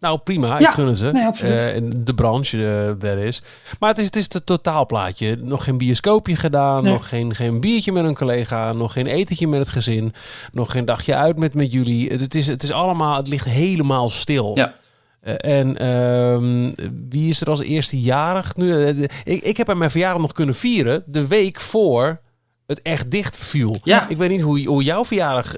Nou, 0.00 0.18
prima. 0.18 0.54
Ik 0.54 0.60
Ja, 0.60 0.70
gun 0.70 0.86
het 0.86 0.98
ze. 0.98 1.10
nee, 1.12 1.24
absoluut. 1.24 1.52
Eh, 1.52 1.82
de 1.96 2.14
branche 2.14 2.56
eh, 2.56 3.10
er 3.10 3.18
is. 3.18 3.42
Maar 3.78 3.88
het 3.88 3.98
is, 3.98 4.04
het 4.04 4.16
is 4.16 4.26
het 4.32 4.46
totaalplaatje. 4.46 5.36
Nog 5.36 5.64
geen 5.64 5.78
bioscoopje 5.78 6.36
gedaan. 6.36 6.82
Nee. 6.82 6.92
Nog 6.92 7.08
geen, 7.08 7.34
geen 7.34 7.60
biertje 7.60 7.92
met 7.92 8.04
een 8.04 8.14
collega. 8.14 8.72
Nog 8.72 8.92
geen 8.92 9.06
etentje 9.06 9.46
met 9.46 9.58
het 9.60 9.68
gezin. 9.68 10.14
Nog 10.52 10.70
geen 10.70 10.84
dagje 10.84 11.14
uit 11.14 11.38
met, 11.38 11.54
met 11.54 11.72
jullie. 11.72 12.10
Het, 12.10 12.20
het 12.20 12.34
is, 12.34 12.46
het 12.46 12.62
is 12.62 12.72
allemaal... 12.72 13.16
Het 13.16 13.28
ligt 13.28 13.46
helemaal 13.46 14.10
stil. 14.10 14.52
Ja. 14.54 14.74
Eh, 15.20 15.34
en 15.58 15.76
ehm, 15.76 16.72
wie 17.08 17.28
is 17.28 17.40
er 17.40 17.50
als 17.50 17.60
eerste 17.62 18.00
jarig 18.00 18.56
nu? 18.56 18.86
Ik, 19.24 19.42
ik 19.42 19.56
heb 19.56 19.70
aan 19.70 19.78
mijn 19.78 19.90
verjaardag 19.90 20.22
nog 20.22 20.32
kunnen 20.32 20.54
vieren. 20.54 21.02
De 21.06 21.26
week 21.26 21.60
voor 21.60 22.20
het 22.66 22.82
echt 22.82 23.10
dicht 23.10 23.38
viel. 23.38 23.78
Ja. 23.82 24.08
Ik 24.08 24.16
weet 24.18 24.30
niet 24.30 24.40
hoe, 24.42 24.66
hoe 24.66 24.82
jouw 24.82 25.04
verjaardag 25.04 25.54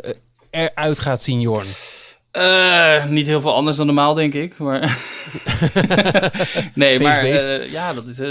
eruit 0.50 1.00
gaat 1.00 1.22
zien, 1.22 1.40
Jorn. 1.40 1.66
Eh, 2.30 3.06
niet 3.06 3.26
heel 3.26 3.40
veel 3.40 3.54
anders 3.54 3.76
dan 3.76 3.86
normaal, 3.86 4.14
denk 4.14 4.34
ik. 4.34 4.58
Maar 4.58 4.80
nee, 6.74 7.00
maar 7.00 7.18
eh, 7.18 7.72
ja, 7.72 7.92
dat 7.94 8.04
is 8.08 8.18
eh, 8.18 8.28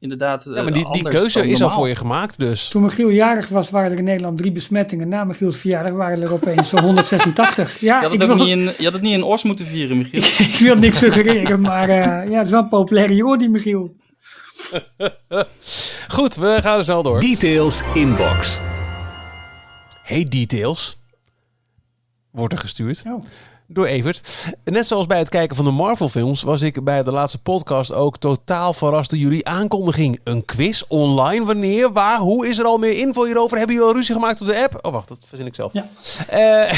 inderdaad. 0.00 0.50
Ja, 0.54 0.62
maar 0.62 0.72
die, 0.72 0.92
die 0.92 1.02
keuze 1.02 1.48
is 1.48 1.62
al 1.62 1.70
voor 1.70 1.88
je 1.88 1.94
gemaakt, 1.94 2.38
dus. 2.38 2.68
Toen 2.68 2.82
Michiel 2.82 3.08
jarig 3.08 3.48
was, 3.48 3.70
waren 3.70 3.92
er 3.92 3.98
in 3.98 4.04
Nederland 4.04 4.38
drie 4.38 4.52
besmettingen. 4.52 5.08
Na 5.08 5.24
Michiels 5.24 5.56
verjaardag 5.56 5.92
waren 5.92 6.22
er 6.22 6.32
opeens 6.32 6.68
zo'n 6.68 6.82
186. 6.82 7.80
Ja, 7.80 7.96
Je 7.96 8.04
had, 8.04 8.12
ik 8.12 8.20
het 8.20 8.30
ook 8.30 8.36
wil, 8.36 8.46
niet 8.46 8.56
in, 8.56 8.74
je 8.78 8.84
had 8.84 8.92
het 8.92 9.02
niet 9.02 9.12
in 9.12 9.22
Os 9.22 9.42
moeten 9.42 9.66
vieren, 9.66 9.98
Michiel. 9.98 10.22
ik 10.52 10.58
wil 10.58 10.76
niks 10.76 10.98
suggereren, 10.98 11.60
maar 11.60 11.88
eh, 11.88 12.30
ja, 12.30 12.36
het 12.36 12.46
is 12.46 12.52
wel 12.52 12.62
een 12.62 12.68
populaire 12.68 13.14
jongen, 13.14 13.38
die 13.38 13.48
Michiel. 13.48 13.96
Goed, 16.08 16.36
we 16.36 16.58
gaan 16.60 16.78
er 16.78 16.84
snel 16.84 17.02
door. 17.02 17.20
Details 17.20 17.82
inbox. 17.94 18.58
Hey 20.02 20.24
Details. 20.24 21.00
Wordt 22.38 22.52
er 22.52 22.58
gestuurd 22.60 23.02
Oh. 23.06 23.22
door 23.66 23.86
Evert. 23.86 24.46
Net 24.64 24.86
zoals 24.86 25.06
bij 25.06 25.18
het 25.18 25.28
kijken 25.28 25.56
van 25.56 25.64
de 25.64 25.70
Marvel 25.70 26.08
films 26.08 26.42
was 26.42 26.62
ik 26.62 26.84
bij 26.84 27.02
de 27.02 27.10
laatste 27.12 27.42
podcast 27.42 27.92
ook 27.92 28.16
totaal 28.18 28.72
verrast 28.72 29.10
door 29.10 29.18
jullie 29.18 29.48
aankondiging. 29.48 30.20
Een 30.24 30.44
quiz 30.44 30.82
online, 30.88 31.44
wanneer, 31.44 31.92
waar, 31.92 32.18
hoe 32.18 32.48
is 32.48 32.58
er 32.58 32.64
al 32.64 32.78
meer 32.78 32.98
info 32.98 33.24
hierover? 33.24 33.56
Hebben 33.58 33.74
jullie 33.76 33.90
al 33.90 33.96
ruzie 33.96 34.14
gemaakt 34.14 34.40
op 34.40 34.46
de 34.46 34.62
app? 34.62 34.78
Oh 34.82 34.92
wacht, 34.92 35.08
dat 35.08 35.18
verzin 35.26 35.46
ik 35.46 35.54
zelf. 35.54 35.72
Ja. 35.72 35.86
Eh, 36.28 36.72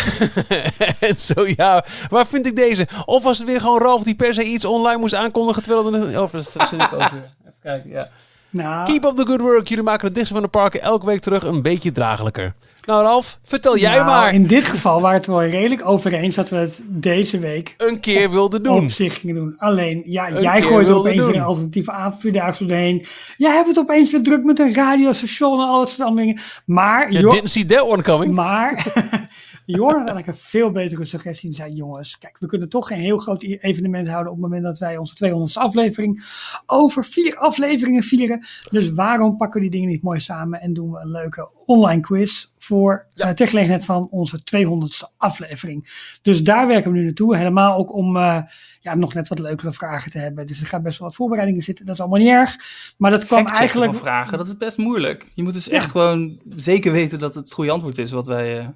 en 1.11 1.19
zo 1.19 1.47
ja, 1.57 1.85
waar 2.11 2.27
vind 2.27 2.47
ik 2.47 2.57
deze? 2.57 2.89
Of 3.05 3.23
was 3.23 3.39
het 3.39 3.47
weer 3.47 3.61
gewoon 3.61 3.79
Ralf 3.81 4.03
die 4.03 4.15
per 4.15 4.35
se 4.35 4.45
iets 4.45 4.65
online 4.65 4.99
moest 4.99 5.15
aankondigen 5.15 5.63
terwijl 5.63 5.95
er... 5.95 6.23
Oh, 6.23 6.33
dat 6.33 6.51
zit 6.51 6.73
ik 6.73 6.93
ook 6.93 7.11
weer. 7.11 7.31
Even 7.43 7.55
kijken, 7.63 7.91
ja. 7.91 8.09
Nou, 8.51 8.85
Keep 8.87 9.05
up 9.05 9.17
the 9.17 9.27
good 9.27 9.41
work. 9.41 9.69
Jullie 9.69 9.85
maken 9.85 10.05
het 10.07 10.15
dichtste 10.15 10.35
van 10.35 10.43
de 10.45 10.51
parken 10.51 10.83
elke 10.83 11.07
week 11.07 11.21
terug 11.21 11.43
een 11.43 11.63
beetje 11.63 11.93
draaglijker. 11.93 12.55
Nou 12.87 13.03
Ralf, 13.05 13.39
vertel 13.43 13.79
jij 13.79 13.95
nou, 13.95 14.05
maar. 14.05 14.35
In 14.35 14.47
dit 14.47 14.65
geval 14.65 15.01
waren 15.01 15.17
het 15.17 15.27
wel 15.27 15.45
redelijk 15.45 15.87
over 15.89 16.13
eens 16.13 16.35
dat 16.35 16.49
we 16.49 16.57
het 16.57 16.83
deze 16.87 17.39
week 17.39 17.75
Een 17.79 18.01
keer 18.01 18.31
wilde 18.31 18.61
doen. 18.61 18.85
op 18.85 18.91
zich 18.91 19.21
gingen 19.21 19.35
doen. 19.35 19.55
Alleen, 19.59 20.03
ja, 20.07 20.31
Een 20.31 20.41
jij 20.41 20.63
gooit 20.63 20.89
er 20.89 20.95
opeens 20.97 21.25
doen. 21.25 21.35
een 21.35 21.43
alternatieve 21.43 21.93
avondvierdaagse 21.93 22.67
doorheen. 22.67 23.07
Jij 23.37 23.53
hebt 23.55 23.69
het 23.69 23.79
opeens 23.79 24.11
weer 24.11 24.23
druk 24.23 24.45
met 24.45 24.59
een 24.59 24.75
radiostation 24.75 25.61
en 25.61 25.67
al 25.69 25.79
dat 25.79 25.89
soort 25.89 26.09
andere 26.09 26.27
dingen. 26.27 26.43
Maar, 26.67 27.11
You 27.13 27.23
joh, 27.23 27.33
didn't 27.33 27.51
see 27.51 27.65
that 27.65 27.83
one 27.89 28.03
coming. 28.03 28.35
Maar 28.35 28.87
Jorn 29.71 29.87
had 29.99 30.09
eigenlijk 30.09 30.27
een 30.27 30.35
veel 30.35 30.71
betere 30.71 31.05
suggestie 31.05 31.49
en 31.49 31.55
zei: 31.55 31.73
Jongens, 31.73 32.19
kijk, 32.19 32.37
we 32.41 32.47
kunnen 32.47 32.69
toch 32.69 32.87
geen 32.89 33.01
heel 33.01 33.19
groot 33.19 33.43
evenement 33.43 34.09
houden 34.09 34.33
op 34.33 34.39
het 34.39 34.49
moment 34.49 34.65
dat 34.65 34.79
wij 34.79 34.97
onze 34.97 35.15
200ste 35.27 35.63
aflevering 35.63 36.25
over 36.67 37.05
vier 37.05 37.37
afleveringen 37.37 38.03
vieren. 38.03 38.47
Dus 38.71 38.93
waarom 38.93 39.37
pakken 39.37 39.61
we 39.61 39.69
die 39.69 39.79
dingen 39.81 39.89
niet 39.95 40.03
mooi 40.03 40.21
samen 40.21 40.61
en 40.61 40.73
doen 40.73 40.91
we 40.91 40.99
een 41.01 41.11
leuke 41.11 41.49
online 41.67 42.01
quiz 42.01 42.47
voor 42.59 43.07
Ja. 43.15 43.25
eh 43.27 43.33
ter 43.33 43.47
gelegenheid 43.49 43.85
van 43.85 44.09
onze 44.11 44.39
200ste 44.45 45.15
aflevering. 45.17 45.89
Dus 46.23 46.43
daar 46.43 46.67
werken 46.67 46.93
we 46.93 46.99
nu 46.99 47.05
naartoe. 47.05 47.37
Helemaal 47.37 47.77
ook 47.77 47.95
om 47.95 48.17
eh, 48.17 48.43
ja, 48.81 48.95
nog 48.95 49.15
net 49.15 49.29
wat 49.29 49.39
leukere 49.39 49.73
vragen 49.73 50.11
te 50.11 50.19
hebben. 50.19 50.47
Dus 50.47 50.61
er 50.61 50.67
gaat 50.67 50.83
best 50.83 50.99
wel 50.99 51.09
wat 51.09 51.17
voorbereidingen 51.17 51.63
zitten. 51.63 51.87
Dat 51.87 51.95
is 51.95 52.01
allemaal 52.01 52.19
niet 52.19 52.29
erg. 52.29 52.57
Maar 52.99 53.11
dat 53.11 53.25
kwam 53.25 53.47
eigenlijk. 53.47 53.95
vragen, 53.95 54.39
dat 54.39 54.47
is 54.47 54.57
best 54.57 54.79
moeilijk. 54.79 55.31
Je 55.35 55.43
moet 55.43 55.53
dus 55.53 55.65
Ja. 55.65 55.73
echt 55.73 55.91
gewoon 55.91 56.41
zeker 56.57 56.93
weten 56.93 57.19
dat 57.19 57.35
het 57.35 57.45
het 57.45 57.53
goede 57.53 57.71
antwoord 57.71 57.99
is 57.99 58.11
wat 58.11 58.27
wij, 58.27 58.59
eh, 58.59 58.69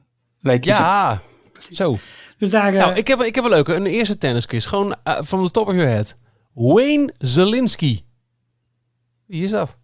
Ja, 0.61 1.21
zo. 1.71 1.97
Dus 2.39 2.51
daar. 2.51 2.73
eh, 2.75 2.79
Nou, 2.81 2.95
ik 2.95 3.09
heb, 3.09 3.21
ik 3.23 3.35
heb 3.35 3.45
een 3.45 3.51
leuke. 3.51 3.75
Een 3.75 3.87
eerste 3.87 4.19
tennisquiz. 4.19 4.67
Gewoon 4.69 4.95
uh, 5.09 5.21
from 5.25 5.45
the 5.45 5.51
top 5.51 5.67
of 5.69 5.75
your 5.75 5.89
head. 5.91 6.15
Wayne 6.53 7.13
Zelinsky. 7.19 8.01
Wie 9.27 9.43
is 9.45 9.51
dat? 9.51 9.79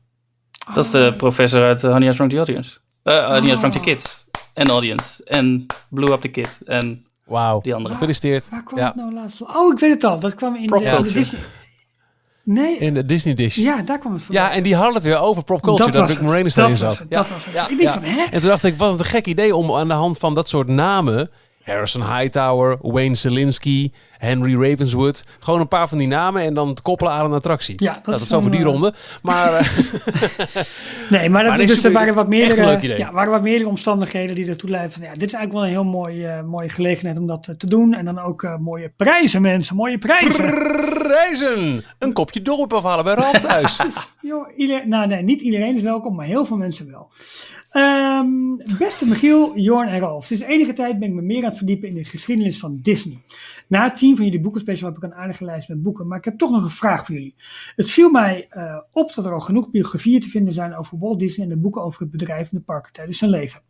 Dat 0.74 0.84
is 0.84 0.90
de 0.90 1.14
professor 1.16 1.62
uit 1.62 1.82
uh, 1.82 1.90
Honey 1.90 2.08
I 2.08 2.12
Shrunk 2.12 2.30
the 2.30 2.36
Audience. 2.36 2.78
Eh 3.02 3.24
Honey 3.28 3.52
I 3.52 3.56
Shrunk 3.56 3.72
the 3.72 3.80
Kids. 3.80 4.24
En 4.54 4.68
Audience. 4.68 5.24
En 5.24 5.66
Blew 5.88 6.12
Up 6.12 6.20
the 6.20 6.28
Kid. 6.28 6.60
En 6.66 7.06
Wauw. 7.24 7.60
die 7.60 7.74
andere. 7.74 7.94
Gefeliciteerd. 7.94 8.48
Waar 8.48 8.62
kwam 8.64 8.78
Ja. 8.78 8.86
het 8.86 8.94
nou 8.94 9.12
laatst 9.14 9.36
van? 9.36 9.56
Oh, 9.56 9.72
ik 9.72 9.78
weet 9.78 9.92
het 9.92 10.04
al. 10.04 10.18
Dat 10.20 10.34
kwam 10.34 10.56
in, 10.56 10.66
Prop 10.66 10.80
de, 10.82 11.12
de. 11.12 11.38
Nee, 12.52 12.76
In 12.78 12.94
de 12.94 13.04
Disney 13.04 13.34
Dish. 13.34 13.56
Ja, 13.56 13.76
ja, 13.76 13.82
daar 13.82 13.98
kwam 13.98 14.12
het 14.12 14.22
van. 14.22 14.34
en 14.36 14.62
die 14.62 14.74
hadden 14.74 14.94
het 14.94 15.02
weer 15.02 15.18
over 15.18 15.44
pop 15.44 15.62
culture. 15.62 15.90
Dat, 15.90 16.00
was 16.00 16.10
Rick. 16.10 16.20
Moranis 16.20 16.54
Dat 16.54 16.64
erin 16.64 16.78
was 16.78 16.88
zat. 16.88 16.98
het, 16.98 17.06
Ja. 17.10 17.16
dat 17.18 17.28
was 17.30 17.44
het. 17.44 17.54
Ja, 17.54 17.62
Ik 17.62 17.68
denk 17.68 17.80
ja. 17.80 17.92
van, 17.92 18.02
hè? 18.02 18.22
En 18.30 18.40
toen 18.40 18.48
dacht 18.48 18.64
ik, 18.64 18.76
wat 18.76 18.98
een 18.98 19.04
gek 19.04 19.26
idee 19.26 19.56
om 19.56 19.72
aan 19.74 19.88
de 19.88 19.94
hand 19.94 20.18
van 20.18 20.34
dat 20.34 20.48
soort 20.48 20.68
namen... 20.68 21.30
Harrison 21.64 22.16
Hightower, 22.16 22.78
Wayne 22.80 23.14
Zelinsky, 23.14 23.90
Henry 24.20 24.62
Ravenswood... 24.62 25.24
gewoon 25.40 25.60
een 25.60 25.68
paar 25.68 25.88
van 25.88 25.98
die 25.98 26.06
namen 26.06 26.42
en 26.42 26.54
dan 26.54 26.68
het 26.68 26.82
koppelen 26.82 27.12
aan 27.12 27.24
een 27.24 27.32
attractie. 27.32 27.74
Ja, 27.76 27.92
dat 27.92 27.94
Nou, 27.94 28.10
dat 28.10 28.20
is 28.20 28.26
is 28.26 28.32
over 28.32 28.50
die 28.50 28.60
eh, 28.60 28.66
ronde. 28.66 28.94
Maar 29.22 29.52
eh, 29.52 29.66
Nee, 31.10 31.28
maar, 31.28 31.42
dat, 31.42 31.56
Maar 31.56 31.66
dus 31.66 31.84
er 31.84 31.92
waren 31.92 32.14
wat 32.14 32.28
meerdere, 32.28 32.64
leuk 32.64 32.82
idee. 32.82 32.98
ja, 32.98 33.12
waren 33.12 33.30
wat 33.30 33.42
meerdere 33.42 33.70
omstandigheden 33.70 34.34
die 34.34 34.48
ertoe 34.48 34.70
leiden 34.70 34.92
van 34.92 35.02
ja, 35.02 35.12
dit 35.12 35.22
is 35.22 35.32
eigenlijk 35.32 35.52
wel 35.52 35.62
een 35.62 35.84
heel 35.84 35.92
mooi, 36.00 36.24
eh, 36.24 36.42
mooie 36.42 36.68
gelegenheid 36.68 37.18
om 37.18 37.26
dat 37.26 37.54
te 37.58 37.66
doen. 37.66 37.94
En 37.94 38.04
dan 38.04 38.18
ook 38.18 38.56
mooie 38.58 38.92
prijzen, 38.96 39.42
mensen, 39.42 39.76
mooie 39.76 39.98
prijzen. 39.98 40.44
reizen! 41.08 41.82
Een 41.98 42.12
kopje 42.12 42.42
dorp 42.42 42.72
afhalen 42.72 43.04
bij 43.04 43.14
Ralf 43.14 43.40
thuis. 43.40 43.78
Ieder, 44.56 44.88
nou 44.88 45.06
nee, 45.06 45.22
niet 45.22 45.40
iedereen 45.40 45.76
is 45.76 45.82
welkom, 45.82 46.14
maar 46.14 46.26
heel 46.26 46.44
veel 46.44 46.56
mensen 46.56 46.90
wel. 46.90 47.08
Ehm, 47.70 48.28
beste 48.78 49.06
Michiel, 49.06 49.58
Jorn 49.58 49.88
en 49.88 49.98
Ralf. 49.98 50.24
Sinds 50.24 50.42
enige 50.42 50.72
tijd 50.72 50.98
ben 50.98 51.08
ik 51.08 51.14
me 51.14 51.22
meer 51.22 51.42
aan 51.42 51.48
het 51.48 51.56
verdiepen 51.56 51.88
in 51.88 51.94
de 51.94 52.04
geschiedenis 52.04 52.58
van 52.58 52.78
Disney. 52.82 53.18
Na 53.70 53.84
het 53.84 53.98
van 53.98 54.14
jullie 54.14 54.40
boekenspecial 54.40 54.88
heb 54.88 54.96
ik 54.96 55.02
een 55.02 55.14
aardige 55.14 55.44
lijst 55.44 55.68
met 55.68 55.82
boeken, 55.82 56.06
maar 56.06 56.18
ik 56.18 56.24
heb 56.24 56.38
toch 56.38 56.50
nog 56.50 56.62
een 56.62 56.70
vraag 56.70 57.06
voor 57.06 57.14
jullie. 57.14 57.34
Het 57.76 57.90
viel 57.90 58.10
mij 58.10 58.46
eh, 58.48 58.78
op 58.92 59.14
dat 59.14 59.26
er 59.26 59.32
al 59.32 59.40
genoeg 59.40 59.70
biografieën 59.70 60.20
te 60.20 60.28
vinden 60.28 60.54
zijn 60.54 60.76
over 60.76 60.98
Walt 60.98 61.18
Disney 61.18 61.46
en 61.46 61.52
de 61.52 61.58
boeken 61.60 61.82
over 61.82 62.00
het 62.00 62.10
bedrijf 62.10 62.50
en 62.50 62.56
de 62.56 62.64
parken 62.64 62.92
tijdens 62.92 63.18
zijn 63.18 63.30
leven. 63.30 63.60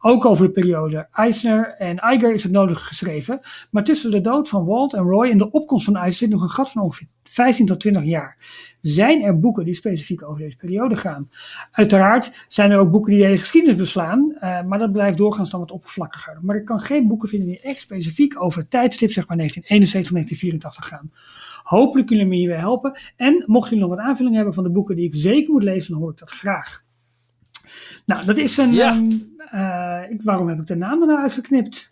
Ook 0.00 0.24
over 0.24 0.46
de 0.46 0.52
periode 0.52 1.08
Eisner 1.10 1.74
en 1.78 1.96
Iger 2.12 2.34
is 2.34 2.42
het 2.42 2.52
nodig 2.52 2.86
geschreven, 2.86 3.40
maar 3.70 3.84
tussen 3.84 4.10
de 4.10 4.20
dood 4.20 4.48
van 4.48 4.64
Walt 4.64 4.94
en 4.94 5.02
Roy 5.02 5.30
en 5.30 5.38
de 5.38 5.50
opkomst 5.50 5.84
van 5.84 5.96
Eisner 5.96 6.28
zit 6.28 6.30
nog 6.30 6.42
een 6.42 6.54
gat 6.54 6.70
van 6.70 6.82
ongeveer 6.82 7.06
15 7.22 7.66
tot 7.66 7.80
20 7.80 8.04
jaar. 8.04 8.36
Zijn 8.84 9.22
er 9.22 9.40
boeken 9.40 9.64
die 9.64 9.74
specifiek 9.74 10.22
over 10.22 10.42
deze 10.42 10.56
periode 10.56 10.96
gaan? 10.96 11.30
Uiteraard 11.70 12.44
zijn 12.48 12.70
er 12.70 12.78
ook 12.78 12.90
boeken 12.90 13.10
die 13.10 13.20
de 13.20 13.26
hele 13.26 13.38
geschiedenis 13.38 13.76
beslaan, 13.76 14.36
eh, 14.40 14.62
maar 14.62 14.78
dat 14.78 14.92
blijft 14.92 15.18
doorgaans 15.18 15.50
dan 15.50 15.60
wat 15.60 15.70
oppervlakkiger. 15.70 16.38
Maar 16.42 16.56
ik 16.56 16.64
kan 16.64 16.78
geen 16.78 17.08
boeken 17.08 17.28
vinden 17.28 17.48
die 17.48 17.60
echt 17.60 17.80
specifiek 17.80 18.42
over 18.42 18.60
het 18.60 18.70
tijdstip, 18.70 19.12
zeg 19.12 19.28
maar 19.28 19.36
1971, 19.36 20.12
1984 20.12 20.86
gaan. 20.86 21.10
Hopelijk 21.62 22.06
kunnen 22.06 22.26
jullie 22.26 22.40
me 22.42 22.46
hierbij 22.46 22.68
helpen. 22.68 22.98
En 23.16 23.44
mochten 23.46 23.70
jullie 23.76 23.88
nog 23.88 23.96
wat 23.96 24.06
aanvulling 24.06 24.34
hebben 24.34 24.54
van 24.54 24.64
de 24.64 24.70
boeken 24.70 24.96
die 24.96 25.06
ik 25.06 25.14
zeker 25.14 25.52
moet 25.52 25.62
lezen, 25.62 25.92
dan 25.92 26.00
hoor 26.00 26.10
ik 26.10 26.18
dat 26.18 26.30
graag. 26.30 26.84
Nou, 28.06 28.24
dat 28.24 28.36
is 28.36 28.56
een. 28.56 28.72
Ja. 28.72 28.90
ehm, 28.90 29.10
eh, 29.50 30.10
ik, 30.10 30.22
waarom 30.22 30.48
heb 30.48 30.60
ik 30.60 30.66
de 30.66 30.76
naam 30.76 31.00
er 31.00 31.06
nou 31.06 31.20
uitgeknipt? 31.20 31.88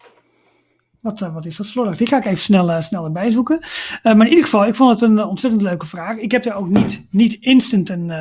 Wat, 1.02 1.22
eh, 1.22 1.34
wat 1.34 1.46
is 1.46 1.56
dat 1.56 1.66
slordig? 1.66 1.96
Die 1.96 2.06
ga 2.06 2.16
ik 2.16 2.24
even 2.24 2.38
snel, 2.38 2.70
eh, 2.70 2.82
snel 2.82 3.04
erbij 3.04 3.30
zoeken. 3.30 3.60
Eh, 3.60 4.14
maar 4.14 4.26
in 4.26 4.28
ieder 4.28 4.44
geval, 4.44 4.66
ik 4.66 4.74
vond 4.74 5.00
het 5.00 5.10
een 5.10 5.24
ontzettend 5.24 5.62
leuke 5.62 5.86
vraag. 5.86 6.16
Ik 6.16 6.30
heb 6.30 6.42
daar 6.42 6.56
ook 6.56 6.68
niet, 6.68 7.06
niet 7.10 7.34
instant 7.40 7.88
een, 7.88 8.12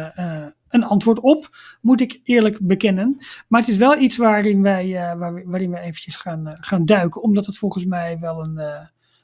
een 0.69 0.83
antwoord 0.83 1.19
op, 1.19 1.49
moet 1.81 2.01
ik 2.01 2.19
eerlijk 2.23 2.57
bekennen. 2.61 3.17
Maar 3.47 3.59
het 3.59 3.69
is 3.69 3.77
wel 3.77 3.97
iets 3.97 4.17
waarin 4.17 4.61
wij, 4.61 5.15
waar, 5.17 5.43
waarin 5.45 5.71
we 5.71 5.79
eventjes 5.79 6.15
gaan, 6.15 6.57
gaan 6.59 6.85
duiken. 6.85 7.21
Omdat 7.21 7.45
het 7.45 7.57
volgens 7.57 7.85
mij 7.85 8.17
wel 8.19 8.43
een, 8.43 8.61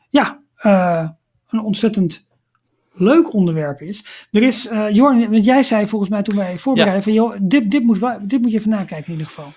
ja, 0.10 0.40
een 1.50 1.62
ontzettend 1.62 2.28
leuk 2.94 3.34
onderwerp 3.34 3.82
is. 3.82 4.28
Er 4.32 4.44
is, 4.44 4.70
Jorn, 4.92 5.32
want 5.32 5.46
jij 5.46 5.64
zei 5.64 5.88
volgens 5.88 6.12
mij 6.12 6.22
toen 6.22 6.38
wij 6.38 6.58
voorbereiden 6.58 7.04
van, 7.04 7.14
joh, 7.14 7.36
dit, 7.42 7.72
dit, 7.72 7.84
moet, 7.84 8.00
dit 8.22 8.42
moet 8.42 8.52
je 8.52 8.58
even 8.58 8.70
nakijken 8.70 9.06
in 9.06 9.12
ieder 9.12 9.28
geval. 9.28 9.54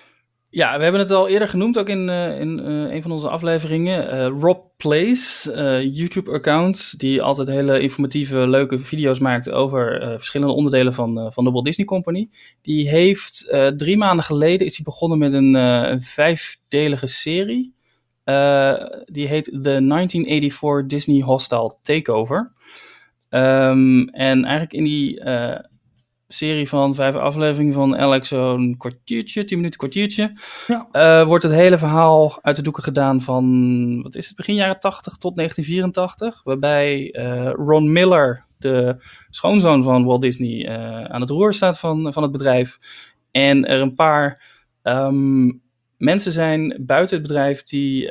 Ja, 0.53 0.77
we 0.77 0.83
hebben 0.83 1.01
het 1.01 1.11
al 1.11 1.27
eerder 1.27 1.47
genoemd, 1.47 1.79
ook 1.79 1.89
in, 1.89 2.09
eh, 2.09 2.39
in 2.39 2.59
eh, 2.59 2.93
een 2.93 3.01
van 3.01 3.11
onze 3.11 3.29
afleveringen. 3.29 4.09
Eh, 4.09 4.27
Rob 4.39 4.65
Plays, 4.77 5.49
YouTube-account, 5.81 6.99
die 6.99 7.21
altijd 7.21 7.47
hele 7.47 7.79
informatieve, 7.79 8.47
leuke 8.47 8.79
video's 8.79 9.19
maakt 9.19 9.51
over 9.51 9.99
verschillende 10.17 10.53
onderdelen 10.53 10.93
van, 10.93 11.31
van 11.33 11.43
de 11.43 11.51
Walt 11.51 11.65
Disney 11.65 11.85
Company. 11.85 12.29
Die 12.61 12.89
heeft 12.89 13.55
drie 13.77 13.97
maanden 13.97 14.25
geleden 14.25 14.65
is 14.65 14.75
hij 14.75 14.85
begonnen 14.85 15.17
met 15.17 15.33
een, 15.33 16.01
vijfdelige 16.01 17.07
serie. 17.07 17.73
Die 19.05 19.27
heet 19.27 19.43
The 19.43 19.79
1984 19.79 20.85
Disney 20.85 21.21
Hostile 21.21 21.77
Takeover. 21.81 22.53
Ehm, 23.29 23.99
en 24.01 24.43
eigenlijk 24.43 24.73
in 24.73 24.83
die 24.83 25.21
serie 26.33 26.69
van 26.69 26.95
vijf 26.95 27.15
afleveringen 27.15 27.73
van 27.73 27.95
elk 27.95 28.25
zo'n 28.25 28.75
kwartiertje, 28.77 29.43
tien 29.43 29.57
minuten 29.57 29.79
kwartiertje. 29.79 30.33
Ja. 30.67 30.87
Eh, 30.91 31.27
wordt 31.27 31.43
het 31.43 31.53
hele 31.53 31.77
verhaal 31.77 32.39
uit 32.41 32.55
de 32.55 32.61
doeken 32.61 32.83
gedaan 32.83 33.21
van, 33.21 34.01
wat 34.01 34.15
is 34.15 34.27
het, 34.27 34.35
begin 34.35 34.55
jaren 34.55 34.79
80 34.79 35.15
tot 35.15 35.35
1984. 35.35 36.43
Waarbij 36.43 37.11
eh, 37.11 37.51
Ron 37.53 37.91
Miller, 37.91 38.45
de 38.57 38.95
schoonzoon 39.29 39.83
van 39.83 40.03
Walt 40.03 40.21
Disney, 40.21 40.67
eh, 40.67 41.03
aan 41.03 41.21
het 41.21 41.29
roer 41.29 41.53
staat 41.53 41.79
van, 41.79 42.13
van 42.13 42.23
het 42.23 42.31
bedrijf. 42.31 42.77
En 43.31 43.65
er 43.65 43.81
een 43.81 43.95
paar 43.95 44.49
ehm, 44.81 45.51
mensen 45.97 46.31
zijn 46.31 46.81
buiten 46.85 47.17
het 47.17 47.27
bedrijf 47.27 47.63
die, 47.63 48.07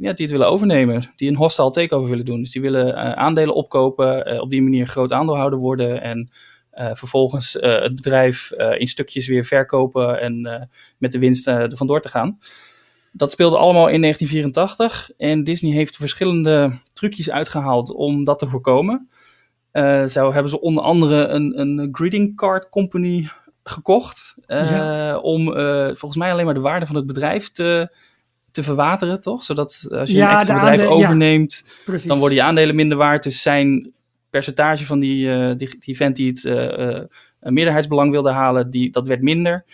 ja, 0.00 0.12
die 0.12 0.12
het 0.26 0.30
willen 0.30 0.48
overnemen. 0.48 1.02
Die 1.16 1.28
een 1.28 1.36
hostile 1.36 1.70
takeover 1.70 2.10
willen 2.10 2.24
doen. 2.24 2.40
Dus 2.40 2.52
die 2.52 2.62
willen 2.62 3.16
aandelen 3.16 3.54
opkopen, 3.54 4.40
op 4.40 4.50
die 4.50 4.62
manier 4.62 4.86
groot 4.86 5.12
aandeelhouder 5.12 5.58
worden 5.58 6.02
en 6.02 6.30
vervolgens 6.76 7.58
eh, 7.58 7.80
het 7.82 7.94
bedrijf 7.94 8.50
eh, 8.50 8.80
in 8.80 8.86
stukjes 8.86 9.26
weer 9.26 9.44
verkopen 9.44 10.20
en 10.20 10.46
eh, 10.46 10.62
met 10.98 11.12
de 11.12 11.18
winst 11.18 11.46
eh, 11.46 11.54
er 11.54 11.76
vandoor 11.76 12.00
te 12.00 12.08
gaan. 12.08 12.38
Dat 13.12 13.30
speelde 13.30 13.56
allemaal 13.56 13.88
in 13.88 14.00
1984 14.00 15.10
en 15.16 15.44
Disney 15.44 15.72
heeft 15.72 15.96
verschillende 15.96 16.78
trucjes 16.92 17.30
uitgehaald 17.30 17.94
om 17.94 18.24
dat 18.24 18.38
te 18.38 18.46
voorkomen. 18.46 19.08
Eh, 19.70 20.04
zo 20.04 20.32
hebben 20.32 20.50
ze 20.50 20.60
onder 20.60 20.82
andere 20.84 21.26
een, 21.26 21.60
een 21.60 21.88
greeting 21.92 22.36
card 22.36 22.68
company 22.68 23.28
gekocht. 23.64 24.34
eh, 24.46 24.70
Ja. 24.70 25.18
Om 25.18 25.56
eh, 25.56 25.84
volgens 25.84 26.16
mij 26.16 26.32
alleen 26.32 26.44
maar 26.44 26.54
de 26.54 26.60
waarde 26.60 26.86
van 26.86 26.96
het 26.96 27.06
bedrijf 27.06 27.50
te, 27.50 27.96
te 28.50 28.62
verwateren, 28.62 29.20
toch? 29.20 29.44
Zodat 29.44 29.86
als 29.90 30.10
je 30.10 30.16
Ja, 30.16 30.28
een 30.30 30.34
extra 30.34 30.54
bedrijf 30.54 30.80
aandelen- 30.80 30.96
overneemt, 31.04 31.64
dan 32.06 32.18
worden 32.18 32.36
je 32.36 32.42
aandelen 32.44 32.74
minder 32.74 32.98
waard. 32.98 33.22
Dus 33.22 33.42
zijn 33.42 33.92
percentage 34.36 34.86
van 34.86 35.00
die, 35.00 35.32
eh, 35.32 35.56
die, 35.56 35.78
die 35.78 35.96
vent 35.96 36.16
die 36.16 36.28
het 36.28 36.44
eh, 36.44 36.96
eh, 36.96 37.04
een 37.40 37.52
meerderheidsbelang 37.52 38.10
wilde 38.10 38.30
halen, 38.30 38.70
die, 38.70 38.90
dat 38.90 39.06
werd 39.06 39.22
minder. 39.22 39.64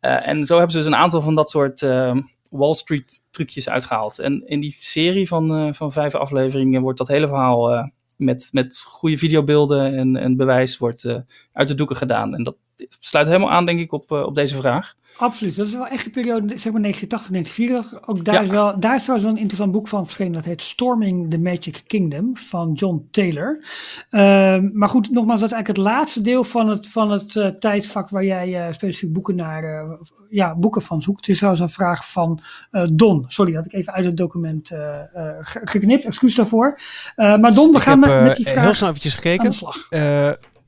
En 0.00 0.44
zo 0.44 0.54
hebben 0.54 0.72
ze 0.72 0.78
dus 0.78 0.86
een 0.86 0.94
aantal 0.94 1.20
van 1.20 1.34
dat 1.34 1.50
soort 1.50 1.82
eh, 1.82 2.16
Wall 2.50 2.74
Street 2.74 3.24
trucjes 3.30 3.68
uitgehaald. 3.68 4.18
En 4.18 4.46
in 4.46 4.60
die 4.60 4.76
serie 4.80 5.28
van, 5.28 5.74
van 5.74 5.92
vijf 5.92 6.14
afleveringen 6.14 6.82
wordt 6.82 6.98
dat 6.98 7.08
hele 7.08 7.28
verhaal 7.28 7.90
met, 8.16 8.48
met 8.52 8.78
goede 8.86 9.18
videobeelden 9.18 9.96
en, 9.96 10.16
en 10.16 10.36
bewijs 10.36 10.78
wordt, 10.78 11.06
uit 11.52 11.68
de 11.68 11.74
doeken 11.74 11.96
gedaan. 11.96 12.34
En 12.34 12.42
dat 12.42 12.56
sluit 13.00 13.26
helemaal 13.26 13.50
aan, 13.50 13.64
denk 13.66 13.80
ik, 13.80 13.92
op, 13.92 14.12
eh, 14.12 14.22
op 14.22 14.34
deze 14.34 14.56
vraag. 14.56 14.94
Absoluut, 15.16 15.56
dat 15.56 15.66
is 15.66 15.72
wel 15.72 15.86
echt 15.86 16.04
de 16.04 16.10
periode, 16.10 16.58
zeg 16.58 16.72
maar 16.72 16.80
1980, 16.80 17.30
1984. 17.30 18.08
Ook 18.08 18.24
daar, 18.24 18.34
Ja. 18.34 18.40
is 18.40 18.48
wel, 18.48 18.80
daar 18.80 18.94
is 18.94 19.00
trouwens 19.02 19.26
wel 19.28 19.32
een 19.36 19.42
interessant 19.42 19.72
boek 19.72 19.88
van 19.88 20.04
verschenen, 20.04 20.32
dat 20.32 20.44
heet 20.44 20.62
Storming 20.62 21.30
the 21.30 21.38
Magic 21.38 21.82
Kingdom 21.86 22.36
van 22.36 22.72
John 22.72 23.08
Taylor. 23.10 23.64
Ehm, 24.10 24.68
maar 24.72 24.88
goed, 24.88 25.10
nogmaals, 25.10 25.40
dat 25.40 25.48
is 25.48 25.54
eigenlijk 25.54 25.66
het 25.86 25.96
laatste 25.96 26.20
deel 26.20 26.44
van 26.44 26.68
het, 26.68 26.88
van 26.88 27.10
het 27.10 27.36
eh, 27.36 27.46
tijdvak 27.46 28.08
waar 28.08 28.24
jij 28.24 28.66
eh, 28.66 28.72
specifiek 28.72 29.12
boeken, 29.12 29.34
naar, 29.36 29.86
ja, 30.30 30.56
boeken 30.56 30.82
van 30.82 31.02
zoekt. 31.02 31.20
Het 31.20 31.28
is 31.28 31.36
trouwens 31.36 31.62
een 31.62 31.70
vraag 31.70 32.10
van 32.10 32.40
eh, 32.70 32.86
Don. 32.92 33.24
Sorry, 33.28 33.52
dat 33.52 33.62
had 33.64 33.72
ik 33.72 33.78
even 33.78 33.92
uit 33.92 34.04
het 34.04 34.16
document 34.16 34.70
eh, 34.70 34.98
eh, 34.98 35.36
ge- 35.40 35.60
geknipt, 35.64 36.04
excuus 36.04 36.34
daarvoor. 36.34 36.78
Eh, 37.16 37.36
maar 37.36 37.54
Don, 37.54 37.72
we 37.72 37.80
gaan 37.80 38.02
heb 38.02 38.12
met, 38.14 38.22
met 38.22 38.36
die 38.36 38.48
vraag 38.48 38.64
heel 38.64 38.74
snel 38.74 38.88
eventjes 38.88 39.14
aan 39.16 39.20
gekeken. 39.22 39.50
de 39.50 39.56
slag. 39.56 39.88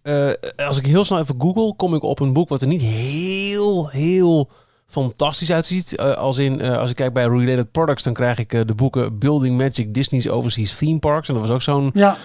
Eh, 0.04 0.30
als 0.66 0.78
ik 0.78 0.86
heel 0.86 1.04
snel 1.04 1.18
even 1.18 1.34
google, 1.38 1.74
kom 1.76 1.94
ik 1.94 2.02
op 2.02 2.20
een 2.20 2.32
boek 2.32 2.48
wat 2.48 2.60
er 2.60 2.66
niet 2.66 2.82
heel, 2.82 3.88
heel 3.88 4.48
fantastisch 4.86 5.52
uitziet. 5.52 5.96
Eh, 5.96 6.12
als, 6.12 6.38
in, 6.38 6.60
eh, 6.60 6.78
als 6.78 6.90
ik 6.90 6.96
kijk 6.96 7.12
bij 7.12 7.24
Related 7.24 7.70
Products, 7.70 8.02
dan 8.02 8.12
krijg 8.12 8.38
ik 8.38 8.66
de 8.66 8.74
boeken 8.74 9.18
Building 9.18 9.58
Magic 9.58 9.94
Disney's 9.94 10.28
Overseas 10.28 10.76
Theme 10.76 10.98
Parks. 10.98 11.28
En 11.28 11.34
dat 11.34 11.42
was 11.42 11.52
ook 11.52 11.62
zo'n 11.62 11.90
Ja, 11.94 12.16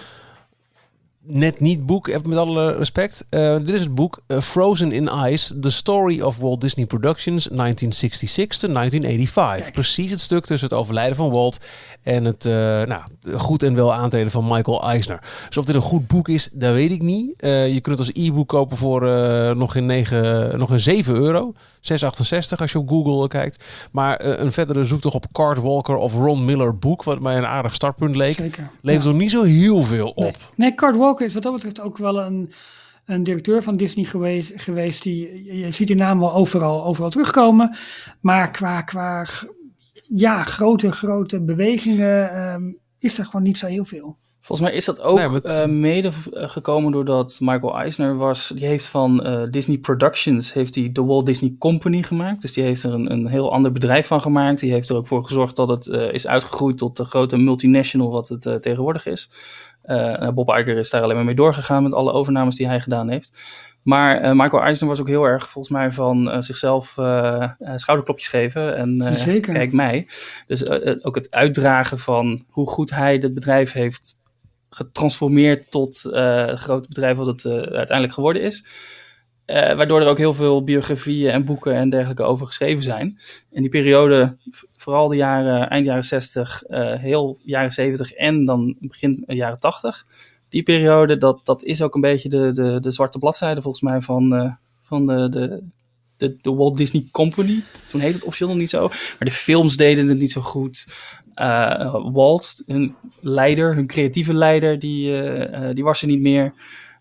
net 1.22 1.60
niet 1.60 1.86
boek, 1.86 2.24
met 2.26 2.38
alle 2.38 2.72
respect. 2.72 3.26
Eh, 3.28 3.56
dit 3.56 3.68
is 3.68 3.80
het 3.80 3.94
boek 3.94 4.22
eh, 4.26 4.40
Frozen 4.40 4.92
in 4.92 5.10
Ice, 5.26 5.58
The 5.58 5.70
Story 5.70 6.20
of 6.20 6.36
Walt 6.36 6.60
Disney 6.60 6.86
Productions 6.86 7.44
1966 7.44 8.58
to 8.58 8.72
1985. 8.72 9.60
Kijk. 9.62 9.72
Precies 9.72 10.10
het 10.10 10.20
stuk 10.20 10.46
tussen 10.46 10.68
het 10.68 10.78
overlijden 10.78 11.16
van 11.16 11.30
Walt 11.30 11.60
en 12.02 12.24
het 12.24 12.46
eh, 12.46 12.52
nou, 12.82 13.00
goed 13.36 13.62
en 13.62 13.74
wel 13.74 13.94
aantreden 13.94 14.30
van 14.30 14.46
Michael 14.48 14.82
Eisner. 14.82 15.18
Dus 15.48 15.56
of 15.56 15.64
dit 15.64 15.74
een 15.74 15.82
goed 15.82 16.06
boek 16.06 16.28
is, 16.28 16.48
dat 16.52 16.72
weet 16.72 16.90
ik 16.90 17.02
niet. 17.02 17.32
Je 17.40 17.78
kunt 17.82 17.98
het 17.98 18.06
als 18.06 18.24
e-book 18.24 18.48
kopen 18.48 18.76
voor 18.76 19.00
nog, 19.56 19.74
in 19.74 19.86
9, 19.86 20.58
nog 20.58 20.70
in 20.72 20.80
7 20.80 21.14
euro. 21.14 21.52
6,68 21.54 22.58
als 22.58 22.72
je 22.72 22.78
op 22.78 22.88
Google 22.88 23.28
kijkt. 23.28 23.64
Maar 23.92 24.24
een 24.24 24.52
verdere 24.52 24.84
zoektocht 24.84 25.14
op 25.14 25.26
Cart 25.32 25.58
Walker 25.58 25.96
of 25.96 26.14
Ron 26.14 26.44
Miller 26.44 26.78
boek, 26.78 27.02
wat 27.02 27.20
mij 27.20 27.36
een 27.36 27.46
aardig 27.46 27.74
startpunt 27.74 28.16
leek, 28.16 28.36
zeker. 28.36 28.70
levert 28.82 29.04
Ja. 29.04 29.10
nog 29.10 29.20
niet 29.20 29.30
zo 29.30 29.42
heel 29.42 29.82
veel 29.82 30.08
op. 30.08 30.22
Nee, 30.24 30.34
nee 30.54 30.74
Cart 30.74 30.96
Walker 30.96 31.09
is 31.18 31.34
wat 31.34 31.42
dat 31.42 31.52
betreft 31.52 31.80
ook 31.80 31.98
wel 31.98 32.18
een, 32.20 32.52
een 33.06 33.22
directeur 33.22 33.62
van 33.62 33.76
Disney 33.76 34.04
geweest. 34.04 34.52
geweest 34.56 35.02
die, 35.02 35.44
je- 35.58 35.70
ziet 35.70 35.86
die 35.86 35.96
naam 35.96 36.18
wel 36.18 36.34
overal, 36.34 36.84
overal 36.84 37.10
terugkomen. 37.10 37.76
Maar 38.20 38.50
qua, 38.50 38.82
qua 38.82 39.24
ja, 40.14 40.44
grote, 40.44 40.92
grote 40.92 41.40
bewegingen 41.40 42.30
ehm, 42.34 42.62
is 42.98 43.18
er 43.18 43.24
gewoon 43.24 43.42
niet 43.42 43.58
zo 43.58 43.66
heel 43.66 43.84
veel. 43.84 44.16
Volgens 44.42 44.68
mij 44.68 44.76
is 44.76 44.84
dat 44.84 45.00
ook 45.00 45.16
Nee, 45.18 45.28
het- 45.28 45.44
eh, 45.44 45.66
mede 45.66 46.10
eh, 46.32 46.48
gekomen 46.50 46.92
doordat 46.92 47.36
Michael 47.40 47.76
Eisner 47.78 48.16
was. 48.16 48.52
Die 48.54 48.66
heeft 48.66 48.84
van 48.86 49.22
eh, 49.24 49.42
Disney 49.50 49.78
Productions 49.78 50.52
heeft 50.52 50.74
hij 50.74 50.92
de 50.92 51.04
Walt 51.04 51.26
Disney 51.26 51.54
Company 51.58 52.02
gemaakt. 52.02 52.40
Dus 52.42 52.52
die 52.52 52.64
heeft 52.64 52.82
er 52.82 52.92
een, 52.92 53.12
een 53.12 53.26
heel 53.26 53.52
ander 53.52 53.72
bedrijf 53.72 54.06
van 54.06 54.20
gemaakt. 54.20 54.60
Die 54.60 54.72
heeft 54.72 54.88
er 54.88 54.96
ook 54.96 55.06
voor 55.06 55.24
gezorgd 55.24 55.56
dat 55.56 55.68
het 55.68 55.86
eh, 55.86 56.12
is 56.12 56.26
uitgegroeid 56.26 56.78
tot 56.78 56.96
de 56.96 57.04
grote 57.04 57.36
multinational 57.36 58.10
wat 58.10 58.28
het 58.28 58.62
tegenwoordig 58.62 59.06
is. 59.06 59.30
Eh, 59.90 59.96
nou, 59.96 60.32
Bob 60.32 60.48
Iger 60.48 60.78
is 60.78 60.90
daar 60.90 61.02
alleen 61.02 61.16
maar 61.16 61.24
mee 61.24 61.34
doorgegaan 61.34 61.82
met 61.82 61.94
alle 61.94 62.12
overnames 62.12 62.56
die 62.56 62.66
hij 62.66 62.80
gedaan 62.80 63.08
heeft. 63.08 63.32
Maar 63.82 64.20
eh, 64.20 64.32
Michael 64.32 64.62
Eisner 64.62 64.88
was 64.88 65.00
ook 65.00 65.08
heel 65.08 65.24
erg 65.24 65.50
volgens 65.50 65.74
mij 65.74 65.92
van 65.92 66.30
eh, 66.30 66.40
zichzelf 66.40 66.88
schouderklopjes 67.74 68.28
geven. 68.28 68.76
En 68.76 69.16
Zeker. 69.16 69.52
kijk 69.52 69.72
mij. 69.72 70.06
Dus 70.46 70.70
ook 71.02 71.14
het 71.14 71.30
uitdragen 71.30 71.98
van 71.98 72.44
hoe 72.48 72.66
goed 72.66 72.90
hij 72.90 73.12
het 73.14 73.34
bedrijf 73.34 73.72
heeft 73.72 74.18
getransformeerd 74.70 75.70
tot 75.70 76.02
het 76.02 76.58
grote 76.58 76.88
bedrijf 76.88 77.16
wat 77.16 77.26
het 77.26 77.46
uiteindelijk 77.46 78.12
geworden 78.12 78.42
is. 78.42 78.64
Eh, 79.50 79.76
waardoor 79.76 80.00
er 80.00 80.06
ook 80.06 80.18
heel 80.18 80.34
veel 80.34 80.64
biografieën 80.64 81.30
en 81.30 81.44
boeken 81.44 81.74
en 81.74 81.88
dergelijke 81.88 82.22
over 82.22 82.46
geschreven 82.46 82.82
zijn. 82.82 83.18
En 83.52 83.60
die 83.60 83.70
periode, 83.70 84.36
vooral 84.76 85.08
de 85.08 85.16
jaren, 85.16 85.68
eind 85.68 85.84
jaren 85.84 86.04
60, 86.04 86.62
eh, 86.62 86.94
heel 86.94 87.38
jaren 87.42 87.70
70 87.70 88.12
en 88.12 88.44
dan 88.44 88.76
begin 88.80 89.24
eh, 89.26 89.36
jaren 89.36 89.58
80. 89.58 90.06
Die 90.48 90.62
periode, 90.62 91.16
dat, 91.16 91.40
dat 91.44 91.62
is 91.62 91.82
ook 91.82 91.94
een 91.94 92.00
beetje 92.00 92.28
de, 92.28 92.52
de, 92.52 92.80
de 92.80 92.90
zwarte 92.90 93.18
bladzijde 93.18 93.62
volgens 93.62 93.82
mij 93.82 94.00
van, 94.00 94.56
van 94.82 95.06
de, 95.06 95.28
de, 95.28 95.62
de, 96.16 96.36
de 96.42 96.52
Walt 96.52 96.76
Disney 96.76 97.04
Company. 97.12 97.62
Toen 97.88 98.00
heette 98.00 98.16
het 98.16 98.26
officieel 98.26 98.48
nog 98.48 98.58
niet 98.58 98.70
zo. 98.70 98.88
Maar 98.88 99.28
de 99.28 99.30
films 99.30 99.76
deden 99.76 100.08
het 100.08 100.18
niet 100.18 100.32
zo 100.32 100.40
goed. 100.40 100.86
Walt, 102.12 102.62
hun 102.66 102.94
leider, 103.20 103.74
hun 103.74 103.86
creatieve 103.86 104.34
leider, 104.34 104.78
die, 104.78 105.12
die 105.72 105.84
was 105.84 106.02
er 106.02 106.08
niet 106.08 106.20
meer. 106.20 106.52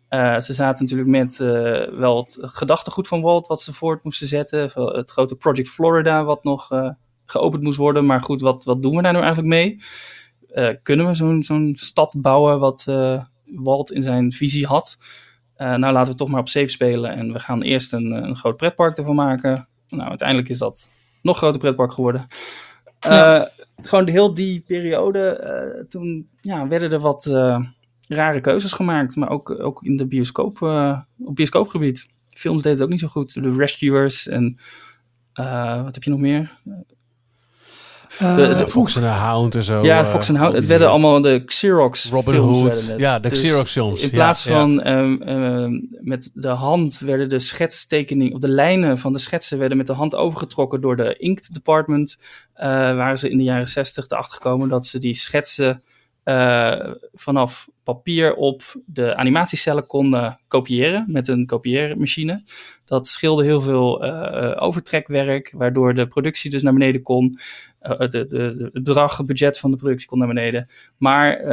Eh, 0.09 0.39
ze 0.39 0.53
zaten 0.53 0.83
natuurlijk 0.83 1.09
met 1.09 1.39
eh, 1.39 1.87
wel 1.87 2.17
het 2.17 2.37
gedachtegoed 2.41 3.07
van 3.07 3.21
Walt 3.21 3.47
wat 3.47 3.61
ze 3.61 3.73
voort 3.73 4.03
moesten 4.03 4.27
zetten. 4.27 4.71
Het 4.73 5.11
grote 5.11 5.35
Project 5.35 5.69
Florida 5.69 6.23
wat 6.23 6.43
nog 6.43 6.71
eh, 6.71 6.89
geopend 7.25 7.63
moest 7.63 7.77
worden. 7.77 8.05
Maar 8.05 8.21
goed, 8.21 8.41
wat, 8.41 8.63
wat 8.63 8.81
doen 8.81 8.95
we 8.95 9.01
daar 9.01 9.11
nou 9.11 9.23
eigenlijk 9.23 9.53
mee? 9.53 9.81
Kunnen 10.83 11.07
we 11.07 11.13
zo'n 11.13 11.43
zo'n 11.43 11.73
stad 11.77 12.13
bouwen 12.17 12.59
wat 12.59 12.85
Walt 13.45 13.91
in 13.91 14.01
zijn 14.01 14.31
visie 14.31 14.65
had? 14.65 14.97
Nou, 15.57 15.79
laten 15.79 16.11
we 16.11 16.17
toch 16.17 16.29
maar 16.29 16.39
op 16.39 16.47
safe 16.47 16.67
spelen. 16.67 17.11
En 17.11 17.33
we 17.33 17.39
gaan 17.39 17.61
eerst 17.61 17.93
een, 17.93 18.11
een 18.11 18.35
groot 18.35 18.57
pretpark 18.57 18.97
ervan 18.97 19.15
maken. 19.15 19.67
Nou, 19.87 20.09
uiteindelijk 20.09 20.49
is 20.49 20.57
dat 20.57 20.89
nog 21.21 21.37
groter 21.37 21.59
pretpark 21.59 21.93
geworden. 21.93 22.27
Ja. 22.99 23.49
Gewoon 23.81 24.05
de 24.05 24.11
heel 24.11 24.33
die 24.33 24.63
periode, 24.67 25.85
toen 25.89 26.29
ja, 26.41 26.67
werden 26.67 26.91
er 26.91 26.99
wat 26.99 27.25
rare 28.15 28.41
keuzes 28.41 28.71
gemaakt. 28.73 29.15
Maar 29.15 29.29
ook, 29.29 29.59
ook 29.59 29.83
in 29.83 29.97
de 29.97 30.05
bioscoop, 30.07 30.61
eh, 30.61 30.99
op 31.23 31.35
bioscoopgebied. 31.35 32.07
Films 32.27 32.61
deden 32.61 32.77
het 32.77 32.81
ook 32.85 32.91
niet 32.91 32.99
zo 32.99 33.07
goed. 33.07 33.33
De 33.33 33.55
Rescuers 33.55 34.27
en 34.27 34.57
eh, 35.33 35.83
wat 35.83 35.93
heb 35.93 36.03
je 36.03 36.09
nog 36.09 36.19
meer? 36.19 36.51
Eh, 38.19 38.35
De- 38.35 38.55
de 38.55 38.67
Fox 38.67 38.97
and 38.97 39.05
the 39.05 39.11
Hound 39.11 39.55
en 39.55 39.63
zo. 39.63 39.83
ja, 39.83 40.05
Fox 40.05 40.29
and 40.29 40.37
al 40.37 40.43
Hound. 40.43 40.57
Het 40.57 40.67
werden 40.67 40.89
allemaal 40.89 41.21
de 41.21 41.43
Xerox 41.45 42.09
Robin 42.09 42.33
films. 42.33 42.59
Hood. 42.87 42.99
Ja, 42.99 43.19
de 43.19 43.29
Dus 43.29 43.41
Xerox 43.41 43.71
films. 43.71 44.01
In 44.01 44.09
plaats 44.09 44.43
ja. 44.43 44.51
van 44.59 44.81
ehm, 44.81 45.21
ehm, 45.21 45.71
met 45.99 46.31
de 46.33 46.47
hand 46.47 46.99
werden 46.99 47.29
de 47.29 47.39
schetstekeningen, 47.39 48.33
of 48.33 48.39
de 48.39 48.47
lijnen 48.49 48.97
van 48.97 49.13
de 49.13 49.19
schetsen 49.19 49.57
werden 49.59 49.77
met 49.77 49.87
de 49.87 49.93
hand 49.93 50.15
overgetrokken 50.15 50.81
door 50.81 50.95
de 50.95 51.15
Inkt 51.17 51.53
Department. 51.53 52.17
waren 52.55 53.17
ze 53.17 53.29
in 53.29 53.37
de 53.37 53.43
jaren 53.43 53.67
60 53.67 54.07
erachter 54.09 54.35
gekomen 54.35 54.69
dat 54.69 54.85
ze 54.85 54.99
die 54.99 55.13
schetsen 55.15 55.81
eh, 56.23 56.91
vanaf 57.13 57.69
papier 57.83 58.35
op 58.35 58.81
de 58.85 59.15
animatiecellen 59.15 59.87
konden 59.87 60.39
kopiëren 60.47 61.05
met 61.07 61.27
een 61.27 61.45
kopieermachine. 61.45 62.43
Dat 62.85 63.07
scheelde 63.07 63.43
heel 63.43 63.61
veel 63.61 64.03
eh, 64.03 64.63
overtrekwerk, 64.63 65.51
waardoor 65.55 65.93
de 65.93 66.07
productie 66.07 66.51
dus 66.51 66.61
naar 66.61 66.73
beneden 66.73 67.01
kon. 67.01 67.39
Eh, 67.79 67.99
het 67.99 68.11
bedrag, 68.73 69.17
het 69.17 69.25
budget 69.25 69.59
van 69.59 69.71
de 69.71 69.77
productie 69.77 70.07
kon 70.07 70.17
naar 70.17 70.27
beneden. 70.27 70.69
Maar 70.97 71.43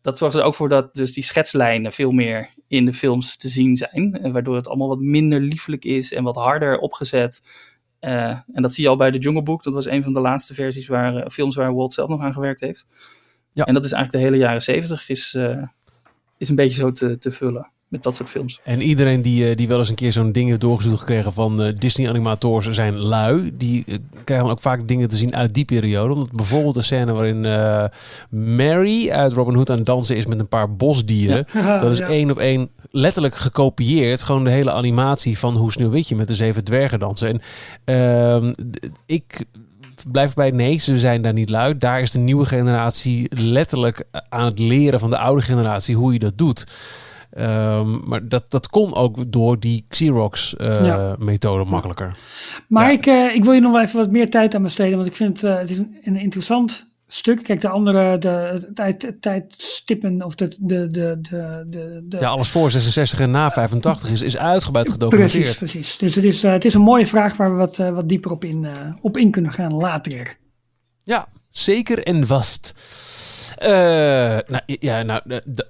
dat 0.00 0.18
zorgt 0.18 0.36
er 0.36 0.42
ook 0.42 0.54
voor 0.54 0.68
dat 0.68 0.94
dus 0.94 1.12
die 1.12 1.24
schetslijnen 1.24 1.92
veel 1.92 2.10
meer 2.10 2.48
in 2.68 2.84
de 2.84 2.92
films 2.92 3.36
te 3.36 3.48
zien 3.48 3.76
zijn. 3.76 4.32
Waardoor 4.32 4.56
het 4.56 4.68
allemaal 4.68 4.88
wat 4.88 5.00
minder 5.00 5.40
liefelijk 5.40 5.84
is 5.84 6.12
en 6.12 6.24
wat 6.24 6.36
harder 6.36 6.78
opgezet. 6.78 7.42
En 7.98 8.44
dat 8.46 8.74
zie 8.74 8.84
je 8.84 8.90
al 8.90 8.96
bij 8.96 9.10
de 9.10 9.18
Jungle 9.18 9.42
Book. 9.42 9.62
Dat 9.62 9.74
was 9.74 9.86
een 9.86 10.02
van 10.02 10.12
de 10.12 10.20
laatste 10.20 10.54
versies 10.54 10.86
waar 10.86 11.30
films 11.30 11.54
waar 11.54 11.74
Walt 11.74 11.92
zelf 11.92 12.08
nog 12.08 12.20
aan 12.20 12.32
gewerkt 12.32 12.60
heeft. 12.60 12.86
Ja. 13.52 13.64
En 13.64 13.74
dat 13.74 13.84
is 13.84 13.92
eigenlijk 13.92 14.24
de 14.24 14.30
hele 14.30 14.44
jaren 14.44 14.62
zeventig 14.62 15.08
is, 15.08 15.34
uh, 15.36 15.62
is 16.38 16.48
een 16.48 16.54
beetje 16.54 16.80
zo 16.80 16.92
te, 16.92 17.18
te 17.18 17.30
vullen 17.30 17.70
met 17.90 18.02
dat 18.02 18.16
soort 18.16 18.28
films. 18.28 18.60
En 18.64 18.82
iedereen 18.82 19.22
die, 19.22 19.54
die 19.54 19.68
wel 19.68 19.78
eens 19.78 19.88
een 19.88 19.94
keer 19.94 20.12
zo'n 20.12 20.32
ding 20.32 20.48
heeft 20.48 20.60
doorgezocht 20.60 20.98
gekregen 20.98 21.32
van 21.32 21.62
uh, 21.62 21.72
Disney-animators 21.78 22.68
zijn 22.68 22.96
lui. 22.98 23.50
Die 23.56 23.84
uh, 23.86 23.96
krijgen 24.24 24.50
ook 24.50 24.60
vaak 24.60 24.88
dingen 24.88 25.08
te 25.08 25.16
zien 25.16 25.36
uit 25.36 25.54
die 25.54 25.64
periode. 25.64 26.14
Omdat 26.14 26.32
bijvoorbeeld 26.32 26.74
de 26.74 26.82
scène 26.82 27.12
waarin 27.12 27.44
uh, 27.44 27.84
Mary 28.30 29.10
uit 29.10 29.32
Robin 29.32 29.54
Hood 29.54 29.70
aan 29.70 29.76
het 29.76 29.86
dansen 29.86 30.16
is 30.16 30.26
met 30.26 30.40
een 30.40 30.48
paar 30.48 30.76
bosdieren. 30.76 31.46
Ja. 31.52 31.78
Dat 31.78 31.90
is 31.90 31.98
ja. 31.98 32.06
één 32.06 32.30
op 32.30 32.38
één 32.38 32.70
letterlijk 32.90 33.34
gekopieerd. 33.34 34.22
Gewoon 34.22 34.44
de 34.44 34.50
hele 34.50 34.72
animatie 34.72 35.38
van 35.38 35.56
hoe 35.56 35.72
Sneeuwwitje 35.72 36.16
met 36.16 36.28
de 36.28 36.34
zeven 36.34 36.64
dwergen 36.64 36.98
dansen. 36.98 37.28
En 37.28 37.40
ehm, 37.84 38.52
ik 39.06 39.44
blijf 40.08 40.34
bij 40.34 40.50
nee, 40.50 40.78
ze 40.78 40.98
zijn 40.98 41.22
daar 41.22 41.32
niet 41.32 41.50
luid. 41.50 41.80
Daar 41.80 42.00
is 42.00 42.10
de 42.10 42.18
nieuwe 42.18 42.44
generatie 42.44 43.26
letterlijk 43.34 44.04
aan 44.28 44.44
het 44.44 44.58
leren 44.58 45.00
van 45.00 45.10
de 45.10 45.18
oude 45.18 45.42
generatie 45.42 45.96
hoe 45.96 46.12
je 46.12 46.18
dat 46.18 46.38
doet. 46.38 46.66
Um, 47.38 48.00
maar 48.04 48.28
dat, 48.28 48.50
dat 48.50 48.68
kon 48.68 48.94
ook 48.94 49.32
door 49.32 49.60
die 49.60 49.84
Xerox-methode 49.88 51.64
uh, 51.64 51.70
makkelijker. 51.70 52.16
Maar 52.68 52.86
ja. 52.86 52.90
ik, 52.90 53.06
uh, 53.06 53.34
ik 53.34 53.44
wil 53.44 53.52
je 53.52 53.60
nog 53.60 53.72
wel 53.72 53.80
even 53.80 53.98
wat 53.98 54.10
meer 54.10 54.30
tijd 54.30 54.54
aan 54.54 54.62
besteden, 54.62 54.96
want 54.96 55.08
ik 55.08 55.16
vind 55.16 55.44
uh, 55.44 55.58
het 55.58 55.70
is 55.70 55.78
een, 55.78 55.96
een 56.04 56.16
interessant 56.16 56.86
stuk. 57.12 57.42
Kijk, 57.42 57.60
de 57.60 57.68
andere, 57.68 58.18
de 58.18 58.70
tijd, 58.74 59.16
tijdstippen 59.20 60.22
of 60.24 60.34
de, 60.34 60.56
de, 60.60 60.90
de, 60.90 61.18
de, 61.20 62.04
de, 62.04 62.16
Ja, 62.20 62.28
alles 62.28 62.48
voor 62.48 62.70
66 62.70 63.20
en 63.20 63.30
na 63.30 63.50
85 63.50 64.10
is, 64.10 64.22
is 64.22 64.36
uitgebreid 64.36 64.90
gedocumenteerd. 64.90 65.42
Precies, 65.42 65.58
precies. 65.58 65.98
Dus 65.98 66.14
het 66.14 66.24
is, 66.24 66.44
uh, 66.44 66.52
het 66.52 66.64
is 66.64 66.74
een 66.74 66.80
mooie 66.80 67.06
vraag 67.06 67.36
waar 67.36 67.50
we 67.50 67.56
wat, 67.56 67.78
uh, 67.78 67.90
wat 67.90 68.08
dieper 68.08 68.30
op 68.30 68.44
in, 68.44 68.62
uh, 68.62 68.72
op 69.00 69.16
in 69.16 69.30
kunnen 69.30 69.52
gaan 69.52 69.74
later. 69.74 70.38
Ja, 71.04 71.28
zeker 71.50 72.02
en 72.02 72.26
vast. 72.26 72.74
Nou, 73.58 74.60
ja, 74.64 75.02
nou, 75.02 75.22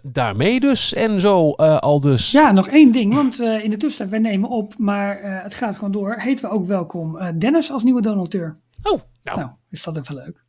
daarmee 0.02 0.60
dus 0.60 0.94
en 0.94 1.20
zo 1.20 1.50
al 1.54 2.00
dus. 2.00 2.30
Ja, 2.30 2.52
nog 2.52 2.68
één 2.68 2.92
ding, 2.92 3.14
want 3.14 3.40
in 3.40 3.70
de 3.70 3.76
tussentijd, 3.76 4.10
wij 4.10 4.30
nemen 4.30 4.48
op, 4.48 4.74
maar 4.78 5.18
het 5.22 5.54
gaat 5.54 5.74
gewoon 5.74 5.92
door. 5.92 6.14
Heten 6.18 6.44
we 6.44 6.54
ook 6.54 6.66
welkom 6.66 7.18
Dennis 7.38 7.70
als 7.70 7.82
nieuwe 7.82 8.02
donateur. 8.02 8.56
Oh, 8.82 9.00
nou. 9.22 9.38
nou 9.38 9.50
is 9.70 9.82
dat 9.82 9.96
even 9.96 10.14
leuk. 10.14 10.44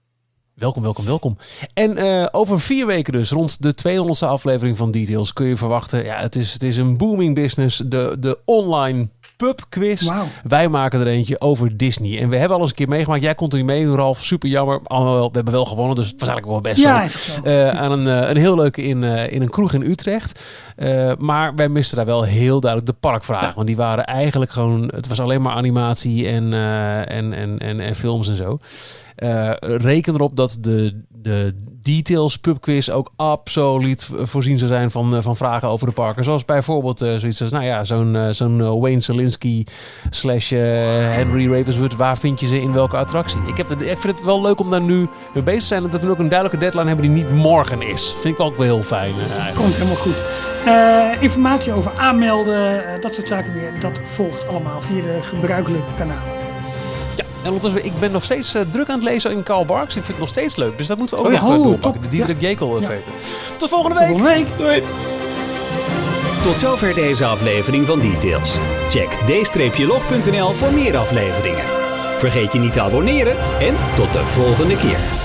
Welkom, 0.62 0.84
welkom, 0.84 1.05
welkom. 1.05 1.38
En 1.74 1.97
uh, 1.97 2.28
over 2.32 2.59
vier 2.59 2.86
weken 2.86 3.14
dus, 3.14 3.30
rond 3.30 3.62
de 3.62 3.74
200ste 3.88 4.28
aflevering 4.28 4.78
van 4.78 4.91
Details, 4.91 5.34
kun 5.34 5.45
je 5.45 5.55
verwachten. 5.55 6.03
Ja, 6.03 6.20
het 6.20 6.36
is, 6.36 6.53
het 6.53 6.64
is 6.64 6.78
een 6.78 6.97
booming 6.97 7.36
business. 7.36 7.78
De, 7.86 8.16
de 8.20 8.38
online 8.45 9.09
pubquiz. 9.38 10.01
Wow. 10.01 10.22
Wij 10.43 10.70
maken 10.70 10.99
er 10.99 11.07
eentje 11.07 11.41
over 11.41 11.78
Disney. 11.78 12.20
En 12.20 12.30
we 12.30 12.36
hebben 12.36 12.55
al 12.55 12.62
eens 12.62 12.70
een 12.70 12.76
keer 12.76 12.88
meegemaakt. 12.88 13.22
Jij 13.22 13.36
kon 13.36 13.49
er 13.49 13.57
niet 13.57 13.66
mee, 13.66 13.95
Ralf. 13.95 14.24
Super 14.24 14.49
jammer. 14.49 14.80
Alhoewel, 14.84 15.28
we 15.28 15.36
hebben 15.36 15.53
wel 15.53 15.66
gewonnen, 15.66 15.95
dus 15.95 16.09
het 16.09 16.20
was 16.20 16.30
eigenlijk 16.30 16.64
wel 16.64 16.74
best 16.74 16.84
ja, 16.84 17.07
zo. 17.07 17.41
Uh, 17.43 17.70
aan 17.70 17.91
een, 17.91 18.24
uh, 18.24 18.30
een 18.30 18.38
heel 18.38 18.55
leuke 18.55 18.82
in, 18.82 19.03
uh, 19.03 19.32
in 19.32 19.41
een 19.41 19.49
kroeg 19.49 19.74
in 19.74 19.82
Utrecht. 19.82 20.43
maar 21.18 21.55
wij 21.55 21.70
misten 21.70 21.97
daar 21.97 22.05
wel 22.05 22.24
heel 22.24 22.59
duidelijk 22.59 22.91
de 22.91 23.07
parkvragen. 23.07 23.47
Ja. 23.47 23.53
Want 23.55 23.68
die 23.68 23.76
waren 23.76 24.05
eigenlijk 24.05 24.51
gewoon... 24.51 24.91
Het 24.95 25.07
was 25.07 25.20
alleen 25.20 25.41
maar 25.41 25.53
animatie 25.53 26.28
en, 26.28 26.53
en, 27.07 27.34
en, 27.34 27.59
en, 27.59 27.80
en 27.80 27.95
films 27.95 28.30
en 28.30 28.36
zo. 28.36 28.59
Uh, 29.18 29.51
reken 29.59 30.14
erop 30.14 30.36
dat 30.36 30.57
de, 30.62 31.01
de 31.09 31.55
details 31.84 32.38
pubquiz 32.38 32.89
ook 32.89 33.12
absoluut 33.16 34.09
voorzien 34.22 34.57
zou 34.57 34.72
zijn 34.72 34.91
van, 34.91 35.16
uh, 35.16 35.22
van 35.22 35.36
vragen 35.36 35.68
over 35.68 35.88
de 35.88 35.93
parken. 35.93 36.24
Zoals 36.24 36.45
bijvoorbeeld 36.45 37.01
uh, 37.01 37.16
zoiets 37.16 37.41
als, 37.41 37.51
nou 37.51 37.64
ja, 37.64 37.84
zo'n 37.84 38.18
zo'n 38.32 38.80
Wayne 38.80 39.01
Selinsky 39.01 39.64
slash 40.09 40.49
Henry 40.49 41.53
Ravenswood. 41.53 41.95
Waar 41.95 42.18
vind 42.18 42.39
je 42.39 42.47
ze 42.47 42.62
in 42.62 42.74
welke 42.74 42.97
attractie? 42.97 43.39
Ik, 43.45 43.57
heb 43.57 43.72
ik 43.72 43.97
vind 43.97 44.03
het 44.18 44.24
wel 44.24 44.41
leuk 44.41 44.59
om 44.59 44.70
daar 44.70 44.82
nu 44.82 45.07
mee 45.34 45.43
bezig 45.43 45.62
te 45.62 45.68
zijn. 45.68 45.84
En 45.84 45.89
dat 45.89 46.03
we 46.03 46.09
ook 46.09 46.20
een 46.20 46.30
duidelijke 46.30 46.66
deadline 46.66 46.88
hebben 46.88 47.05
die 47.14 47.24
niet 47.24 47.32
morgen 47.32 47.82
is. 47.82 48.16
Vind 48.18 48.34
ik 48.34 48.39
ook 48.39 48.55
wel 48.55 48.66
heel 48.66 48.84
fijn. 48.84 49.14
Komt 49.55 49.74
helemaal 49.74 49.95
goed. 49.95 50.24
Informatie 51.20 51.74
over 51.74 51.91
aanmelden, 51.97 52.84
dat 53.01 53.14
soort 53.14 53.28
zaken 53.28 53.53
weer, 53.53 53.80
dat 53.80 53.99
volgt 54.03 54.47
allemaal 54.47 54.82
via 54.82 55.01
de 55.01 55.18
gebruikelijke 55.22 55.93
kanalen. 55.95 56.40
En 57.43 57.51
ondertussen, 57.51 57.85
ik 57.85 57.99
ben 57.99 58.11
nog 58.11 58.23
steeds 58.23 58.55
uh, 58.55 58.61
druk 58.71 58.89
aan 58.89 58.95
het 58.95 59.03
lezen 59.03 59.31
in 59.31 59.43
Karl 59.43 59.65
Barks. 59.65 59.85
Ik 59.85 59.91
vind 59.91 60.07
het 60.07 60.19
nog 60.19 60.29
steeds 60.29 60.55
leuk, 60.55 60.77
dus 60.77 60.87
dat 60.87 60.97
moeten 60.97 61.17
we 61.17 61.23
ook 61.23 61.29
oh, 61.29 61.39
nog 61.39 61.49
ja. 61.49 61.57
oh, 61.57 61.63
doorpakken. 61.63 62.01
De 62.01 62.07
Diederik 62.07 62.41
ja. 62.41 62.47
Jekel 62.47 62.79
ja. 62.79 62.87
veten. 62.87 63.11
Tot 63.57 63.69
volgende 63.69 63.99
week! 63.99 64.07
Tot 64.07 64.19
volgende 64.19 64.43
week! 64.43 64.57
Doei! 64.57 64.83
Tot 66.43 66.59
zover 66.59 66.93
deze 66.93 67.25
aflevering 67.25 67.87
van 67.87 67.99
Details. 67.99 68.57
Check 68.89 69.09
d-log.nl 69.09 70.53
voor 70.53 70.73
meer 70.73 70.97
afleveringen. 70.97 71.65
Vergeet 72.17 72.53
je 72.53 72.59
niet 72.59 72.73
te 72.73 72.81
abonneren 72.81 73.35
en 73.59 73.75
tot 73.95 74.13
de 74.13 74.25
volgende 74.25 74.75
keer. 74.75 75.20